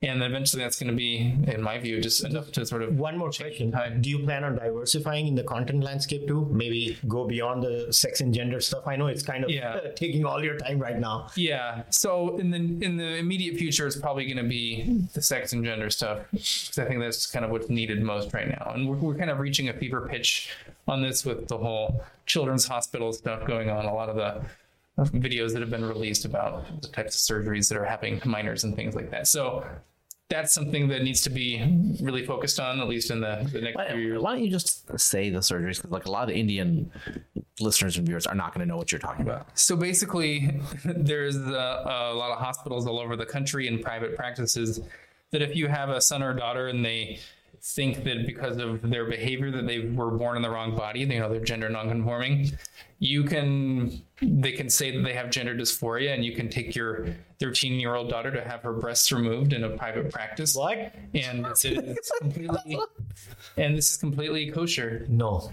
and 0.00 0.22
eventually 0.22 0.62
that's 0.62 0.78
going 0.78 0.90
to 0.90 0.96
be, 0.96 1.34
in 1.48 1.60
my 1.60 1.76
view, 1.78 2.00
just 2.00 2.24
enough 2.24 2.52
to 2.52 2.64
sort 2.64 2.82
of 2.82 2.96
One 2.96 3.18
more 3.18 3.30
question. 3.32 3.72
Hi. 3.72 3.88
Do 3.90 4.08
you 4.08 4.20
plan 4.20 4.44
on 4.44 4.54
diversifying 4.54 5.26
in 5.26 5.34
the 5.34 5.42
content 5.42 5.82
landscape 5.82 6.28
too? 6.28 6.46
Maybe 6.52 6.96
go 7.08 7.26
beyond 7.26 7.64
the 7.64 7.92
sex 7.92 8.20
and 8.20 8.32
gender 8.32 8.60
stuff. 8.60 8.86
I 8.86 8.94
know 8.94 9.08
it's 9.08 9.24
kind 9.24 9.42
of 9.42 9.50
Yeah. 9.50 9.80
taking 9.96 10.24
all 10.24 10.42
your 10.44 10.56
time 10.56 10.78
right 10.78 10.98
now. 11.00 11.28
Yeah. 11.34 11.82
So 11.90 12.38
in 12.38 12.50
the 12.50 12.58
in 12.58 12.96
the 12.96 13.16
immediate 13.16 13.56
future, 13.56 13.88
it's 13.88 13.96
probably 13.96 14.24
going 14.26 14.36
to 14.44 14.48
be 14.48 15.04
the 15.14 15.22
sex 15.22 15.52
and 15.52 15.64
gender 15.64 15.90
stuff 15.90 16.20
because 16.30 16.78
I 16.78 16.84
think 16.84 17.00
that's 17.00 17.26
kind 17.26 17.44
of 17.44 17.50
what's 17.50 17.68
needed 17.68 18.00
most 18.00 18.32
right 18.32 18.48
now, 18.48 18.72
and 18.74 18.88
we're, 18.88 18.96
we're 18.96 19.16
kind 19.16 19.30
of 19.30 19.40
reaching 19.40 19.68
a 19.68 19.72
fever 19.72 20.06
pitch 20.08 20.50
on 20.86 21.02
this 21.02 21.24
with 21.24 21.48
the 21.48 21.58
whole 21.58 22.02
children's 22.26 22.66
hospital 22.66 23.12
stuff 23.12 23.44
going 23.46 23.68
on. 23.68 23.84
A 23.84 23.92
lot 23.92 24.08
of 24.08 24.16
the 24.16 24.42
videos 24.98 25.52
that 25.52 25.60
have 25.60 25.70
been 25.70 25.84
released 25.84 26.24
about 26.24 26.82
the 26.82 26.88
types 26.88 27.14
of 27.30 27.36
surgeries 27.36 27.68
that 27.68 27.78
are 27.78 27.84
happening 27.84 28.20
to 28.20 28.28
minors 28.28 28.64
and 28.64 28.74
things 28.74 28.94
like 28.94 29.10
that. 29.10 29.26
So 29.26 29.64
that's 30.28 30.52
something 30.52 30.88
that 30.88 31.02
needs 31.02 31.22
to 31.22 31.30
be 31.30 31.96
really 32.02 32.24
focused 32.24 32.60
on, 32.60 32.80
at 32.80 32.88
least 32.88 33.10
in 33.10 33.20
the, 33.20 33.48
the 33.50 33.62
next 33.62 33.76
Why, 33.76 33.88
few 33.92 33.98
years. 33.98 34.22
why 34.22 34.32
don't 34.34 34.44
you 34.44 34.50
just 34.50 34.98
say 35.00 35.30
the 35.30 35.38
surgeries? 35.38 35.76
Because 35.76 35.90
like 35.90 36.06
a 36.06 36.10
lot 36.10 36.28
of 36.28 36.36
Indian 36.36 36.90
listeners 37.60 37.96
and 37.96 38.06
viewers 38.06 38.26
are 38.26 38.34
not 38.34 38.52
going 38.52 38.60
to 38.60 38.66
know 38.66 38.76
what 38.76 38.92
you're 38.92 38.98
talking 38.98 39.24
about. 39.24 39.58
So 39.58 39.74
basically, 39.74 40.60
there's 40.84 41.36
a, 41.36 41.40
a 41.40 42.12
lot 42.14 42.30
of 42.30 42.38
hospitals 42.38 42.86
all 42.86 42.98
over 42.98 43.16
the 43.16 43.24
country 43.24 43.68
and 43.68 43.80
private 43.80 44.16
practices 44.16 44.80
that 45.30 45.40
if 45.40 45.56
you 45.56 45.66
have 45.68 45.88
a 45.88 46.00
son 46.00 46.22
or 46.22 46.34
daughter 46.34 46.68
and 46.68 46.84
they 46.84 47.20
think 47.74 48.02
that 48.04 48.26
because 48.26 48.56
of 48.56 48.80
their 48.88 49.04
behavior 49.04 49.50
that 49.50 49.66
they 49.66 49.80
were 49.80 50.10
born 50.10 50.36
in 50.36 50.42
the 50.42 50.48
wrong 50.48 50.74
body, 50.74 51.00
you 51.00 51.06
know, 51.06 51.28
they're 51.28 51.44
gender 51.44 51.68
nonconforming, 51.68 52.50
you 52.98 53.24
can 53.24 54.02
they 54.22 54.52
can 54.52 54.70
say 54.70 54.90
that 54.90 55.02
they 55.02 55.12
have 55.12 55.30
gender 55.30 55.54
dysphoria 55.54 56.14
and 56.14 56.24
you 56.24 56.34
can 56.34 56.48
take 56.48 56.74
your 56.74 57.06
13 57.40 57.74
year 57.78 57.94
old 57.94 58.08
daughter 58.08 58.30
to 58.30 58.42
have 58.42 58.62
her 58.62 58.72
breasts 58.72 59.12
removed 59.12 59.52
in 59.52 59.64
a 59.64 59.70
private 59.76 60.10
practice. 60.10 60.56
What? 60.56 60.94
And 61.14 61.46
it's, 61.46 61.64
it's 61.64 62.10
completely 62.18 62.78
and 63.56 63.76
this 63.76 63.92
is 63.92 63.96
completely 63.98 64.50
kosher. 64.50 65.06
No. 65.08 65.50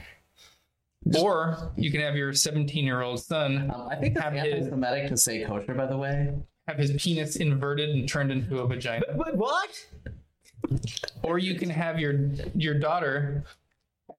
Or 1.20 1.72
you 1.76 1.92
can 1.92 2.02
have 2.02 2.16
your 2.16 2.34
17 2.34 2.86
year 2.86 3.02
old 3.02 3.22
son 3.22 3.72
Um, 3.76 3.90
I 3.92 3.96
think 3.96 4.18
have 4.18 4.34
that's 4.34 4.48
his 4.48 4.56
anti-Semitic 4.56 5.10
to 5.10 5.18
say 5.18 5.44
kosher, 5.44 5.74
by 5.74 5.86
the 5.86 5.98
way. 5.98 6.34
have 6.68 6.78
his 6.78 6.92
penis 6.94 7.36
inverted 7.36 7.90
and 7.90 8.08
turned 8.08 8.32
into 8.32 8.60
a 8.60 8.68
vagina. 8.68 9.06
But 9.16 9.36
what? 9.36 9.86
Or 11.24 11.38
you 11.40 11.56
can 11.56 11.70
have 11.70 12.00
your 12.00 12.30
your 12.54 12.74
daughter, 12.80 13.44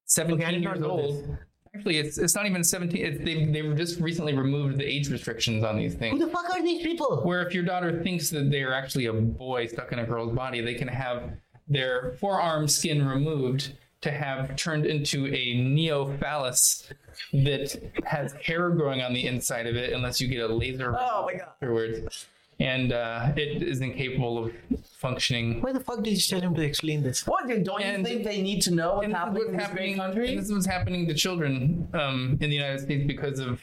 seventeen 0.05 0.41
Okay, 0.43 0.49
I 0.49 0.53
did 0.53 0.65
not 0.65 0.77
years 0.77 0.87
old. 0.87 1.37
Actually, 1.75 1.99
it's 1.99 2.19
it's 2.19 2.35
not 2.35 2.47
even 2.47 2.65
seventeen. 2.65 3.05
It's, 3.05 3.19
they 3.25 3.45
they 3.45 3.75
just 3.75 4.01
recently 4.01 4.35
removed 4.35 4.79
the 4.79 4.85
age 4.85 5.11
restrictions 5.11 5.63
on 5.63 5.77
these 5.77 5.95
things. 5.95 6.19
Who 6.19 6.27
the 6.27 6.33
fuck 6.33 6.49
are 6.55 6.63
these 6.63 6.83
people? 6.83 7.21
Where 7.23 7.47
if 7.47 7.53
your 7.55 7.65
daughter 7.65 8.03
thinks 8.03 8.31
that 8.31 8.51
they 8.51 8.63
are 8.63 8.73
actually 8.73 9.07
a 9.07 9.13
boy 9.13 9.67
stuck 9.67 9.93
in 9.93 9.99
a 9.99 10.07
girl's 10.07 10.35
body, 10.35 10.61
they 10.61 10.75
can 10.75 10.89
have 10.89 11.33
their 11.69 12.13
forearm 12.21 12.67
skin 12.69 13.07
removed 13.07 13.75
to 14.01 14.11
have 14.11 14.55
turned 14.57 14.87
into 14.87 15.27
a 15.27 15.55
neophallus 15.57 16.93
that 17.33 17.77
has 18.05 18.35
hair 18.35 18.71
growing 18.71 19.03
on 19.03 19.13
the 19.13 19.27
inside 19.27 19.67
of 19.67 19.75
it, 19.75 19.93
unless 19.93 20.21
you 20.21 20.29
get 20.29 20.49
a 20.49 20.55
laser 20.55 20.95
Oh 20.97 21.25
my 21.27 21.35
god. 21.35 21.49
afterwards. 21.55 22.27
And 22.59 22.93
uh, 22.93 23.33
it 23.37 23.63
is 23.63 23.81
incapable 23.81 24.47
of 24.47 24.53
functioning 24.95 25.61
Why 25.61 25.73
the 25.73 25.81
fuck 25.81 26.03
did 26.03 26.13
you 26.13 26.21
tell 26.21 26.41
him 26.41 26.55
to 26.55 26.63
explain 26.63 27.03
this? 27.03 27.27
What? 27.27 27.47
Don't 27.47 27.81
you 27.85 28.03
think 28.03 28.25
they 28.25 28.41
need 28.41 28.63
to 28.63 28.71
know 28.71 28.95
what's 28.95 29.05
and 29.05 29.13
this 29.13 29.19
happening 29.19 29.43
what's 29.43 29.51
in 29.51 29.57
this 29.57 29.67
happening, 29.67 29.97
great 29.97 30.07
country? 30.07 30.29
and 30.31 30.39
this 30.39 30.47
is 30.47 30.53
what's 30.53 30.67
happening 30.67 31.07
to 31.07 31.15
children 31.15 31.89
um, 31.93 32.39
in 32.41 32.49
the 32.49 32.57
United 32.57 32.81
States 32.81 33.05
because 33.07 33.39
of 33.41 33.61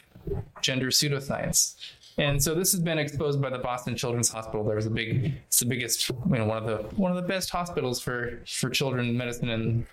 gender 0.62 0.88
pseudoscience. 0.88 1.76
And 2.18 2.42
so 2.42 2.54
this 2.54 2.72
has 2.72 2.82
been 2.82 3.00
exposed 3.00 3.42
by 3.42 3.50
the 3.50 3.58
Boston 3.58 3.96
Children's 3.96 4.30
Hospital. 4.30 4.64
There 4.64 4.76
was 4.76 4.86
a 4.86 4.92
big, 4.92 5.34
it's 5.48 5.60
the 5.60 5.66
biggest, 5.66 6.10
you 6.10 6.16
know, 6.38 6.46
one 6.46 6.58
of 6.58 6.66
the 6.66 6.96
one 6.96 7.10
of 7.10 7.16
the 7.16 7.28
best 7.28 7.50
hospitals 7.50 8.00
for 8.00 8.40
for 8.46 8.70
children 8.70 9.18
medicine 9.18 9.50
and 9.50 9.86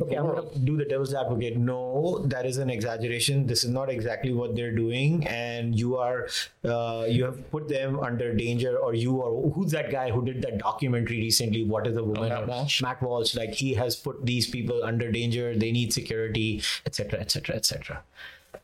Okay, 0.00 0.16
I'm 0.16 0.26
gonna 0.26 0.48
do 0.64 0.76
the 0.76 0.84
devil's 0.84 1.14
advocate. 1.14 1.56
No, 1.56 2.18
that 2.26 2.46
is 2.46 2.58
an 2.58 2.70
exaggeration. 2.70 3.46
This 3.46 3.64
is 3.64 3.70
not 3.70 3.88
exactly 3.88 4.32
what 4.32 4.56
they're 4.56 4.74
doing, 4.74 5.26
and 5.26 5.78
you 5.78 5.96
are, 5.96 6.28
uh, 6.64 7.06
you 7.08 7.24
have 7.24 7.50
put 7.50 7.68
them 7.68 8.00
under 8.00 8.34
danger, 8.34 8.76
or 8.76 8.94
you 8.94 9.16
or 9.16 9.50
who's 9.52 9.70
that 9.72 9.90
guy 9.90 10.10
who 10.10 10.24
did 10.24 10.42
that 10.42 10.58
documentary 10.58 11.18
recently? 11.18 11.64
What 11.64 11.86
is 11.86 11.94
the 11.94 12.04
woman? 12.04 12.28
Matt 12.28 12.46
Walsh. 12.48 12.82
Matt 12.82 13.02
Walsh. 13.02 13.34
Like 13.34 13.50
he 13.50 13.74
has 13.74 13.96
put 13.96 14.24
these 14.26 14.48
people 14.48 14.82
under 14.84 15.10
danger. 15.12 15.54
They 15.56 15.72
need 15.72 15.92
security, 15.92 16.62
etc., 16.86 17.20
etc., 17.20 17.56
etc. 17.56 18.02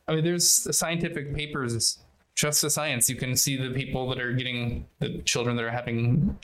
I 0.09 0.15
mean, 0.15 0.25
there's 0.25 0.77
scientific 0.77 1.35
papers. 1.35 1.99
Trust 2.35 2.63
the 2.63 2.71
science. 2.71 3.09
You 3.09 3.17
can 3.17 3.37
see 3.37 3.57
the 3.57 3.71
people 3.71 4.09
that 4.09 4.21
are 4.21 4.33
getting 4.33 4.87
the 4.99 5.19
children 5.23 5.57
that 5.57 5.65
are 5.65 5.71
having 5.71 6.39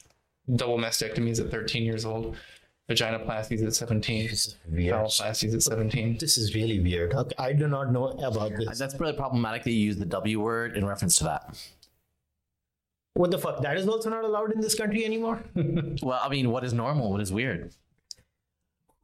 double 0.55 0.79
mastectomies 0.79 1.41
at 1.41 1.51
13 1.51 1.83
years 1.83 2.05
old, 2.05 2.37
vaginoplasties 2.89 3.67
at 3.67 3.75
17, 3.75 4.31
Weird. 4.71 4.95
phalloplasties 4.95 5.55
at 5.55 5.63
17. 5.63 6.19
This 6.19 6.39
is 6.39 6.55
really 6.55 6.81
weird. 6.81 7.15
Okay, 7.15 7.35
I 7.39 7.53
do 7.53 7.67
not 7.69 7.93
know 7.93 8.09
about 8.09 8.53
this. 8.57 8.79
That's 8.79 8.99
really 9.01 9.13
problematic 9.15 9.65
that 9.65 9.73
you 9.73 9.81
use 9.81 9.97
the 9.97 10.07
W 10.07 10.41
word 10.41 10.77
in 10.77 10.87
reference 10.87 11.17
to 11.17 11.25
that. 11.25 11.59
What 13.15 13.31
the 13.31 13.39
fuck? 13.39 13.63
That 13.63 13.77
is 13.77 13.89
also 13.89 14.11
not 14.11 14.25
allowed 14.25 14.53
in 14.53 14.61
this 14.61 14.75
country 14.75 15.05
anymore. 15.05 15.43
Well, 16.03 16.21
I 16.23 16.29
mean, 16.29 16.51
what 16.51 16.65
is 16.65 16.73
normal? 16.75 17.11
What 17.11 17.21
is 17.23 17.33
weird? 17.33 17.73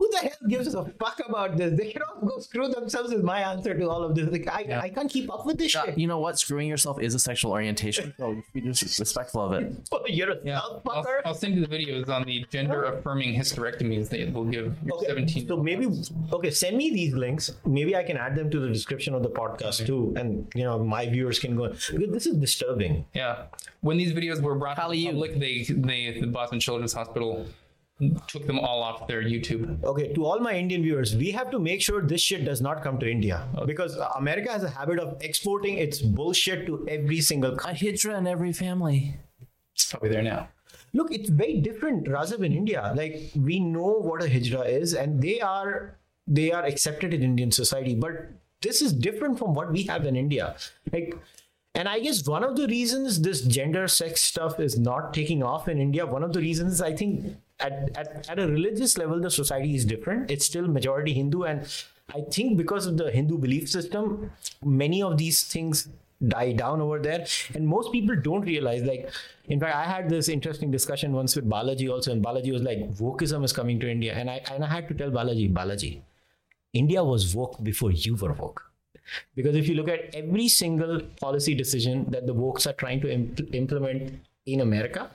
Who 0.02 0.08
the 0.10 0.18
hell 0.18 0.48
gives 0.48 0.74
a 0.74 0.84
fuck 0.98 1.20
about 1.28 1.56
this? 1.56 1.78
They 1.78 1.92
can 1.92 2.02
all 2.02 2.20
go 2.28 2.38
screw 2.40 2.66
themselves. 2.66 3.12
Is 3.12 3.22
my 3.22 3.40
answer 3.52 3.72
to 3.78 3.88
all 3.88 4.02
of 4.02 4.16
this. 4.16 4.26
Like, 4.36 4.48
I, 4.48 4.80
I 4.82 4.88
can't 4.88 5.08
keep 5.08 5.32
up 5.32 5.46
with 5.46 5.58
this 5.58 5.76
Uh, 5.76 5.84
shit. 5.84 5.96
you 5.98 6.08
know 6.08 6.18
what? 6.18 6.40
Screwing 6.40 6.66
yourself 6.66 7.00
is 7.00 7.14
a 7.14 7.20
sexual 7.20 7.52
orientation, 7.52 8.12
so 8.18 8.42
be 8.52 8.60
just 8.62 8.98
respectful 8.98 9.42
of 9.46 9.52
it. 9.52 9.64
You're 10.08 10.32
a 10.32 10.38
Yeah, 10.42 10.58
self 10.60 10.82
I'll, 10.88 11.04
fucker. 11.04 11.18
I'll 11.24 11.34
send 11.42 11.54
you 11.54 11.64
the 11.64 11.72
videos 11.76 12.08
on 12.08 12.24
the 12.24 12.44
gender 12.50 12.82
affirming 12.84 13.32
hysterectomies 13.38 14.08
that 14.08 14.32
will 14.32 14.44
give 14.56 14.74
your 14.84 14.96
Okay, 14.96 15.06
17. 15.06 15.46
So 15.46 15.56
maybe 15.62 15.86
okay, 16.32 16.50
send 16.50 16.76
me 16.76 16.90
these 16.90 17.14
links. 17.14 17.52
Maybe 17.64 17.94
I 17.94 18.02
can 18.02 18.16
add 18.16 18.34
them 18.34 18.50
to 18.50 18.58
the 18.58 18.68
description 18.68 19.14
of 19.14 19.22
the 19.22 19.30
podcast 19.30 19.86
too, 19.86 20.14
and 20.16 20.48
you 20.56 20.64
know 20.64 20.82
my 20.82 21.06
viewers 21.06 21.38
can 21.38 21.54
go 21.56 21.68
because 21.68 22.10
this 22.16 22.26
is 22.26 22.36
disturbing. 22.38 23.04
Yeah, 23.14 23.44
when 23.82 23.96
these 23.98 24.12
videos 24.12 24.40
were 24.42 24.56
brought 24.56 24.74
to 24.74 24.80
Kali 24.82 24.96
the 24.96 25.02
you. 25.04 25.10
public, 25.12 25.32
they, 25.38 25.54
they 25.68 26.20
the 26.20 26.26
Boston 26.26 26.58
Children's 26.58 26.92
Hospital 26.92 27.46
took 28.26 28.46
them 28.46 28.58
all 28.58 28.82
off 28.82 29.06
their 29.08 29.22
YouTube. 29.22 29.82
Okay, 29.84 30.12
to 30.14 30.24
all 30.24 30.38
my 30.40 30.52
Indian 30.54 30.82
viewers, 30.82 31.14
we 31.16 31.30
have 31.30 31.50
to 31.50 31.58
make 31.58 31.80
sure 31.82 32.02
this 32.02 32.20
shit 32.20 32.44
does 32.44 32.60
not 32.60 32.82
come 32.82 32.98
to 32.98 33.10
India 33.10 33.46
because 33.66 33.96
America 34.16 34.50
has 34.52 34.64
a 34.64 34.70
habit 34.70 34.98
of 34.98 35.16
exporting 35.22 35.78
its 35.78 36.00
bullshit 36.00 36.66
to 36.66 36.86
every 36.88 37.20
single 37.20 37.54
A 37.54 37.56
country. 37.56 37.92
hijra 37.92 38.18
in 38.18 38.26
every 38.26 38.52
family. 38.52 39.16
It's 39.74 39.90
probably 39.90 40.10
there 40.10 40.22
now. 40.22 40.48
Look, 40.94 41.12
it's 41.12 41.30
very 41.30 41.60
different, 41.60 42.04
Razib, 42.06 42.44
in 42.44 42.52
India. 42.52 42.92
Like 42.94 43.30
we 43.34 43.60
know 43.60 43.92
what 44.08 44.22
a 44.22 44.26
hijra 44.26 44.68
is, 44.68 44.94
and 44.94 45.22
they 45.22 45.40
are 45.40 45.96
they 46.26 46.52
are 46.52 46.64
accepted 46.64 47.14
in 47.14 47.22
Indian 47.22 47.50
society, 47.50 47.94
but 47.94 48.28
this 48.60 48.80
is 48.82 48.92
different 48.92 49.38
from 49.38 49.54
what 49.54 49.72
we 49.72 49.82
have 49.84 50.04
in 50.06 50.14
India. 50.16 50.54
Like, 50.92 51.16
and 51.74 51.88
I 51.88 51.98
guess 52.00 52.28
one 52.28 52.44
of 52.44 52.56
the 52.56 52.66
reasons 52.68 53.22
this 53.22 53.40
gender 53.40 53.88
sex 53.88 54.20
stuff 54.22 54.60
is 54.60 54.78
not 54.78 55.14
taking 55.14 55.42
off 55.42 55.66
in 55.68 55.78
India, 55.78 56.04
one 56.06 56.22
of 56.22 56.32
the 56.32 56.40
reasons 56.40 56.80
I 56.82 56.92
think 56.94 57.36
at, 57.62 57.96
at, 57.96 58.30
at 58.30 58.38
a 58.38 58.46
religious 58.46 58.98
level, 58.98 59.20
the 59.20 59.30
society 59.30 59.74
is 59.74 59.84
different. 59.84 60.30
It's 60.30 60.44
still 60.44 60.66
majority 60.66 61.12
Hindu, 61.14 61.42
and 61.42 61.60
I 62.14 62.20
think 62.22 62.58
because 62.58 62.86
of 62.86 62.96
the 62.96 63.10
Hindu 63.10 63.38
belief 63.38 63.68
system, 63.68 64.30
many 64.64 65.02
of 65.02 65.16
these 65.18 65.44
things 65.44 65.88
die 66.28 66.52
down 66.52 66.80
over 66.80 66.98
there. 66.98 67.26
And 67.54 67.66
most 67.66 67.92
people 67.92 68.16
don't 68.16 68.42
realize 68.42 68.82
like 68.82 69.10
in 69.46 69.58
fact 69.58 69.74
i 69.74 69.84
had 69.84 70.08
this 70.08 70.28
interesting 70.28 70.70
discussion 70.70 71.12
once 71.12 71.34
with 71.34 71.48
balaji 71.48 71.90
also. 71.90 72.12
And 72.12 72.24
balaji 72.24 72.52
was 72.52 72.62
like 72.62 72.78
wokeism 72.96 73.44
is 73.44 73.52
coming 73.52 73.80
to 73.80 73.90
india. 73.90 74.14
And 74.14 74.30
i 74.30 74.40
and 74.52 74.64
i 74.64 74.68
had 74.68 74.88
to 74.88 74.94
tell 74.94 75.10
balaji 75.10 75.52
balaji 75.52 76.00
india 76.72 77.02
was 77.02 77.34
woke 77.34 77.62
before 77.62 77.90
you 77.90 78.14
were 78.14 78.32
woke. 78.32 78.62
Because 79.34 79.56
if 79.56 79.68
you 79.68 79.74
look 79.74 79.88
at 79.88 80.14
every 80.14 80.48
single 80.48 81.00
policy 81.20 81.54
decision 81.54 82.06
that 82.10 82.26
the 82.26 82.34
wokes 82.34 82.66
are 82.66 82.72
trying 82.84 83.00
to 83.00 83.08
impl- 83.08 83.54
implement 83.54 84.20
in 84.46 84.60
america 84.60 85.10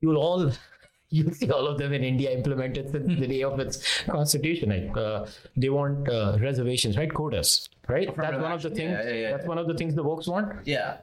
you 0.00 0.08
will 0.08 0.18
all 0.18 0.52
you 1.10 1.32
see 1.32 1.50
all 1.50 1.66
of 1.66 1.78
them 1.78 1.92
in 1.92 2.02
India 2.04 2.30
implemented 2.30 2.90
since 2.90 3.18
the 3.18 3.26
day 3.26 3.42
of 3.42 3.58
its 3.60 4.02
constitution. 4.04 4.70
Like 4.70 4.96
uh, 4.96 5.26
they 5.56 5.68
want 5.68 6.08
uh, 6.08 6.38
reservations, 6.40 6.96
right? 6.96 7.12
Quotas, 7.12 7.68
right? 7.88 8.14
That's 8.16 8.36
one 8.36 8.52
of 8.52 8.62
the 8.62 8.70
things. 8.70 8.90
Yeah, 8.90 9.02
yeah, 9.08 9.14
yeah. 9.14 9.30
That's 9.30 9.46
one 9.46 9.58
of 9.58 9.66
the 9.66 9.74
things 9.74 9.94
the 9.94 10.02
Vokes 10.02 10.26
want. 10.26 10.66
Yeah. 10.66 10.98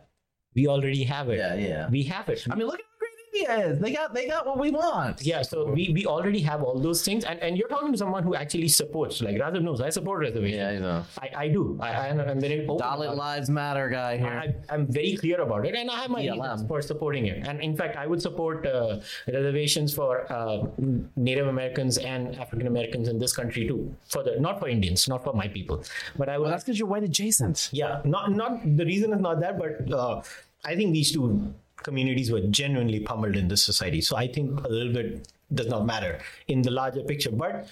We 0.56 0.68
already 0.68 1.04
have 1.04 1.30
it. 1.30 1.38
Yeah, 1.38 1.56
yeah. 1.56 1.90
We 1.90 2.04
have 2.04 2.30
it. 2.30 2.46
I 2.50 2.56
mean, 2.56 2.68
look 2.68 2.80
at 2.80 2.86
how 2.86 2.86
great 2.86 2.86
India 2.86 2.93
is. 3.40 3.80
They 3.80 3.92
got 3.94 4.14
they 4.14 4.28
got 4.28 4.46
what 4.46 4.60
we 4.60 4.72
want. 4.72 5.22
yeah, 5.22 5.42
so 5.42 5.66
we, 5.66 5.92
we 5.94 6.06
already 6.06 6.42
have 6.42 6.64
all 6.64 6.80
those 6.80 7.04
things, 7.04 7.24
and, 7.24 7.40
and 7.40 7.58
you're 7.58 7.68
talking 7.68 7.92
to 7.92 7.98
someone 7.98 8.24
who 8.24 8.36
actually 8.36 8.68
supports. 8.68 9.22
Like 9.22 9.36
Razib 9.36 9.62
knows, 9.64 9.82
I 9.82 9.90
support 9.90 10.22
reservations. 10.22 10.58
Yeah, 10.58 10.72
you 10.72 10.80
know. 10.80 11.04
I, 11.22 11.30
I 11.36 11.48
do. 11.48 11.78
I, 11.82 11.90
I, 11.90 12.08
I'm 12.10 12.40
very 12.40 12.68
open 12.68 12.86
Dalit. 12.86 13.16
Lives 13.16 13.50
Matter 13.50 13.90
guy 13.90 14.18
here. 14.18 14.28
I, 14.28 14.74
I'm 14.74 14.88
very 14.88 15.16
clear 15.18 15.42
about 15.42 15.66
it, 15.66 15.76
and 15.76 15.90
I 15.90 16.02
have 16.02 16.10
my 16.10 16.22
BLM. 16.22 16.42
reasons 16.42 16.68
for 16.68 16.82
supporting 16.82 17.28
it. 17.28 17.48
And 17.48 17.62
in 17.62 17.76
fact, 17.76 17.98
I 17.98 18.08
would 18.08 18.22
support 18.22 18.66
uh, 18.66 19.00
reservations 19.28 19.94
for 19.94 20.32
uh, 20.32 20.68
Native 21.16 21.48
Americans 21.48 21.98
and 21.98 22.36
African 22.36 22.68
Americans 22.68 23.08
in 23.08 23.20
this 23.20 23.34
country 23.34 23.68
too. 23.68 23.94
For 24.08 24.24
the 24.24 24.40
not 24.40 24.60
for 24.60 24.68
Indians, 24.68 25.08
not 25.08 25.24
for 25.24 25.34
my 25.34 25.48
people, 25.48 25.84
but 26.18 26.30
I 26.30 26.38
would. 26.38 26.44
well, 26.44 26.52
that's 26.52 26.64
because 26.64 26.80
you're 26.80 26.88
white 26.88 27.04
adjacent. 27.04 27.70
yeah, 27.72 28.02
not 28.06 28.32
not 28.32 28.62
the 28.78 28.86
reason 28.86 29.14
is 29.14 29.22
not 29.22 29.40
that, 29.40 29.58
but 29.58 29.92
uh, 29.92 30.22
I 30.66 30.76
think 30.76 30.94
these 30.94 31.12
two 31.12 31.54
communities 31.84 32.32
were 32.32 32.42
genuinely 32.42 33.00
pummeled 33.00 33.36
in 33.36 33.48
this 33.48 33.64
society. 33.64 34.02
So 34.02 34.16
I 34.16 34.28
think 34.28 34.64
a 34.66 34.70
little 34.70 34.94
bit 34.94 35.28
does 35.54 35.68
not 35.68 35.86
matter 35.86 36.20
in 36.48 36.62
the 36.62 36.72
larger 36.72 37.04
picture. 37.04 37.32
But 37.32 37.68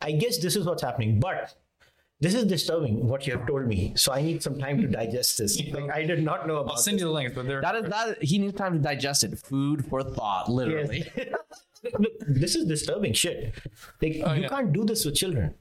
I 0.00 0.12
guess 0.12 0.38
this 0.38 0.56
is 0.56 0.66
what's 0.66 0.82
happening. 0.82 1.20
But 1.20 1.54
this 2.20 2.34
is 2.34 2.44
disturbing 2.44 3.06
what 3.08 3.26
you 3.26 3.36
have 3.36 3.46
told 3.46 3.66
me. 3.66 3.94
So 3.96 4.12
I 4.12 4.20
need 4.20 4.42
some 4.42 4.58
time 4.58 4.80
to 4.82 4.86
digest 4.86 5.38
this. 5.38 5.60
Like 5.72 5.90
I 5.90 6.04
did 6.04 6.22
not 6.22 6.46
know 6.46 6.56
about. 6.56 6.72
I'll 6.72 6.82
send 6.82 7.00
you 7.00 7.06
the 7.06 7.12
links, 7.12 7.34
but 7.34 7.46
they're 7.46 7.62
That 7.62 7.76
is 7.76 7.84
that. 7.90 8.22
He 8.22 8.38
needs 8.38 8.54
time 8.54 8.74
to 8.74 8.78
digest 8.78 9.24
it. 9.24 9.38
Food 9.38 9.86
for 9.86 10.02
thought, 10.02 10.50
literally. 10.50 11.10
Look, 11.98 12.12
this 12.28 12.54
is 12.56 12.66
disturbing 12.66 13.14
shit. 13.14 13.54
Like 14.02 14.20
oh, 14.24 14.34
you 14.34 14.42
yeah. 14.42 14.48
can't 14.48 14.72
do 14.72 14.84
this 14.84 15.04
with 15.04 15.14
children. 15.14 15.54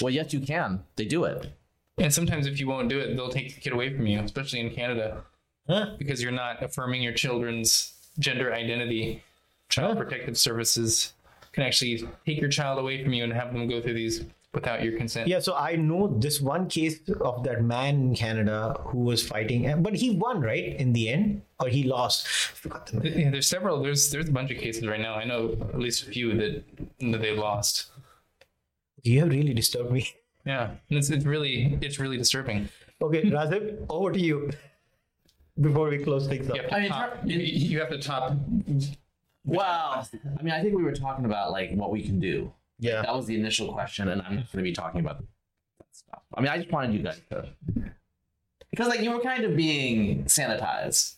well, 0.00 0.12
yes, 0.12 0.32
you 0.32 0.40
can. 0.40 0.82
They 0.96 1.04
do 1.04 1.24
it. 1.24 1.52
and 1.98 2.12
sometimes 2.12 2.46
if 2.46 2.58
you 2.58 2.66
won't 2.66 2.88
do 2.88 2.98
it, 2.98 3.14
they'll 3.14 3.28
take 3.28 3.54
the 3.54 3.60
kid 3.60 3.72
away 3.74 3.94
from 3.94 4.06
you, 4.06 4.20
especially 4.20 4.60
in 4.60 4.70
Canada, 4.70 5.22
Huh? 5.68 5.94
because 5.98 6.22
you're 6.22 6.32
not 6.32 6.62
affirming 6.62 7.02
your 7.02 7.12
children's 7.12 7.94
gender 8.18 8.52
identity. 8.54 9.22
Child 9.68 9.96
Huh? 9.98 10.04
Protective 10.04 10.38
Services 10.38 11.12
can 11.52 11.64
actually 11.64 12.08
take 12.24 12.40
your 12.40 12.50
child 12.50 12.78
away 12.78 13.02
from 13.02 13.12
you 13.12 13.24
and 13.24 13.32
have 13.32 13.52
them 13.52 13.66
go 13.68 13.80
through 13.80 13.94
these 13.94 14.24
without 14.54 14.82
your 14.82 14.96
consent. 14.96 15.28
Yeah, 15.28 15.38
so 15.40 15.54
I 15.54 15.76
know 15.76 16.08
this 16.18 16.40
one 16.40 16.68
case 16.68 17.00
of 17.20 17.44
that 17.44 17.62
man 17.62 17.94
in 17.94 18.14
Canada 18.14 18.80
who 18.86 19.00
was 19.00 19.26
fighting, 19.26 19.82
but 19.82 19.94
he 19.94 20.10
won, 20.10 20.40
right? 20.40 20.76
In 20.76 20.92
the 20.92 21.08
end, 21.10 21.42
or 21.60 21.68
he 21.68 21.82
lost? 21.82 22.26
I 22.26 22.54
forgot 22.56 22.86
the 22.86 23.00
name. 23.00 23.18
Yeah, 23.18 23.30
there's 23.30 23.46
several. 23.48 23.82
There's 23.82 24.10
there's 24.10 24.28
a 24.28 24.32
bunch 24.32 24.50
of 24.50 24.58
cases 24.58 24.86
right 24.86 25.00
now. 25.00 25.14
I 25.14 25.24
know 25.24 25.56
at 25.74 25.78
least 25.78 26.06
a 26.06 26.06
few 26.06 26.34
that 26.36 26.64
that 27.00 27.20
they 27.20 27.36
lost. 27.36 27.86
You 29.02 29.20
have 29.20 29.28
really 29.30 29.54
disturbed 29.54 29.92
me. 29.92 30.08
Yeah, 30.44 30.70
it's, 30.90 31.10
it's 31.10 31.24
really 31.24 31.78
it's 31.82 31.98
really 31.98 32.16
disturbing. 32.16 32.68
Okay, 33.02 33.24
Razib, 33.24 33.84
over 33.90 34.10
to 34.12 34.18
you. 34.18 34.50
Before 35.60 35.88
we 35.88 35.98
close 35.98 36.26
things 36.26 36.50
up. 36.50 36.56
You 36.56 36.62
have 36.62 36.70
to 36.70 36.76
I 36.76 36.80
mean, 36.80 36.90
top, 36.90 37.18
you, 37.24 37.38
you 37.38 37.80
have 37.80 37.88
to 37.88 37.98
top. 37.98 38.36
Well, 39.44 40.06
I 40.38 40.42
mean, 40.42 40.52
I 40.52 40.60
think 40.60 40.74
we 40.74 40.82
were 40.82 40.92
talking 40.92 41.24
about 41.24 41.50
like 41.50 41.72
what 41.72 41.90
we 41.90 42.02
can 42.02 42.18
do. 42.20 42.52
Yeah. 42.78 43.02
That 43.02 43.14
was 43.14 43.26
the 43.26 43.36
initial 43.36 43.72
question, 43.72 44.08
and 44.08 44.20
I'm 44.22 44.36
not 44.36 44.52
going 44.52 44.64
to 44.64 44.70
be 44.70 44.72
talking 44.72 45.00
about 45.00 45.20
that 45.20 45.86
stuff. 45.92 46.22
I 46.34 46.40
mean, 46.40 46.50
I 46.50 46.58
just 46.58 46.70
wanted 46.70 46.92
you 46.94 47.02
guys 47.02 47.20
to, 47.30 47.48
because 48.70 48.88
like 48.88 49.00
you 49.00 49.12
were 49.12 49.20
kind 49.20 49.44
of 49.44 49.56
being 49.56 50.24
sanitized. 50.24 51.14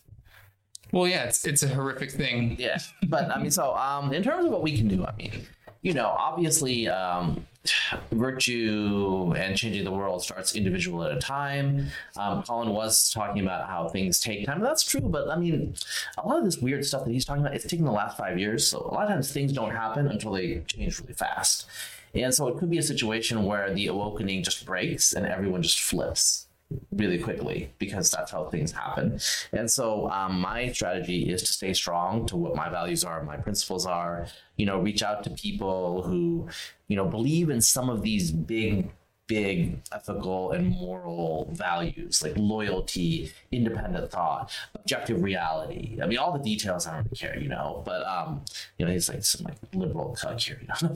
Well, 0.91 1.07
yeah, 1.07 1.23
it's 1.25 1.45
it's 1.45 1.61
a 1.63 1.67
horrific 1.67 2.11
thing. 2.11 2.55
Yeah, 2.57 2.79
but 3.07 3.29
I 3.29 3.41
mean, 3.41 3.51
so 3.51 3.75
um, 3.75 4.13
in 4.13 4.23
terms 4.23 4.45
of 4.45 4.51
what 4.51 4.63
we 4.63 4.75
can 4.77 4.87
do, 4.87 5.05
I 5.05 5.13
mean, 5.17 5.45
you 5.81 5.93
know, 5.93 6.07
obviously, 6.07 6.87
um, 6.87 7.45
virtue 8.11 9.33
and 9.35 9.55
changing 9.55 9.83
the 9.83 9.91
world 9.91 10.23
starts 10.23 10.55
individual 10.55 11.03
at 11.03 11.11
a 11.11 11.19
time. 11.19 11.87
Um, 12.17 12.43
Colin 12.43 12.69
was 12.69 13.11
talking 13.11 13.43
about 13.43 13.67
how 13.67 13.87
things 13.89 14.19
take 14.19 14.45
time. 14.45 14.61
That's 14.61 14.83
true, 14.83 15.01
but 15.01 15.29
I 15.29 15.37
mean, 15.37 15.75
a 16.17 16.27
lot 16.27 16.39
of 16.39 16.45
this 16.45 16.57
weird 16.57 16.85
stuff 16.85 17.05
that 17.05 17.11
he's 17.11 17.25
talking 17.25 17.41
about, 17.41 17.55
it's 17.55 17.65
taken 17.65 17.85
the 17.85 17.91
last 17.91 18.17
five 18.17 18.39
years. 18.39 18.67
So 18.67 18.79
a 18.79 18.93
lot 18.93 19.03
of 19.03 19.09
times 19.09 19.31
things 19.31 19.53
don't 19.53 19.71
happen 19.71 20.07
until 20.07 20.31
they 20.31 20.61
change 20.67 20.99
really 20.99 21.13
fast. 21.13 21.65
And 22.13 22.33
so 22.33 22.47
it 22.47 22.57
could 22.57 22.71
be 22.71 22.79
a 22.79 22.83
situation 22.83 23.43
where 23.45 23.71
the 23.73 23.87
awakening 23.87 24.43
just 24.43 24.65
breaks 24.65 25.13
and 25.13 25.25
everyone 25.27 25.61
just 25.61 25.79
flips 25.79 26.47
really 26.91 27.17
quickly 27.17 27.73
because 27.79 28.11
that's 28.11 28.31
how 28.31 28.45
things 28.45 28.71
happen. 28.71 29.19
And 29.51 29.69
so 29.69 30.09
um, 30.09 30.39
my 30.39 30.71
strategy 30.71 31.29
is 31.29 31.41
to 31.43 31.53
stay 31.53 31.73
strong 31.73 32.25
to 32.27 32.37
what 32.37 32.55
my 32.55 32.69
values 32.69 33.03
are, 33.03 33.23
my 33.23 33.37
principles 33.37 33.85
are, 33.85 34.27
you 34.55 34.65
know, 34.65 34.79
reach 34.79 35.01
out 35.01 35.23
to 35.23 35.29
people 35.31 36.03
who, 36.03 36.47
you 36.87 36.95
know, 36.95 37.05
believe 37.05 37.49
in 37.49 37.61
some 37.61 37.89
of 37.89 38.01
these 38.01 38.31
big 38.31 38.91
big 39.29 39.79
ethical 39.93 40.51
and 40.51 40.67
moral 40.67 41.47
values 41.53 42.23
like 42.23 42.33
loyalty, 42.35 43.31
independent 43.51 44.11
thought, 44.11 44.51
objective 44.73 45.21
reality. 45.21 45.99
I 46.01 46.07
mean, 46.07 46.17
all 46.17 46.33
the 46.33 46.43
details 46.43 46.87
I 46.87 46.95
don't 46.95 47.05
really 47.05 47.15
care, 47.15 47.39
you 47.39 47.47
know. 47.47 47.83
But 47.85 48.05
um, 48.07 48.41
you 48.77 48.85
know, 48.85 48.91
he's 48.91 49.07
like 49.07 49.23
some 49.23 49.45
like 49.45 49.55
liberal 49.73 50.17
cuck 50.19 50.39
here, 50.39 50.59
you 50.59 50.67
know. 50.67 50.95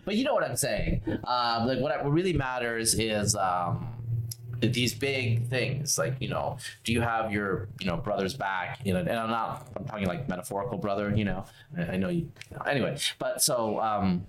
But 0.04 0.16
you 0.16 0.24
know 0.24 0.32
what 0.32 0.44
I'm 0.44 0.56
saying. 0.56 1.02
Um, 1.24 1.66
like 1.66 1.78
what, 1.78 2.02
what 2.02 2.10
really 2.10 2.32
matters 2.32 2.94
is 2.94 3.36
um, 3.36 3.99
these 4.68 4.94
big 4.94 5.46
things 5.48 5.98
like 5.98 6.14
you 6.20 6.28
know 6.28 6.56
do 6.84 6.92
you 6.92 7.00
have 7.00 7.32
your 7.32 7.68
you 7.80 7.86
know 7.86 7.96
brother's 7.96 8.34
back 8.34 8.80
you 8.84 8.92
know 8.92 9.00
and 9.00 9.10
i'm 9.10 9.30
not 9.30 9.68
i'm 9.76 9.84
talking 9.84 10.06
like 10.06 10.28
metaphorical 10.28 10.78
brother 10.78 11.12
you 11.14 11.24
know 11.24 11.44
i, 11.76 11.96
know 11.96 12.08
you, 12.08 12.30
anyway 12.66 12.96
but 13.18 13.42
so 13.42 13.80
um 13.80 14.26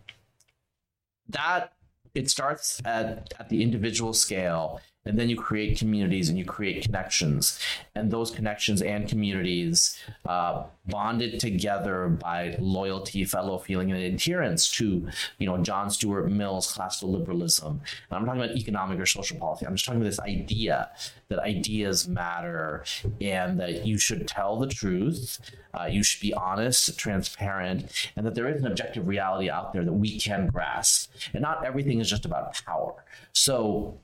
that 1.30 1.74
it 2.14 2.30
starts 2.30 2.82
at 2.86 3.34
at 3.40 3.50
the 3.50 3.62
individual 3.62 4.14
scale 4.14 4.82
and 5.06 5.18
then 5.18 5.30
you 5.30 5.36
create 5.36 5.78
communities 5.78 6.30
and 6.30 6.38
you 6.38 6.46
create 6.46 6.84
connections. 6.84 7.60
And 7.96 8.12
those 8.12 8.30
connections 8.30 8.82
and 8.82 9.08
communities 9.08 9.98
uh, 10.26 10.64
bonded 10.88 11.40
together 11.40 12.08
by 12.08 12.56
loyalty 12.60 13.26
fellow 13.26 13.58
feeling 13.58 13.92
and 13.92 14.02
adherence 14.02 14.70
to 14.72 15.08
you 15.38 15.48
know 15.48 15.58
john 15.58 15.90
stuart 15.90 16.30
mill's 16.30 16.72
classical 16.72 17.12
liberalism. 17.12 17.82
And 18.10 18.18
i'm 18.18 18.26
talking 18.26 18.42
about 18.42 18.56
economic 18.56 19.00
or 19.00 19.06
social 19.06 19.38
policy. 19.38 19.66
I'm 19.66 19.76
just 19.76 19.86
talking 19.86 20.02
about 20.02 20.10
this 20.10 20.20
idea 20.20 20.90
that 21.30 21.40
ideas 21.40 22.08
matter 22.08 22.84
and 23.20 23.60
that 23.60 23.86
you 23.86 23.98
should 23.98 24.28
tell 24.28 24.60
the 24.60 24.68
truth 24.68 25.40
uh, 25.74 25.86
you 25.86 26.04
should 26.04 26.22
be 26.22 26.34
honest 26.34 26.98
transparent 26.98 28.10
and 28.16 28.26
that 28.26 28.36
there 28.36 28.48
is 28.48 28.62
an 28.62 28.68
objective 28.68 29.08
reality 29.08 29.50
out 29.50 29.74
there 29.74 29.86
that 29.86 29.94
we 29.94 30.20
can 30.20 30.48
grasp. 30.48 31.12
And 31.34 31.42
not 31.42 31.66
everything 31.66 32.00
is 32.00 32.10
just 32.10 32.26
about 32.26 32.54
power. 32.66 33.06
So 33.34 33.98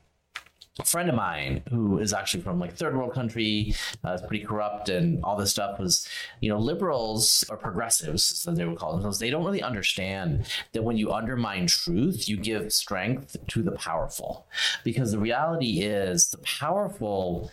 a 0.78 0.84
friend 0.84 1.08
of 1.08 1.14
mine 1.14 1.62
who 1.70 1.98
is 1.98 2.12
actually 2.12 2.42
from 2.42 2.58
like 2.58 2.74
third 2.74 2.96
world 2.96 3.12
country 3.12 3.74
uh, 4.04 4.12
is 4.12 4.22
pretty 4.22 4.44
corrupt 4.44 4.88
and 4.88 5.22
all 5.24 5.36
this 5.36 5.50
stuff 5.50 5.78
was 5.78 6.08
you 6.40 6.48
know 6.48 6.58
liberals 6.58 7.44
or 7.50 7.56
progressives 7.56 8.46
as 8.46 8.56
they 8.56 8.64
would 8.64 8.78
call 8.78 8.92
themselves 8.92 9.18
they 9.18 9.30
don't 9.30 9.44
really 9.44 9.62
understand 9.62 10.46
that 10.72 10.84
when 10.84 10.96
you 10.96 11.12
undermine 11.12 11.66
truth 11.66 12.28
you 12.28 12.36
give 12.36 12.72
strength 12.72 13.36
to 13.46 13.62
the 13.62 13.72
powerful 13.72 14.46
because 14.84 15.12
the 15.12 15.18
reality 15.18 15.80
is 15.80 16.28
the 16.30 16.38
powerful 16.38 17.50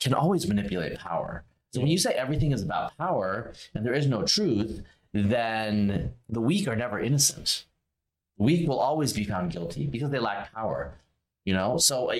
can 0.00 0.14
always 0.14 0.48
manipulate 0.48 0.98
power 0.98 1.44
so 1.72 1.80
when 1.80 1.90
you 1.90 1.98
say 1.98 2.12
everything 2.12 2.52
is 2.52 2.62
about 2.62 2.96
power 2.98 3.52
and 3.74 3.86
there 3.86 3.94
is 3.94 4.06
no 4.06 4.22
truth 4.22 4.82
then 5.12 6.14
the 6.28 6.40
weak 6.40 6.66
are 6.66 6.76
never 6.76 6.98
innocent. 6.98 7.64
Weak 8.38 8.66
will 8.66 8.78
always 8.78 9.12
be 9.12 9.24
found 9.24 9.52
guilty 9.52 9.86
because 9.86 10.10
they 10.10 10.18
lack 10.18 10.52
power. 10.52 10.94
You 11.44 11.54
know, 11.54 11.78
so 11.78 12.10
uh, 12.10 12.18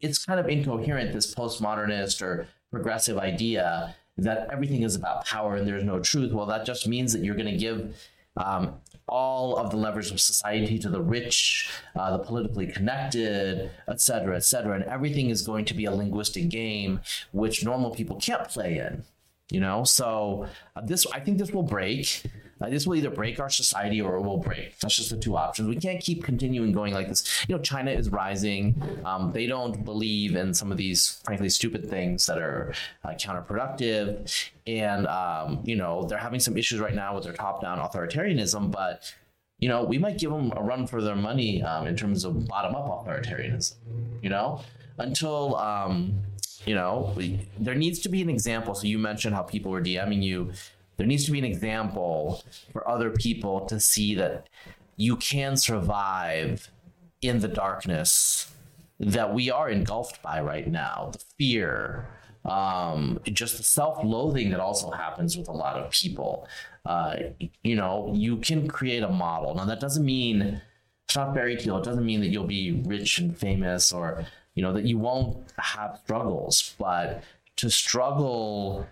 it's 0.00 0.24
kind 0.24 0.40
of 0.40 0.48
incoherent 0.48 1.12
this 1.12 1.34
postmodernist 1.34 2.22
or 2.22 2.48
progressive 2.70 3.18
idea 3.18 3.94
that 4.16 4.48
everything 4.50 4.82
is 4.82 4.96
about 4.96 5.24
power 5.24 5.54
and 5.54 5.66
there's 5.66 5.84
no 5.84 6.00
truth. 6.00 6.32
Well, 6.32 6.46
that 6.46 6.66
just 6.66 6.88
means 6.88 7.12
that 7.12 7.22
you're 7.22 7.36
going 7.36 7.50
to 7.50 7.56
give 7.56 7.96
um, 8.36 8.74
all 9.08 9.56
of 9.56 9.70
the 9.70 9.76
levers 9.76 10.10
of 10.10 10.20
society 10.20 10.78
to 10.80 10.88
the 10.88 11.00
rich, 11.00 11.70
uh, 11.96 12.16
the 12.16 12.22
politically 12.22 12.66
connected, 12.66 13.70
et 13.86 14.00
cetera, 14.00 14.36
et 14.36 14.44
cetera. 14.44 14.74
And 14.74 14.84
everything 14.84 15.30
is 15.30 15.42
going 15.42 15.64
to 15.66 15.74
be 15.74 15.84
a 15.86 15.92
linguistic 15.92 16.48
game 16.48 17.00
which 17.32 17.64
normal 17.64 17.90
people 17.90 18.16
can't 18.16 18.48
play 18.48 18.78
in. 18.78 19.04
You 19.50 19.60
know, 19.60 19.84
so 19.84 20.46
uh, 20.76 20.82
this 20.82 21.06
I 21.12 21.20
think 21.20 21.38
this 21.38 21.52
will 21.52 21.62
break. 21.62 22.24
This 22.60 22.86
will 22.86 22.96
either 22.96 23.10
break 23.10 23.38
our 23.38 23.50
society 23.50 24.00
or 24.00 24.16
it 24.16 24.22
will 24.22 24.38
break. 24.38 24.78
That's 24.80 24.96
just 24.96 25.10
the 25.10 25.16
two 25.16 25.36
options. 25.36 25.68
We 25.68 25.76
can't 25.76 26.00
keep 26.00 26.24
continuing 26.24 26.72
going 26.72 26.92
like 26.92 27.08
this. 27.08 27.46
You 27.48 27.56
know, 27.56 27.62
China 27.62 27.90
is 27.90 28.10
rising. 28.10 28.80
Um, 29.04 29.32
they 29.32 29.46
don't 29.46 29.84
believe 29.84 30.34
in 30.34 30.52
some 30.52 30.72
of 30.72 30.78
these, 30.78 31.20
frankly, 31.24 31.48
stupid 31.48 31.88
things 31.88 32.26
that 32.26 32.38
are 32.38 32.74
uh, 33.04 33.10
counterproductive. 33.10 34.50
And, 34.66 35.06
um, 35.06 35.60
you 35.64 35.76
know, 35.76 36.04
they're 36.06 36.18
having 36.18 36.40
some 36.40 36.56
issues 36.56 36.80
right 36.80 36.94
now 36.94 37.14
with 37.14 37.24
their 37.24 37.32
top 37.32 37.62
down 37.62 37.78
authoritarianism, 37.78 38.70
but 38.70 39.14
you 39.60 39.68
know, 39.68 39.82
we 39.82 39.98
might 39.98 40.18
give 40.18 40.30
them 40.30 40.52
a 40.56 40.62
run 40.62 40.86
for 40.86 41.02
their 41.02 41.16
money 41.16 41.62
um, 41.62 41.86
in 41.86 41.96
terms 41.96 42.24
of 42.24 42.46
bottom 42.46 42.74
up 42.76 42.86
authoritarianism, 42.86 43.74
you 44.22 44.30
know, 44.30 44.60
until, 44.98 45.56
um, 45.56 46.14
you 46.64 46.74
know, 46.74 47.12
we, 47.16 47.48
there 47.58 47.74
needs 47.74 47.98
to 48.00 48.08
be 48.08 48.22
an 48.22 48.30
example. 48.30 48.74
So 48.74 48.86
you 48.86 48.98
mentioned 48.98 49.34
how 49.34 49.42
people 49.42 49.72
were 49.72 49.82
DMing 49.82 50.22
you 50.22 50.52
there 50.98 51.06
needs 51.06 51.24
to 51.24 51.32
be 51.32 51.38
an 51.38 51.44
example 51.44 52.44
for 52.72 52.86
other 52.86 53.10
people 53.10 53.62
to 53.66 53.80
see 53.80 54.14
that 54.16 54.48
you 54.96 55.16
can 55.16 55.56
survive 55.56 56.70
in 57.22 57.38
the 57.38 57.48
darkness 57.48 58.52
that 59.00 59.32
we 59.32 59.50
are 59.50 59.70
engulfed 59.70 60.20
by 60.22 60.40
right 60.40 60.68
now. 60.68 61.10
The 61.12 61.24
fear 61.38 62.08
um, 62.44 63.20
just 63.24 63.56
the 63.56 63.62
self-loathing 63.62 64.50
that 64.50 64.60
also 64.60 64.90
happens 64.90 65.36
with 65.36 65.48
a 65.48 65.52
lot 65.52 65.76
of 65.76 65.90
people. 65.90 66.48
Uh, 66.84 67.16
you 67.62 67.76
know 67.76 68.12
you 68.14 68.38
can 68.38 68.68
create 68.68 69.02
a 69.02 69.08
model. 69.08 69.54
Now 69.54 69.66
that 69.66 69.80
doesn't 69.80 70.04
mean 70.04 70.60
it's 71.04 71.16
not 71.16 71.34
fairy 71.34 71.56
tale. 71.56 71.78
It 71.78 71.84
doesn't 71.84 72.04
mean 72.04 72.20
that 72.20 72.28
you'll 72.28 72.44
be 72.44 72.82
rich 72.84 73.18
and 73.18 73.36
famous 73.36 73.92
or 73.92 74.24
you 74.54 74.62
know 74.62 74.72
that 74.72 74.84
you 74.84 74.98
won't 74.98 75.52
have 75.58 76.00
struggles. 76.04 76.74
But 76.78 77.22
to 77.56 77.70
struggle 77.70 78.86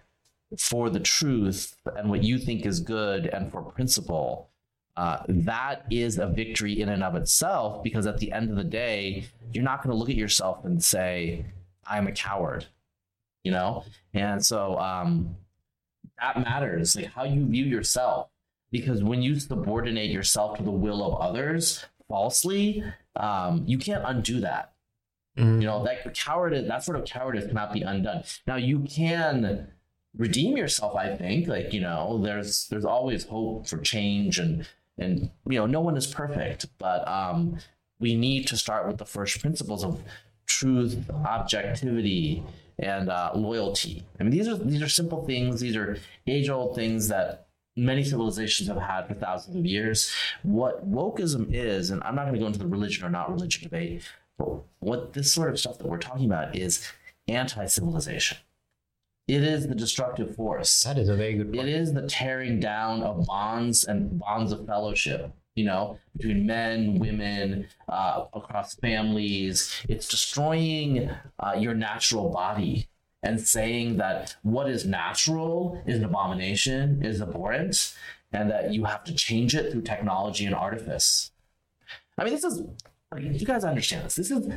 for 0.58 0.90
the 0.90 1.00
truth 1.00 1.76
and 1.96 2.08
what 2.08 2.22
you 2.22 2.38
think 2.38 2.64
is 2.64 2.80
good 2.80 3.26
and 3.26 3.50
for 3.50 3.62
principle, 3.62 4.50
uh, 4.96 5.18
that 5.28 5.84
is 5.90 6.18
a 6.18 6.26
victory 6.26 6.80
in 6.80 6.88
and 6.88 7.02
of 7.02 7.14
itself 7.16 7.82
because 7.82 8.06
at 8.06 8.18
the 8.18 8.32
end 8.32 8.50
of 8.50 8.56
the 8.56 8.64
day, 8.64 9.26
you're 9.52 9.64
not 9.64 9.82
going 9.82 9.90
to 9.90 9.96
look 9.96 10.08
at 10.08 10.16
yourself 10.16 10.64
and 10.64 10.82
say, 10.82 11.44
I'm 11.86 12.06
a 12.06 12.12
coward, 12.12 12.66
you 13.44 13.52
know? 13.52 13.84
And 14.14 14.44
so 14.44 14.78
um, 14.78 15.36
that 16.20 16.38
matters, 16.38 16.96
like 16.96 17.06
how 17.06 17.24
you 17.24 17.46
view 17.46 17.64
yourself. 17.64 18.28
Because 18.72 19.02
when 19.02 19.22
you 19.22 19.38
subordinate 19.38 20.10
yourself 20.10 20.58
to 20.58 20.64
the 20.64 20.72
will 20.72 21.04
of 21.04 21.20
others 21.20 21.84
falsely, 22.08 22.82
um, 23.14 23.62
you 23.66 23.78
can't 23.78 24.02
undo 24.04 24.40
that. 24.40 24.72
Mm-hmm. 25.38 25.60
You 25.60 25.66
know, 25.66 25.84
that 25.84 26.14
cowardice, 26.14 26.66
that 26.66 26.82
sort 26.82 26.98
of 26.98 27.04
cowardice 27.04 27.46
cannot 27.46 27.72
be 27.72 27.82
undone. 27.82 28.24
Now, 28.46 28.56
you 28.56 28.80
can 28.80 29.68
redeem 30.16 30.56
yourself 30.56 30.94
i 30.96 31.14
think 31.14 31.46
like 31.48 31.72
you 31.72 31.80
know 31.80 32.18
there's 32.22 32.68
there's 32.68 32.84
always 32.84 33.24
hope 33.24 33.66
for 33.66 33.78
change 33.78 34.38
and 34.38 34.66
and 34.98 35.30
you 35.48 35.58
know 35.58 35.66
no 35.66 35.80
one 35.80 35.96
is 35.96 36.06
perfect 36.06 36.66
but 36.78 37.06
um 37.06 37.58
we 37.98 38.14
need 38.14 38.46
to 38.46 38.56
start 38.56 38.86
with 38.86 38.98
the 38.98 39.06
first 39.06 39.40
principles 39.40 39.84
of 39.84 40.02
truth 40.46 41.10
objectivity 41.24 42.42
and 42.78 43.08
uh, 43.08 43.30
loyalty. 43.34 44.04
I 44.20 44.22
mean 44.22 44.30
these 44.30 44.48
are 44.48 44.56
these 44.56 44.82
are 44.82 44.88
simple 44.88 45.24
things. 45.24 45.60
These 45.60 45.76
are 45.76 45.98
age 46.26 46.48
old 46.48 46.74
things 46.74 47.08
that 47.08 47.46
many 47.74 48.04
civilizations 48.04 48.68
have 48.68 48.78
had 48.78 49.06
for 49.06 49.14
thousands 49.14 49.56
of 49.56 49.66
years. 49.66 50.12
What 50.42 50.90
wokeism 50.90 51.52
is 51.52 51.90
and 51.90 52.02
i'm 52.04 52.14
not 52.14 52.22
going 52.22 52.34
to 52.34 52.40
go 52.40 52.46
into 52.46 52.58
the 52.58 52.66
religion 52.66 53.04
or 53.04 53.10
not 53.10 53.30
religion 53.30 53.62
debate 53.62 54.02
but 54.38 54.62
what 54.80 55.12
this 55.12 55.32
sort 55.32 55.50
of 55.50 55.58
stuff 55.58 55.78
that 55.78 55.86
we're 55.86 55.98
talking 55.98 56.26
about 56.26 56.56
is 56.56 56.86
anti-civilization 57.28 58.38
it 59.28 59.42
is 59.42 59.66
the 59.66 59.74
destructive 59.74 60.36
force. 60.36 60.84
That 60.84 60.98
is 60.98 61.08
a 61.08 61.16
very 61.16 61.34
good 61.34 61.52
point. 61.52 61.68
It 61.68 61.74
is 61.74 61.92
the 61.92 62.06
tearing 62.06 62.60
down 62.60 63.02
of 63.02 63.26
bonds 63.26 63.84
and 63.84 64.18
bonds 64.18 64.52
of 64.52 64.66
fellowship, 64.66 65.32
you 65.56 65.64
know, 65.64 65.98
between 66.16 66.46
men, 66.46 66.98
women, 66.98 67.66
uh, 67.88 68.26
across 68.32 68.76
families. 68.76 69.82
It's 69.88 70.06
destroying 70.06 71.10
uh, 71.40 71.54
your 71.58 71.74
natural 71.74 72.30
body 72.30 72.88
and 73.22 73.40
saying 73.40 73.96
that 73.96 74.36
what 74.42 74.70
is 74.70 74.86
natural 74.86 75.82
is 75.86 75.98
an 75.98 76.04
abomination, 76.04 77.04
is 77.04 77.20
abhorrent, 77.20 77.96
and 78.32 78.48
that 78.50 78.72
you 78.72 78.84
have 78.84 79.02
to 79.04 79.14
change 79.14 79.56
it 79.56 79.72
through 79.72 79.82
technology 79.82 80.46
and 80.46 80.54
artifice. 80.54 81.32
I 82.16 82.24
mean, 82.24 82.32
this 82.32 82.44
is, 82.44 82.62
you 83.18 83.44
guys 83.44 83.64
understand 83.64 84.06
this. 84.06 84.14
This 84.14 84.30
is 84.30 84.48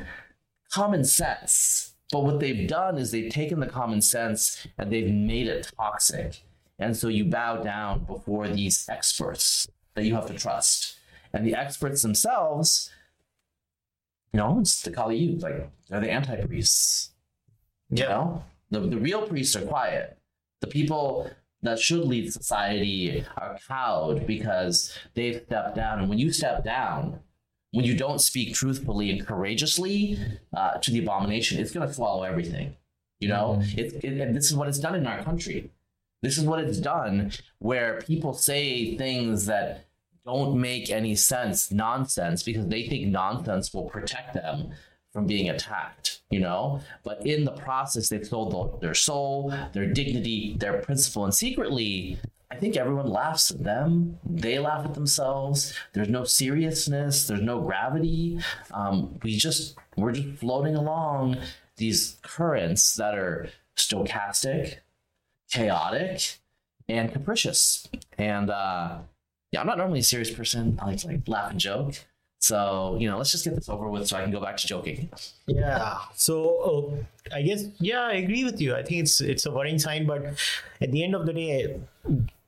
common 0.72 1.04
sense 1.04 1.89
but 2.12 2.24
what 2.24 2.40
they've 2.40 2.68
done 2.68 2.98
is 2.98 3.12
they've 3.12 3.32
taken 3.32 3.60
the 3.60 3.68
common 3.68 4.02
sense 4.02 4.66
and 4.78 4.92
they've 4.92 5.14
made 5.14 5.48
it 5.48 5.72
toxic. 5.78 6.44
And 6.80 6.96
so 6.96 7.08
you 7.08 7.26
bow 7.26 7.58
down 7.58 8.06
before 8.06 8.48
these 8.48 8.88
experts 8.90 9.68
that 9.96 10.06
you 10.06 10.16
have 10.16 10.26
to 10.28 10.34
trust. 10.34 10.98
And 11.34 11.46
the 11.46 11.54
experts 11.54 12.02
themselves, 12.02 12.90
you 14.34 14.40
know, 14.40 14.60
it's 14.60 14.82
the 14.82 14.92
Kali 14.92 15.18
Yuga, 15.18 15.46
like 15.46 15.70
they're 15.90 16.00
the 16.00 16.12
anti 16.12 16.36
priests. 16.46 17.12
You 17.92 18.04
know, 18.04 18.44
the, 18.70 18.82
the 18.82 18.98
real 18.98 19.28
priests 19.28 19.56
are 19.56 19.66
quiet. 19.66 20.18
The 20.62 20.68
people 20.68 21.30
that 21.62 21.80
should 21.80 22.06
lead 22.06 22.32
society 22.32 23.26
are 23.38 23.58
cowed 23.68 24.26
because 24.26 24.96
they've 25.14 25.42
stepped 25.46 25.76
down. 25.76 26.00
And 26.00 26.10
when 26.10 26.20
you 26.20 26.32
step 26.32 26.64
down, 26.64 27.20
when 27.72 27.86
you 27.86 27.96
don't 27.96 28.20
speak 28.20 28.54
truthfully 28.54 29.12
and 29.12 29.26
courageously 29.26 30.18
uh, 30.56 30.78
to 30.78 30.92
the 30.92 31.00
abomination, 31.00 31.60
it's 31.60 31.72
going 31.72 31.88
to 31.88 31.94
swallow 31.94 32.24
everything. 32.24 32.76
You 33.20 33.30
know, 33.30 33.60
mm-hmm. 33.62 33.80
it, 33.80 34.04
it, 34.04 34.22
and 34.22 34.36
this 34.36 34.50
is 34.50 34.56
what 34.56 34.68
it's 34.68 34.80
done 34.80 34.96
in 34.96 35.06
our 35.06 35.22
country. 35.24 35.72
This 36.22 36.38
is 36.38 36.46
what 36.46 36.60
it's 36.60 36.80
done 36.80 37.32
where 37.60 38.02
people 38.02 38.34
say 38.34 38.98
things 38.98 39.46
that 39.46 39.86
don't 40.26 40.60
make 40.60 40.90
any 40.90 41.16
sense, 41.16 41.72
nonsense, 41.72 42.44
because 42.44 42.68
they 42.68 42.88
think 42.88 43.08
nonsense 43.08 43.74
will 43.74 43.90
protect 43.90 44.34
them 44.34 44.72
from 45.12 45.26
being 45.26 45.50
attacked, 45.50 46.22
you 46.30 46.40
know? 46.40 46.82
But 47.04 47.26
in 47.26 47.46
the 47.46 47.52
process, 47.52 48.10
they've 48.10 48.26
sold 48.26 48.80
their 48.82 48.94
soul, 48.94 49.54
their 49.74 49.88
dignity, 49.88 50.56
their 50.60 50.82
principle, 50.82 51.24
and 51.24 51.34
secretly, 51.34 52.20
I 52.52 52.56
think 52.56 52.76
everyone 52.76 53.10
laughs 53.10 53.52
at 53.52 53.64
them. 53.64 54.18
They 54.26 54.58
laugh 54.58 54.84
at 54.84 54.96
themselves. 54.96 55.74
There's 55.94 56.10
no 56.10 56.24
seriousness. 56.24 57.28
There's 57.28 57.42
no 57.42 57.62
gravity. 57.62 58.40
Um, 58.72 59.20
we 59.24 59.38
just 59.38 59.76
we're 59.96 60.14
just 60.14 60.40
floating 60.40 60.76
along 60.76 61.38
these 61.78 62.18
currents 62.24 62.96
that 62.96 63.16
are 63.16 63.50
stochastic, 63.78 64.78
chaotic, 65.52 66.40
and 66.88 67.12
capricious. 67.12 67.88
And 68.18 68.50
uh, 68.50 69.00
yeah, 69.52 69.62
I'm 69.62 69.68
not 69.68 69.78
normally 69.78 70.00
a 70.00 70.04
serious 70.04 70.32
person. 70.32 70.80
I 70.82 70.88
like 70.88 70.98
to 71.00 71.08
like 71.08 71.28
laugh 71.28 71.52
and 71.52 71.60
joke. 71.60 71.96
So, 72.42 72.98
you 73.00 73.10
know, 73.10 73.18
let's 73.18 73.32
just 73.32 73.44
get 73.44 73.54
this 73.54 73.68
over 73.68 73.90
with 73.90 74.08
so 74.08 74.18
I 74.18 74.22
can 74.22 74.32
go 74.32 74.40
back 74.40 74.56
to 74.58 74.66
joking. 74.66 75.10
Yeah. 75.46 75.98
So, 76.16 77.04
uh, 77.32 77.36
I 77.36 77.42
guess, 77.42 77.66
yeah, 77.80 78.02
I 78.02 78.14
agree 78.14 78.46
with 78.46 78.62
you. 78.62 78.76
I 78.76 78.82
think 78.82 79.02
it's 79.02 79.20
it's 79.20 79.46
a 79.46 79.52
worrying 79.52 79.78
sign, 79.78 80.08
but 80.08 80.26
at 80.80 80.92
the 80.92 81.04
end 81.04 81.16
of 81.16 81.26
the 81.26 81.34
day, 81.34 81.80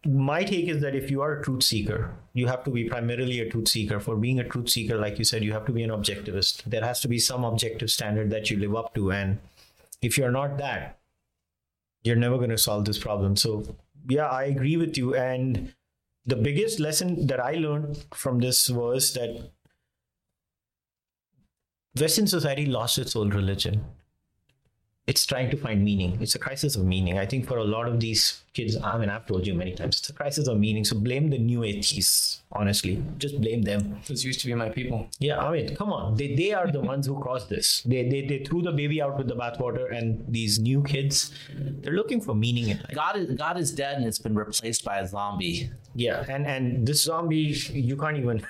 my 0.05 0.43
take 0.43 0.67
is 0.67 0.81
that 0.81 0.95
if 0.95 1.11
you 1.11 1.21
are 1.21 1.39
a 1.39 1.43
truth 1.43 1.63
seeker, 1.63 2.11
you 2.33 2.47
have 2.47 2.63
to 2.63 2.71
be 2.71 2.89
primarily 2.89 3.39
a 3.39 3.49
truth 3.49 3.67
seeker. 3.67 3.99
For 3.99 4.15
being 4.15 4.39
a 4.39 4.47
truth 4.47 4.69
seeker, 4.69 4.97
like 4.97 5.19
you 5.19 5.25
said, 5.25 5.43
you 5.43 5.53
have 5.53 5.65
to 5.65 5.71
be 5.71 5.83
an 5.83 5.91
objectivist. 5.91 6.63
There 6.63 6.83
has 6.83 6.99
to 7.01 7.07
be 7.07 7.19
some 7.19 7.43
objective 7.43 7.91
standard 7.91 8.31
that 8.31 8.49
you 8.49 8.57
live 8.57 8.75
up 8.75 8.95
to. 8.95 9.11
And 9.11 9.39
if 10.01 10.17
you're 10.17 10.31
not 10.31 10.57
that, 10.57 10.99
you're 12.03 12.15
never 12.15 12.37
going 12.37 12.49
to 12.49 12.57
solve 12.57 12.85
this 12.85 12.97
problem. 12.97 13.35
So, 13.35 13.75
yeah, 14.09 14.27
I 14.27 14.45
agree 14.45 14.75
with 14.75 14.97
you. 14.97 15.15
And 15.15 15.73
the 16.25 16.35
biggest 16.35 16.79
lesson 16.79 17.27
that 17.27 17.39
I 17.39 17.53
learned 17.53 18.03
from 18.13 18.39
this 18.39 18.69
was 18.69 19.13
that 19.13 19.51
Western 21.99 22.25
society 22.25 22.65
lost 22.65 22.97
its 22.97 23.15
old 23.15 23.35
religion. 23.35 23.85
It's 25.07 25.25
trying 25.25 25.49
to 25.49 25.57
find 25.57 25.83
meaning. 25.83 26.17
It's 26.21 26.35
a 26.35 26.39
crisis 26.39 26.75
of 26.75 26.85
meaning. 26.85 27.17
I 27.17 27.25
think 27.25 27.47
for 27.47 27.57
a 27.57 27.63
lot 27.63 27.87
of 27.87 27.99
these 27.99 28.43
kids, 28.53 28.77
I 28.77 28.97
mean, 28.99 29.09
I've 29.09 29.25
told 29.25 29.47
you 29.47 29.55
many 29.55 29.73
times, 29.73 29.99
it's 29.99 30.09
a 30.09 30.13
crisis 30.13 30.47
of 30.47 30.59
meaning. 30.59 30.85
So 30.85 30.95
blame 30.95 31.31
the 31.31 31.39
new 31.39 31.63
atheists, 31.63 32.43
honestly. 32.51 33.03
Just 33.17 33.41
blame 33.41 33.63
them. 33.63 33.99
Those 34.07 34.23
used 34.23 34.41
to 34.41 34.47
be 34.47 34.53
my 34.53 34.69
people. 34.69 35.07
Yeah, 35.19 35.39
I 35.39 35.51
mean, 35.51 35.75
come 35.75 35.91
on. 35.91 36.15
They, 36.15 36.35
they 36.35 36.53
are 36.53 36.71
the 36.71 36.79
ones 36.93 37.07
who 37.07 37.19
caused 37.19 37.49
this. 37.49 37.81
They, 37.81 38.07
they, 38.07 38.27
they 38.27 38.43
threw 38.45 38.61
the 38.61 38.71
baby 38.71 39.01
out 39.01 39.17
with 39.17 39.27
the 39.27 39.35
bathwater, 39.35 39.91
and 39.91 40.23
these 40.27 40.59
new 40.59 40.83
kids, 40.83 41.31
they're 41.51 41.93
looking 41.93 42.21
for 42.21 42.35
meaning 42.35 42.69
in 42.69 42.77
life. 42.77 42.93
God 42.93 43.17
is 43.17 43.31
God 43.31 43.57
is 43.57 43.71
dead 43.71 43.97
and 43.97 44.05
it's 44.05 44.19
been 44.19 44.35
replaced 44.35 44.85
by 44.85 44.99
a 44.99 45.07
zombie. 45.07 45.71
Yeah, 45.95 46.23
and, 46.29 46.45
and 46.45 46.87
this 46.87 47.03
zombie, 47.03 47.57
you 47.73 47.97
can't 47.97 48.17
even. 48.17 48.45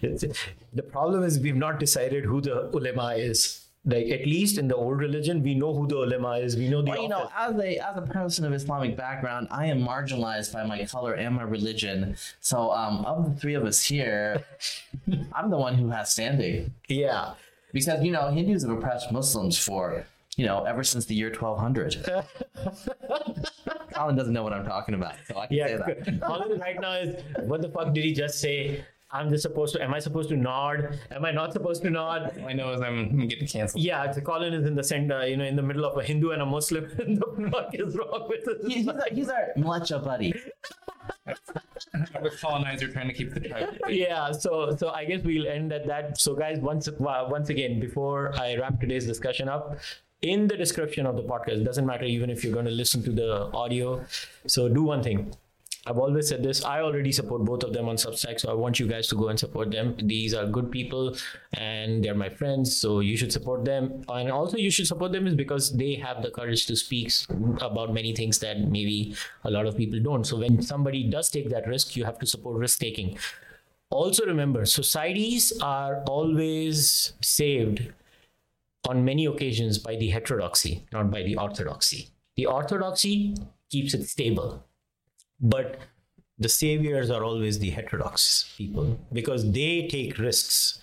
the 0.02 0.82
problem 0.82 1.22
is, 1.22 1.38
we've 1.38 1.54
not 1.54 1.78
decided 1.78 2.24
who 2.24 2.40
the 2.40 2.68
ulema 2.72 3.14
is 3.14 3.69
like 3.86 4.08
at 4.08 4.26
least 4.26 4.58
in 4.58 4.68
the 4.68 4.76
old 4.76 4.98
religion 4.98 5.42
we 5.42 5.54
know 5.54 5.72
who 5.72 5.86
the 5.86 5.96
ulama 5.96 6.32
is 6.32 6.54
we 6.56 6.68
know 6.68 6.82
the 6.82 6.90
Well, 6.90 7.02
you 7.02 7.08
know, 7.08 7.30
as 7.34 7.56
a 7.58 7.78
as 7.78 7.96
a 7.96 8.02
person 8.02 8.44
of 8.44 8.52
Islamic 8.52 8.94
background, 8.96 9.48
I 9.50 9.66
am 9.66 9.80
marginalized 9.80 10.52
by 10.52 10.64
my 10.66 10.84
color 10.84 11.14
and 11.14 11.36
my 11.36 11.42
religion. 11.42 12.16
So, 12.40 12.72
um, 12.72 13.04
of 13.06 13.24
the 13.24 13.40
three 13.40 13.54
of 13.54 13.64
us 13.64 13.82
here, 13.82 14.44
I'm 15.32 15.50
the 15.50 15.56
one 15.56 15.74
who 15.76 15.88
has 15.88 16.12
standing 16.12 16.74
yeah 16.88 17.34
because 17.72 18.02
you 18.04 18.12
know 18.12 18.28
Hindus 18.30 18.62
have 18.62 18.72
oppressed 18.72 19.12
Muslims 19.12 19.56
for 19.56 20.04
you 20.36 20.44
know 20.44 20.64
ever 20.64 20.84
since 20.84 21.06
the 21.06 21.14
year 21.14 21.30
1200. 21.30 22.04
Colin 23.94 24.16
doesn't 24.16 24.32
know 24.32 24.42
what 24.42 24.52
I'm 24.52 24.64
talking 24.64 24.94
about, 24.94 25.14
so 25.26 25.38
I 25.38 25.46
can 25.46 25.56
say 25.56 25.70
yeah 25.72 25.76
that. 25.78 26.20
Colin 26.20 26.58
right 26.58 26.78
now 26.80 26.92
is 26.94 27.22
what 27.44 27.62
the 27.62 27.70
fuck 27.70 27.94
did 27.94 28.04
he 28.04 28.12
just 28.12 28.40
say 28.40 28.84
i'm 29.12 29.28
just 29.30 29.42
supposed 29.42 29.74
to 29.74 29.82
am 29.82 29.92
i 29.94 29.98
supposed 29.98 30.28
to 30.28 30.36
nod 30.36 30.98
am 31.10 31.24
i 31.24 31.30
not 31.30 31.52
supposed 31.52 31.82
to 31.82 31.90
nod 31.90 32.22
I 32.46 32.52
know 32.52 32.72
is 32.72 32.80
I'm, 32.80 32.98
I'm 33.20 33.26
getting 33.28 33.48
canceled. 33.48 33.82
yeah 33.82 34.10
so 34.12 34.20
colin 34.20 34.54
is 34.54 34.66
in 34.66 34.74
the 34.74 34.84
center 34.84 35.26
you 35.26 35.36
know 35.36 35.44
in 35.44 35.56
the 35.56 35.62
middle 35.62 35.84
of 35.84 35.96
a 35.98 36.02
hindu 36.04 36.30
and 36.30 36.42
a 36.42 36.46
muslim 36.46 36.84
the 36.96 37.48
fuck 37.50 37.74
is 37.74 37.96
wrong 37.96 38.28
with 38.28 38.44
He- 38.66 38.74
He's 38.80 38.88
our, 38.88 39.00
he's 39.10 39.28
our 39.28 39.48
Mleccha 39.56 40.02
buddy. 40.04 40.32
I'm 41.26 42.28
colonizer 42.40 42.88
trying 42.88 43.08
to 43.08 43.14
keep 43.14 43.32
the 43.34 43.40
tribe. 43.40 43.76
yeah 43.88 44.30
so 44.32 44.76
so 44.76 44.90
i 44.90 45.04
guess 45.04 45.22
we'll 45.24 45.46
end 45.46 45.72
at 45.72 45.86
that 45.86 46.20
so 46.20 46.34
guys 46.34 46.58
once 46.60 46.88
uh, 46.88 46.92
once 47.36 47.48
again 47.50 47.80
before 47.80 48.32
i 48.38 48.56
wrap 48.56 48.80
today's 48.80 49.06
discussion 49.06 49.48
up 49.48 49.78
in 50.22 50.46
the 50.46 50.56
description 50.56 51.06
of 51.06 51.16
the 51.16 51.22
podcast 51.22 51.64
doesn't 51.64 51.86
matter 51.86 52.04
even 52.04 52.28
if 52.30 52.44
you're 52.44 52.52
going 52.52 52.66
to 52.66 52.70
listen 52.82 53.02
to 53.02 53.10
the 53.10 53.30
audio 53.64 54.04
so 54.46 54.68
do 54.68 54.82
one 54.82 55.02
thing 55.02 55.32
I've 55.86 55.96
always 55.96 56.28
said 56.28 56.42
this. 56.42 56.62
I 56.62 56.80
already 56.80 57.10
support 57.10 57.44
both 57.44 57.62
of 57.62 57.72
them 57.72 57.88
on 57.88 57.96
Substack, 57.96 58.38
so 58.38 58.50
I 58.50 58.54
want 58.54 58.78
you 58.78 58.86
guys 58.86 59.08
to 59.08 59.14
go 59.14 59.28
and 59.28 59.38
support 59.38 59.70
them. 59.70 59.96
These 59.98 60.34
are 60.34 60.46
good 60.46 60.70
people, 60.70 61.16
and 61.54 62.04
they're 62.04 62.14
my 62.14 62.28
friends, 62.28 62.76
so 62.76 63.00
you 63.00 63.16
should 63.16 63.32
support 63.32 63.64
them. 63.64 64.04
And 64.08 64.30
also, 64.30 64.58
you 64.58 64.70
should 64.70 64.86
support 64.86 65.12
them 65.12 65.26
is 65.26 65.34
because 65.34 65.74
they 65.74 65.94
have 65.94 66.22
the 66.22 66.30
courage 66.30 66.66
to 66.66 66.76
speak 66.76 67.10
about 67.62 67.94
many 67.94 68.14
things 68.14 68.38
that 68.40 68.58
maybe 68.58 69.14
a 69.44 69.50
lot 69.50 69.64
of 69.66 69.76
people 69.76 69.98
don't. 70.00 70.24
So 70.24 70.36
when 70.36 70.60
somebody 70.60 71.08
does 71.08 71.30
take 71.30 71.48
that 71.48 71.66
risk, 71.66 71.96
you 71.96 72.04
have 72.04 72.18
to 72.18 72.26
support 72.26 72.56
risk 72.56 72.78
taking. 72.78 73.16
Also, 73.88 74.26
remember, 74.26 74.66
societies 74.66 75.52
are 75.62 76.02
always 76.06 77.14
saved 77.22 77.90
on 78.86 79.04
many 79.04 79.24
occasions 79.24 79.78
by 79.78 79.96
the 79.96 80.10
heterodoxy, 80.10 80.84
not 80.92 81.10
by 81.10 81.22
the 81.22 81.36
orthodoxy. 81.36 82.08
The 82.36 82.46
orthodoxy 82.46 83.34
keeps 83.70 83.94
it 83.94 84.06
stable, 84.06 84.64
but 85.40 85.78
the 86.40 86.48
saviors 86.48 87.10
are 87.10 87.22
always 87.22 87.58
the 87.58 87.70
heterodox 87.70 88.54
people 88.56 88.98
because 89.12 89.52
they 89.52 89.86
take 89.88 90.18
risks. 90.18 90.80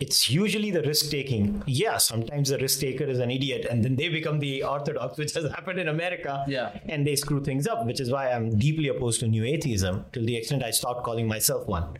It's 0.00 0.28
usually 0.28 0.70
the 0.70 0.82
risk 0.82 1.10
taking. 1.10 1.62
Yeah, 1.66 1.96
sometimes 1.96 2.50
the 2.50 2.58
risk 2.58 2.80
taker 2.80 3.04
is 3.04 3.20
an 3.20 3.30
idiot 3.30 3.66
and 3.70 3.82
then 3.82 3.96
they 3.96 4.10
become 4.10 4.40
the 4.40 4.62
orthodox, 4.62 5.16
which 5.22 5.32
has 5.32 5.50
happened 5.50 5.78
in 5.78 5.88
America. 5.88 6.44
Yeah. 6.46 6.78
And 6.86 7.06
they 7.06 7.16
screw 7.16 7.42
things 7.42 7.66
up, 7.66 7.86
which 7.86 8.00
is 8.00 8.10
why 8.10 8.30
I'm 8.32 8.58
deeply 8.58 8.88
opposed 8.88 9.20
to 9.20 9.28
new 9.28 9.44
atheism 9.44 10.04
till 10.12 10.26
the 10.26 10.36
extent 10.36 10.62
I 10.62 10.72
stopped 10.72 11.04
calling 11.04 11.26
myself 11.26 11.66
one. 11.66 11.96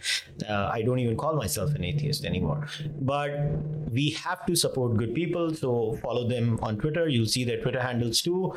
Uh, 0.47 0.71
I 0.71 0.83
don't 0.83 0.99
even 0.99 1.17
call 1.17 1.37
myself 1.37 1.75
an 1.75 1.83
atheist 1.83 2.27
anymore. 2.27 2.67
But 3.01 3.31
we 3.91 4.11
have 4.11 4.45
to 4.47 4.55
support 4.55 4.99
good 4.99 5.15
people. 5.15 5.55
So 5.55 5.99
follow 6.03 6.29
them 6.29 6.59
on 6.61 6.77
Twitter. 6.77 7.09
You'll 7.09 7.27
see 7.27 7.45
their 7.45 7.63
Twitter 7.63 7.81
handles 7.81 8.21
too 8.21 8.55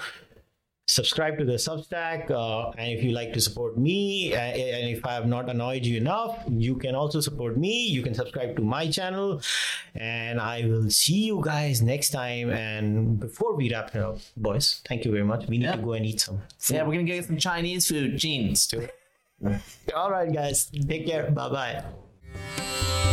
subscribe 0.90 1.38
to 1.38 1.44
the 1.44 1.54
substack 1.54 2.32
uh, 2.32 2.70
and 2.78 2.92
if 2.92 3.04
you 3.04 3.12
like 3.12 3.34
to 3.34 3.42
support 3.42 3.78
me 3.78 4.34
uh, 4.34 4.38
and 4.40 4.90
if 4.98 5.06
i 5.06 5.14
have 5.14 5.28
not 5.28 5.50
annoyed 5.50 5.86
you 5.86 5.98
enough 5.98 6.38
you 6.50 6.76
can 6.76 6.96
also 6.96 7.20
support 7.20 7.58
me 7.58 7.86
you 7.88 8.02
can 8.02 8.14
subscribe 8.14 8.56
to 8.56 8.62
my 8.62 8.90
channel 8.90 9.42
and 9.96 10.40
i 10.40 10.64
will 10.66 10.90
see 10.90 11.26
you 11.26 11.42
guys 11.44 11.82
next 11.82 12.12
time 12.12 12.50
and 12.52 13.20
before 13.20 13.54
we 13.56 13.70
wrap 13.72 13.94
it 13.96 14.02
up 14.02 14.18
boys 14.38 14.82
thank 14.88 15.04
you 15.04 15.12
very 15.12 15.26
much 15.26 15.46
we 15.48 15.58
need 15.58 15.66
Yeah. 15.66 15.76
to 15.76 15.82
go 15.82 15.94
and 15.94 16.06
eat 16.06 16.22
some 16.22 16.42
Yeah, 16.70 16.84
we're 16.84 16.94
gonna 16.94 17.04
get 17.04 17.26
some 17.26 17.38
Chinese 17.38 17.88
food. 17.90 18.18
Jeans. 18.18 18.66
too. 18.68 18.88
all 19.96 20.10
right 20.10 20.32
guys 20.34 20.72
take 20.88 21.06
care 21.06 21.30
bye 21.32 21.50
bye 21.50 23.07